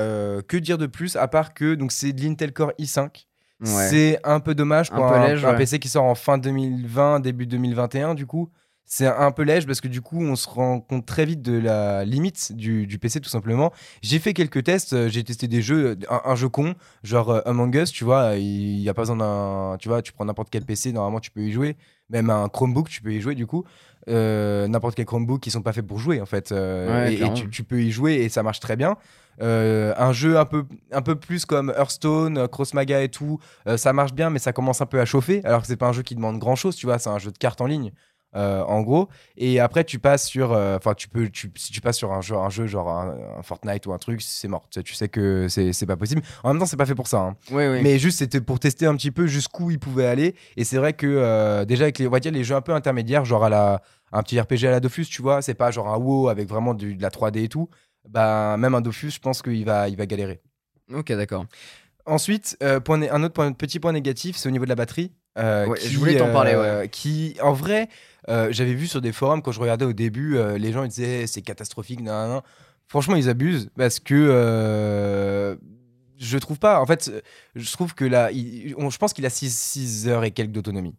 que 0.47 0.57
dire 0.57 0.77
de 0.77 0.87
plus 0.87 1.15
à 1.15 1.27
part 1.27 1.53
que 1.53 1.75
donc 1.75 1.91
c'est 1.91 2.13
de 2.13 2.21
l'Intel 2.21 2.53
Core 2.53 2.73
i5. 2.79 3.25
Ouais. 3.61 3.87
C'est 3.89 4.19
un 4.23 4.39
peu 4.39 4.55
dommage 4.55 4.89
pour 4.89 5.03
Un 5.05 5.09
peu 5.09 5.15
un, 5.15 5.27
léger, 5.27 5.45
un 5.45 5.51
ouais. 5.51 5.57
PC 5.57 5.79
qui 5.79 5.89
sort 5.89 6.05
en 6.05 6.15
fin 6.15 6.37
2020, 6.37 7.19
début 7.19 7.45
2021 7.45 8.15
du 8.15 8.25
coup. 8.25 8.49
C'est 8.91 9.05
un 9.05 9.31
peu 9.31 9.43
léger 9.43 9.67
parce 9.67 9.81
que 9.81 9.87
du 9.87 10.01
coup 10.01 10.19
on 10.19 10.35
se 10.35 10.49
rend 10.49 10.79
compte 10.79 11.05
très 11.05 11.23
vite 11.23 11.43
de 11.43 11.59
la 11.59 12.03
limite 12.05 12.53
du, 12.53 12.87
du 12.87 12.97
PC 12.97 13.19
tout 13.21 13.29
simplement. 13.29 13.71
J'ai 14.01 14.17
fait 14.17 14.33
quelques 14.33 14.63
tests, 14.63 14.93
euh, 14.93 15.07
j'ai 15.09 15.23
testé 15.23 15.47
des 15.47 15.61
jeux, 15.61 15.95
un, 16.09 16.21
un 16.25 16.35
jeu 16.35 16.49
con, 16.49 16.73
genre 17.03 17.29
euh, 17.29 17.41
Among 17.45 17.75
Us, 17.75 17.91
tu 17.91 18.03
vois, 18.03 18.35
il 18.37 18.79
n'y 18.81 18.89
a 18.89 18.95
pas 18.95 19.03
besoin 19.03 19.17
d'un... 19.17 19.77
Tu 19.79 19.89
vois, 19.89 20.01
tu 20.01 20.11
prends 20.11 20.25
n'importe 20.25 20.49
quel 20.49 20.65
PC, 20.65 20.91
normalement 20.91 21.19
tu 21.19 21.29
peux 21.29 21.41
y 21.41 21.51
jouer. 21.51 21.77
Même 22.09 22.31
un 22.31 22.49
Chromebook, 22.49 22.89
tu 22.89 23.03
peux 23.03 23.13
y 23.13 23.21
jouer 23.21 23.35
du 23.35 23.45
coup. 23.45 23.63
Euh, 24.09 24.67
n'importe 24.67 24.95
quel 24.95 25.05
Chromebook 25.05 25.39
qui 25.39 25.51
sont 25.51 25.61
pas 25.61 25.71
faits 25.71 25.85
pour 25.85 25.99
jouer 25.99 26.19
en 26.19 26.25
fait. 26.25 26.51
Euh, 26.51 27.05
Ouais, 27.05 27.13
et- 27.13 27.33
tu, 27.35 27.47
tu 27.47 27.63
peux 27.63 27.83
y 27.83 27.91
jouer 27.91 28.13
et 28.15 28.29
ça 28.29 28.41
marche 28.41 28.59
très 28.59 28.75
bien. 28.75 28.97
Euh, 29.41 29.93
un 29.97 30.11
jeu 30.11 30.37
un 30.37 30.45
peu, 30.45 30.65
un 30.91 31.01
peu 31.01 31.15
plus 31.15 31.45
comme 31.45 31.69
Hearthstone, 31.77 32.37
euh, 32.39 32.47
Cross 32.47 32.73
Maga 32.73 33.01
et 33.03 33.09
tout, 33.09 33.39
euh, 33.67 33.77
ça 33.77 33.93
marche 33.93 34.13
bien, 34.13 34.29
mais 34.31 34.39
ça 34.39 34.51
commence 34.51 34.81
un 34.81 34.85
peu 34.85 34.99
à 34.99 35.05
chauffer. 35.05 35.41
Alors 35.45 35.61
que 35.61 35.67
c'est 35.67 35.77
pas 35.77 35.87
un 35.87 35.93
jeu 35.93 36.01
qui 36.01 36.15
demande 36.15 36.39
grand 36.39 36.55
chose, 36.57 36.75
tu 36.75 36.87
vois, 36.87 36.97
c'est 36.99 37.09
un 37.09 37.19
jeu 37.19 37.31
de 37.31 37.37
cartes 37.37 37.61
en 37.61 37.65
ligne. 37.67 37.91
Euh, 38.35 38.61
en 38.63 38.81
gros, 38.81 39.09
et 39.37 39.59
après 39.59 39.83
tu 39.83 39.97
passes 39.99 40.25
sur, 40.27 40.51
euh, 40.51 40.77
enfin 40.77 40.93
tu 40.93 41.07
peux, 41.09 41.29
tu, 41.29 41.51
si 41.55 41.71
tu 41.71 41.81
passes 41.81 41.97
sur 41.97 42.11
un 42.11 42.21
jeu, 42.21 42.35
un 42.35 42.49
jeu 42.49 42.67
genre 42.67 42.89
un, 42.89 43.17
un 43.39 43.41
Fortnite 43.41 43.85
ou 43.87 43.93
un 43.93 43.97
truc, 43.97 44.21
c'est 44.21 44.47
mort. 44.47 44.67
Tu 44.69 44.79
sais, 44.79 44.83
tu 44.83 44.93
sais 44.93 45.09
que 45.09 45.47
c'est 45.49 45.85
pas 45.87 45.97
possible. 45.97 46.21
En 46.43 46.49
même 46.53 46.59
temps, 46.59 46.65
c'est 46.67 46.77
pas 46.77 46.85
fait 46.85 46.93
pour 46.95 47.07
ça. 47.07 47.19
hein. 47.21 47.35
Oui, 47.51 47.65
oui. 47.67 47.79
Mais 47.81 47.97
juste, 47.97 48.19
c'était 48.19 48.41
pour 48.41 48.59
tester 48.59 48.85
un 48.85 48.95
petit 48.95 49.11
peu 49.11 49.25
jusqu'où 49.27 49.71
il 49.71 49.79
pouvait 49.79 50.05
aller. 50.05 50.35
Et 50.57 50.63
c'est 50.63 50.77
vrai 50.77 50.93
que 50.93 51.07
euh, 51.07 51.65
déjà, 51.65 51.83
avec 51.85 51.97
les, 51.99 52.07
on 52.07 52.11
va 52.11 52.19
dire, 52.19 52.31
les 52.31 52.43
jeux 52.43 52.55
un 52.55 52.61
peu 52.61 52.73
intermédiaires, 52.73 53.25
genre 53.25 53.43
à 53.43 53.49
la, 53.49 53.81
un 54.11 54.21
petit 54.21 54.39
RPG 54.39 54.65
à 54.67 54.71
la 54.71 54.79
Dofus, 54.79 55.05
tu 55.05 55.21
vois, 55.21 55.41
c'est 55.41 55.53
pas 55.55 55.71
genre 55.71 55.87
un 55.87 55.97
WoW 55.97 56.29
avec 56.29 56.47
vraiment 56.47 56.73
du- 56.73 56.95
de 56.95 57.01
la 57.01 57.09
3D 57.09 57.43
et 57.43 57.49
tout. 57.49 57.69
Bah, 58.07 58.57
même 58.57 58.75
un 58.75 58.81
Dofus, 58.81 59.11
je 59.11 59.19
pense 59.19 59.41
qu'il 59.41 59.65
va, 59.65 59.89
il 59.89 59.97
va 59.97 60.05
galérer. 60.05 60.39
Ok, 60.93 61.11
d'accord. 61.13 61.45
Ensuite, 62.05 62.57
point 62.85 63.01
un 63.01 63.23
autre 63.23 63.33
point- 63.33 63.51
petit 63.51 63.79
point 63.79 63.91
négatif, 63.91 64.35
c'est 64.37 64.47
au 64.49 64.51
niveau 64.51 64.65
de 64.65 64.69
la 64.69 64.75
batterie. 64.75 65.11
Euh, 65.37 65.67
Ouais, 65.67 65.77
qui, 65.77 65.89
je 65.89 65.99
voulais 65.99 66.17
t'en 66.17 66.31
parler, 66.33 66.53
euh, 66.55 66.87
Qui, 66.87 67.35
en 67.41 67.53
vrai, 67.53 67.87
euh, 68.29 68.47
j'avais 68.51 68.73
vu 68.73 68.87
sur 68.87 69.01
des 69.01 69.11
forums 69.11 69.41
quand 69.41 69.51
je 69.51 69.59
regardais 69.59 69.85
au 69.85 69.93
début, 69.93 70.37
euh, 70.37 70.57
les 70.57 70.71
gens 70.71 70.83
ils 70.83 70.89
disaient 70.89 71.27
c'est 71.27 71.41
catastrophique, 71.41 72.01
nan, 72.01 72.29
nan. 72.29 72.41
Franchement, 72.87 73.15
ils 73.15 73.29
abusent 73.29 73.69
parce 73.77 73.99
que 73.99 74.15
euh, 74.15 75.55
je 76.17 76.37
trouve 76.37 76.59
pas. 76.59 76.81
En 76.81 76.85
fait, 76.85 77.11
je 77.55 77.71
trouve 77.71 77.93
que 77.95 78.05
là, 78.05 78.31
il- 78.31 78.73
on- 78.77 78.89
je 78.89 78.97
pense 78.97 79.13
qu'il 79.13 79.25
a 79.25 79.29
6 79.29 80.07
heures 80.07 80.23
et 80.23 80.31
quelques 80.31 80.51
d'autonomie. 80.51 80.95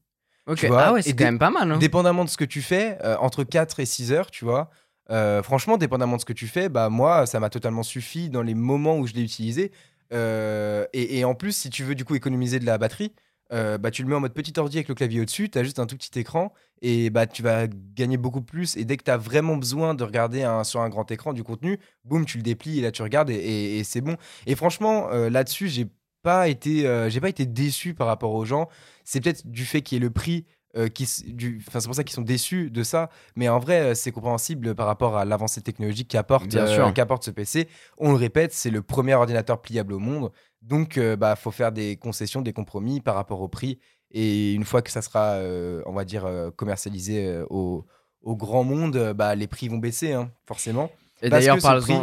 Ok. 0.46 0.64
Vois, 0.64 0.82
ah 0.82 0.92
ouais, 0.92 1.02
c'est 1.02 1.14
quand 1.14 1.24
même 1.24 1.38
pas 1.38 1.50
mal. 1.50 1.70
Hein. 1.70 1.78
Dépendamment 1.78 2.24
de 2.24 2.30
ce 2.30 2.36
que 2.36 2.44
tu 2.44 2.62
fais, 2.62 2.98
euh, 3.04 3.16
entre 3.20 3.44
4 3.44 3.80
et 3.80 3.86
6 3.86 4.12
heures, 4.12 4.30
tu 4.30 4.44
vois. 4.44 4.70
euh, 5.10 5.42
franchement, 5.42 5.76
dépendamment 5.76 6.14
de 6.16 6.20
ce 6.20 6.24
que 6.24 6.32
tu 6.32 6.46
fais, 6.46 6.68
bah 6.68 6.88
moi, 6.88 7.26
ça 7.26 7.40
m'a 7.40 7.50
totalement 7.50 7.82
suffi 7.82 8.30
dans 8.30 8.42
les 8.42 8.54
moments 8.54 8.96
où 8.96 9.08
je 9.08 9.12
l'ai 9.14 9.22
utilisé. 9.22 9.72
Euh, 10.12 10.86
et, 10.92 11.18
et 11.18 11.24
en 11.24 11.34
plus, 11.34 11.50
si 11.50 11.68
tu 11.68 11.82
veux 11.82 11.96
du 11.96 12.04
coup 12.04 12.14
économiser 12.14 12.60
de 12.60 12.64
la 12.66 12.78
batterie, 12.78 13.12
euh, 13.52 13.78
bah 13.78 13.90
tu 13.90 14.02
le 14.02 14.08
mets 14.08 14.14
en 14.14 14.20
mode 14.20 14.34
petit 14.34 14.58
ordi 14.58 14.78
avec 14.78 14.88
le 14.88 14.94
clavier 14.94 15.20
au-dessus, 15.20 15.48
tu 15.50 15.58
as 15.58 15.64
juste 15.64 15.78
un 15.78 15.86
tout 15.86 15.96
petit 15.96 16.18
écran 16.18 16.52
et 16.82 17.10
bah 17.10 17.26
tu 17.26 17.42
vas 17.42 17.66
gagner 17.66 18.16
beaucoup 18.16 18.42
plus. 18.42 18.76
Et 18.76 18.84
dès 18.84 18.96
que 18.96 19.04
tu 19.04 19.10
as 19.10 19.16
vraiment 19.16 19.56
besoin 19.56 19.94
de 19.94 20.04
regarder 20.04 20.48
sur 20.64 20.80
un 20.80 20.88
grand 20.88 21.10
écran 21.10 21.32
du 21.32 21.42
contenu, 21.44 21.78
boum, 22.04 22.24
tu 22.24 22.38
le 22.38 22.42
déplies 22.42 22.78
et 22.78 22.82
là 22.82 22.92
tu 22.92 23.02
regardes 23.02 23.30
et 23.30 23.82
c'est 23.84 24.00
bon. 24.00 24.16
Et 24.46 24.54
franchement, 24.54 25.08
euh, 25.10 25.30
là-dessus, 25.30 25.68
j'ai 25.68 25.86
pas 26.22 26.48
été, 26.48 26.86
euh, 26.86 27.08
j'ai 27.08 27.20
pas 27.20 27.28
été 27.28 27.46
déçu 27.46 27.94
par 27.94 28.06
rapport 28.06 28.32
aux 28.34 28.44
gens. 28.44 28.68
C'est 29.04 29.20
peut-être 29.20 29.46
du 29.46 29.64
fait 29.64 29.82
qu'il 29.82 29.96
y 29.96 30.00
ait 30.00 30.04
le 30.04 30.10
prix. 30.10 30.46
Euh, 30.76 30.88
qui, 30.88 31.08
du, 31.26 31.62
c'est 31.68 31.84
pour 31.84 31.94
ça 31.94 32.04
qu'ils 32.04 32.14
sont 32.14 32.22
déçus 32.22 32.70
de 32.70 32.82
ça, 32.82 33.10
mais 33.34 33.48
en 33.48 33.58
vrai, 33.58 33.80
euh, 33.80 33.94
c'est 33.94 34.12
compréhensible 34.12 34.74
par 34.74 34.86
rapport 34.86 35.16
à 35.16 35.24
l'avancée 35.24 35.60
technologique 35.62 36.08
qu'apporte 36.08 36.46
Bien 36.46 36.66
euh, 36.66 36.92
qu'apporte 36.92 37.24
ce 37.24 37.32
PC. 37.32 37.68
On 37.98 38.10
le 38.10 38.16
répète, 38.16 38.52
c'est 38.52 38.70
le 38.70 38.80
premier 38.82 39.14
ordinateur 39.14 39.60
pliable 39.60 39.92
au 39.92 39.98
monde, 39.98 40.30
donc 40.62 40.96
euh, 40.96 41.16
bah 41.16 41.34
faut 41.34 41.50
faire 41.50 41.72
des 41.72 41.96
concessions, 41.96 42.40
des 42.40 42.52
compromis 42.52 43.00
par 43.00 43.16
rapport 43.16 43.40
au 43.40 43.48
prix. 43.48 43.80
Et 44.12 44.54
une 44.54 44.64
fois 44.64 44.82
que 44.82 44.90
ça 44.90 45.02
sera, 45.02 45.38
on 45.86 45.92
va 45.92 46.04
dire, 46.04 46.28
commercialisé 46.56 47.44
au, 47.48 47.86
au 48.22 48.34
grand 48.34 48.64
monde, 48.64 49.12
bah 49.14 49.36
les 49.36 49.46
prix 49.46 49.68
vont 49.68 49.78
baisser, 49.78 50.12
hein, 50.12 50.32
forcément. 50.46 50.90
Et 51.22 51.30
parce 51.30 51.44
d'ailleurs, 51.44 51.58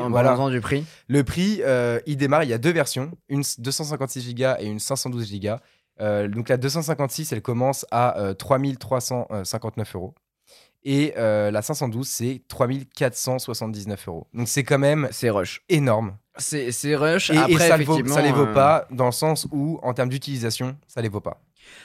voilà. 0.10 0.30
parlons-en 0.30 0.50
du 0.50 0.62
prix. 0.62 0.86
Le 1.10 1.26
prix, 1.26 1.62
il 2.06 2.16
démarre, 2.16 2.44
il 2.44 2.50
y 2.50 2.54
a 2.54 2.58
deux 2.58 2.72
versions, 2.72 3.12
une 3.28 3.44
256 3.58 4.36
Go 4.36 4.46
et 4.60 4.68
une 4.68 4.80
512 4.80 5.38
Go. 5.42 5.56
Euh, 6.00 6.28
donc 6.28 6.50
la 6.50 6.58
256, 6.58 7.32
elle 7.32 7.42
commence 7.42 7.86
à 7.92 8.20
euh, 8.20 8.34
3359 8.34 9.96
euros. 9.96 10.14
Et 10.84 11.14
euh, 11.18 11.52
la 11.52 11.62
512, 11.62 12.08
c'est 12.08 12.42
3479 12.48 14.08
euros. 14.08 14.28
Donc 14.34 14.48
c'est 14.48 14.64
quand 14.64 14.80
même 14.80 15.10
C'est 15.12 15.30
rush. 15.30 15.62
énorme. 15.68 16.16
C'est 16.38 16.70
rush. 16.96 17.30
Et, 17.30 17.36
ça 17.36 17.78
ne 17.78 17.84
vaut, 17.84 17.94
effectivement, 17.94 18.16
ça 18.16 18.22
les 18.22 18.32
vaut 18.32 18.48
euh, 18.48 18.54
pas 18.54 18.88
dans 18.92 19.08
le 19.08 19.12
sens 19.12 19.48
où, 19.52 19.80
en 19.82 19.94
termes 19.94 20.10
d'utilisation, 20.10 20.78
ça 20.88 21.02
les 21.02 21.10
vaut 21.10 21.20
pas. 21.20 21.42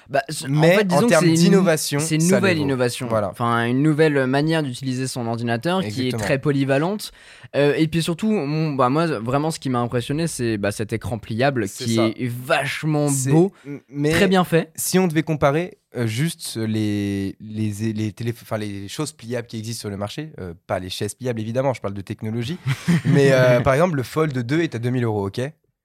Bah, 0.08 0.22
mais 0.48 0.74
en, 0.74 0.78
fait, 0.78 0.92
en 0.92 1.06
termes 1.06 1.32
d'innovation, 1.32 1.98
c'est 1.98 2.16
une 2.16 2.28
nouvelle 2.28 2.58
innovation. 2.58 3.06
Voilà. 3.08 3.30
Enfin, 3.30 3.66
une 3.66 3.82
nouvelle 3.82 4.26
manière 4.26 4.62
d'utiliser 4.62 5.06
son 5.06 5.26
ordinateur 5.26 5.82
qui 5.82 6.08
est 6.08 6.18
très 6.18 6.38
polyvalente. 6.38 7.12
Euh, 7.54 7.74
et 7.76 7.86
puis 7.88 8.02
surtout, 8.02 8.30
bah, 8.76 8.88
moi, 8.88 9.06
vraiment, 9.06 9.50
ce 9.50 9.58
qui 9.58 9.70
m'a 9.70 9.80
impressionné, 9.80 10.26
c'est 10.26 10.58
bah, 10.58 10.72
cet 10.72 10.92
écran 10.92 11.18
pliable 11.18 11.68
qui 11.68 11.98
est 11.98 12.32
vachement 12.32 13.08
beau, 13.28 13.52
mais 13.88 14.10
très 14.10 14.28
bien 14.28 14.44
fait. 14.44 14.70
Si 14.74 14.98
on 14.98 15.06
devait 15.06 15.22
comparer, 15.22 15.78
euh, 15.94 16.06
juste 16.06 16.56
les, 16.56 17.36
les, 17.40 17.92
les, 17.92 18.14
les 18.58 18.88
choses 18.88 19.12
pliables 19.12 19.46
qui 19.46 19.58
existent 19.58 19.80
sur 19.80 19.90
le 19.90 19.96
marché, 19.96 20.32
euh, 20.40 20.54
pas 20.66 20.78
les 20.78 20.88
chaises 20.88 21.14
pliables 21.14 21.40
évidemment, 21.40 21.74
je 21.74 21.82
parle 21.82 21.94
de 21.94 22.00
technologie, 22.00 22.56
mais 23.04 23.30
par 23.62 23.74
exemple 23.74 23.96
le 23.96 24.02
Fold 24.02 24.38
2 24.38 24.60
est 24.60 24.74
à 24.74 24.78
2000 24.78 25.04
euros, 25.04 25.26
ok? 25.26 25.40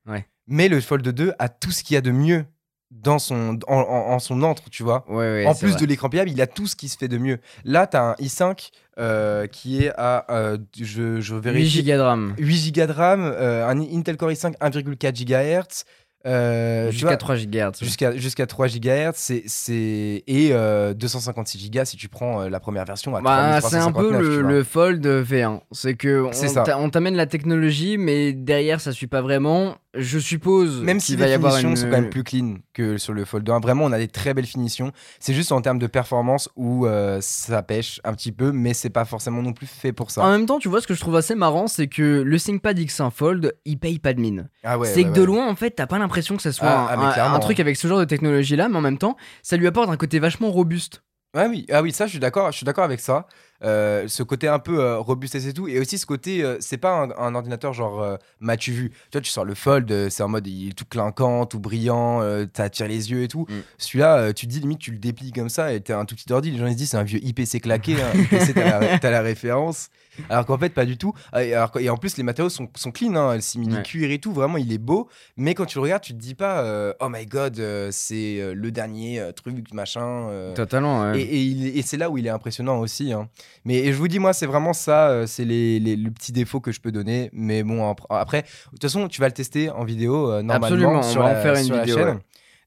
Ouais. 0.08 0.26
Mais 0.48 0.70
le 0.70 0.80
Fold 0.80 1.06
2 1.06 1.34
a 1.38 1.50
tout 1.50 1.72
ce 1.72 1.84
qu'il 1.84 1.96
y 1.96 1.98
a 1.98 2.02
de 2.02 2.12
mieux 2.12 2.46
dans 2.92 3.20
son, 3.20 3.60
en, 3.68 4.20
son 4.20 4.42
entre, 4.44 4.70
tu 4.70 4.84
vois. 4.84 5.06
en 5.10 5.56
plus 5.56 5.76
de 5.76 5.86
l'écran 5.86 6.10
pliable, 6.10 6.30
il 6.30 6.42
a 6.42 6.48
tout 6.48 6.68
ce 6.68 6.76
qui 6.76 6.90
se 6.90 6.98
fait 6.98 7.08
de 7.08 7.18
mieux. 7.18 7.40
Là, 7.66 7.88
tu 7.88 7.98
as 7.98 8.04
un 8.04 8.14
i5 8.14 8.70
euh, 8.98 9.48
qui 9.48 9.84
est 9.84 9.92
à, 9.98 10.26
euh, 10.30 10.58
je, 10.80 11.20
je 11.20 11.36
8 11.36 11.84
Go 11.84 11.92
de 11.92 12.00
RAM. 12.00 12.34
8 12.38 12.72
Go 12.76 12.86
de 12.86 12.92
RAM, 12.92 13.22
euh, 13.22 13.68
un 13.68 13.80
Intel 13.80 14.18
Core 14.18 14.32
i5 14.32 14.58
1,4 14.60 15.26
GHz, 15.26 15.86
euh, 16.26 16.92
jusqu'à 16.92 17.16
3 17.16 17.36
GHz. 17.36 17.80
Jusqu'à 17.82 18.16
jusqu'à 18.16 18.48
3 18.48 18.68
GHz, 18.68 19.42
c'est 19.46 20.24
et 20.28 20.50
256 20.50 21.72
Go 21.72 21.86
si 21.86 21.96
tu 21.96 22.10
prends 22.10 22.42
euh, 22.42 22.50
la 22.50 22.60
première 22.60 22.86
version 22.86 23.16
à 23.16 23.22
bah, 23.22 23.62
C'est 23.62 23.78
un 23.78 23.92
peu 23.92 24.12
le, 24.42 24.64
Fold 24.64 25.06
V1. 25.06 25.62
C'est 25.72 25.96
que 25.96 26.30
on 26.76 26.90
t'amène 26.90 27.16
la 27.16 27.28
technologie, 27.28 27.98
mais 27.98 28.34
derrière 28.34 28.82
ça 28.82 28.92
suit 28.92 29.08
pas 29.08 29.22
vraiment. 29.22 29.76
Je 29.98 30.20
suppose. 30.20 30.82
Même 30.82 31.00
si 31.00 31.16
les 31.16 31.38
finitions 31.38 31.76
sont 31.76 31.86
quand 31.86 31.92
même 31.92 32.10
plus 32.10 32.24
clean 32.24 32.56
que 32.74 32.98
sur 32.98 33.14
le 33.14 33.26
Fold 33.26 33.50
1. 33.50 33.60
Vraiment, 33.60 33.86
on 33.86 33.92
a 33.92 33.98
des 33.98 34.08
très 34.08 34.34
belles 34.34 34.46
finitions. 34.46 34.92
C'est 35.20 35.34
juste 35.34 35.52
en 35.52 35.62
termes 35.62 35.80
de 35.80 35.88
performance 35.88 36.50
où 36.56 36.86
euh, 36.86 37.20
ça 37.22 37.64
pêche 37.64 38.00
un 38.04 38.14
petit 38.14 38.32
peu, 38.32 38.52
mais 38.52 38.74
c'est 38.74 38.90
pas 38.90 39.06
forcément 39.06 39.42
non 39.42 39.54
plus 39.54 39.68
fait 39.68 39.94
pour 39.94 40.12
ça. 40.12 40.24
En 40.24 40.32
même 40.32 40.46
temps, 40.46 40.60
tu 40.60 40.70
vois, 40.70 40.82
ce 40.82 40.88
que 40.88 40.94
je 40.94 41.00
trouve 41.00 41.16
assez 41.16 41.36
marrant, 41.36 41.68
c'est 41.68 41.88
que 41.88 42.22
le 42.22 42.40
ThinkPad 42.40 42.78
X1 42.80 43.12
Fold, 43.12 43.56
il 43.66 43.80
paye 43.80 44.00
pas 44.00 44.14
de 44.14 44.22
mine. 44.22 44.50
Ah 44.64 44.78
c'est 44.84 45.04
que 45.04 45.10
de 45.10 45.24
loin, 45.24 45.48
en 45.48 45.56
fait, 45.56 45.72
t'as 45.72 45.88
pas 45.88 46.00
l'impression 46.00 46.36
que 46.36 46.42
ça 46.42 46.52
soit 46.52 46.68
ah, 46.70 46.96
ah, 46.98 47.34
un, 47.34 47.40
truc 47.40 47.60
avec 47.60 47.78
ce 47.78 47.88
genre 47.88 48.00
de 48.00 48.06
technologie 48.06 48.56
là, 48.56 48.70
mais 48.70 48.78
en 48.78 48.82
même 48.82 48.98
temps, 48.98 49.18
ça 49.42 49.58
lui 49.58 49.68
apporte 49.68 49.90
un 49.90 49.98
côté 49.98 50.20
vachement 50.20 50.52
robuste. 50.52 51.04
Ah 51.36 51.48
oui, 51.50 51.66
ah 51.72 51.82
oui, 51.82 51.92
ça 51.92 52.06
je 52.06 52.12
suis 52.12 52.20
d'accord, 52.20 52.52
je 52.52 52.58
suis 52.58 52.66
d'accord 52.66 52.84
avec 52.84 53.00
ça. 53.00 53.28
Euh, 53.64 54.08
ce 54.08 54.22
côté 54.22 54.48
un 54.48 54.60
peu 54.60 54.80
euh, 54.80 55.00
robustesse 55.00 55.48
et 55.48 55.54
tout, 55.54 55.68
et 55.68 55.80
aussi 55.80 55.98
ce 55.98 56.06
côté, 56.06 56.44
euh, 56.44 56.58
c'est 56.60 56.78
pas 56.78 57.08
un, 57.18 57.34
ordinateur 57.34 57.74
genre 57.74 58.18
m'as-tu 58.40 58.72
vu? 58.72 58.90
Tu 58.90 58.98
vois, 59.14 59.22
tu 59.22 59.32
sors 59.32 59.46
le 59.46 59.56
Fold, 59.56 60.10
c'est 60.10 60.24
en 60.24 60.28
mode 60.28 60.46
il 60.48 60.70
est 60.70 60.74
tout 60.74 60.86
clinquant, 60.86 61.46
tout 61.46 61.60
brillant, 61.60 62.22
t'attires 62.54 62.88
les 62.88 63.12
yeux 63.12 63.24
et 63.24 63.28
tout. 63.28 63.48
Mm. 63.50 63.56
Celui-là, 63.78 64.34
tu 64.34 64.48
te 64.48 64.52
dis 64.52 64.60
limite, 64.60 64.80
tu 64.80 64.92
le 64.92 64.98
déplies 64.98 65.32
comme 65.32 65.50
ça 65.50 65.74
et 65.74 65.82
t'es 65.82 65.94
un 65.94 66.06
tout 66.06 66.16
petit 66.16 66.32
ordi. 66.32 66.52
Les 66.52 66.58
gens 66.58 66.68
ils 66.68 66.74
se 66.74 66.78
disent 66.78 66.92
c'est 66.92 66.98
un 66.98 67.04
vieux 67.04 67.24
IPC 67.24 67.62
claqué, 67.62 67.96
hein. 68.02 68.12
IPC 68.32 68.54
t'as 68.54 69.10
la, 69.10 69.22
référence. 69.22 69.90
Alors 70.30 70.46
qu'en 70.46 70.58
fait, 70.58 70.70
pas 70.70 70.86
du 70.86 70.98
tout. 70.98 71.14
Ah, 71.32 71.44
et, 71.44 71.54
alors, 71.54 71.72
et 71.80 71.90
en 71.90 71.98
plus, 71.98 72.18
les 72.18 72.24
matériaux 72.24 72.50
sont, 72.50 72.70
sont 72.76 72.92
clean, 72.92 73.16
hein, 73.16 73.36
le 73.36 73.42
simili 73.42 73.82
cuir 73.84 74.10
et 74.10 74.20
tout, 74.20 74.32
vraiment 74.32 74.58
il 74.58 74.72
est 74.72 74.80
beau. 74.80 75.10
Mais 75.36 75.54
quand 75.54 75.66
tu 75.66 75.78
le 75.78 75.84
regardes, 75.84 76.04
tu 76.04 76.14
te 76.14 76.20
dis 76.20 76.36
pas 76.36 76.94
oh 77.00 77.10
my 77.10 77.26
god, 77.26 77.56
c'est 77.92 78.54
le 78.54 78.72
dernier 78.72 79.32
truc, 79.36 79.74
machin. 79.74 80.54
Totalement, 80.56 81.02
ouais. 81.02 81.22
Et, 81.22 81.80
et, 81.80 81.82
c'est 81.82 81.98
là 81.98 82.10
où 82.10 82.18
il 82.18 82.28
est 82.28 82.32
impressionnant 82.32 82.80
aussi. 82.80 83.14
Hein. 83.14 83.30
Mais 83.66 83.92
je 83.92 83.98
vous 83.98 84.08
dis, 84.08 84.20
moi, 84.20 84.34
c'est 84.34 84.46
vraiment 84.46 84.74
ça, 84.74 85.10
euh, 85.10 85.28
c'est 85.28 85.46
les, 85.46 85.80
les, 85.80 85.96
le 85.96 86.12
petit 86.12 86.32
défaut 86.32 86.60
que 86.60 86.72
je 86.72 86.80
peux 86.80 86.92
donner. 86.92 87.30
Mais 87.34 87.64
bon, 87.64 87.96
après, 88.10 88.44
de 88.44 88.70
toute 88.72 88.82
façon, 88.82 89.08
tu 89.08 89.22
vas 89.22 89.28
le 89.28 89.34
tester 89.34 89.70
en 89.70 89.84
vidéo 89.84 90.32
euh, 90.32 90.42
normalement 90.42 91.02
sur, 91.02 91.22
on 91.22 91.24
va 91.24 91.34
la, 91.34 91.40
en 91.40 91.42
faire 91.42 91.56
une 91.56 91.80
vidéo, 91.80 91.98
chaîne. 91.98 92.20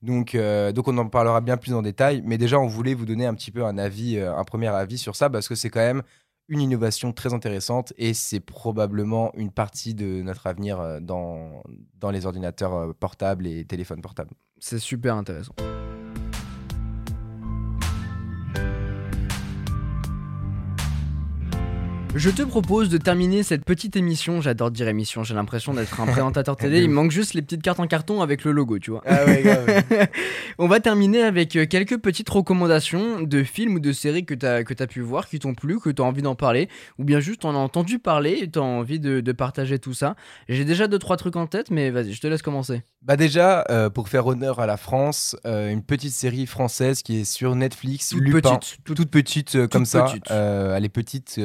Donc, 0.03 0.35
euh, 0.35 0.73
donc 0.73 0.89
on 0.89 0.97
en 0.99 1.09
parlera 1.09 1.41
bien 1.41 1.57
plus 1.57 1.75
en 1.75 1.83
détail. 1.83 2.23
Mais 2.25 2.39
déjà, 2.39 2.59
on 2.59 2.67
voulait 2.67 2.95
vous 2.95 3.07
donner 3.07 3.27
un 3.27 3.35
petit 3.35 3.51
peu 3.51 3.65
un 3.65 3.79
avis, 3.79 4.19
un 4.19 4.45
premier 4.45 4.69
avis 4.69 4.99
sur 4.99 5.17
ça, 5.17 5.31
parce 5.31 5.49
que 5.49 5.55
c'est 5.55 5.71
quand 5.71 5.81
même 5.81 6.03
une 6.49 6.61
innovation 6.61 7.13
très 7.13 7.33
intéressante 7.33 7.93
et 7.97 8.13
c'est 8.13 8.41
probablement 8.41 9.31
une 9.37 9.53
partie 9.53 9.95
de 9.95 10.21
notre 10.23 10.49
avenir 10.49 11.01
dans, 11.01 11.63
dans 12.01 12.11
les 12.11 12.27
ordinateurs 12.27 12.93
portables 12.97 13.47
et 13.47 13.65
téléphones 13.65 14.01
portables. 14.01 14.33
C'est 14.59 14.81
super 14.81 15.15
intéressant. 15.15 15.55
Je 22.17 22.29
te 22.29 22.43
propose 22.43 22.89
de 22.89 22.99
terminer 22.99 23.45
cette 23.45 23.65
petite 23.65 23.95
émission. 23.95 24.41
J'adore 24.41 24.73
dire 24.73 24.89
émission, 24.89 25.23
j'ai 25.23 25.35
l'impression 25.35 25.75
d'être 25.75 26.01
un 26.01 26.07
présentateur 26.07 26.57
télé. 26.57 26.83
Il 26.83 26.91
manque 26.91 27.13
juste 27.13 27.35
les 27.35 27.43
petites 27.43 27.63
cartes 27.63 27.79
en 27.79 27.87
carton 27.87 28.21
avec 28.21 28.43
le 28.45 28.51
logo, 28.51 28.81
tu 28.81 28.91
vois. 28.91 29.03
Ah 29.07 29.25
ouais, 29.27 29.45
On 30.59 30.67
va 30.67 30.81
terminer 30.81 31.23
avec 31.23 31.55
euh, 31.55 31.67
quelques 31.67 31.99
petites 31.99 32.29
recommandations 32.29 33.21
de 33.21 33.45
films 33.45 33.77
ou 33.77 33.81
de 33.81 33.93
séries 33.93 34.25
que 34.25 34.35
tu 34.35 34.45
as, 34.45 34.65
que 34.65 34.75
as 34.83 34.87
pu 34.89 35.01
voir, 35.03 35.29
qui 35.29 35.39
t'ont 35.39 35.55
plu, 35.55 35.79
que 35.79 35.89
tu 35.89 36.03
as 36.03 36.05
envie 36.05 36.23
d'en 36.23 36.35
parler, 36.35 36.69
ou 36.99 37.05
bien 37.05 37.21
juste 37.21 37.45
en 37.45 37.55
as 37.55 37.59
entendu 37.59 38.01
parler 38.01 38.41
et 38.43 38.51
tu 38.51 38.59
as 38.59 38.63
envie 38.63 38.99
de, 38.99 39.33
partager 39.33 39.79
tout 39.79 39.95
ça. 39.95 40.17
J'ai 40.49 40.65
déjà 40.65 40.89
deux 40.89 40.99
trois 40.99 41.17
trucs 41.17 41.37
en 41.37 41.47
tête, 41.47 41.71
mais 41.71 41.91
vas-y, 41.91 42.13
je 42.13 42.21
te 42.21 42.27
laisse 42.27 42.43
commencer. 42.43 42.83
Bah 43.03 43.17
déjà, 43.17 43.65
euh, 43.71 43.89
pour 43.89 44.09
faire 44.09 44.27
honneur 44.27 44.59
à 44.59 44.67
la 44.67 44.77
France, 44.77 45.37
euh, 45.47 45.71
une 45.71 45.83
petite 45.83 46.13
série 46.13 46.47
française 46.47 47.03
qui 47.03 47.21
est 47.21 47.25
sur 47.25 47.55
Netflix, 47.55 48.09
toute 48.09 48.25
petite, 48.31 48.79
toute, 48.85 49.11
petite 49.11 49.69
comme 49.69 49.87
ça. 49.87 50.13
elle 50.29 50.85
est 50.85 50.89
petite 50.89 51.39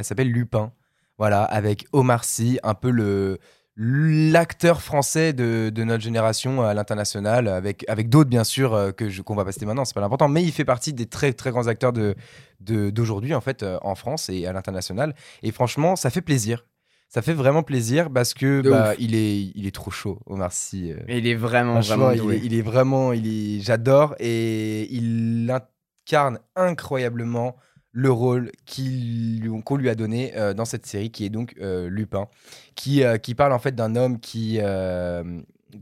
elle 0.00 0.04
s'appelle 0.04 0.30
Lupin. 0.30 0.72
Voilà, 1.18 1.44
avec 1.44 1.86
Omar 1.92 2.24
Sy, 2.24 2.58
un 2.62 2.74
peu 2.74 2.90
le 2.90 3.38
l'acteur 3.76 4.82
français 4.82 5.32
de, 5.32 5.72
notre 5.84 6.02
génération 6.02 6.62
à 6.62 6.74
l'international, 6.74 7.48
avec, 7.48 7.88
avec 7.88 8.10
d'autres 8.10 8.28
bien 8.28 8.44
sûr 8.44 8.74
euh, 8.74 8.90
que 8.92 9.22
qu'on 9.22 9.34
va 9.34 9.44
passer 9.44 9.64
maintenant, 9.64 9.86
c'est 9.86 9.94
pas 9.94 10.02
l'important, 10.02 10.28
mais 10.28 10.42
il 10.42 10.52
fait 10.52 10.66
partie 10.66 10.92
des 10.92 11.06
très 11.06 11.32
très 11.32 11.50
grands 11.50 11.66
acteurs 11.66 11.92
de 11.92 12.14
d'aujourd'hui 12.60 13.34
en 13.34 13.40
fait 13.40 13.62
euh, 13.62 13.78
en 13.82 13.94
France 13.94 14.28
et 14.28 14.46
à 14.46 14.52
l'international. 14.52 15.14
Et 15.42 15.50
franchement, 15.50 15.96
ça 15.96 16.10
fait 16.10 16.20
plaisir. 16.20 16.66
Ça 17.08 17.22
fait 17.22 17.32
vraiment 17.32 17.62
plaisir 17.62 18.10
parce 18.10 18.34
que 18.34 18.60
bah, 18.60 18.92
il 18.98 19.14
est 19.14 19.50
il 19.54 19.66
est 19.66 19.74
trop 19.74 19.90
chaud, 19.90 20.20
Omar 20.26 20.52
Sy. 20.52 20.92
Euh. 20.92 20.98
il 21.08 21.26
est 21.26 21.34
vraiment 21.34 21.80
vraiment 21.80 22.10
il 22.10 22.32
est, 22.32 22.38
il 22.38 22.54
est, 22.54 22.62
vraiment 22.62 23.12
il 23.12 23.62
j'adore 23.62 24.14
et 24.20 24.92
il 24.94 25.50
incarne 25.50 26.38
incroyablement 26.54 27.56
le 27.92 28.10
rôle 28.10 28.52
qu'on 29.64 29.76
lui 29.76 29.88
a 29.88 29.94
donné 29.94 30.36
euh, 30.36 30.54
dans 30.54 30.64
cette 30.64 30.86
série, 30.86 31.10
qui 31.10 31.24
est 31.24 31.30
donc 31.30 31.54
euh, 31.60 31.88
Lupin, 31.88 32.28
qui, 32.74 33.02
euh, 33.02 33.18
qui 33.18 33.34
parle 33.34 33.52
en 33.52 33.58
fait 33.58 33.74
d'un 33.74 33.96
homme 33.96 34.20
qui... 34.20 34.60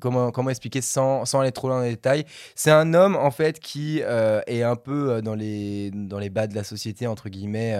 Comment, 0.00 0.30
comment 0.32 0.50
expliquer 0.50 0.82
sans, 0.82 1.24
sans 1.24 1.40
aller 1.40 1.50
trop 1.50 1.68
loin 1.68 1.78
dans 1.78 1.84
les 1.84 1.92
détails? 1.92 2.26
C'est 2.54 2.70
un 2.70 2.92
homme 2.92 3.16
en 3.16 3.30
fait 3.30 3.58
qui 3.58 4.00
est 4.00 4.62
un 4.62 4.76
peu 4.76 5.22
dans 5.22 5.34
les, 5.34 5.90
dans 5.94 6.18
les 6.18 6.28
bas 6.28 6.46
de 6.46 6.54
la 6.54 6.62
société, 6.62 7.06
entre 7.06 7.30
guillemets, 7.30 7.74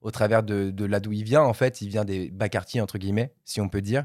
au 0.00 0.12
travers 0.12 0.44
de, 0.44 0.70
de 0.70 0.84
là 0.84 1.00
d'où 1.00 1.10
il 1.10 1.24
vient. 1.24 1.42
En 1.42 1.52
fait, 1.52 1.80
il 1.80 1.88
vient 1.88 2.04
des 2.04 2.30
bas 2.30 2.48
quartiers, 2.48 2.80
entre 2.80 2.98
guillemets, 2.98 3.32
si 3.44 3.60
on 3.60 3.68
peut 3.68 3.82
dire. 3.82 4.04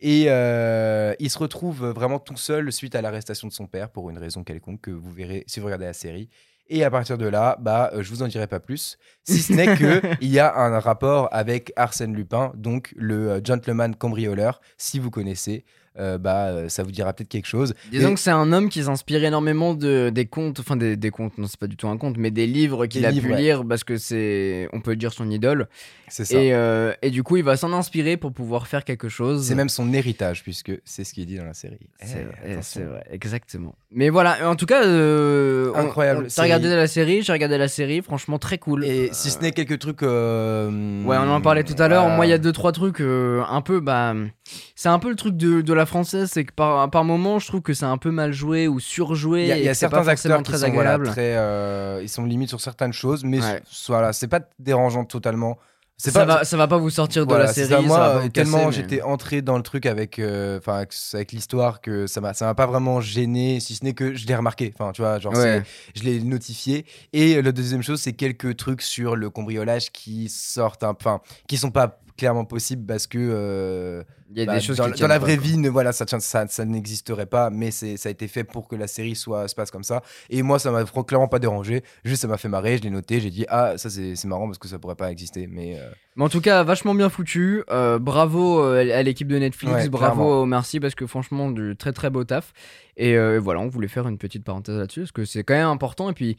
Et 0.00 0.22
il 0.24 1.30
se 1.30 1.38
retrouve 1.38 1.86
vraiment 1.90 2.18
tout 2.18 2.36
seul 2.36 2.72
suite 2.72 2.96
à 2.96 3.02
l'arrestation 3.02 3.46
de 3.46 3.52
son 3.52 3.68
père, 3.68 3.90
pour 3.90 4.10
une 4.10 4.18
raison 4.18 4.42
quelconque 4.42 4.80
que 4.80 4.90
vous 4.90 5.12
verrez 5.12 5.44
si 5.46 5.60
vous 5.60 5.66
regardez 5.66 5.86
la 5.86 5.92
série. 5.92 6.28
Et 6.72 6.84
à 6.84 6.90
partir 6.90 7.18
de 7.18 7.26
là, 7.26 7.56
bah, 7.60 7.90
euh, 7.92 8.02
je 8.04 8.10
vous 8.10 8.22
en 8.22 8.28
dirai 8.28 8.46
pas 8.46 8.60
plus, 8.60 8.96
si 9.24 9.42
ce 9.42 9.52
n'est 9.52 9.76
qu'il 9.76 10.00
y 10.30 10.38
a 10.38 10.56
un 10.56 10.78
rapport 10.78 11.28
avec 11.32 11.72
Arsène 11.74 12.14
Lupin, 12.14 12.52
donc 12.54 12.94
le 12.96 13.28
euh, 13.28 13.40
gentleman 13.44 13.96
cambrioleur, 13.96 14.60
si 14.78 15.00
vous 15.00 15.10
connaissez. 15.10 15.64
Euh, 15.98 16.18
bah, 16.18 16.46
euh, 16.46 16.68
ça 16.68 16.84
vous 16.84 16.92
dira 16.92 17.12
peut-être 17.12 17.28
quelque 17.28 17.48
chose. 17.48 17.74
Disons 17.90 18.14
que 18.14 18.20
c'est 18.20 18.30
un 18.30 18.52
homme 18.52 18.68
qui 18.68 18.84
s'inspire 18.84 19.24
énormément 19.24 19.74
de, 19.74 20.10
des 20.14 20.24
contes, 20.24 20.60
enfin 20.60 20.76
des, 20.76 20.96
des 20.96 21.10
contes, 21.10 21.36
non, 21.36 21.48
c'est 21.48 21.58
pas 21.58 21.66
du 21.66 21.76
tout 21.76 21.88
un 21.88 21.96
conte, 21.96 22.16
mais 22.16 22.30
des 22.30 22.46
livres 22.46 22.86
qu'il 22.86 23.04
a 23.04 23.12
pu 23.12 23.34
lire 23.34 23.64
parce 23.68 23.82
que 23.82 23.96
c'est, 23.96 24.68
on 24.72 24.80
peut 24.80 24.94
dire, 24.94 25.12
son 25.12 25.28
idole. 25.30 25.68
C'est 26.06 26.24
ça. 26.24 26.40
Et, 26.40 26.54
euh, 26.54 26.92
et, 27.02 27.10
du 27.10 27.24
coup, 27.24 27.38
il 27.38 27.42
va 27.42 27.56
s'en 27.56 27.72
inspirer 27.72 28.16
pour 28.16 28.32
pouvoir 28.32 28.68
faire 28.68 28.84
quelque 28.84 29.08
chose. 29.08 29.44
C'est 29.44 29.56
même 29.56 29.68
son 29.68 29.92
héritage, 29.92 30.44
puisque 30.44 30.72
c'est 30.84 31.02
ce 31.02 31.12
qu'il 31.12 31.26
dit 31.26 31.36
dans 31.36 31.44
la 31.44 31.54
série. 31.54 31.90
C'est 32.02 32.24
eh, 32.44 32.54
vrai, 32.54 32.84
vrai, 32.84 33.04
exactement. 33.10 33.74
Mais 33.90 34.10
voilà, 34.10 34.48
en 34.48 34.54
tout 34.54 34.66
cas, 34.66 34.82
incroyable. 35.74 36.28
T'as 36.34 36.42
regardé 36.44 36.68
la 36.68 36.86
série, 36.86 37.22
j'ai 37.22 37.32
regardé 37.32 37.58
la 37.58 37.68
série, 37.68 38.00
franchement 38.00 38.38
très 38.38 38.58
cool. 38.58 38.84
Et 38.84 39.10
si 39.12 39.30
ce 39.30 39.40
n'est 39.40 39.52
quelques 39.52 39.80
trucs. 39.80 40.02
ouais, 40.02 40.08
on 40.08 41.30
en 41.30 41.40
parlait 41.40 41.64
tout 41.64 41.80
à 41.82 41.88
l'heure. 41.88 42.08
Moi, 42.10 42.26
il 42.26 42.30
y 42.30 42.34
a 42.34 42.38
deux 42.38 42.52
trois 42.52 42.70
trucs 42.70 43.00
un 43.00 43.60
peu, 43.60 43.80
bah, 43.80 44.14
c'est 44.80 44.88
un 44.88 44.98
peu 44.98 45.10
le 45.10 45.16
truc 45.16 45.36
de, 45.36 45.60
de 45.60 45.72
la 45.74 45.84
française, 45.84 46.30
c'est 46.32 46.46
que 46.46 46.54
par, 46.54 46.88
par 46.88 47.04
moment, 47.04 47.38
je 47.38 47.46
trouve 47.46 47.60
que 47.60 47.74
c'est 47.74 47.84
un 47.84 47.98
peu 47.98 48.10
mal 48.10 48.32
joué 48.32 48.66
ou 48.66 48.80
surjoué. 48.80 49.42
Il 49.42 49.62
y 49.62 49.68
a, 49.68 49.74
certains 49.74 50.08
acteurs 50.08 50.42
très 50.42 50.56
sont, 50.56 51.02
très, 51.04 51.36
euh, 51.36 52.00
ils 52.02 52.08
sont 52.08 52.24
limites 52.24 52.48
sur 52.48 52.62
certaines 52.62 52.94
choses, 52.94 53.22
mais 53.22 53.40
voilà, 53.88 54.14
c'est 54.14 54.26
pas 54.26 54.40
dérangeant 54.58 55.04
totalement. 55.04 55.58
Ça, 55.98 56.12
pas, 56.12 56.24
va, 56.24 56.44
ça 56.44 56.56
va 56.56 56.66
pas 56.66 56.78
vous 56.78 56.88
sortir 56.88 57.26
de 57.26 57.34
la 57.34 57.52
série. 57.52 57.84
moi, 57.84 58.22
tellement 58.32 58.70
j'étais 58.70 59.02
entré 59.02 59.42
dans 59.42 59.58
le 59.58 59.62
truc 59.62 59.84
avec, 59.84 60.18
euh, 60.18 60.56
enfin, 60.56 60.86
avec 61.12 61.32
l'histoire 61.32 61.82
que 61.82 62.06
ça 62.06 62.22
m'a, 62.22 62.32
ça 62.32 62.46
m'a 62.46 62.54
pas 62.54 62.64
vraiment 62.64 63.02
gêné, 63.02 63.60
si 63.60 63.74
ce 63.74 63.84
n'est 63.84 63.92
que 63.92 64.14
je 64.14 64.26
l'ai 64.26 64.34
remarqué. 64.34 64.72
Enfin, 64.74 64.92
tu 64.92 65.02
vois, 65.02 65.18
genre, 65.18 65.34
je 65.34 66.02
l'ai 66.02 66.22
notifié. 66.22 66.86
Et 67.12 67.42
la 67.42 67.52
deuxième 67.52 67.82
chose, 67.82 68.00
c'est 68.00 68.14
quelques 68.14 68.56
trucs 68.56 68.80
sur 68.80 69.14
le 69.14 69.28
cambriolage 69.28 69.92
qui 69.92 70.30
sortent, 70.30 70.84
enfin, 70.84 71.20
qui 71.48 71.58
sont 71.58 71.70
pas 71.70 72.00
clairement 72.16 72.46
possibles 72.46 72.86
parce 72.86 73.06
que. 73.06 73.18
Euh, 73.18 74.04
Il 74.32 74.38
y 74.38 74.42
a 74.42 74.46
bah, 74.46 74.54
des 74.54 74.60
choses 74.60 74.76
dans, 74.76 74.90
qui 74.90 75.00
dans 75.00 75.08
la 75.08 75.18
vraie 75.18 75.36
pas, 75.36 75.42
vie, 75.42 75.56
ne, 75.58 75.68
voilà, 75.68 75.92
ça, 75.92 76.04
ça, 76.06 76.46
ça 76.46 76.64
n'existerait 76.64 77.26
pas, 77.26 77.50
mais 77.50 77.70
c'est, 77.70 77.96
ça 77.96 78.08
a 78.08 78.12
été 78.12 78.28
fait 78.28 78.44
pour 78.44 78.68
que 78.68 78.76
la 78.76 78.86
série 78.86 79.16
soit, 79.16 79.48
se 79.48 79.54
passe 79.54 79.70
comme 79.70 79.82
ça. 79.82 80.02
Et 80.28 80.42
moi, 80.42 80.58
ça 80.58 80.70
m'a 80.70 80.84
clairement 80.84 81.28
pas 81.28 81.38
dérangé. 81.40 81.82
Juste, 82.04 82.22
ça 82.22 82.28
m'a 82.28 82.36
fait 82.36 82.48
marrer. 82.48 82.78
Je 82.78 82.82
l'ai 82.82 82.90
noté. 82.90 83.20
J'ai 83.20 83.30
dit, 83.30 83.44
ah, 83.48 83.76
ça, 83.76 83.90
c'est, 83.90 84.14
c'est 84.14 84.28
marrant 84.28 84.46
parce 84.46 84.58
que 84.58 84.68
ça 84.68 84.78
pourrait 84.78 84.94
pas 84.94 85.10
exister. 85.10 85.48
Mais 85.50 85.78
euh, 85.78 85.90
Mais 86.16 86.24
en 86.24 86.28
tout 86.28 86.40
cas, 86.40 86.62
vachement 86.62 86.94
bien 86.94 87.08
foutu. 87.08 87.64
Euh, 87.70 87.98
bravo 87.98 88.62
euh, 88.62 88.96
à 88.96 89.02
l'équipe 89.02 89.28
de 89.28 89.38
Netflix, 89.38 89.72
Ouais, 89.72 89.88
bravo 89.88 90.46
merci 90.46 90.80
parce 90.80 90.94
que 90.94 91.06
franchement, 91.06 91.50
du 91.50 91.76
très 91.76 91.92
très 91.92 92.10
beau 92.10 92.24
taf. 92.24 92.52
Et 92.96 93.16
euh, 93.16 93.40
voilà, 93.42 93.60
on 93.60 93.68
voulait 93.68 93.88
faire 93.88 94.06
une 94.06 94.18
petite 94.18 94.44
parenthèse 94.44 94.76
là-dessus 94.76 95.00
parce 95.00 95.12
que 95.12 95.24
c'est 95.24 95.42
quand 95.42 95.54
même 95.54 95.68
important. 95.68 96.10
Et 96.10 96.12
puis, 96.12 96.36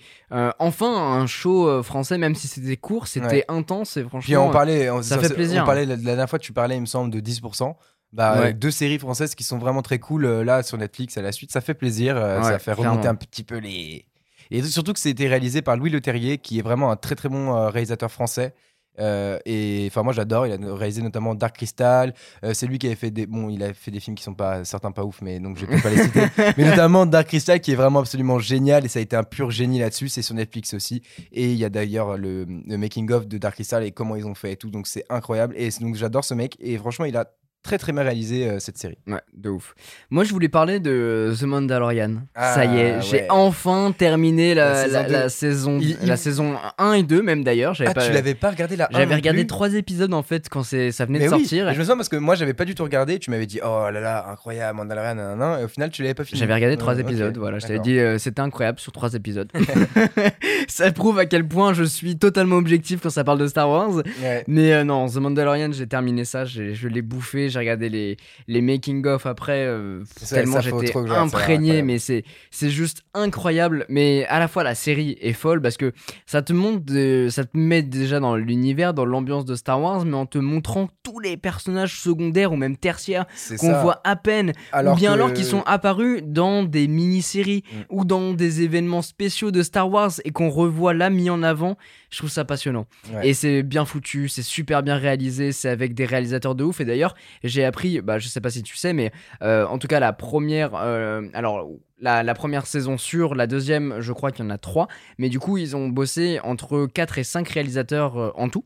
enfin, 0.59 0.91
un 1.19 1.25
show 1.25 1.81
français, 1.83 2.17
même 2.17 2.35
si 2.35 2.47
c'était 2.47 2.77
court, 2.77 3.07
c'était 3.07 3.27
Ouais. 3.31 3.45
intense 3.47 3.97
et 3.97 4.01
puis 4.01 4.09
franchement. 4.09 4.47
on 4.47 4.51
parlait, 4.51 4.89
on, 4.89 5.01
ça 5.01 5.17
fait 5.17 5.33
plaisir. 5.33 5.63
On 5.63 5.65
parlait 5.65 5.85
la, 5.85 5.95
la 5.95 6.01
dernière 6.01 6.29
fois, 6.29 6.39
tu 6.39 6.53
parlais, 6.53 6.75
il 6.75 6.81
me 6.81 6.85
semble, 6.85 7.11
de 7.11 7.19
10%. 7.19 7.73
Bah, 8.13 8.39
Ouais. 8.41 8.53
deux 8.53 8.71
séries 8.71 8.99
françaises 8.99 9.35
qui 9.35 9.43
sont 9.43 9.57
vraiment 9.57 9.81
très 9.81 9.99
cool 9.99 10.25
euh, 10.25 10.43
là 10.43 10.63
sur 10.63 10.77
Netflix 10.77 11.17
à 11.17 11.21
la 11.21 11.31
suite, 11.31 11.51
ça 11.51 11.61
fait 11.61 11.73
plaisir, 11.73 12.17
euh, 12.17 12.39
Ouais, 12.39 12.43
ça 12.43 12.59
fait 12.59 12.73
remonter 12.73 12.99
clairement. 13.01 13.09
un 13.11 13.15
petit 13.15 13.43
peu 13.43 13.57
les. 13.57 14.05
Et 14.49 14.61
surtout 14.63 14.91
que 14.91 14.99
c'était 14.99 15.27
réalisé 15.27 15.61
par 15.61 15.77
Louis 15.77 15.89
Leterrier, 15.89 16.37
qui 16.37 16.59
est 16.59 16.61
vraiment 16.61 16.91
un 16.91 16.97
très 16.97 17.15
très 17.15 17.29
bon 17.29 17.55
euh, 17.55 17.69
réalisateur 17.69 18.11
français. 18.11 18.53
Euh, 18.99 19.39
et 19.45 19.85
enfin 19.89 20.03
moi 20.03 20.11
j'adore, 20.11 20.45
il 20.45 20.51
a 20.51 20.75
réalisé 20.75 21.01
notamment 21.01 21.33
Dark 21.33 21.55
Crystal. 21.55 22.13
Euh, 22.43 22.53
c'est 22.53 22.67
lui 22.67 22.77
qui 22.77 22.87
avait 22.87 22.97
fait 22.97 23.09
des 23.11 23.25
bon, 23.25 23.47
il 23.47 23.63
a 23.63 23.73
fait 23.73 23.89
des 23.89 24.01
films 24.01 24.17
qui 24.17 24.23
sont 24.23 24.33
pas 24.33 24.65
certains 24.65 24.91
pas 24.91 25.05
ouf, 25.05 25.21
mais 25.21 25.39
donc 25.39 25.57
je 25.57 25.65
vais 25.65 25.79
pas 25.79 25.89
les 25.89 25.97
citer. 26.03 26.25
mais 26.57 26.65
notamment 26.69 27.05
Dark 27.05 27.27
Crystal 27.29 27.61
qui 27.61 27.71
est 27.71 27.75
vraiment 27.75 27.99
absolument 27.99 28.37
génial 28.39 28.83
et 28.83 28.89
ça 28.89 28.99
a 28.99 29.01
été 29.01 29.15
un 29.15 29.23
pur 29.23 29.49
génie 29.49 29.79
là-dessus. 29.79 30.09
C'est 30.09 30.21
sur 30.21 30.35
Netflix 30.35 30.73
aussi. 30.73 31.01
Et 31.31 31.49
il 31.53 31.57
y 31.57 31.63
a 31.63 31.69
d'ailleurs 31.69 32.17
le, 32.17 32.43
le 32.43 32.77
making 32.77 33.09
of 33.13 33.27
de 33.27 33.37
Dark 33.37 33.55
Crystal 33.55 33.81
et 33.85 33.93
comment 33.93 34.17
ils 34.17 34.25
ont 34.27 34.35
fait 34.35 34.51
et 34.51 34.57
tout. 34.57 34.69
Donc 34.69 34.85
c'est 34.87 35.05
incroyable. 35.09 35.53
Et 35.57 35.69
donc 35.79 35.95
j'adore 35.95 36.25
ce 36.25 36.33
mec 36.33 36.57
et 36.59 36.77
franchement 36.77 37.05
il 37.05 37.15
a 37.15 37.31
très 37.63 37.77
très 37.77 37.91
bien 37.93 38.01
réalisé 38.03 38.47
euh, 38.47 38.59
cette 38.59 38.77
série. 38.77 38.97
Ouais, 39.07 39.21
de 39.35 39.49
ouf. 39.49 39.75
Moi, 40.09 40.23
je 40.23 40.31
voulais 40.31 40.49
parler 40.49 40.79
de 40.79 41.33
The 41.39 41.43
Mandalorian. 41.43 42.15
Ah, 42.35 42.55
Ça 42.55 42.65
y 42.65 42.77
est, 42.79 43.01
j'ai 43.01 43.25
enfin 43.29 43.93
terminé 43.97 44.53
la, 44.55 44.87
La 44.87 44.87
la- 44.87 45.07
saison 45.07 45.11
la 45.11 45.29
saison, 45.29 45.77
deux. 45.77 45.83
Il- 45.85 45.97
il- 46.01 46.07
la 46.07 46.17
saison 46.17 46.55
1 46.77 46.93
et 46.93 47.03
2 47.03 47.21
même 47.21 47.43
d'ailleurs. 47.43 47.75
Ah, 47.85 47.93
pas, 47.93 48.05
tu 48.05 48.11
l'avais 48.11 48.33
pas 48.35 48.49
regardé 48.51 48.75
là 48.75 48.87
j'avais 48.91 49.15
regardé 49.15 49.45
trois 49.47 49.73
épisodes 49.75 50.13
en 50.13 50.23
fait 50.23 50.49
quand 50.49 50.63
c'est, 50.63 50.91
ça 50.91 51.05
venait 51.05 51.19
mais 51.19 51.25
de 51.27 51.31
oui, 51.33 51.39
sortir. 51.41 51.69
et 51.69 51.73
je 51.73 51.79
me 51.79 51.83
souviens 51.83 51.95
parce 51.97 52.09
que 52.09 52.15
moi 52.17 52.35
j'avais 52.35 52.53
pas 52.53 52.65
du 52.65 52.75
tout 52.75 52.83
regardé. 52.83 53.19
Tu 53.19 53.29
m'avais 53.31 53.45
dit 53.45 53.59
oh 53.63 53.89
là 53.91 53.99
là 53.99 54.27
incroyable 54.29 54.77
Mandalorian 54.77 55.15
nanana, 55.15 55.61
et 55.61 55.63
au 55.63 55.67
final 55.67 55.89
tu 55.91 56.01
l'avais 56.01 56.13
pas 56.13 56.23
fini. 56.23 56.39
J'avais 56.39 56.53
regardé 56.53 56.77
trois 56.77 56.97
épisodes, 56.99 57.37
voilà. 57.37 57.59
Je 57.59 57.67
t'avais 57.67 57.79
dit, 57.79 57.97
euh, 57.99 58.17
c'était 58.17 58.41
incroyable 58.41 58.79
sur 58.79 58.91
trois 58.91 59.13
épisodes. 59.13 59.51
ça 60.67 60.91
prouve 60.91 61.19
à 61.19 61.25
quel 61.25 61.47
point 61.47 61.73
je 61.73 61.83
suis 61.83 62.17
totalement 62.17 62.55
objectif 62.57 62.99
quand 63.01 63.09
ça 63.09 63.23
parle 63.23 63.39
de 63.39 63.47
Star 63.47 63.69
Wars. 63.69 63.95
Ouais. 64.23 64.43
Mais 64.47 64.73
euh, 64.73 64.83
non, 64.83 65.07
The 65.07 65.17
Mandalorian, 65.17 65.71
j'ai 65.71 65.87
terminé 65.87 66.25
ça, 66.25 66.45
je 66.45 66.87
l'ai 66.87 67.01
bouffé, 67.01 67.49
j'ai 67.51 67.59
regardé 67.59 67.89
les, 67.89 68.17
les 68.47 68.61
making-of 68.61 69.25
après, 69.25 69.65
euh, 69.65 70.03
tellement 70.29 70.61
j'étais 70.61 70.87
ça 70.87 71.21
imprégné, 71.21 71.81
mais 71.83 71.99
c'est 71.99 72.23
c'est 72.49 72.69
juste 72.69 73.03
incroyable. 73.13 73.85
Mais 73.89 74.25
à 74.27 74.39
la 74.39 74.47
fois, 74.47 74.63
la 74.63 74.73
série 74.75 75.17
est 75.21 75.33
folle 75.33 75.61
parce 75.61 75.77
que 75.77 75.91
ça 76.25 76.41
te 76.41 76.53
montre, 76.53 76.83
de- 76.85 77.27
ça 77.29 77.43
te 77.43 77.55
met 77.57 77.81
déjà 77.83 78.19
dans 78.19 78.35
l'univers, 78.35 78.93
dans 78.93 79.05
l'ambiance 79.05 79.45
de 79.45 79.55
Star 79.55 79.79
Wars, 79.81 80.05
mais 80.05 80.15
en 80.15 80.25
te 80.25 80.37
montrant 80.37 80.89
tous 81.03 81.19
les 81.19 81.37
personnages 81.37 81.99
secondaires 81.99 82.51
ou 82.51 82.55
même 82.55 82.77
tertiaires 82.77 83.25
qu'on 83.59 83.73
voit 83.81 84.01
à 84.03 84.15
peine 84.15 84.53
alors 84.71 84.93
ou 84.93 84.97
bien 84.97 85.09
que- 85.09 85.13
alors 85.15 85.33
qu'ils 85.33 85.45
sont 85.45 85.63
apparus 85.65 86.21
dans 86.23 86.63
des 86.63 86.87
mini-séries 86.87 87.63
Mm. 87.71 87.75
ou 87.89 88.05
dans 88.05 88.33
des 88.33 88.61
événements 88.61 89.01
spéciaux 89.01 89.51
de 89.51 89.61
Star 89.63 89.89
Wars 89.89 90.11
et 90.25 90.31
qu'on 90.31 90.49
revoit 90.49 90.93
là 90.93 91.09
mis 91.09 91.29
en 91.29 91.43
avant, 91.43 91.77
je 92.09 92.17
trouve 92.17 92.29
ça 92.29 92.45
passionnant. 92.45 92.85
Ouais. 93.13 93.29
Et 93.29 93.33
c'est 93.33 93.63
bien 93.63 93.85
foutu, 93.85 94.27
c'est 94.29 94.41
super 94.41 94.83
bien 94.83 94.95
réalisé, 94.95 95.51
c'est 95.51 95.69
avec 95.69 95.93
des 95.93 96.05
réalisateurs 96.05 96.55
de 96.55 96.63
ouf. 96.63 96.81
Et 96.81 96.85
d'ailleurs, 96.85 97.15
j'ai 97.43 97.65
appris, 97.65 98.01
bah, 98.01 98.19
je 98.19 98.27
sais 98.27 98.41
pas 98.41 98.49
si 98.49 98.63
tu 98.63 98.75
sais, 98.75 98.93
mais 98.93 99.11
euh, 99.41 99.65
en 99.65 99.77
tout 99.77 99.87
cas, 99.87 99.99
la 99.99 100.13
première, 100.13 100.75
euh, 100.75 101.21
alors 101.33 101.69
la, 101.99 102.33
première 102.33 102.65
saison 102.65 102.97
sur, 102.97 103.35
la 103.35 103.47
deuxième, 103.47 103.99
je 103.99 104.13
crois 104.13 104.31
qu'il 104.31 104.45
y 104.45 104.47
en 104.47 104.51
a 104.51 104.57
trois. 104.57 104.87
Mais 105.17 105.29
du 105.29 105.39
coup, 105.39 105.57
ils 105.57 105.75
ont 105.75 105.87
bossé 105.87 106.39
entre 106.43 106.87
4 106.87 107.17
et 107.19 107.23
5 107.23 107.47
réalisateurs 107.49 108.17
euh, 108.17 108.31
en 108.35 108.49
tout. 108.49 108.65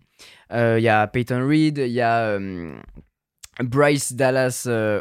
Il 0.51 0.79
y 0.79 0.89
a 0.89 1.07
Peyton 1.07 1.45
Reed, 1.47 1.79
il 1.79 1.91
y 1.91 2.01
a. 2.01 2.37
Bryce 3.63 4.13
Dallas 4.13 4.65
euh, 4.67 4.99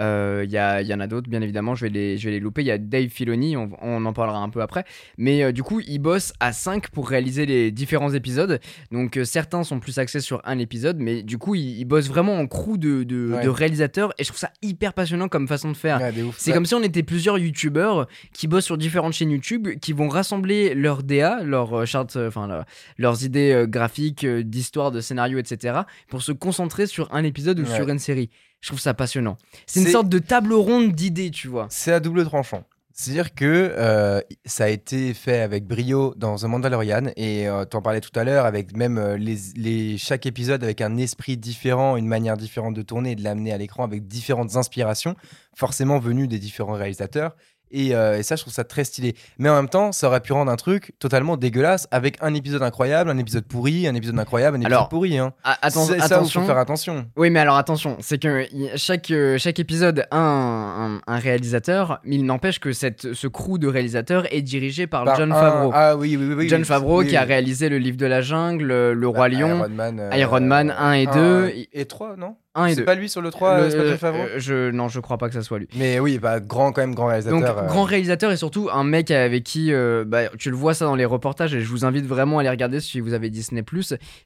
Howard, 0.00 0.10
Euh, 0.10 0.44
il 0.44 0.50
y, 0.50 0.56
a- 0.58 0.80
il 0.82 0.88
y 0.88 0.94
en 0.94 1.00
a 1.00 1.06
d'autres 1.06 1.28
bien 1.28 1.40
évidemment, 1.42 1.74
je 1.74 1.84
vais 1.84 1.90
les, 1.90 2.16
je 2.16 2.24
vais 2.24 2.30
les 2.32 2.40
louper. 2.40 2.62
Il 2.62 2.66
y 2.66 2.70
a 2.70 2.78
Dave 2.78 3.08
Filoni, 3.08 3.56
on, 3.56 3.70
on 3.82 4.04
en 4.06 4.12
parlera 4.12 4.38
un 4.38 4.48
peu 4.48 4.62
après. 4.62 4.84
Mais 5.18 5.42
euh, 5.42 5.52
du 5.52 5.62
coup, 5.62 5.80
ils 5.80 5.98
bossent 5.98 6.32
à 6.40 6.52
5 6.52 6.88
pour 6.90 7.08
réaliser 7.08 7.46
les 7.46 7.70
différents 7.70 8.12
épisodes. 8.14 8.60
Donc 8.92 9.16
euh, 9.16 9.24
certains 9.24 9.62
sont 9.62 9.78
plus 9.80 9.98
axés 9.98 10.20
sur 10.20 10.40
un 10.44 10.58
épisode, 10.58 10.98
mais 10.98 11.22
du 11.22 11.38
coup, 11.38 11.54
ils, 11.54 11.78
ils 11.80 11.84
bossent 11.84 12.08
vraiment 12.08 12.38
en 12.38 12.46
crew 12.46 12.78
de, 12.78 13.02
de, 13.04 13.30
Ouais. 13.32 13.44
de 13.44 13.48
réalisateurs. 13.48 14.12
Et 14.18 14.24
je 14.24 14.28
trouve 14.28 14.38
ça 14.40 14.50
hyper 14.62 14.94
passionnant 14.94 15.28
comme 15.28 15.46
façon 15.46 15.70
de 15.70 15.76
faire. 15.76 16.00
Ouais. 16.00 16.12
C'est 16.36 16.50
Ouais. 16.50 16.54
comme 16.54 16.66
si 16.66 16.74
on 16.74 16.82
était 16.82 17.02
plusieurs 17.02 17.38
youtubeurs 17.38 18.08
qui 18.32 18.48
bossent 18.48 18.64
sur 18.64 18.78
différentes 18.78 19.12
chaînes 19.12 19.30
YouTube, 19.30 19.68
qui 19.80 19.92
vont 19.92 20.08
rassembler 20.08 20.74
leurs 20.74 21.02
DA, 21.02 21.42
leurs 21.44 21.86
charts, 21.86 22.06
euh, 22.16 22.28
enfin 22.28 22.46
leur- 22.48 22.64
leurs 22.98 23.24
idées 23.24 23.64
graphiques, 23.68 24.26
d'histoire, 24.26 24.90
de 24.90 25.00
scénario, 25.00 25.38
etc., 25.38 25.80
pour 26.08 26.22
se 26.22 26.32
concentrer 26.32 26.86
sur 26.86 27.12
un 27.14 27.24
épisode 27.24 27.60
ou 27.60 27.66
sur 27.66 27.88
une 27.88 27.98
série. 27.98 28.30
Je 28.60 28.68
trouve 28.68 28.80
ça 28.80 28.94
passionnant. 28.94 29.36
C'est 29.66 29.80
une 29.80 29.86
sorte 29.88 30.08
de 30.08 30.18
table 30.18 30.52
ronde 30.52 30.92
d'idées, 30.92 31.30
tu 31.30 31.48
vois. 31.48 31.66
C'est 31.70 31.92
à 31.92 32.00
double 32.00 32.24
tranchant. 32.24 32.64
C'est-à-dire 32.92 33.34
que 33.34 33.46
euh, 33.78 34.20
ça 34.44 34.64
a 34.64 34.68
été 34.68 35.14
fait 35.14 35.40
avec 35.40 35.64
brio 35.66 36.12
dans 36.18 36.36
The 36.36 36.42
Mandalorian 36.44 37.04
et 37.16 37.48
euh, 37.48 37.64
t'en 37.64 37.80
parlais 37.80 38.02
tout 38.02 38.10
à 38.14 38.24
l'heure 38.24 38.44
avec 38.44 38.76
même 38.76 38.98
euh, 38.98 39.16
les, 39.16 39.38
les- 39.56 39.96
chaque 39.96 40.26
épisode 40.26 40.62
avec 40.62 40.82
un 40.82 40.98
esprit 40.98 41.38
différent, 41.38 41.96
une 41.96 42.06
manière 42.06 42.36
différente 42.36 42.74
de 42.74 42.82
tourner 42.82 43.12
et 43.12 43.16
de 43.16 43.24
l'amener 43.24 43.54
à 43.54 43.56
l'écran 43.58 43.84
avec 43.84 44.06
différentes 44.06 44.56
inspirations, 44.56 45.14
forcément 45.56 45.98
venues 45.98 46.28
des 46.28 46.38
différents 46.38 46.74
réalisateurs. 46.74 47.34
Et, 47.72 47.94
euh, 47.94 48.18
et 48.18 48.22
ça, 48.22 48.36
je 48.36 48.42
trouve 48.42 48.52
ça 48.52 48.64
très 48.64 48.84
stylé. 48.84 49.14
Mais 49.38 49.48
en 49.48 49.54
même 49.54 49.68
temps, 49.68 49.92
ça 49.92 50.06
aurait 50.08 50.20
pu 50.20 50.32
rendre 50.32 50.50
un 50.50 50.56
truc 50.56 50.92
totalement 50.98 51.36
dégueulasse 51.36 51.86
avec 51.90 52.16
un 52.20 52.34
épisode 52.34 52.62
incroyable, 52.62 53.10
un 53.10 53.18
épisode 53.18 53.44
pourri, 53.44 53.86
un 53.86 53.94
épisode 53.94 54.18
incroyable, 54.18 54.56
un 54.56 54.60
épisode 54.60 54.72
Alors, 54.72 54.88
pourri. 54.88 55.18
Hein. 55.18 55.32
Atten- 55.44 55.98
ça 55.98 56.04
attention. 56.04 56.40
faut 56.40 56.46
faire 56.46 56.58
attention. 56.58 57.06
Oui, 57.16 57.30
mais 57.30 57.40
alors 57.40 57.56
attention, 57.56 57.96
c'est 58.00 58.20
que 58.20 58.46
chaque, 58.76 59.10
euh, 59.10 59.38
chaque 59.38 59.58
épisode 59.58 60.04
a 60.10 60.16
un, 60.18 60.96
un- 60.96 61.00
un 61.06 61.18
réalisateur, 61.18 62.00
mais 62.04 62.16
il 62.16 62.24
n'empêche 62.24 62.58
que 62.60 62.72
cette, 62.72 63.12
ce 63.14 63.26
crew 63.26 63.58
de 63.58 63.68
réalisateurs 63.68 64.24
est 64.34 64.42
dirigé 64.42 64.86
par, 64.86 65.04
Par 65.04 65.16
John 65.16 65.32
un- 65.32 65.34
Favreau. 65.40 65.70
Ah 65.74 65.96
oui, 65.96 66.16
oui, 66.16 66.26
oui. 66.28 66.34
oui, 66.34 66.48
John 66.48 66.64
Favreau 66.64 67.00
oui, 67.02 67.08
qui 67.08 67.16
a 67.16 67.22
réalisé 67.22 67.68
le 67.68 67.78
livre 67.78 67.96
de 67.96 68.06
la 68.06 68.20
jungle, 68.20 68.66
le 68.92 69.08
roi 69.08 69.28
Bah, 69.28 69.34
lion, 69.36 69.48
Iron 69.58 69.68
Man, 69.68 70.00
euh, 70.00 70.16
Iron 70.16 70.40
Man 70.40 70.74
1 70.76 70.92
et 70.94 71.06
2. 71.06 71.52
Et 71.72 71.84
3, 71.84 72.16
non? 72.16 72.36
1 72.56 72.66
et 72.66 72.70
C'est 72.70 72.76
2. 72.80 72.84
pas 72.84 72.94
lui 72.96 73.08
sur 73.08 73.22
le 73.22 73.30
3, 73.30 73.60
Le- 73.60 73.70
c'est 73.70 73.86
John 73.88 73.96
Favreau 73.96 74.22
euh, 74.22 74.38
je, 74.38 74.70
non, 74.72 74.88
je 74.88 74.98
crois 74.98 75.18
pas 75.18 75.28
que 75.28 75.34
ça 75.34 75.42
soit 75.42 75.58
lui. 75.60 75.68
Mais 75.76 76.00
oui, 76.00 76.18
bah, 76.18 76.40
grand, 76.40 76.72
quand 76.72 76.80
même, 76.80 76.94
grand 76.96 77.06
réalisateur. 77.06 77.38
Donc, 77.40 77.48
euh, 77.48 77.66
grand 77.66 77.84
réalisateur 77.84 78.32
et 78.32 78.36
surtout 78.36 78.68
un 78.72 78.82
mec 78.82 79.10
avec 79.12 79.44
qui 79.44 79.72
euh, 79.72 80.04
bah, 80.06 80.22
tu 80.38 80.50
le 80.50 80.56
vois 80.56 80.74
ça 80.74 80.84
dans 80.84 80.96
les 80.96 81.04
reportages 81.04 81.54
et 81.54 81.60
je 81.60 81.68
vous 81.68 81.84
invite 81.84 82.04
vraiment 82.06 82.38
à 82.40 82.42
les 82.42 82.50
regarder 82.50 82.80
si 82.80 82.98
vous 83.00 83.14
avez 83.14 83.30
Disney. 83.30 83.62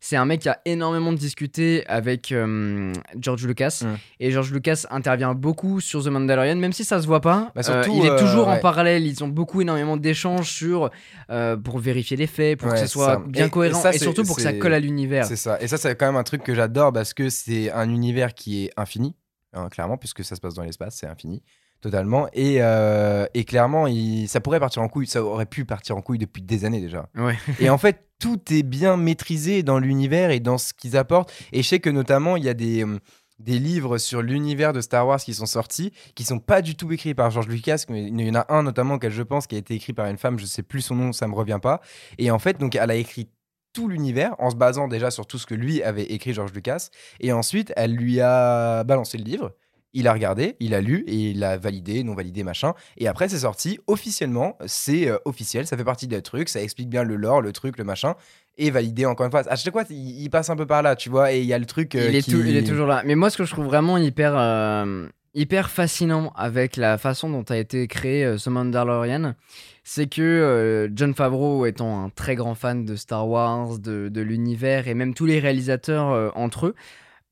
C'est 0.01 0.17
un 0.17 0.25
mec 0.25 0.41
qui 0.41 0.49
a 0.49 0.59
énormément 0.65 1.13
discuté 1.13 1.85
avec 1.87 2.33
euh, 2.33 2.93
George 3.21 3.47
Lucas 3.47 3.81
Mm. 3.83 3.95
et 4.21 4.31
George 4.31 4.53
Lucas 4.53 4.85
intervient 4.91 5.35
beaucoup 5.35 5.81
sur 5.81 6.03
The 6.03 6.07
Mandalorian, 6.09 6.57
même 6.57 6.73
si 6.73 6.85
ça 6.85 7.03
se 7.03 7.07
voit 7.07 7.21
pas. 7.21 7.51
Bah, 7.55 7.61
euh, 7.61 7.63
surtout, 7.83 7.99
il 8.01 8.07
est 8.07 8.11
euh, 8.11 8.19
toujours 8.19 8.49
en 8.49 8.57
parallèle. 8.59 9.07
Ils 9.07 9.23
ont 9.25 9.29
beaucoup, 9.29 9.61
énormément 9.61 9.97
d'échanges 9.97 10.49
sur 10.51 10.91
euh, 11.31 11.57
pour 11.57 11.79
vérifier 11.79 12.17
les 12.17 12.27
faits, 12.27 12.59
pour 12.59 12.69
Ouais, 12.69 12.75
que 12.75 12.81
ce 12.81 12.87
c'est 12.87 12.93
soit 12.93 13.07
ça. 13.15 13.23
bien 13.27 13.45
Et- 13.45 13.47
et 13.49 13.51
cohérent 13.51 13.81
ça, 13.81 13.91
et, 13.91 13.93
c'est- 13.95 14.05
surtout 14.05 14.23
pour 14.25 14.37
que 14.37 14.43
ça 14.43 14.51
c'est- 14.51 14.59
colle 14.59 14.73
à 14.75 14.81
l'univers. 14.81 15.25
C'est 15.27 15.37
ça. 15.37 15.59
Et 15.61 15.69
ça, 15.69 15.77
c'est 15.77 15.95
quand 15.97 16.07
même 16.07 16.17
un 16.17 16.23
truc 16.23 16.43
que 16.43 16.55
j'adore 16.55 16.93
parce 16.93 17.13
que 17.15 17.29
c'est 17.29 17.71
un 17.73 17.89
univers 17.91 18.14
qui 18.35 18.65
est 18.65 18.71
infini, 18.77 19.17
hein, 19.53 19.69
clairement, 19.69 19.97
puisque 19.97 20.25
ça 20.25 20.37
se 20.37 20.41
passe 20.41 20.55
dans 20.55 20.63
l'espace, 20.63 20.97
c'est 20.97 21.07
infini, 21.07 21.43
totalement. 21.81 22.29
Et, 22.33 22.57
euh, 22.63 23.27
et 23.35 23.45
clairement, 23.45 23.87
il- 23.87 24.29
ça 24.29 24.41
pourrait 24.41 24.61
partir 24.61 24.83
en 24.83 24.89
couille, 24.89 25.07
ça 25.07 25.23
aurait 25.23 25.47
pu 25.47 25.65
partir 25.65 25.97
en 25.97 26.01
couille 26.03 26.19
depuis 26.19 26.43
des 26.43 26.65
années 26.65 26.81
déjà. 26.81 27.09
Ouais. 27.15 27.37
Et 27.61 27.69
en 27.71 27.79
fait, 27.79 28.07
tout 28.21 28.41
est 28.53 28.63
bien 28.63 28.97
maîtrisé 28.97 29.63
dans 29.63 29.79
l'univers 29.79 30.31
et 30.31 30.41
dans 30.41 30.57
ce 30.57 30.73
qu'ils 30.73 30.97
apportent. 30.97 31.33
Et 31.53 31.63
je 31.63 31.69
sais 31.69 31.81
que 31.81 31.91
notamment, 31.91 32.37
il 32.37 32.45
y 32.45 32.49
a 32.49 32.55
des, 32.55 32.85
hum, 32.85 33.01
des 33.41 33.59
livres 33.59 33.99
sur 33.99 34.23
l'univers 34.23 34.73
de 34.73 34.81
Star 34.81 35.07
Wars 35.07 35.19
qui 35.21 35.35
sont 35.35 35.45
sortis, 35.47 35.93
qui 36.15 36.25
sont 36.25 36.39
pas 36.39 36.63
du 36.63 36.77
tout 36.77 36.91
écrits 36.93 37.15
par 37.15 37.31
George 37.31 37.49
Lucas, 37.49 37.85
mais 37.91 38.05
il 38.05 38.21
y 38.21 38.31
en 38.31 38.37
a 38.37 38.47
un 38.49 38.63
notamment 38.63 38.99
je 39.07 39.23
pense 39.23 39.47
qui 39.47 39.57
a 39.57 39.59
été 39.59 39.75
écrit 39.75 39.93
par 39.93 40.07
une 40.07 40.17
femme, 40.17 40.39
je 40.39 40.47
sais 40.47 40.63
plus 40.63 40.81
son 40.81 40.95
nom, 40.95 41.13
ça 41.13 41.27
me 41.27 41.35
revient 41.35 41.59
pas. 41.61 41.81
Et 42.17 42.31
en 42.31 42.39
fait, 42.39 42.59
donc, 42.59 42.77
elle 42.77 42.91
a 42.91 42.95
écrit 42.95 43.29
tout 43.75 43.89
l'univers 43.89 44.35
en 44.39 44.49
se 44.49 44.57
basant 44.57 44.89
déjà 44.89 45.11
sur 45.11 45.27
tout 45.27 45.37
ce 45.37 45.47
que 45.47 45.55
lui 45.55 45.83
avait 45.83 46.05
écrit 46.05 46.33
George 46.33 46.53
Lucas. 46.55 46.89
Et 47.21 47.33
ensuite, 47.33 47.73
elle 47.77 47.95
lui 47.95 48.21
a 48.23 48.85
balancé 48.85 49.19
le 49.19 49.25
livre. 49.25 49.53
Il 49.97 50.09
a 50.09 50.13
regardé, 50.13 50.57
il 50.59 50.75
a 50.75 50.81
lu 50.81 51.05
et 51.07 51.15
il 51.31 51.45
a 51.45 51.57
validé, 51.57 52.03
non 52.03 52.15
validé, 52.15 52.43
machin. 52.43 52.73
Et 52.97 53.07
après, 53.07 53.29
c'est 53.29 53.39
sorti 53.39 53.79
officiellement. 53.87 54.57
C'est 54.67 55.09
euh, 55.09 55.19
officiel, 55.25 55.69
ça 55.69 55.77
fait 55.77 55.85
partie 55.85 56.09
des 56.09 56.21
trucs, 56.21 56.49
ça 56.49 56.61
explique 56.61 56.89
bien 56.89 57.05
le 57.05 57.15
lore, 57.15 57.41
le 57.43 57.53
truc, 57.53 57.79
le 57.79 57.85
machin. 57.85 58.15
Et 58.59 58.71
validé 58.73 59.07
encore 59.07 59.27
une 59.27 59.31
fois. 59.31 59.43
À 59.49 59.55
chaque 59.55 59.73
fois, 59.73 59.85
il, 59.91 60.29
passe 60.31 60.51
un 60.51 60.57
peu 60.57 60.67
par 60.67 60.83
là, 60.83 60.97
tu 60.97 61.11
vois. 61.11 61.33
Et 61.33 61.41
il 61.43 61.47
y 61.47 61.53
a 61.53 61.59
le 61.61 61.67
truc. 61.67 61.95
euh, 61.95 62.09
il, 62.09 62.17
est 62.17 62.23
qui- 62.23 62.33
tou- 62.33 62.43
il 62.45 62.57
est 62.57 62.65
toujours 62.67 62.89
là. 62.89 63.03
Mais 63.05 63.15
moi, 63.15 63.31
ce 63.31 63.37
que 63.37 63.45
je 63.45 63.53
trouve 63.53 63.67
vraiment 63.67 63.97
hyper, 63.99 64.35
euh, 64.37 65.07
hyper 65.35 65.71
fascinant 65.71 66.33
avec 66.37 66.77
la 66.77 66.97
façon 66.99 67.29
dont 67.29 67.45
a 67.49 67.57
été 67.57 67.87
créé 67.89 68.25
euh, 68.25 68.39
ce 68.39 68.51
Mandalorian, 68.51 69.35
c'est 69.83 70.07
que 70.07 70.23
euh, 70.23 70.89
John 70.95 71.15
Favreau, 71.15 71.67
étant 71.67 72.05
un 72.05 72.09
très 72.11 72.37
grand 72.37 72.55
fan 72.55 72.85
de 72.85 72.97
Star 72.97 73.29
Wars, 73.29 73.79
de, 73.79 74.09
de 74.09 74.21
l'univers 74.21 74.89
et 74.89 74.95
même 74.95 75.15
tous 75.15 75.27
les 75.27 75.41
réalisateurs 75.41 76.11
euh, 76.11 76.31
entre 76.35 76.67
eux, 76.67 76.75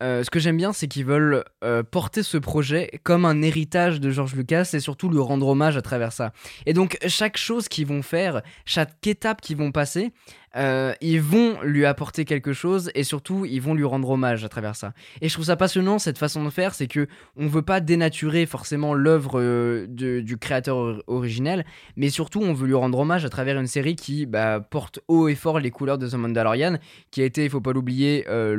ce 0.04 0.28
que 0.30 0.40
j'aime 0.40 0.56
bien, 0.56 0.72
c'est 0.72 0.88
qu'ils 0.88 1.04
veulent 1.04 1.44
porter 1.92 2.24
ce 2.24 2.36
projet 2.36 2.90
comme 3.04 3.24
un 3.24 3.40
héritage 3.40 4.00
de 4.00 4.10
George 4.10 4.34
Lucas 4.34 4.68
et 4.72 4.80
surtout 4.80 5.08
lui 5.08 5.20
rendre 5.20 5.46
hommage 5.46 5.76
à 5.76 5.80
travers 5.80 6.12
ça. 6.12 6.32
Et 6.66 6.72
donc, 6.72 6.98
chaque 7.06 7.36
chose 7.36 7.68
qu'ils 7.68 7.86
vont 7.86 8.02
faire, 8.02 8.42
chaque 8.64 9.06
étape 9.06 9.40
qu'ils 9.40 9.58
vont 9.58 9.70
passer, 9.70 10.10
euh, 10.56 10.92
ils 11.00 11.20
vont 11.20 11.60
lui 11.62 11.86
apporter 11.86 12.24
quelque 12.24 12.52
chose 12.52 12.90
et 12.94 13.04
surtout 13.04 13.46
ils 13.46 13.60
vont 13.60 13.74
lui 13.74 13.84
rendre 13.84 14.10
hommage 14.10 14.44
à 14.44 14.48
travers 14.48 14.76
ça. 14.76 14.92
Et 15.20 15.28
je 15.28 15.34
trouve 15.34 15.46
ça 15.46 15.56
passionnant 15.56 15.98
cette 15.98 16.18
façon 16.18 16.44
de 16.44 16.50
faire, 16.50 16.74
c'est 16.74 16.86
que 16.86 17.06
on 17.36 17.46
veut 17.46 17.62
pas 17.62 17.80
dénaturer 17.80 18.44
forcément 18.46 18.94
l'œuvre 18.94 19.40
euh, 19.40 19.86
du 19.88 20.36
créateur 20.38 21.02
originel, 21.06 21.64
mais 21.96 22.10
surtout 22.10 22.40
on 22.40 22.52
veut 22.52 22.66
lui 22.66 22.74
rendre 22.74 22.98
hommage 22.98 23.24
à 23.24 23.28
travers 23.30 23.58
une 23.58 23.66
série 23.66 23.96
qui 23.96 24.26
bah, 24.26 24.60
porte 24.60 25.00
haut 25.08 25.28
et 25.28 25.34
fort 25.34 25.58
les 25.58 25.70
couleurs 25.70 25.98
de 25.98 26.08
The 26.08 26.14
Mandalorian, 26.14 26.78
qui 27.10 27.22
a 27.22 27.24
été, 27.24 27.44
il 27.44 27.50
faut 27.50 27.60
pas 27.60 27.72
l'oublier, 27.72 28.24
euh, 28.28 28.54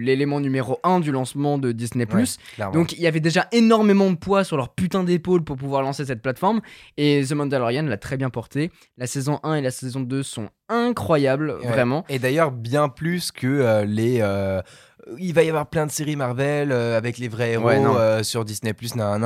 l'élément 0.00 0.40
numéro 0.40 0.78
1 0.82 1.00
du 1.00 1.12
lancement 1.12 1.58
de 1.58 1.72
Disney+. 1.72 2.06
Donc 2.72 2.92
il 2.92 3.00
y 3.00 3.06
avait 3.06 3.20
déjà 3.20 3.48
énormément 3.52 4.10
de 4.10 4.16
poids 4.16 4.44
sur 4.44 4.56
leur 4.56 4.70
putain 4.70 5.04
d'épaule 5.04 5.44
pour 5.44 5.56
pouvoir 5.56 5.82
lancer 5.82 6.04
cette 6.04 6.22
plateforme, 6.22 6.60
et 6.96 7.22
The 7.28 7.32
Mandalorian 7.32 7.82
l'a 7.82 7.98
très 7.98 8.16
bien 8.16 8.30
porté. 8.30 8.70
La 8.96 9.06
saison 9.06 9.40
1 9.42 9.56
et 9.56 9.62
la 9.62 9.70
saison 9.70 10.00
2 10.00 10.22
sont 10.22 10.48
incroyable, 10.86 11.56
vraiment. 11.62 12.04
Et 12.08 12.18
d'ailleurs, 12.18 12.50
bien 12.50 12.88
plus 12.88 13.32
que 13.32 13.46
euh, 13.46 13.84
les. 13.84 14.18
Euh, 14.20 14.62
il 15.18 15.32
va 15.34 15.44
y 15.44 15.48
avoir 15.48 15.68
plein 15.68 15.86
de 15.86 15.92
séries 15.92 16.16
Marvel 16.16 16.72
euh, 16.72 16.96
avec 16.96 17.18
les 17.18 17.28
vrais 17.28 17.52
héros 17.52 18.22
sur 18.22 18.44
Disney 18.44 18.72
Plus, 18.72 18.96
nan, 18.96 19.22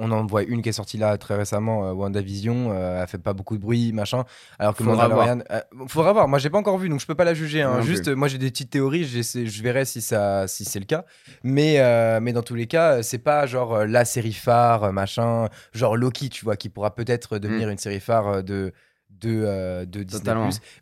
on 0.00 0.12
en 0.12 0.24
voit 0.26 0.44
une 0.44 0.62
qui 0.62 0.68
est 0.68 0.72
sortie 0.72 0.96
là 0.96 1.18
très 1.18 1.34
récemment, 1.34 1.90
WandaVision, 1.90 2.72
elle 2.72 3.08
fait 3.08 3.18
pas 3.18 3.32
beaucoup 3.32 3.56
de 3.56 3.60
bruit, 3.60 3.92
machin. 3.92 4.22
Alors 4.60 4.76
que 4.76 4.84
faudra 4.84 5.08
Mandalorian, 5.08 5.42
voir. 5.48 5.88
faudra 5.88 6.12
voir. 6.12 6.28
Moi, 6.28 6.38
j'ai 6.38 6.50
pas 6.50 6.58
encore 6.58 6.78
vu, 6.78 6.88
donc 6.88 7.00
je 7.00 7.06
peux 7.06 7.16
pas 7.16 7.24
la 7.24 7.34
juger. 7.34 7.62
Hein. 7.62 7.80
Juste, 7.80 8.08
moi, 8.08 8.28
j'ai 8.28 8.38
des 8.38 8.48
petites 8.48 8.70
théories, 8.70 9.04
je 9.04 9.62
verrai 9.62 9.84
si 9.84 10.00
ça, 10.00 10.46
si 10.46 10.64
c'est 10.64 10.78
le 10.78 10.84
cas. 10.84 11.04
Mais, 11.42 11.80
mais 12.20 12.32
dans 12.32 12.42
tous 12.42 12.54
les 12.54 12.68
cas, 12.68 13.02
c'est 13.02 13.18
pas 13.18 13.44
genre 13.46 13.84
la 13.86 14.04
série 14.04 14.32
phare, 14.32 14.92
machin, 14.92 15.48
genre 15.72 15.96
Loki, 15.96 16.30
tu 16.30 16.44
vois, 16.44 16.54
qui 16.54 16.68
pourra 16.68 16.94
peut-être 16.94 17.38
devenir 17.38 17.66
mm. 17.66 17.72
une 17.72 17.78
série 17.78 18.00
phare 18.00 18.44
de 18.44 18.72
de, 19.20 19.42
euh, 19.44 19.84
de 19.84 20.02
Disney+. 20.02 20.34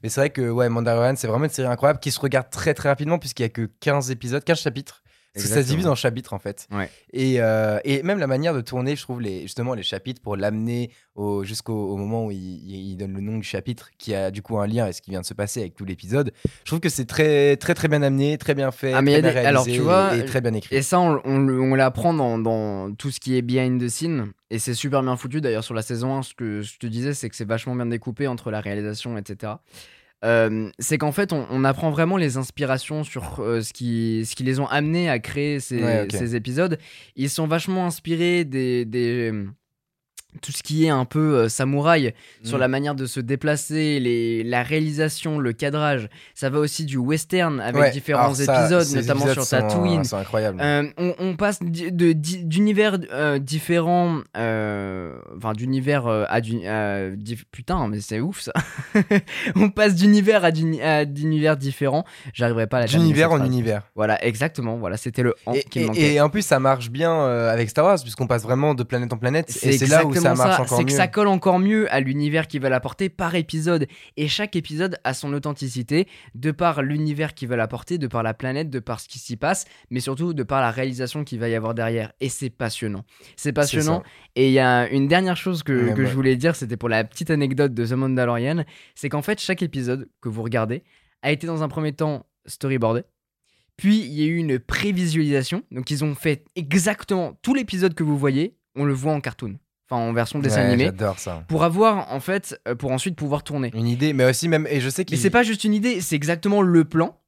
Mais 0.03 0.09
c'est 0.09 0.21
vrai 0.21 0.31
que 0.31 0.51
ouais, 0.51 0.69
Mandalorian, 0.69 1.15
c'est 1.17 1.27
vraiment 1.27 1.45
une 1.45 1.51
série 1.51 1.69
incroyable 1.69 2.01
qui 2.01 2.11
se 2.11 2.21
regarde 2.21 2.51
très 2.51 2.75
très 2.75 2.89
rapidement 2.89 3.19
puisqu'il 3.19 3.43
y 3.43 3.47
a 3.47 3.51
que 3.51 3.71
15 3.81 4.11
épisodes, 4.11 4.45
15 4.45 4.59
chapitres. 4.59 5.03
Ça 5.37 5.63
se 5.63 5.69
divise 5.69 5.87
en 5.87 5.95
chapitres 5.95 6.33
en 6.33 6.39
fait. 6.39 6.69
Et, 7.13 7.41
euh, 7.41 7.79
et, 7.85 8.03
même 8.03 8.19
la 8.19 8.27
manière 8.27 8.55
de 8.55 8.61
tourner, 8.61 8.97
je 8.97 9.03
trouve 9.03 9.21
les, 9.21 9.43
justement 9.43 9.75
les 9.75 9.83
chapitres 9.83 10.21
pour 10.21 10.37
l'amener 10.37 10.91
jusqu'au 11.43 11.97
moment 11.97 12.27
où 12.27 12.31
il, 12.31 12.97
donne 12.97 13.13
le 13.13 13.21
nom 13.21 13.37
du 13.37 13.43
chapitre, 13.43 13.91
qui 13.99 14.15
a 14.15 14.31
du 14.31 14.43
coup 14.43 14.59
un 14.59 14.67
lien 14.67 14.85
avec 14.85 14.95
ce 14.95 15.03
qui 15.03 15.11
vient 15.11 15.21
de 15.21 15.27
se 15.27 15.35
passer 15.35 15.61
avec 15.61 15.75
tout 15.75 15.85
l'épisode. 15.85 16.33
Je 16.65 16.71
trouve 16.71 16.81
que 16.81 16.89
c'est 16.89 17.05
très 17.05 17.57
très 17.57 17.75
très 17.75 17.89
bien 17.89 18.03
amené, 18.03 18.39
très 18.39 18.55
bien 18.55 18.71
fait, 18.71 18.93
ah, 18.93 19.03
très 19.03 19.21
bien 19.21 19.31
réalisé 19.31 19.47
alors, 19.47 19.67
tu 19.67 19.81
vois, 19.81 20.17
et, 20.17 20.25
très 20.25 20.41
bien 20.41 20.55
écrit. 20.55 20.75
Et 20.75 20.83
ça, 20.83 21.01
on, 21.01 21.21
on, 21.25 21.75
l'apprend 21.75 22.15
dans, 22.15 22.39
dans, 22.39 22.93
tout 22.95 23.11
ce 23.11 23.21
qui 23.21 23.37
est 23.37 23.43
behind 23.43 23.81
the 23.81 23.89
scene. 23.89 24.33
Et 24.51 24.59
c'est 24.59 24.75
super 24.75 25.03
bien 25.03 25.17
foutu 25.17 25.41
d'ailleurs 25.41 25.65
sur 25.65 25.75
la 25.75 25.83
saison 25.83 26.17
1. 26.17 26.23
Ce 26.23 26.35
que 26.35 26.63
je 26.63 26.79
te 26.79 26.87
disais, 26.87 27.15
c'est 27.15 27.29
que 27.29 27.37
c'est 27.37 27.47
vachement 27.47 27.75
bien 27.75 27.87
découpé 27.87 28.29
entre 28.29 28.51
la 28.51 28.61
réalisation, 28.61 29.19
etc. 29.19 29.55
Euh, 30.25 30.71
c'est 30.79 30.99
qu'en 30.99 31.13
fait, 31.13 31.33
on, 31.33 31.65
apprend 31.65 31.91
vraiment 31.91 32.17
les 32.17 32.37
inspirations 32.37 33.05
sur 33.05 33.41
euh, 33.41 33.61
ce, 33.61 33.73
qui, 33.73 34.25
ce 34.25 34.35
qui 34.35 34.45
les 34.45 34.61
ont 34.61 34.67
amenés 34.67 35.11
à 35.11 35.19
créer 35.19 35.61
ces, 35.61 36.07
ces 36.11 36.35
épisodes. 36.35 36.79
Ils 37.17 37.31
sont 37.31 37.47
vachement 37.47 37.87
inspirés 37.87 38.45
des, 38.45 38.85
des 38.85 39.33
tout 40.41 40.53
ce 40.53 40.63
qui 40.63 40.87
est 40.87 40.89
un 40.89 41.05
peu 41.05 41.37
euh, 41.37 41.49
samouraï 41.49 42.15
sur 42.43 42.59
mm. 42.59 42.61
la 42.61 42.69
manière 42.69 42.95
de 42.95 43.07
se 43.07 43.21
déplacer, 43.21 44.01
les, 44.01 44.43
la 44.45 44.63
réalisation, 44.63 45.39
le 45.39 45.53
cadrage. 45.53 46.09
Ça 46.35 46.51
va 46.51 46.59
aussi 46.59 46.85
du 46.85 46.97
western 46.97 47.61
avec 47.61 47.93
différents 47.93 48.35
épisodes, 48.35 48.87
notamment 48.95 49.27
sur 49.29 49.49
Tatooine. 49.49 50.05
C'est 50.05 50.17
incroyable. 50.17 50.59
Euh, 50.61 50.89
on, 50.97 51.37
passe 51.37 51.61
d'univers 51.63 52.99
euh, 53.13 53.39
différents, 53.39 54.21
enfin 54.35 55.53
d'univers 55.55 56.07
à, 56.07 56.41
putain, 57.51 57.89
mais 57.89 58.01
c'est 58.01 58.21
ouf 58.21 58.41
ça. 58.41 58.53
on 59.57 59.71
passe 59.71 59.95
d'univers 59.95 60.45
à 60.45 60.51
d'univers 61.05 61.57
différents. 61.57 62.05
J'arriverai 62.33 62.67
pas 62.67 62.79
à 62.79 62.81
la 62.81 62.87
D'univers 62.87 63.33
en 63.33 63.45
univers. 63.45 63.83
Voilà, 63.95 64.25
exactement. 64.25 64.77
Voilà, 64.77 64.97
c'était 64.97 65.23
le 65.23 65.35
et, 65.53 65.63
qui 65.63 65.81
et, 65.81 66.21
en 66.21 66.29
plus, 66.29 66.43
ça 66.43 66.59
marche 66.61 66.91
bien 66.91 67.27
avec 67.49 67.71
Star 67.71 67.85
Wars 67.85 67.99
puisqu'on 68.01 68.27
passe 68.27 68.43
vraiment 68.43 68.75
de 68.75 68.83
planète 68.83 69.13
en 69.13 69.19
planète. 69.19 69.51
C'est 69.51 69.87
là 69.89 70.05
où 70.05 70.13
c'est 70.67 70.85
que 70.85 70.93
ça 70.93 71.09
colle 71.09 71.29
encore 71.29 71.59
mieux 71.59 71.93
à 71.93 72.01
l'univers 72.01 72.49
qu'ils 72.49 72.61
veulent 72.61 72.73
apporter 72.73 73.09
par 73.09 73.35
épisode. 73.35 73.87
Et 74.17 74.29
chaque 74.29 74.57
épisode 74.57 74.99
a 75.05 75.15
son 75.15 75.33
authenticité, 75.33 76.09
de 76.35 76.51
par 76.51 76.83
l'univers 76.83 77.35
qu'ils 77.35 77.49
veulent 77.49 77.61
apporter, 77.61 77.99
de 77.99 78.07
par 78.07 78.23
la 78.23 78.35
planète, 78.35 78.71
de 78.71 78.79
par 78.79 79.01
ce 79.01 79.09
qui 79.09 79.19
s'y 79.19 79.37
passe, 79.37 79.67
mais 79.91 80.01
surtout 80.01 80.35
de 80.35 80.43
par 80.43 80.61
la 80.61 80.71
réalisation 80.71 81.25
qu'il 81.25 81.39
va 81.39 81.49
y 81.49 81.55
avoir 81.55 81.75
derrière. 81.75 82.13
Et 82.21 82.29
c'est 82.29 82.51
passionnant. 82.51 83.05
C'est 83.37 83.53
passionnant. 83.53 84.03
Et 84.35 84.49
il 84.49 84.53
y 84.53 84.59
a 84.59 84.89
une 84.89 85.09
dernière 85.09 85.37
chose 85.37 85.63
que, 85.63 85.95
que 85.95 86.05
je 86.05 86.15
voulais 86.15 86.37
dire, 86.37 86.57
c'était 86.57 86.77
pour 86.77 86.89
la 86.89 87.05
petite 87.05 87.31
anecdote 87.31 87.75
de 87.75 87.87
The 87.87 87.93
Mandalorian, 87.93 88.65
c'est 88.95 89.09
qu'en 89.09 89.23
fait, 89.23 89.41
chaque 89.41 89.63
épisode 89.63 90.09
que 90.21 90.29
vous 90.29 90.43
regardez 90.43 90.83
a 91.23 91.33
été 91.33 91.47
dans 91.47 91.63
un 91.63 91.69
premier 91.69 91.93
temps 91.93 92.27
storyboardé. 92.47 93.03
Puis 93.77 93.99
il 93.99 94.13
y 94.13 94.23
a 94.23 94.27
eu 94.27 94.37
une 94.37 94.59
prévisualisation. 94.59 95.63
Donc 95.71 95.91
ils 95.91 96.05
ont 96.05 96.15
fait 96.15 96.45
exactement 96.55 97.39
tout 97.43 97.55
l'épisode 97.55 97.95
que 97.95 98.03
vous 98.03 98.17
voyez, 98.19 98.57
on 98.75 98.85
le 98.85 98.95
voit 98.95 99.13
en 99.13 99.21
cartoon 99.21 99.59
enfin 99.89 100.01
en 100.03 100.13
version 100.13 100.39
dessin 100.39 100.63
animé. 100.63 100.87
J'adore 100.87 101.19
ça. 101.19 101.45
Pour 101.49 101.65
avoir 101.65 102.13
en 102.13 102.21
fait, 102.21 102.61
euh, 102.69 102.75
pour 102.75 102.93
ensuite 102.93 103.17
pouvoir 103.17 103.43
tourner. 103.43 103.71
Une 103.75 103.87
idée, 103.87 104.13
mais 104.13 104.25
aussi 104.25 104.49
même, 104.49 104.67
et 104.69 104.81
je 104.81 104.89
sais 104.89 105.05
Mais 105.11 105.17
c'est 105.17 105.31
pas 105.31 105.43
juste 105.43 105.65
une 105.65 105.75
idée, 105.75 106.01
c'est 106.01 106.17
exactement 106.17 106.63
le 106.63 106.85
plan. 106.85 107.19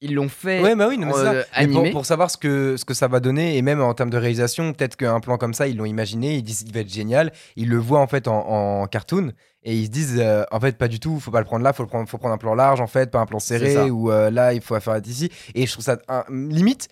Ils 0.00 0.14
l'ont 0.14 0.28
fait. 0.28 0.60
Ouais, 0.60 0.74
bah 0.74 0.86
oui, 0.88 0.98
mais 0.98 1.06
euh, 1.06 1.90
pour, 1.90 2.04
savoir 2.04 2.30
ce 2.30 2.36
que, 2.36 2.76
ce 2.76 2.84
que 2.84 2.92
ça 2.92 3.08
va 3.08 3.20
donner, 3.20 3.56
et 3.56 3.62
même 3.62 3.80
en 3.80 3.94
termes 3.94 4.10
de 4.10 4.18
réalisation, 4.18 4.74
peut-être 4.74 4.96
qu'un 4.96 5.18
plan 5.20 5.38
comme 5.38 5.54
ça, 5.54 5.66
ils 5.66 5.78
l'ont 5.78 5.86
imaginé, 5.86 6.34
ils 6.34 6.42
disent 6.42 6.64
qu'il 6.64 6.74
va 6.74 6.80
être 6.80 6.92
génial, 6.92 7.32
ils 7.56 7.70
le 7.70 7.78
voient 7.78 8.00
en 8.00 8.06
fait 8.06 8.28
en, 8.28 8.86
cartoon, 8.86 9.32
et 9.62 9.74
ils 9.74 9.86
se 9.86 9.90
disent, 9.90 10.18
euh, 10.18 10.44
en 10.50 10.60
fait, 10.60 10.76
pas 10.76 10.88
du 10.88 11.00
tout, 11.00 11.20
faut 11.20 11.30
pas 11.30 11.38
le 11.38 11.46
prendre 11.46 11.64
là, 11.64 11.72
faut, 11.72 11.84
le 11.84 11.88
prendre, 11.88 12.06
faut 12.06 12.18
prendre 12.18 12.34
un 12.34 12.38
plan 12.38 12.54
large, 12.54 12.82
en 12.82 12.86
fait, 12.86 13.10
pas 13.10 13.20
un 13.20 13.24
plan 13.24 13.38
serré, 13.38 13.88
ou 13.88 14.10
là, 14.10 14.52
il 14.52 14.60
faut 14.60 14.78
faire 14.78 15.00
ici. 15.06 15.30
Et 15.54 15.64
je 15.64 15.72
trouve 15.72 15.84
ça 15.84 15.96
limite 16.28 16.88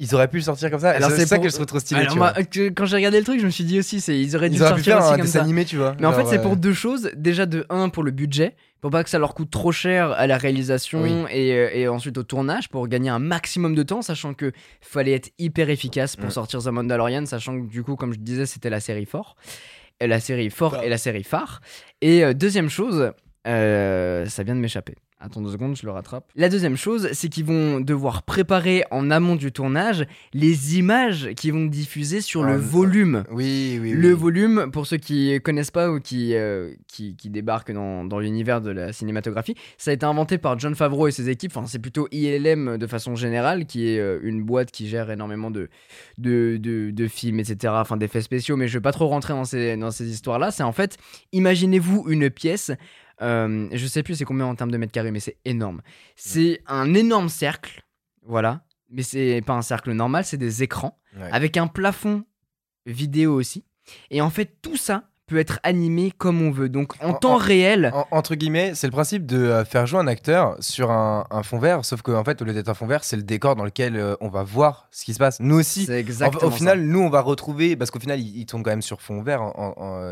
ils 0.00 0.14
auraient 0.14 0.28
pu 0.28 0.38
le 0.38 0.42
sortir 0.42 0.70
comme 0.70 0.80
ça. 0.80 0.90
Alors 0.90 1.10
c'est 1.10 1.26
ça 1.26 1.38
que 1.38 1.48
je 1.48 1.54
trouve 1.54 1.66
trop 1.66 1.78
stylé. 1.78 2.06
quand 2.74 2.86
j'ai 2.86 2.96
regardé 2.96 3.18
le 3.18 3.24
truc, 3.24 3.38
je 3.38 3.44
me 3.44 3.50
suis 3.50 3.64
dit 3.64 3.78
aussi, 3.78 4.00
c'est 4.00 4.18
ils 4.18 4.34
auraient 4.34 4.48
dû 4.48 4.56
sortir 4.56 4.98
faire 4.98 5.04
un 5.04 5.18
dessin 5.18 5.40
animé, 5.40 5.64
tu 5.64 5.76
vois. 5.76 5.94
Mais 6.00 6.06
en 6.06 6.12
fait, 6.12 6.24
c'est 6.26 6.42
pour 6.42 6.56
deux 6.56 6.72
choses. 6.72 7.10
Déjà 7.14 7.46
de 7.46 7.66
un 7.68 7.90
pour 7.90 8.02
le 8.02 8.10
budget, 8.10 8.56
pour 8.80 8.90
pas 8.90 9.04
que 9.04 9.10
ça 9.10 9.18
leur 9.18 9.34
coûte 9.34 9.50
trop 9.50 9.72
cher 9.72 10.12
à 10.12 10.26
la 10.26 10.38
réalisation 10.38 11.28
et, 11.28 11.52
euh, 11.52 11.70
et, 11.74 11.86
ensuite 11.86 12.16
au 12.16 12.22
tournage 12.22 12.70
pour 12.70 12.88
gagner 12.88 13.10
un 13.10 13.18
maximum 13.18 13.74
de 13.74 13.82
temps, 13.82 14.00
sachant 14.00 14.32
que 14.32 14.52
fallait 14.80 15.12
être 15.12 15.30
hyper 15.38 15.68
efficace 15.68 16.16
pour 16.16 16.28
mm. 16.28 16.30
sortir 16.30 16.62
The 16.62 16.68
Mandalorian, 16.68 17.26
sachant 17.26 17.60
que 17.60 17.66
du 17.66 17.82
coup, 17.82 17.96
comme 17.96 18.14
je 18.14 18.18
disais, 18.18 18.46
c'était 18.46 18.70
la 18.70 18.80
série 18.80 19.04
fort, 19.04 19.36
la 20.00 20.18
série 20.18 20.48
fort 20.48 20.82
et 20.82 20.88
la 20.88 20.96
série 20.96 21.24
phare. 21.24 21.60
Et 22.00 22.24
euh, 22.24 22.32
deuxième 22.32 22.70
chose, 22.70 23.12
euh, 23.46 24.24
ça 24.26 24.42
vient 24.44 24.54
de 24.54 24.60
m'échapper. 24.60 24.94
Attends 25.22 25.42
deux 25.42 25.50
secondes, 25.50 25.76
je 25.76 25.84
le 25.84 25.92
rattrape. 25.92 26.24
La 26.34 26.48
deuxième 26.48 26.78
chose, 26.78 27.10
c'est 27.12 27.28
qu'ils 27.28 27.44
vont 27.44 27.80
devoir 27.80 28.22
préparer 28.22 28.84
en 28.90 29.10
amont 29.10 29.36
du 29.36 29.52
tournage 29.52 30.06
les 30.32 30.78
images 30.78 31.34
qu'ils 31.36 31.52
vont 31.52 31.66
diffuser 31.66 32.22
sur 32.22 32.42
le 32.42 32.54
ah, 32.54 32.56
volume. 32.56 33.24
Oui, 33.30 33.78
oui, 33.82 33.92
Le 33.92 34.12
volume, 34.12 34.70
pour 34.72 34.86
ceux 34.86 34.96
qui 34.96 35.38
connaissent 35.42 35.70
pas 35.70 35.90
ou 35.90 36.00
qui, 36.00 36.34
euh, 36.34 36.72
qui, 36.86 37.14
débarquent 37.26 37.72
dans, 37.72 38.06
dans 38.06 38.18
l'univers 38.18 38.62
de 38.62 38.70
la 38.70 38.94
cinématographie, 38.94 39.54
ça 39.76 39.90
a 39.90 39.94
été 39.94 40.06
inventé 40.06 40.38
par 40.38 40.58
John 40.58 40.74
Favreau 40.74 41.06
et 41.06 41.12
ses 41.12 41.28
équipes. 41.28 41.52
Enfin, 41.54 41.66
c'est 41.66 41.78
plutôt 41.78 42.08
ILM 42.12 42.78
de 42.78 42.86
façon 42.86 43.14
générale, 43.14 43.66
qui 43.66 43.88
est 43.88 43.98
euh, 43.98 44.20
une 44.22 44.42
boîte 44.42 44.70
qui 44.70 44.88
gère 44.88 45.10
énormément 45.10 45.50
de, 45.50 45.68
de, 46.16 46.56
de, 46.56 47.08
films, 47.08 47.40
etc. 47.40 47.74
Enfin, 47.76 47.98
d'effets 47.98 48.22
spéciaux, 48.22 48.56
mais 48.56 48.68
je 48.68 48.78
vais 48.78 48.82
pas 48.82 48.92
trop 48.92 49.08
rentrer 49.08 49.34
dans 49.34 49.44
ces, 49.44 49.76
dans 49.76 49.90
ces 49.90 50.10
histoires-là. 50.10 50.50
C'est 50.50 50.62
en 50.62 50.72
fait, 50.72 50.96
imaginez-vous 51.32 52.06
une 52.08 52.30
pièce 52.30 52.72
euh, 53.22 53.68
je 53.72 53.86
sais 53.86 54.02
plus 54.02 54.16
c'est 54.16 54.24
combien 54.24 54.46
en 54.46 54.54
termes 54.54 54.70
de 54.70 54.76
mètres 54.76 54.92
carrés, 54.92 55.10
mais 55.10 55.20
c'est 55.20 55.36
énorme. 55.44 55.82
C'est 56.16 56.62
un 56.66 56.94
énorme 56.94 57.28
cercle, 57.28 57.82
voilà. 58.24 58.64
Mais 58.90 59.02
c'est 59.02 59.42
pas 59.46 59.54
un 59.54 59.62
cercle 59.62 59.92
normal, 59.92 60.24
c'est 60.24 60.36
des 60.36 60.62
écrans 60.62 60.98
avec 61.32 61.56
un 61.56 61.66
plafond 61.66 62.24
vidéo 62.86 63.34
aussi. 63.34 63.64
Et 64.10 64.20
en 64.20 64.30
fait, 64.30 64.56
tout 64.62 64.76
ça 64.76 65.04
peut 65.26 65.38
être 65.38 65.60
animé 65.62 66.10
comme 66.10 66.42
on 66.42 66.50
veut. 66.50 66.68
Donc 66.68 66.94
en, 67.00 67.12
temps 67.14 67.36
réel. 67.36 67.92
entre 68.10 68.34
guillemets, 68.34 68.74
c'est 68.74 68.88
le 68.88 68.92
principe 68.92 69.26
de 69.26 69.38
euh, 69.38 69.64
faire 69.64 69.86
jouer 69.86 70.00
un 70.00 70.08
acteur 70.08 70.56
sur 70.58 70.90
un, 70.90 71.24
fond 71.44 71.58
vert, 71.58 71.84
sauf 71.84 72.02
qu'en 72.02 72.18
en 72.18 72.24
fait, 72.24 72.42
au 72.42 72.44
lieu 72.44 72.52
d'être 72.52 72.68
un 72.68 72.74
fond 72.74 72.86
vert, 72.86 73.04
c'est 73.04 73.16
le 73.16 73.22
décor 73.22 73.54
dans 73.54 73.64
lequel 73.64 73.96
euh, 73.96 74.16
on 74.20 74.28
va 74.28 74.42
voir 74.42 74.88
ce 74.90 75.04
qui 75.04 75.14
se 75.14 75.18
passe. 75.18 75.38
Nous 75.38 75.60
aussi. 75.60 75.90
Exactement 75.90 76.48
au 76.48 76.50
final, 76.50 76.82
nous, 76.82 77.00
on 77.00 77.10
va 77.10 77.20
retrouver, 77.20 77.76
parce 77.76 77.92
qu'au 77.92 78.00
final, 78.00 78.20
il, 78.20 78.44
tourne 78.44 78.64
quand 78.64 78.70
même 78.70 78.82
sur 78.82 79.00
fond 79.00 79.22
vert 79.22 79.52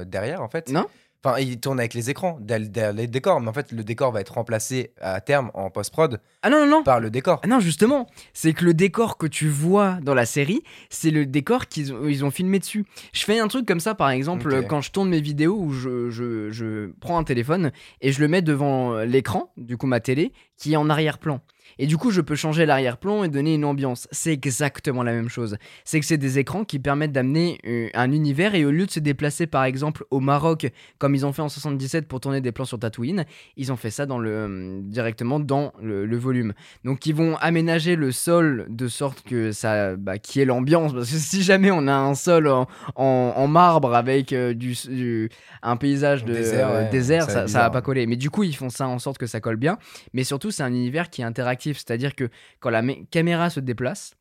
derrière, 0.07 0.41
en 0.41 0.49
fait. 0.49 0.71
Non 0.71 0.87
Enfin, 1.25 1.39
il 1.41 1.59
tourne 1.59 1.81
avec 1.81 1.95
les 1.95 2.11
écrans, 2.11 2.39
derrière 2.41 2.93
les 2.93 3.09
décors, 3.09 3.41
mais 3.41 3.49
en 3.49 3.53
fait, 3.53 3.73
le 3.73 3.83
décor 3.83 4.13
va 4.13 4.21
être 4.21 4.35
remplacé 4.35 4.93
à 5.01 5.21
terme 5.21 5.51
en 5.55 5.69
post-prod 5.69 6.21
ah 6.43 6.51
non, 6.51 6.61
non, 6.61 6.71
non. 6.71 6.83
par 6.85 7.01
le 7.01 7.11
décor. 7.11 7.41
Ah 7.43 7.49
non, 7.49 7.59
justement, 7.59 8.07
c'est 8.33 8.53
que 8.53 8.65
le 8.65 8.73
décor 8.73 9.19
que 9.19 9.27
tu 9.27 9.49
vois 9.49 9.99
dans 10.03 10.15
la 10.15 10.27
série, 10.27 10.63
c'est 10.91 11.11
le 11.11 11.27
décor 11.27 11.67
qu'ils 11.67 11.93
ont, 11.93 12.07
ils 12.07 12.25
ont 12.25 12.31
filmé 12.31 12.61
dessus. 12.61 12.85
Je 13.13 13.25
fais 13.25 13.41
un 13.41 13.49
truc 13.49 13.67
comme 13.67 13.81
ça, 13.81 13.97
par 13.97 14.11
exemple, 14.11 14.63
quand 14.69 14.81
je 14.81 14.93
tourne 14.93 15.09
mes 15.09 15.21
vidéos 15.21 15.57
où 15.59 15.73
je, 15.73 16.09
je, 16.09 16.51
je, 16.51 16.93
prends 17.01 17.19
un 17.19 17.25
téléphone 17.25 17.73
et 18.01 18.13
je 18.13 18.21
le 18.21 18.29
mets 18.29 18.43
devant 18.43 18.99
l'écran, 18.99 19.53
du 19.57 19.77
coup 19.77 19.89
ma 19.89 19.99
télé, 19.99 20.33
qui 20.57 20.75
est 20.75 20.77
en 20.77 20.89
arrière-plan. 20.89 21.41
Et 21.79 21.87
du 21.87 21.97
coup, 21.97 22.11
je 22.11 22.21
peux 22.21 22.35
changer 22.35 22.67
l'arrière-plan 22.67 23.25
et 23.25 23.29
donner 23.29 23.55
une 23.55 23.65
ambiance. 23.65 24.09
C'est 24.11 24.33
exactement 24.33 25.03
la 25.03 25.13
même 25.13 25.29
chose. 25.29 25.57
C'est 25.85 26.01
que 26.01 26.07
c'est 26.07 26.19
des 26.19 26.39
écrans 26.39 26.65
qui 26.65 26.79
permettent 26.79 27.13
d'amener 27.13 27.59
euh, 27.67 27.89
un 27.95 28.13
univers 28.13 28.55
et 28.55 28.65
au 28.65 28.71
lieu 28.71 28.87
de 28.87 28.91
se 28.91 29.01
déplacer 29.01 29.47
par 29.47 29.65
exemple 29.65 30.05
au 30.11 30.21
Maroc, 30.21 30.71
comme 30.99 31.15
ils 31.15 31.25
ont 31.27 31.33
fait 31.33 31.43
en 31.43 31.49
77 31.49 32.09
pour 32.09 32.21
tourner 32.21 32.41
des 32.41 32.53
plans 32.53 32.65
sur 32.65 32.79
Tatooine, 32.79 33.25
ils 33.57 33.73
ont 33.73 33.77
fait 33.77 33.91
ça 33.91 34.07
dans 34.07 34.19
le, 34.19 34.31
euh, 34.31 34.81
directement 34.83 35.41
dans 35.41 35.73
le, 35.81 36.19
volume. 36.19 36.53
Donc 36.85 37.07
ils 37.07 37.15
vont 37.15 37.37
aménager 37.37 37.95
le 37.95 38.11
sol 38.11 38.67
de 38.69 38.89
sorte 38.89 39.23
que 39.23 39.53
ça, 39.53 39.95
bah, 39.95 40.19
qui 40.19 40.41
est 40.41 40.45
l'ambiance. 40.45 40.93
Parce 40.93 41.11
que 41.11 41.17
si 41.17 41.43
jamais 41.43 41.71
on 41.71 41.87
a 41.87 41.95
un 41.95 42.15
sol 42.15 42.51
en, 42.97 43.47
marbre 43.49 43.95
avec 43.95 44.33
euh, 44.33 44.53
du, 44.53 45.31
un 45.63 45.77
paysage 45.77 46.25
de 46.25 46.91
désert, 46.91 47.31
ça, 47.31 47.47
ça 47.47 47.61
va 47.61 47.71
pas 47.71 47.83
coller. 47.83 48.07
Mais 48.07 48.17
du 48.17 48.31
coup, 48.31 48.43
ils 48.43 48.57
font 48.57 48.69
ça 48.69 48.89
en 48.89 48.99
sorte 48.99 49.19
que 49.19 49.27
ça 49.27 49.41
colle 49.41 49.57
bien. 49.57 49.79
Mais 50.13 50.25
surtout, 50.25 50.51
c'est 50.51 50.63
un 50.63 50.73
univers 50.73 51.11
qui 51.11 51.23
est 51.23 51.25
interactif 51.59 51.79
c'est-à-dire 51.79 52.15
que 52.15 52.29
quand 52.61 52.71
la 52.71 52.83
caméra 53.11 53.51
se 53.51 53.61
déplace, 53.61 54.15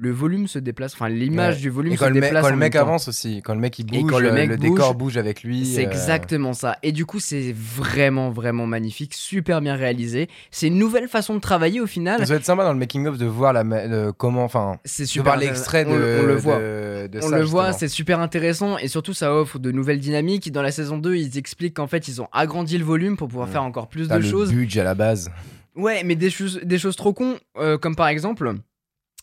le 0.00 0.12
volume 0.12 0.46
se 0.46 0.58
déplace, 0.58 0.94
enfin 0.94 1.08
l'image 1.08 1.60
du 1.60 1.70
volume 1.70 1.96
se 1.96 2.04
déplace. 2.04 2.42
quand 2.44 2.50
le 2.50 2.56
mec 2.56 2.76
avance 2.76 3.08
aussi, 3.08 3.42
quand 3.42 3.54
le 3.54 3.60
mec 3.60 3.78
il 3.78 3.86
bouge, 3.86 4.10
quand 4.10 4.18
le, 4.20 4.56
décor 4.56 4.94
bouge 4.94 5.16
avec 5.16 5.42
lui. 5.42 5.66
C'est 5.66 5.86
euh, 5.86 5.90
exactement 5.90 6.52
ça. 6.52 6.76
Et 6.82 6.92
du 6.92 7.04
coup, 7.04 7.18
c'est 7.18 7.52
vraiment, 7.52 8.30
vraiment 8.30 8.66
magnifique, 8.66 9.14
super 9.14 9.60
bien 9.60 9.74
réalisé. 9.74 10.28
C'est 10.50 10.68
une 10.68 10.78
nouvelle 10.78 11.08
façon 11.08 11.34
de 11.34 11.40
travailler 11.40 11.80
au 11.80 11.86
final. 11.86 12.20
Ça 12.20 12.26
va 12.26 12.36
être 12.36 12.44
sympa 12.44 12.64
dans 12.64 12.72
le 12.72 12.78
making-of 12.78 13.18
de 13.18 13.26
voir 13.26 13.52
la, 13.52 13.64
comment, 14.16 14.44
enfin, 14.44 14.78
c'est 14.84 15.06
super. 15.06 15.36
L'extrait 15.36 15.84
de, 15.84 15.90
on, 15.90 16.26
le 16.26 16.36
voit. 16.36 16.56
on 16.56 17.28
le 17.30 17.42
voit, 17.42 17.72
c'est 17.72 17.88
super 17.88 18.20
intéressant 18.20 18.78
et 18.78 18.88
surtout 18.88 19.14
ça 19.14 19.34
offre 19.34 19.58
de 19.58 19.72
nouvelles 19.72 20.00
dynamiques. 20.00 20.52
Dans 20.52 20.62
la 20.62 20.70
saison 20.70 20.98
2, 20.98 21.16
ils 21.16 21.38
expliquent 21.38 21.74
qu'en 21.74 21.88
fait, 21.88 22.06
ils 22.06 22.22
ont 22.22 22.28
agrandi 22.32 22.78
le 22.78 22.84
volume 22.84 23.16
pour 23.16 23.28
pouvoir 23.28 23.48
faire 23.48 23.64
encore 23.64 23.88
plus 23.88 24.08
de 24.08 24.20
choses. 24.20 24.52
Le 24.52 24.58
budget 24.58 24.80
à 24.80 24.84
la 24.84 24.94
base. 24.94 25.30
Ouais, 25.78 26.02
mais 26.02 26.16
des 26.16 26.28
choses, 26.28 26.60
des 26.64 26.78
choses 26.78 26.96
trop 26.96 27.12
cons, 27.12 27.38
euh, 27.56 27.78
comme 27.78 27.94
par 27.94 28.08
exemple, 28.08 28.52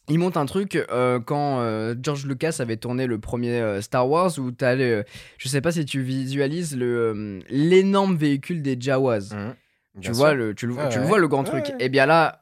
il 0.07 0.19
monte 0.19 0.38
un 0.38 0.45
truc 0.45 0.76
euh, 0.76 1.19
quand 1.19 1.60
euh, 1.60 1.95
George 2.02 2.26
Lucas 2.26 2.56
avait 2.60 2.77
tourné 2.77 3.07
le 3.07 3.19
premier 3.19 3.82
Star 3.82 4.10
Wars 4.10 4.32
où 4.40 4.52
t'as 4.52 4.73
le, 4.76 5.03
je 5.38 5.49
sais 5.49 5.60
pas 5.60 5.73
si 5.73 5.84
tu 5.84 6.02
visualises 6.02 6.77
le 6.77 7.40
l'énorme 7.49 8.15
véhicule 8.15 8.61
des 8.61 8.77
Jawas. 8.80 9.34
Mmh, 9.34 9.99
tu 9.99 10.11
vois 10.11 10.34
le, 10.34 10.56
tu 10.56 10.65
le, 10.65 10.76
tu 10.90 10.99
le 10.99 11.06
vois 11.06 11.19
le 11.19 11.27
grand 11.27 11.44
truc. 11.44 11.69
Et 11.72 11.86
eh 11.86 11.90
bien 11.90 12.06
là, 12.06 12.40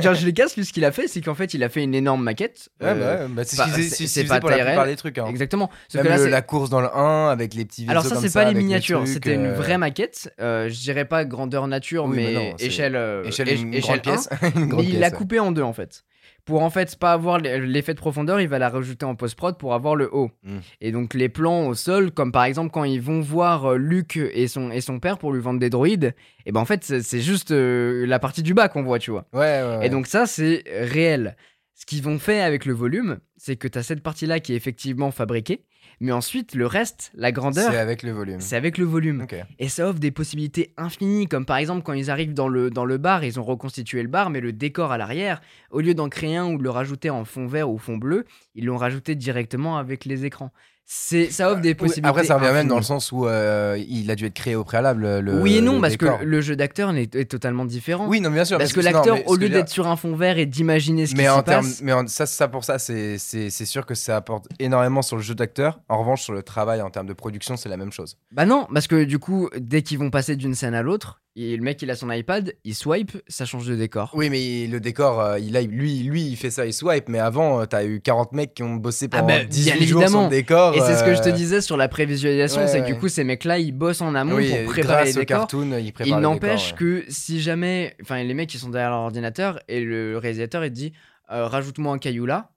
George 0.00 0.24
Lucas, 0.24 0.48
lui, 0.56 0.64
ce 0.64 0.72
qu'il 0.72 0.84
a 0.84 0.92
fait, 0.92 1.08
c'est 1.08 1.20
qu'en 1.20 1.34
fait, 1.34 1.54
il 1.54 1.62
a 1.62 1.68
fait 1.68 1.82
une 1.82 1.94
énorme 1.94 2.22
maquette. 2.22 2.68
Ouais, 2.80 2.94
bah, 2.94 3.26
bah 3.28 3.44
c'est 3.44 3.56
ce 3.56 4.28
pas 4.28 4.40
pour 4.40 4.50
la 4.50 4.64
plupart 4.64 4.86
des 4.86 4.96
trucs. 4.96 5.18
Hein. 5.18 5.26
Exactement. 5.28 5.70
Même 5.94 6.26
la 6.26 6.42
course 6.42 6.70
dans 6.70 6.80
le 6.80 6.94
1 6.94 7.28
avec 7.28 7.54
les 7.54 7.64
petits 7.64 7.86
Alors 7.88 8.04
ça, 8.04 8.16
c'est 8.16 8.32
pas 8.32 8.50
les 8.50 8.58
miniatures, 8.58 9.06
c'était 9.06 9.34
une 9.34 9.46
euh, 9.46 9.54
vraie 9.54 9.78
maquette. 9.78 10.32
Euh, 10.40 10.68
je 10.68 10.80
dirais 10.80 11.04
pas 11.04 11.24
grandeur 11.24 11.66
nature, 11.66 12.08
mais, 12.08 12.54
échelle, 12.58 12.96
euh, 12.96 13.24
échelle, 13.24 13.48
échelle, 13.74 14.00
pièce. 14.00 14.28
mais 14.54 14.84
il 14.84 14.98
l'a 14.98 15.10
coupé 15.10 15.38
en 15.38 15.52
deux 15.52 15.62
en 15.62 15.72
fait 15.72 16.04
pour 16.44 16.62
en 16.62 16.70
fait 16.70 16.96
pas 16.96 17.12
avoir 17.12 17.38
l'effet 17.38 17.94
de 17.94 17.98
profondeur, 17.98 18.40
il 18.40 18.48
va 18.48 18.58
la 18.58 18.68
rajouter 18.68 19.04
en 19.04 19.14
post-prod 19.14 19.56
pour 19.56 19.74
avoir 19.74 19.94
le 19.94 20.12
haut. 20.12 20.30
Hmm. 20.42 20.58
Et 20.80 20.90
donc 20.90 21.14
les 21.14 21.28
plans 21.28 21.68
au 21.68 21.74
sol, 21.74 22.10
comme 22.10 22.32
par 22.32 22.44
exemple 22.44 22.70
quand 22.72 22.84
ils 22.84 23.00
vont 23.00 23.20
voir 23.20 23.72
euh, 23.72 23.76
Luke 23.76 24.16
et 24.16 24.48
son, 24.48 24.70
et 24.70 24.80
son 24.80 24.98
père 24.98 25.18
pour 25.18 25.32
lui 25.32 25.40
vendre 25.40 25.60
des 25.60 25.70
droïdes, 25.70 26.04
et 26.04 26.14
eh 26.46 26.52
ben 26.52 26.60
en 26.60 26.64
fait 26.64 26.84
c'est 26.84 27.20
juste 27.20 27.52
euh, 27.52 28.06
la 28.06 28.18
partie 28.18 28.42
du 28.42 28.54
bas 28.54 28.68
qu'on 28.68 28.82
voit, 28.82 28.98
tu 28.98 29.10
vois. 29.10 29.26
Ouais, 29.32 29.62
ouais, 29.62 29.86
Et 29.86 29.88
donc 29.88 30.06
ça 30.06 30.26
c'est 30.26 30.64
réel. 30.66 31.36
Ce 31.74 31.86
qu'ils 31.86 32.02
vont 32.02 32.18
faire 32.18 32.46
avec 32.46 32.64
le 32.64 32.74
volume, 32.74 33.18
c'est 33.36 33.56
que 33.56 33.66
tu 33.66 33.78
as 33.78 33.82
cette 33.82 34.02
partie-là 34.02 34.40
qui 34.40 34.52
est 34.52 34.56
effectivement 34.56 35.10
fabriquée, 35.10 35.64
mais 36.02 36.12
ensuite, 36.12 36.56
le 36.56 36.66
reste, 36.66 37.12
la 37.14 37.30
grandeur. 37.30 37.70
C'est 37.70 37.78
avec 37.78 38.02
le 38.02 38.10
volume. 38.10 38.40
C'est 38.40 38.56
avec 38.56 38.76
le 38.76 38.84
volume. 38.84 39.24
Et 39.60 39.68
ça 39.68 39.88
offre 39.88 40.00
des 40.00 40.10
possibilités 40.10 40.74
infinies, 40.76 41.28
comme 41.28 41.46
par 41.46 41.58
exemple 41.58 41.82
quand 41.82 41.92
ils 41.92 42.10
arrivent 42.10 42.34
dans 42.34 42.48
le, 42.48 42.70
dans 42.70 42.84
le 42.84 42.98
bar, 42.98 43.24
ils 43.24 43.38
ont 43.38 43.44
reconstitué 43.44 44.02
le 44.02 44.08
bar, 44.08 44.28
mais 44.28 44.40
le 44.40 44.52
décor 44.52 44.90
à 44.90 44.98
l'arrière, 44.98 45.40
au 45.70 45.80
lieu 45.80 45.94
d'en 45.94 46.08
créer 46.08 46.36
un 46.36 46.46
ou 46.46 46.58
de 46.58 46.62
le 46.64 46.70
rajouter 46.70 47.08
en 47.08 47.24
fond 47.24 47.46
vert 47.46 47.70
ou 47.70 47.78
fond 47.78 47.98
bleu, 47.98 48.24
ils 48.56 48.64
l'ont 48.64 48.76
rajouté 48.76 49.14
directement 49.14 49.78
avec 49.78 50.04
les 50.04 50.24
écrans 50.24 50.50
c'est 50.84 51.30
ça 51.30 51.50
offre 51.50 51.60
des 51.60 51.74
possibilités. 51.74 52.08
Après, 52.08 52.24
ça 52.24 52.36
revient 52.36 52.52
même 52.52 52.68
dans 52.68 52.76
le 52.76 52.82
sens 52.82 53.12
où 53.12 53.26
euh, 53.26 53.82
il 53.88 54.10
a 54.10 54.14
dû 54.14 54.26
être 54.26 54.34
créé 54.34 54.54
au 54.54 54.64
préalable. 54.64 55.20
Le, 55.20 55.40
oui 55.40 55.56
et 55.56 55.60
non, 55.60 55.80
parce 55.80 55.96
que 55.96 56.22
le 56.22 56.40
jeu 56.40 56.54
d'acteur 56.54 56.94
est, 56.94 57.30
totalement 57.30 57.64
différent. 57.64 58.06
Oui, 58.08 58.20
non, 58.20 58.30
bien 58.30 58.44
sûr. 58.44 58.58
Parce, 58.58 58.72
que, 58.72 58.80
l'acteur, 58.80 59.18
au 59.26 59.36
lieu 59.36 59.48
d'être 59.48 59.68
sur 59.68 59.86
un 59.86 59.96
fond 59.96 60.14
vert 60.14 60.38
et 60.38 60.46
d'imaginer 60.46 61.06
ce 61.06 61.14
qui 61.14 61.24
se 61.24 61.42
passe. 61.42 61.80
Mais 61.82 61.92
ça, 62.08 62.26
ça, 62.26 62.48
pour 62.48 62.64
ça, 62.64 62.78
c'est 62.78 63.18
sûr 63.18 63.86
que 63.86 63.94
ça 63.94 64.16
apporte 64.16 64.46
énormément 64.58 65.02
sur 65.02 65.16
le 65.16 65.22
jeu 65.22 65.34
d'acteur. 65.34 65.80
En 65.88 65.98
revanche, 65.98 66.22
sur 66.22 66.32
le 66.32 66.42
travail 66.42 66.82
en 66.82 66.90
termes 66.90 67.06
de 67.06 67.12
production, 67.12 67.56
c'est 67.56 67.68
la 67.68 67.76
même 67.76 67.92
chose. 67.92 68.18
Bah 68.32 68.44
non, 68.44 68.66
parce 68.72 68.86
que 68.86 69.04
du 69.04 69.18
coup, 69.18 69.48
dès 69.56 69.82
qu'ils 69.82 69.98
vont 69.98 70.10
passer 70.10 70.36
d'une 70.36 70.54
scène 70.54 70.74
à 70.74 70.82
l'autre, 70.82 71.21
et 71.34 71.56
le 71.56 71.62
mec, 71.62 71.80
il 71.80 71.90
a 71.90 71.96
son 71.96 72.10
iPad, 72.10 72.52
il 72.62 72.74
swipe, 72.74 73.12
ça 73.26 73.46
change 73.46 73.66
de 73.66 73.74
décor. 73.74 74.10
Oui, 74.14 74.28
mais 74.28 74.66
le 74.66 74.80
décor, 74.80 75.18
euh, 75.18 75.38
il 75.38 75.56
a, 75.56 75.62
lui, 75.62 76.00
lui, 76.00 76.24
il 76.24 76.36
fait 76.36 76.50
ça, 76.50 76.66
il 76.66 76.74
swipe. 76.74 77.08
Mais 77.08 77.20
avant, 77.20 77.62
euh, 77.62 77.64
t'as 77.64 77.84
eu 77.84 78.02
40 78.02 78.32
mecs 78.32 78.52
qui 78.52 78.62
ont 78.62 78.74
bossé 78.74 79.08
ah 79.12 79.20
pendant 79.20 79.34
ah 79.40 79.44
18 79.44 79.86
jours 79.86 80.08
sur 80.08 80.22
le 80.24 80.28
décor. 80.28 80.74
Et 80.74 80.80
c'est 80.80 80.94
ce 80.94 81.04
que 81.04 81.14
je 81.14 81.22
te 81.22 81.30
euh, 81.30 81.32
disais 81.32 81.62
sur 81.62 81.78
la 81.78 81.88
prévisualisation, 81.88 82.66
c'est 82.66 82.82
que 82.82 82.86
du 82.86 82.96
coup, 82.96 83.08
ces 83.08 83.24
mecs-là, 83.24 83.58
ils 83.58 83.72
bossent 83.72 84.02
en 84.02 84.14
amont 84.14 84.36
pour 84.36 84.72
préparer 84.72 85.06
les 85.06 85.14
décors. 85.14 85.38
Cartoon, 85.38 85.78
ils 85.78 85.92
il 86.04 86.16
n'empêche 86.16 86.74
que 86.74 87.04
si 87.08 87.40
jamais, 87.40 87.96
enfin, 88.02 88.22
les 88.22 88.34
mecs, 88.34 88.52
ils 88.52 88.58
sont 88.58 88.68
derrière 88.68 88.90
leur 88.90 89.00
ordinateur 89.00 89.58
et 89.68 89.80
le 89.80 90.18
réalisateur, 90.18 90.64
il 90.66 90.70
dit, 90.70 90.92
rajoute-moi 91.28 91.94
un 91.94 91.98
caillou 91.98 92.26
là 92.26 92.50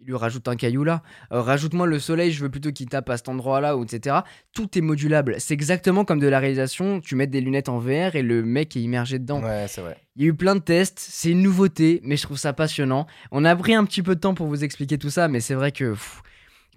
il 0.00 0.06
lui 0.06 0.16
rajoute 0.16 0.48
un 0.48 0.56
caillou 0.56 0.82
là, 0.84 1.02
euh, 1.32 1.40
rajoute-moi 1.40 1.86
le 1.86 1.98
soleil, 1.98 2.32
je 2.32 2.42
veux 2.42 2.48
plutôt 2.48 2.72
qu'il 2.72 2.88
tape 2.88 3.08
à 3.10 3.16
cet 3.16 3.28
endroit-là, 3.28 3.76
etc. 3.82 4.16
Tout 4.52 4.78
est 4.78 4.80
modulable. 4.80 5.36
C'est 5.38 5.54
exactement 5.54 6.04
comme 6.04 6.20
de 6.20 6.26
la 6.26 6.38
réalisation, 6.38 7.00
tu 7.00 7.16
mets 7.16 7.26
des 7.26 7.40
lunettes 7.40 7.68
en 7.68 7.78
VR 7.78 8.16
et 8.16 8.22
le 8.22 8.42
mec 8.42 8.76
est 8.76 8.80
immergé 8.80 9.18
dedans. 9.18 9.42
Ouais, 9.42 9.66
c'est 9.68 9.82
vrai. 9.82 9.96
Il 10.16 10.22
y 10.22 10.24
a 10.26 10.28
eu 10.28 10.34
plein 10.34 10.54
de 10.54 10.60
tests, 10.60 10.98
c'est 10.98 11.30
une 11.30 11.42
nouveauté, 11.42 12.00
mais 12.02 12.16
je 12.16 12.22
trouve 12.22 12.38
ça 12.38 12.52
passionnant. 12.52 13.06
On 13.30 13.44
a 13.44 13.54
pris 13.54 13.74
un 13.74 13.84
petit 13.84 14.02
peu 14.02 14.14
de 14.14 14.20
temps 14.20 14.34
pour 14.34 14.46
vous 14.46 14.64
expliquer 14.64 14.98
tout 14.98 15.10
ça, 15.10 15.28
mais 15.28 15.40
c'est 15.40 15.54
vrai 15.54 15.72
que 15.72 15.94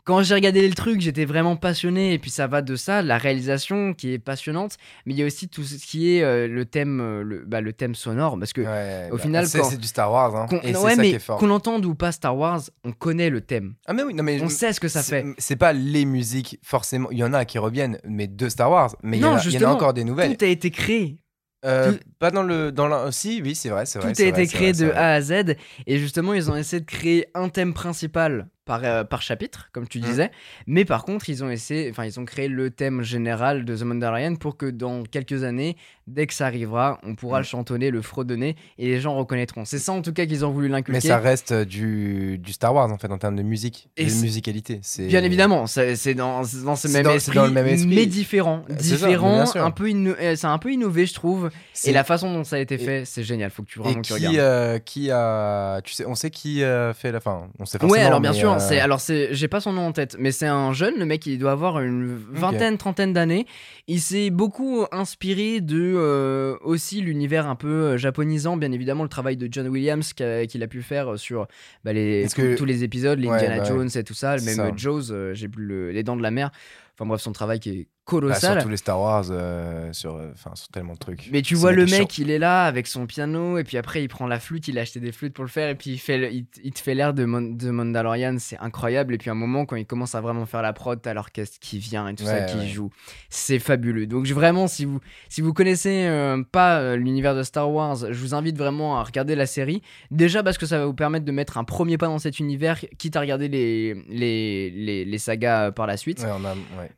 quand 0.03 0.21
j'ai 0.21 0.35
regardé 0.35 0.67
le 0.67 0.73
truc, 0.73 1.01
j'étais 1.01 1.25
vraiment 1.25 1.55
passionné. 1.55 2.13
Et 2.13 2.19
puis 2.19 2.29
ça 2.29 2.47
va 2.47 2.61
de 2.61 2.75
ça, 2.75 3.01
la 3.01 3.17
réalisation 3.17 3.93
qui 3.93 4.13
est 4.13 4.19
passionnante, 4.19 4.77
mais 5.05 5.13
il 5.13 5.19
y 5.19 5.23
a 5.23 5.25
aussi 5.25 5.47
tout 5.47 5.63
ce 5.63 5.75
qui 5.75 6.15
est 6.15 6.23
euh, 6.23 6.47
le 6.47 6.65
thème, 6.65 6.99
euh, 7.01 7.23
le, 7.23 7.43
bah, 7.45 7.61
le 7.61 7.73
thème 7.73 7.95
sonore, 7.95 8.37
parce 8.37 8.53
que 8.53 8.61
au 8.61 9.15
bah, 9.15 9.21
final, 9.21 9.47
c'est 9.47 9.77
du 9.77 9.87
Star 9.87 10.11
Wars, 10.11 10.35
hein, 10.35 10.47
et 10.63 10.75
ouais, 10.75 10.95
mais 10.95 11.17
qu'on 11.19 11.49
entende 11.49 11.85
ou 11.85 11.95
pas 11.95 12.11
Star 12.11 12.37
Wars, 12.37 12.61
on 12.83 12.91
connaît 12.91 13.29
le 13.29 13.41
thème. 13.41 13.75
Ah 13.87 13.93
mais 13.93 14.03
oui, 14.03 14.13
non 14.13 14.23
mais 14.23 14.41
on 14.41 14.49
sait 14.49 14.73
ce 14.73 14.79
que 14.79 14.87
ça 14.87 15.03
fait. 15.03 15.25
C'est 15.37 15.55
pas 15.55 15.73
les 15.73 16.05
musiques 16.05 16.59
forcément. 16.63 17.09
Il 17.11 17.17
y 17.17 17.23
en 17.23 17.33
a 17.33 17.45
qui 17.45 17.57
reviennent, 17.57 17.99
mais 18.03 18.27
de 18.27 18.49
Star 18.49 18.69
Wars. 18.71 18.95
Mais 19.03 19.17
il 19.17 19.21
y, 19.21 19.25
en 19.25 19.35
a 19.35 19.73
encore 19.73 19.93
des 19.93 20.03
nouvelles. 20.03 20.35
Tout 20.35 20.45
a 20.45 20.47
été 20.47 20.69
créé. 20.71 21.17
Euh, 21.65 21.93
pas 22.19 22.29
dans 22.29 22.43
le 22.43 22.73
dans 22.73 22.89
la... 22.89 23.09
si 23.13 23.41
oui 23.41 23.55
c'est 23.55 23.69
vrai 23.69 23.85
c'est 23.85 23.97
vrai 23.97 24.11
tout 24.11 24.21
a 24.21 24.25
été 24.25 24.47
créé 24.47 24.73
de 24.73 24.91
A 24.91 25.13
à 25.13 25.21
Z 25.21 25.55
et 25.87 25.97
justement 25.97 26.33
ils 26.33 26.51
ont 26.51 26.57
essayé 26.57 26.81
de 26.81 26.85
créer 26.85 27.27
un 27.35 27.47
thème 27.47 27.73
principal 27.73 28.49
par, 28.65 28.81
euh, 28.83 29.03
par 29.03 29.21
chapitre, 29.21 29.69
comme 29.73 29.87
tu 29.87 29.99
mmh. 29.99 30.01
disais. 30.01 30.31
Mais 30.67 30.85
par 30.85 31.03
contre, 31.03 31.29
ils 31.29 31.43
ont 31.43 31.49
essayé, 31.49 31.89
enfin, 31.89 32.05
ils 32.05 32.19
ont 32.19 32.25
créé 32.25 32.47
le 32.47 32.69
thème 32.69 33.01
général 33.01 33.65
de 33.65 33.75
The 33.75 33.83
Mandalorian 33.83 34.35
pour 34.35 34.57
que 34.57 34.67
dans 34.67 35.03
quelques 35.03 35.43
années, 35.43 35.75
dès 36.07 36.27
que 36.27 36.33
ça 36.33 36.45
arrivera, 36.45 36.99
on 37.03 37.15
pourra 37.15 37.39
mmh. 37.39 37.41
le 37.41 37.45
chantonner, 37.45 37.91
le 37.91 38.01
fredonner 38.01 38.55
et 38.77 38.87
les 38.87 38.99
gens 39.01 39.15
reconnaîtront. 39.15 39.65
C'est 39.65 39.79
ça 39.79 39.91
en 39.91 40.01
tout 40.01 40.13
cas 40.13 40.25
qu'ils 40.25 40.45
ont 40.45 40.51
voulu 40.51 40.69
l'inculquer. 40.69 40.99
Mais 41.03 41.07
ça 41.07 41.17
reste 41.17 41.51
euh, 41.51 41.65
du, 41.65 42.37
du, 42.37 42.53
Star 42.53 42.73
Wars 42.73 42.89
en 42.89 42.97
fait 42.97 43.11
en 43.11 43.17
termes 43.17 43.35
de 43.35 43.43
musique, 43.43 43.89
et 43.97 44.05
de 44.05 44.11
musicalité. 44.21 44.79
Bien 44.99 45.23
évidemment, 45.23 45.67
c'est 45.67 46.13
dans, 46.13 46.41
dans, 46.63 46.75
ce 46.75 46.87
même, 46.87 47.07
esprit, 47.07 47.35
dans 47.35 47.45
le 47.45 47.51
même 47.51 47.67
esprit, 47.67 47.95
mais 47.95 48.05
différent. 48.05 48.63
Différent, 48.69 49.43
un 49.55 49.71
peu 49.71 49.89
euh, 49.93 50.35
c'est 50.35 50.47
un 50.47 50.57
peu 50.57 50.71
innové, 50.71 51.05
je 51.05 51.13
trouve. 51.13 51.49
Et 51.83 51.91
la 51.91 52.03
façon 52.03 52.33
dont 52.33 52.43
ça 52.43 52.55
a 52.55 52.59
été 52.59 52.77
fait, 52.77 53.03
c'est 53.05 53.23
génial. 53.23 53.51
Faut 53.51 53.63
que 53.63 53.67
tu 53.67 53.79
vraiment 53.79 54.01
qui, 54.01 54.13
tu 54.13 54.13
regardes. 54.13 54.83
qui 54.83 55.11
a, 55.11 55.81
tu 55.83 55.93
sais, 55.93 56.05
on 56.05 56.15
sait 56.15 56.31
qui 56.31 56.59
fait 56.59 57.11
la 57.11 57.19
fin. 57.19 57.47
On 57.59 57.65
sait 57.65 57.77
forcément. 57.77 57.91
Ouais, 57.91 58.05
alors 58.05 58.21
bien 58.21 58.33
sûr 58.33 58.52
c'est 58.59 58.79
alors 58.79 58.99
c'est 58.99 59.33
j'ai 59.33 59.47
pas 59.47 59.59
son 59.59 59.73
nom 59.73 59.87
en 59.87 59.91
tête, 59.91 60.15
mais 60.19 60.31
c'est 60.31 60.47
un 60.47 60.73
jeune, 60.73 60.95
le 60.97 61.05
mec 61.05 61.25
il 61.25 61.37
doit 61.37 61.51
avoir 61.51 61.79
une 61.79 62.17
vingtaine, 62.31 62.77
trentaine 62.77 63.13
d'années. 63.13 63.45
Il 63.87 63.99
s'est 63.99 64.29
beaucoup 64.29 64.85
inspiré 64.91 65.61
de 65.61 65.93
euh, 65.95 66.55
aussi 66.61 67.01
l'univers 67.01 67.47
un 67.47 67.55
peu 67.55 67.67
euh, 67.67 67.97
japonisant, 67.97 68.57
bien 68.57 68.71
évidemment 68.71 69.03
le 69.03 69.09
travail 69.09 69.37
de 69.37 69.47
John 69.51 69.67
Williams 69.67 70.13
qu'il 70.13 70.63
a, 70.63 70.67
pu 70.67 70.81
faire 70.81 71.19
sur 71.19 71.47
bah, 71.83 71.93
les, 71.93 72.27
tous 72.57 72.65
les 72.65 72.83
épisodes, 72.83 73.19
les 73.19 73.29
Indiana 73.29 73.59
bah 73.59 73.63
Jones 73.65 73.89
et 73.93 74.03
tout 74.03 74.13
ça, 74.13 74.37
même 74.37 74.77
Jaws, 74.77 75.11
euh, 75.11 75.33
j'ai 75.33 75.47
plus 75.47 75.91
les 75.91 76.03
dents 76.03 76.15
de 76.15 76.23
la 76.23 76.31
mer. 76.31 76.51
Enfin 76.95 77.07
bref, 77.07 77.21
son 77.21 77.31
travail 77.31 77.59
qui 77.59 77.69
est 77.69 77.87
colossal. 78.05 78.55
Bah, 78.55 78.59
sur 78.59 78.63
tous 78.63 78.69
les 78.69 78.77
Star 78.77 78.99
Wars, 78.99 79.25
euh, 79.29 79.91
sur, 79.93 80.15
euh, 80.15 80.29
enfin 80.33 80.51
sur 80.55 80.67
tellement 80.67 80.93
de 80.93 80.99
trucs. 80.99 81.29
Mais 81.31 81.41
tu 81.41 81.55
vois 81.55 81.71
le 81.71 81.85
mec, 81.85 82.17
il 82.17 82.29
est 82.29 82.37
là 82.37 82.65
avec 82.65 82.85
son 82.85 83.07
piano, 83.07 83.57
et 83.57 83.63
puis 83.63 83.77
après 83.77 84.03
il 84.03 84.09
prend 84.09 84.27
la 84.27 84.39
flûte, 84.39 84.67
il 84.67 84.77
a 84.77 84.81
acheté 84.81 84.99
des 84.99 85.11
flûtes 85.11 85.33
pour 85.33 85.43
le 85.43 85.49
faire, 85.49 85.69
et 85.69 85.75
puis 85.75 85.91
il, 85.91 85.97
fait 85.97 86.33
il, 86.63 86.71
te 86.71 86.79
fait 86.79 86.93
l'air 86.93 87.13
de, 87.13 87.23
de 87.23 87.69
Mandalorian, 87.71 88.35
c'est 88.39 88.59
incroyable. 88.59 89.15
Et 89.15 89.17
puis 89.17 89.29
à 89.29 89.33
un 89.33 89.35
moment, 89.35 89.65
quand 89.65 89.75
il 89.75 89.85
commence 89.85 90.13
à 90.15 90.21
vraiment 90.21 90.45
faire 90.45 90.61
la 90.61 90.73
prod, 90.73 91.01
t'as 91.01 91.13
l'orchestre 91.13 91.57
qui 91.59 91.79
vient 91.79 92.07
et 92.07 92.15
tout 92.15 92.25
ça 92.25 92.41
qui 92.41 92.69
joue. 92.69 92.89
C'est 93.29 93.59
fabuleux. 93.59 94.05
Donc 94.05 94.27
vraiment, 94.27 94.67
si 94.67 94.85
vous, 94.85 94.99
si 95.29 95.41
vous 95.41 95.53
connaissez 95.53 96.05
euh, 96.05 96.43
pas 96.43 96.95
l'univers 96.95 97.35
de 97.35 97.43
Star 97.43 97.71
Wars, 97.71 97.95
je 98.11 98.19
vous 98.19 98.35
invite 98.35 98.57
vraiment 98.57 98.99
à 98.99 99.03
regarder 99.03 99.35
la 99.35 99.45
série. 99.45 99.81
Déjà 100.11 100.43
parce 100.43 100.57
que 100.57 100.65
ça 100.65 100.77
va 100.77 100.85
vous 100.85 100.93
permettre 100.93 101.25
de 101.25 101.31
mettre 101.31 101.57
un 101.57 101.63
premier 101.63 101.97
pas 101.97 102.07
dans 102.07 102.19
cet 102.19 102.39
univers, 102.39 102.79
quitte 102.99 103.15
à 103.15 103.21
regarder 103.21 103.47
les, 103.47 103.95
les, 104.09 104.69
les, 104.69 105.05
les 105.05 105.17
sagas 105.17 105.71
par 105.71 105.87
la 105.87 105.97
suite. 105.97 106.23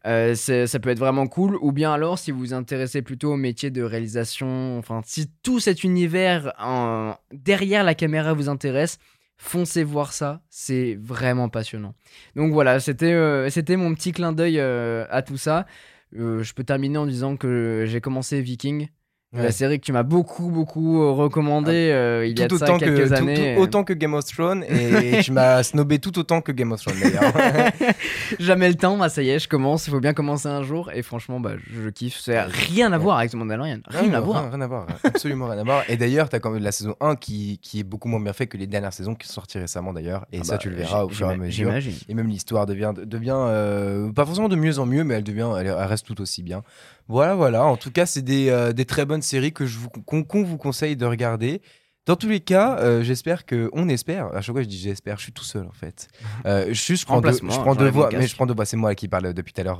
Euh, 0.06 0.36
ça 0.36 0.80
peut 0.80 0.90
être 0.90 1.00
vraiment 1.00 1.28
cool. 1.28 1.58
Ou 1.62 1.72
bien 1.72 1.94
alors, 1.94 2.20
si 2.20 2.32
vous 2.32 2.40
vous 2.40 2.54
intéressez 2.54 3.02
plutôt 3.02 3.34
au 3.34 3.38
métier 3.38 3.72
de 3.72 3.82
réalisation, 3.82 4.78
enfin, 4.78 5.02
si 5.06 5.30
tout 5.44 5.60
cet 5.60 5.84
univers 5.84 6.54
en... 6.60 7.16
derrière 7.32 7.84
la 7.84 7.96
caméra 7.96 8.34
vous 8.34 8.50
intéresse, 8.50 9.00
foncez 9.38 9.84
voir 9.84 10.14
ça, 10.14 10.42
c'est 10.50 10.98
vraiment 11.02 11.50
passionnant. 11.50 11.94
Donc 12.36 12.54
voilà, 12.54 12.80
c'était 12.80 13.14
euh, 13.14 13.50
c'était 13.50 13.78
mon 13.78 13.94
petit 13.94 14.12
clin 14.12 14.34
d'œil 14.34 14.60
euh, 14.60 15.06
à 15.10 15.22
tout 15.22 15.38
ça. 15.38 15.66
je 16.14 16.54
peux 16.54 16.64
terminer 16.64 16.98
en 16.98 17.06
disant 17.06 17.38
que 17.38 17.84
j'ai 17.88 18.02
commencé 18.02 18.42
Viking. 18.42 18.88
La 19.34 19.52
série 19.52 19.80
que 19.80 19.86
tu 19.86 19.92
m'as 19.92 20.04
beaucoup, 20.04 20.50
beaucoup 20.50 21.02
euh, 21.02 21.12
recommandé 21.12 21.90
ah, 21.92 21.96
euh, 21.96 22.28
il 22.28 22.40
y 22.40 22.42
a 22.42 22.48
de 22.48 22.58
ça 22.58 22.78
quelques 22.78 23.12
années. 23.12 23.56
Tout, 23.56 23.62
autant 23.62 23.84
que 23.84 23.94
Game 23.94 24.14
of 24.14 24.26
Thrones 24.26 24.64
et 24.64 25.20
tu 25.24 25.32
m'as 25.32 25.64
snobé 25.64 26.00
tout 26.00 26.18
autant 26.18 26.42
que 26.42 26.52
Game 26.52 26.72
of 26.72 26.82
Thrones 26.82 27.00
d'ailleurs. 27.02 27.34
Jamais 28.40 28.70
le 28.70 28.76
temps, 28.76 28.98
bah, 28.98 29.10
ça 29.10 29.22
y 29.22 29.30
est, 29.30 29.40
je 29.40 29.50
commence. 29.50 29.88
Il 29.88 29.92
faut 29.92 30.00
bien 30.00 30.14
commencer 30.14 30.48
un 30.48 30.64
jour 30.64 30.90
et 30.94 31.02
franchement, 31.02 31.40
bah, 31.40 31.54
je, 31.70 31.90
kiffe. 31.90 32.18
C'est 32.20 32.40
rien 32.40 32.94
à 32.94 32.98
voir 32.98 33.18
avec 33.18 33.32
ce 33.32 33.38
Mandalorian. 33.38 33.80
Rien 33.88 34.14
à 34.14 34.22
voir. 34.22 34.50
Rien, 34.50 34.62
à 34.62 34.68
voir, 34.68 34.88
absolument 35.04 35.48
rien 35.48 35.60
à 35.60 35.64
voir. 35.64 35.84
Et 35.90 35.98
d'ailleurs, 35.98 36.30
tu 36.30 36.36
as 36.36 36.40
quand 36.40 36.52
même 36.52 36.64
la 36.64 36.72
saison 36.72 36.96
1 37.02 37.16
qui, 37.16 37.60
qui 37.62 37.82
est 37.82 37.84
beaucoup 37.84 38.08
moins 38.08 38.22
bien 38.22 38.34
faite 38.34 38.50
que 38.50 38.58
les 38.58 38.68
dernières 38.68 38.94
saisons 38.94 39.16
qui 39.16 39.28
sont 39.28 39.34
sorties 39.34 39.60
récemment 39.60 39.92
d'ailleurs. 39.92 40.26
Et 40.32 40.40
ah 40.42 40.44
ça, 40.44 40.54
bah, 40.54 40.58
tu 40.60 40.70
le 40.70 40.78
verras 40.78 41.04
au 41.04 41.10
fur 41.10 41.30
et 41.30 41.34
à 41.34 41.38
mesure. 41.38 41.74
Et 42.08 42.14
même 42.14 42.28
l'histoire 42.28 42.66
devient, 42.66 42.94
devient 42.96 43.36
euh, 43.36 44.12
pas 44.12 44.26
forcément 44.26 44.50
de 44.50 44.56
mieux 44.56 44.80
en 44.80 44.86
mieux, 44.86 45.04
mais 45.04 45.16
elle, 45.16 45.24
devient, 45.24 45.50
elle 45.60 45.72
reste 45.72 46.06
tout 46.06 46.22
aussi 46.22 46.42
bien. 46.42 46.64
Voilà, 47.08 47.36
voilà. 47.36 47.66
En 47.66 47.78
tout 47.78 47.92
cas, 47.92 48.08
c'est 48.08 48.24
des, 48.24 48.50
euh, 48.50 48.74
des, 48.74 48.86
très 48.86 49.06
bonnes 49.06 49.22
séries 49.26 49.54
que 49.54 49.66
je 49.66 49.78
vous, 49.78 49.90
qu'on, 49.90 50.44
vous 50.44 50.58
conseille 50.58 50.96
de 50.96 51.06
regarder. 51.06 51.62
Dans 52.06 52.16
tous 52.16 52.30
les 52.30 52.40
cas, 52.40 52.78
euh, 52.82 53.02
j'espère 53.02 53.48
que, 53.48 53.72
on 53.74 53.90
espère. 53.90 54.28
À 54.28 54.42
chaque 54.42 54.54
fois, 54.54 54.62
je 54.62 54.68
dis 54.68 54.78
j'espère. 54.78 55.18
Je 55.18 55.24
suis 55.24 55.32
tout 55.32 55.44
seul 55.44 55.66
en 55.66 55.74
fait. 55.74 56.08
Euh, 56.46 56.68
je, 56.72 57.06
prends 57.06 57.22
deux, 57.22 57.32
je 57.32 57.40
prends 57.40 57.74
deux 57.74 57.90
voix, 57.90 58.10
mais 58.12 58.28
je 58.28 58.36
prends 58.36 58.46
deux 58.46 58.54
voix. 58.54 58.66
C'est 58.66 58.78
moi 58.78 58.94
qui 58.94 59.08
parle 59.08 59.34
depuis 59.34 59.52
tout 59.52 59.62
à 59.62 59.64
l'heure. 59.64 59.80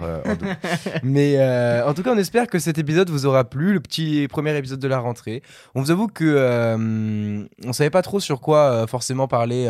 mais 1.04 1.38
en 1.84 1.94
tout 1.94 2.02
cas, 2.02 2.12
on 2.12 2.18
espère 2.18 2.48
que 2.48 2.58
cet 2.58 2.80
épisode 2.80 3.12
vous 3.12 3.28
aura 3.28 3.44
plu, 3.44 3.74
le 3.74 3.80
petit 3.80 4.28
premier 4.28 4.58
épisode 4.58 4.80
de 4.80 4.88
la 4.88 4.98
rentrée. 4.98 5.44
On 5.76 5.82
vous 5.82 5.92
avoue 5.92 6.08
que 6.08 7.46
on 7.64 7.74
savait 7.74 7.92
pas 7.92 8.02
trop 8.02 8.20
sur 8.20 8.42
quoi 8.42 8.88
forcément 8.88 9.28
parler, 9.28 9.70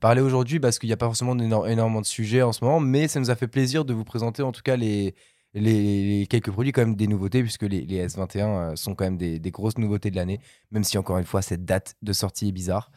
parler 0.00 0.22
aujourd'hui 0.22 0.58
parce 0.58 0.80
qu'il 0.80 0.88
n'y 0.88 0.92
a 0.92 0.96
pas 0.96 1.06
forcément 1.06 1.36
énormément 1.38 2.00
de 2.00 2.06
sujets 2.06 2.42
en 2.42 2.52
ce 2.52 2.64
moment, 2.64 2.80
mais 2.80 3.06
ça 3.06 3.20
nous 3.20 3.30
a 3.30 3.36
fait 3.36 3.46
plaisir 3.46 3.84
de 3.84 3.94
vous 3.94 4.04
présenter 4.04 4.42
en 4.42 4.50
tout 4.50 4.62
cas 4.62 4.74
les 4.74 5.14
les, 5.54 6.26
quelques 6.28 6.50
produits 6.50 6.72
quand 6.72 6.82
même 6.82 6.96
des 6.96 7.06
nouveautés 7.06 7.42
puisque 7.42 7.62
les, 7.62 7.84
S21 8.06 8.38
euh, 8.38 8.76
sont 8.76 8.94
quand 8.94 9.04
même 9.04 9.16
des, 9.16 9.50
grosses 9.50 9.78
nouveautés 9.78 10.10
de 10.10 10.16
l'année 10.16 10.40
même 10.72 10.84
si 10.84 10.98
encore 10.98 11.18
une 11.18 11.24
fois 11.24 11.42
cette 11.42 11.64
date 11.64 11.94
de 12.02 12.12
sortie 12.12 12.48
est 12.48 12.52
bizarre 12.52 12.90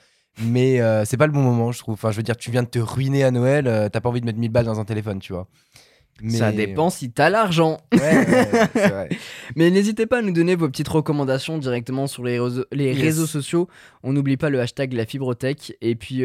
mais 0.44 0.82
euh, 0.82 1.06
c'est 1.06 1.18
pas 1.18 1.28
le 1.28 1.34
bon 1.34 1.42
moment 1.42 1.72
je 1.72 1.80
trouve 1.80 1.94
enfin 1.94 2.12
je 2.12 2.18
veux 2.18 2.24
dire 2.24 2.36
tu 2.36 2.52
viens 2.52 2.64
de 2.64 2.68
te 2.68 2.80
ruiner 2.80 3.24
à 3.24 3.32
Noël 3.32 3.68
euh, 3.68 3.90
t'as 3.90 4.02
pas 4.02 4.10
envie 4.10 4.22
de 4.22 4.26
mettre 4.26 4.40
1000 4.40 4.52
balles 4.52 4.66
dans 4.66 4.80
un 4.80 4.86
téléphone 4.86 5.20
tu 5.20 5.34
vois 5.34 5.48
mais... 6.20 6.40
Ça 6.40 6.52
dépend 6.52 6.90
si 6.90 7.12
t'as 7.12 7.30
l'argent. 7.30 7.78
Mais 9.56 9.70
n'hésitez 9.70 10.08
pas 10.08 10.18
à 10.18 10.22
nous 10.24 10.32
donner 10.32 10.56
vos 10.56 10.68
petites 10.68 10.88
recommandations 10.88 11.60
directement 11.60 12.08
sur 12.08 12.24
les, 12.24 12.40
réseaux, 12.40 12.66
les 12.72 12.92
réseaux 12.92 13.28
sociaux. 13.28 13.68
On 14.02 14.14
n'oublie 14.14 14.36
pas 14.36 14.50
le 14.50 14.60
hashtag 14.60 14.94
la 14.94 15.06
fibrotech. 15.06 15.78
Et 15.80 15.94
puis, 15.94 16.24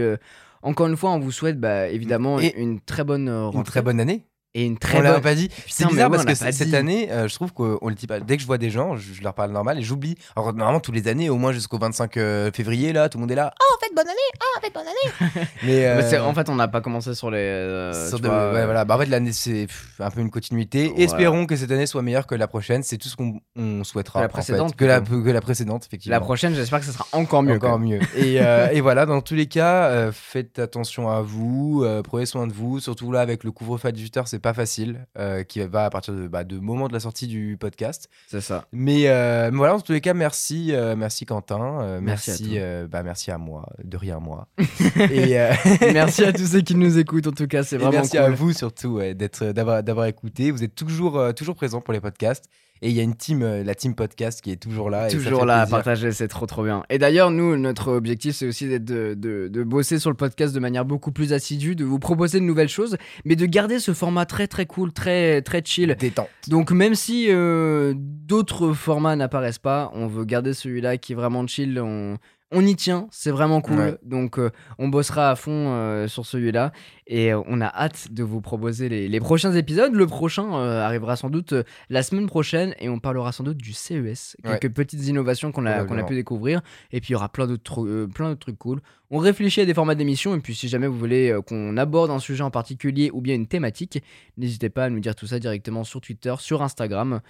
encore 0.62 0.86
une 0.86 0.96
fois, 0.96 1.10
on 1.10 1.18
vous 1.18 1.30
souhaite 1.30 1.60
bah, 1.60 1.88
évidemment 1.88 2.40
une 2.40 2.80
très 2.80 3.04
bonne 3.04 3.28
rentrée. 3.28 3.58
Une 3.58 3.64
très 3.64 3.82
bonne 3.82 4.00
année 4.00 4.24
et 4.54 4.66
une 4.66 4.78
très 4.78 4.98
on 4.98 5.02
bonne. 5.02 5.22
pas 5.22 5.34
dit. 5.34 5.48
C'est 5.66 5.86
bizarre 5.86 6.10
parce 6.10 6.24
que 6.24 6.34
cette 6.34 6.74
année, 6.74 7.10
euh, 7.10 7.28
je 7.28 7.34
trouve 7.34 7.52
qu'on 7.52 7.88
le 7.88 7.94
dit 7.94 8.06
pas. 8.06 8.20
Dès 8.20 8.36
que 8.36 8.42
je 8.42 8.46
vois 8.46 8.58
des 8.58 8.70
gens, 8.70 8.96
je, 8.96 9.22
leur 9.22 9.34
parle 9.34 9.50
normal 9.50 9.78
et 9.78 9.82
j'oublie. 9.82 10.16
Alors 10.36 10.52
normalement 10.52 10.80
tous 10.80 10.92
les 10.92 11.08
années, 11.08 11.30
au 11.30 11.36
moins 11.36 11.52
jusqu'au 11.52 11.78
25 11.78 12.16
euh, 12.16 12.50
février, 12.52 12.92
là, 12.92 13.08
tout 13.08 13.18
le 13.18 13.22
monde 13.22 13.32
est 13.32 13.36
là. 13.36 13.54
Oh, 13.60 13.76
faites 13.80 13.94
bonne 13.94 14.08
année. 14.08 14.18
Oh, 14.40 14.60
faites 14.60 14.74
bonne 14.74 14.86
année. 14.86 15.46
Mais 15.64 15.86
euh, 15.86 16.22
en 16.22 16.34
fait, 16.34 16.48
on 16.50 16.54
n'a 16.54 16.68
pas 16.68 16.80
commencé 16.82 17.14
sur 17.14 17.30
les. 17.30 17.90
Sur 18.08 18.20
ouais, 18.20 18.64
voilà. 18.64 18.84
Bah, 18.84 18.96
en 18.96 18.98
fait, 18.98 19.06
l'année 19.06 19.32
c'est 19.32 19.68
un 19.98 20.10
peu 20.10 20.20
une 20.20 20.30
continuité. 20.30 20.92
Espérons 20.98 21.46
que 21.46 21.56
cette 21.56 21.70
année 21.70 21.86
soit 21.86 22.02
meilleure 22.02 22.26
que 22.26 22.34
la 22.34 22.48
prochaine. 22.48 22.82
C'est 22.82 22.98
tout 22.98 23.08
ce 23.08 23.16
qu'on 23.16 23.84
souhaitera. 23.84 24.20
Que 24.20 24.24
la 24.24 24.28
précédente. 24.28 24.76
Que 24.76 24.84
la, 24.84 25.00
que 25.00 25.30
la 25.30 25.40
précédente, 25.40 25.86
effectivement. 25.86 26.14
La 26.14 26.20
prochaine, 26.20 26.54
j'espère 26.54 26.80
que 26.80 26.86
ce 26.86 26.92
sera 26.92 27.06
encore 27.12 27.42
mieux. 27.42 27.54
Encore 27.54 27.78
mieux. 27.78 28.00
et, 28.16 28.36
et, 28.36 28.80
voilà, 28.82 29.06
dans 29.06 29.22
tous 29.22 29.34
les 29.34 29.46
cas, 29.46 30.12
faites 30.12 30.58
attention 30.58 31.08
à 31.08 31.22
vous, 31.22 31.86
prenez 32.04 32.26
soin 32.26 32.46
de 32.46 32.52
vous. 32.52 32.80
Surtout 32.80 33.12
là, 33.12 33.20
avec 33.20 33.44
le 33.44 33.50
couvre-feu 33.50 33.88
à 33.88 33.92
18h, 33.92 34.24
c'est 34.26 34.41
pas 34.42 34.52
facile. 34.52 35.06
Euh, 35.18 35.44
qui 35.44 35.60
va 35.60 35.84
à 35.84 35.90
partir 35.90 36.14
de, 36.14 36.26
bah, 36.26 36.44
de 36.44 36.58
moment 36.58 36.88
de 36.88 36.92
la 36.92 37.00
sortie 37.00 37.26
du 37.26 37.56
podcast. 37.58 38.08
C'est 38.28 38.40
ça. 38.40 38.66
Mais, 38.72 39.08
euh, 39.08 39.50
voilà, 39.52 39.74
en 39.74 39.80
tous 39.80 39.92
les 39.92 40.00
cas, 40.00 40.14
merci, 40.14 40.72
euh, 40.72 40.96
merci 40.96 41.26
Quentin, 41.26 42.00
merci, 42.00 42.30
merci, 42.30 42.88
bah, 42.90 43.02
merci 43.02 43.30
à 43.30 43.38
moi, 43.38 43.68
de 43.82 43.96
rien 43.96 44.18
moi. 44.18 44.48
et 45.10 45.36
merci 45.92 46.24
à 46.24 46.32
tous 46.32 46.46
ceux 46.46 46.60
qui 46.60 46.74
nous 46.74 46.98
écoutent. 46.98 47.26
En 47.26 47.32
tout 47.32 47.46
cas, 47.46 47.62
c'est 47.62 47.76
vraiment. 47.76 47.92
merci 47.92 48.18
à 48.18 48.30
vous 48.30 48.52
surtout 48.52 49.00
d'être, 49.14 49.46
d'avoir, 49.52 49.82
d'avoir 49.82 50.06
écouté. 50.06 50.50
Vous 50.50 50.64
êtes 50.64 50.74
toujours, 50.74 51.34
toujours 51.34 51.54
présent 51.54 51.80
pour 51.80 51.92
les 51.92 52.00
podcasts. 52.00 52.46
Et 52.84 52.90
il 52.90 52.96
y 52.96 53.00
a 53.00 53.04
une 53.04 53.14
team, 53.14 53.42
euh, 53.42 53.62
la 53.62 53.76
team 53.76 53.94
podcast, 53.94 54.40
qui 54.40 54.50
est 54.50 54.56
toujours 54.56 54.90
là. 54.90 55.08
Toujours 55.08 55.44
là 55.44 55.60
à 55.60 55.66
partager, 55.66 56.10
c'est 56.10 56.26
trop 56.26 56.46
trop 56.46 56.64
bien. 56.64 56.82
Et 56.90 56.98
d'ailleurs, 56.98 57.30
nous, 57.30 57.56
notre 57.56 57.92
objectif, 57.92 58.34
c'est 58.34 58.46
aussi 58.46 58.68
d'être 58.68 58.84
de, 58.84 59.14
de, 59.14 59.62
bosser 59.62 60.00
sur 60.00 60.10
le 60.10 60.16
podcast 60.16 60.52
de 60.52 60.58
manière 60.58 60.84
beaucoup 60.84 61.12
plus 61.12 61.32
assidue, 61.32 61.76
de 61.76 61.84
vous 61.84 62.00
proposer 62.00 62.40
de 62.40 62.44
nouvelles 62.44 62.68
choses, 62.68 62.96
mais 63.24 63.36
de 63.36 63.46
garder 63.46 63.78
ce 63.78 63.94
format 63.94 64.26
très 64.26 64.48
très 64.48 64.66
cool, 64.66 64.92
très 64.92 65.42
très 65.42 65.62
chill. 65.64 65.96
Détente. 65.98 66.28
Donc 66.48 66.72
même 66.72 66.96
si 66.96 67.26
euh, 67.28 67.94
d'autres 67.96 68.72
formats 68.72 69.14
n'apparaissent 69.14 69.60
pas, 69.60 69.92
on 69.94 70.08
veut 70.08 70.24
garder 70.24 70.52
celui-là 70.52 70.98
qui 70.98 71.12
est 71.12 71.16
vraiment 71.16 71.46
chill. 71.46 71.80
On, 71.80 72.18
on 72.52 72.64
y 72.64 72.76
tient, 72.76 73.08
c'est 73.10 73.30
vraiment 73.30 73.60
cool. 73.60 73.98
Donc 74.02 74.38
euh, 74.38 74.50
on 74.78 74.88
bossera 74.88 75.30
à 75.30 75.36
fond 75.36 75.72
euh, 75.72 76.06
sur 76.06 76.26
celui-là 76.26 76.72
et 77.06 77.32
euh, 77.32 77.40
on 77.46 77.60
a 77.60 77.66
hâte 77.66 78.12
de 78.12 78.22
vous 78.22 78.40
proposer 78.40 78.88
les, 78.88 79.20
prochains 79.20 79.52
épisodes. 79.52 79.94
Le 79.94 80.06
prochain 80.06 80.52
arrivera 80.52 81.16
sans 81.16 81.30
doute 81.30 81.54
la 81.88 82.02
semaine 82.02 82.26
prochaine 82.26 82.74
et 82.78 82.88
on 82.88 82.98
parlera 82.98 83.32
sans 83.32 83.44
doute 83.44 83.56
du 83.56 83.72
CES, 83.72 84.36
quelques 84.44 84.70
petites 84.70 85.06
innovations 85.06 85.50
qu'on 85.50 85.66
a, 85.66 85.84
qu'on 85.84 85.98
a 85.98 86.04
pu 86.04 86.14
découvrir 86.14 86.60
et 86.92 87.00
puis 87.00 87.10
il 87.10 87.12
y 87.12 87.16
aura 87.16 87.28
plein 87.28 87.46
d'autres 87.46 88.06
plein 88.06 88.28
d'autres 88.28 88.40
trucs 88.40 88.58
cool. 88.58 88.80
On 89.10 89.18
réfléchit 89.18 89.60
à 89.60 89.64
des 89.64 89.74
formats 89.74 89.94
d'émission 89.94 90.34
et 90.34 90.40
puis 90.40 90.54
si 90.54 90.68
jamais 90.68 90.86
vous 90.86 90.98
voulez 90.98 91.36
qu'on 91.46 91.76
aborde 91.76 92.10
un 92.10 92.18
sujet 92.18 92.42
en 92.42 92.50
particulier 92.50 93.10
ou 93.12 93.20
bien 93.20 93.34
une 93.34 93.46
thématique, 93.46 94.02
n'hésitez 94.36 94.68
pas 94.68 94.84
à 94.84 94.90
nous 94.90 95.00
dire 95.00 95.14
tout 95.14 95.26
ça 95.26 95.38
directement 95.38 95.84
sur 95.84 96.00
Twitter, 96.00 96.34
sur 96.38 96.62
Instagram. 96.62 97.20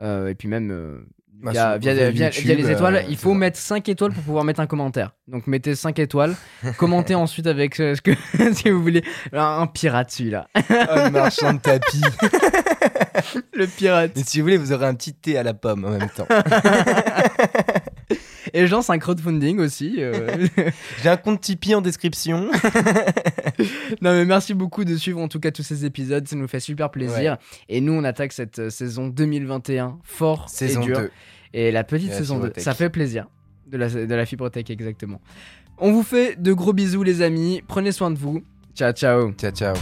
et 0.00 0.34
puis 0.36 0.48
même 0.48 1.04
Via, 1.40 1.78
les 1.78 2.70
étoiles, 2.70 2.96
euh, 2.96 3.02
il 3.08 3.16
faut 3.16 3.34
mettre 3.34 3.58
5 3.58 3.88
étoiles 3.88 4.12
pour 4.12 4.22
pouvoir 4.22 4.44
mettre 4.44 4.60
un 4.60 4.66
commentaire. 4.66 5.10
Donc 5.26 5.46
mettez 5.46 5.74
5 5.74 5.98
étoiles, 5.98 6.36
commentez 6.78 7.14
ensuite 7.14 7.46
avec 7.46 7.74
ce 7.74 8.00
que 8.00 8.12
si 8.52 8.70
vous 8.70 8.82
voulez. 8.82 9.02
Un, 9.32 9.66
pirate 9.66 10.10
celui-là. 10.10 10.48
Un 10.70 11.10
marchand 11.10 11.54
de 11.54 11.58
tapis. 11.58 12.02
Le 13.54 13.66
pirate. 13.66 14.16
Et 14.16 14.22
si 14.24 14.38
vous 14.38 14.44
voulez, 14.44 14.56
vous 14.56 14.72
aurez 14.72 14.86
un 14.86 14.94
petit 14.94 15.14
thé 15.14 15.36
à 15.36 15.42
la 15.42 15.54
pomme 15.54 15.84
en 15.84 15.90
même 15.90 16.10
temps. 16.10 16.26
Et 18.54 18.66
je 18.66 18.72
lance 18.72 18.90
un 18.90 18.98
crowdfunding 18.98 19.58
aussi. 19.58 19.96
Euh. 19.98 20.46
J'ai 21.02 21.08
un 21.08 21.16
compte 21.16 21.40
Tipeee 21.40 21.74
en 21.74 21.80
description. 21.80 22.50
non 24.02 24.12
mais 24.12 24.24
merci 24.24 24.54
beaucoup 24.54 24.84
de 24.84 24.96
suivre 24.96 25.20
en 25.20 25.28
tout 25.28 25.40
cas 25.40 25.50
tous 25.50 25.62
ces 25.62 25.84
épisodes, 25.84 26.26
ça 26.26 26.36
nous 26.36 26.48
fait 26.48 26.60
super 26.60 26.90
plaisir. 26.90 27.38
Et 27.68 27.80
nous 27.80 27.92
on 27.92 28.04
attaque 28.04 28.32
cette 28.32 28.58
euh, 28.58 28.70
saison 28.70 29.08
2021 29.08 29.98
fort 30.02 30.48
saison 30.48 30.82
et 30.82 30.86
dur. 30.86 30.98
2. 30.98 31.10
Et 31.54 31.72
la 31.72 31.84
petite 31.84 32.12
saison 32.12 32.38
2, 32.38 32.52
ça 32.56 32.74
fait 32.74 32.90
plaisir. 32.90 33.26
De 33.66 33.78
la, 33.78 33.88
de 33.88 34.14
la 34.14 34.26
fibrotech 34.26 34.68
exactement. 34.68 35.20
On 35.78 35.92
vous 35.92 36.02
fait 36.02 36.40
de 36.40 36.52
gros 36.52 36.74
bisous 36.74 37.02
les 37.02 37.22
amis, 37.22 37.62
prenez 37.66 37.92
soin 37.92 38.10
de 38.10 38.18
vous. 38.18 38.42
Ciao 38.74 38.92
ciao. 38.92 39.32
Ciao 39.32 39.50
ciao. 39.50 39.74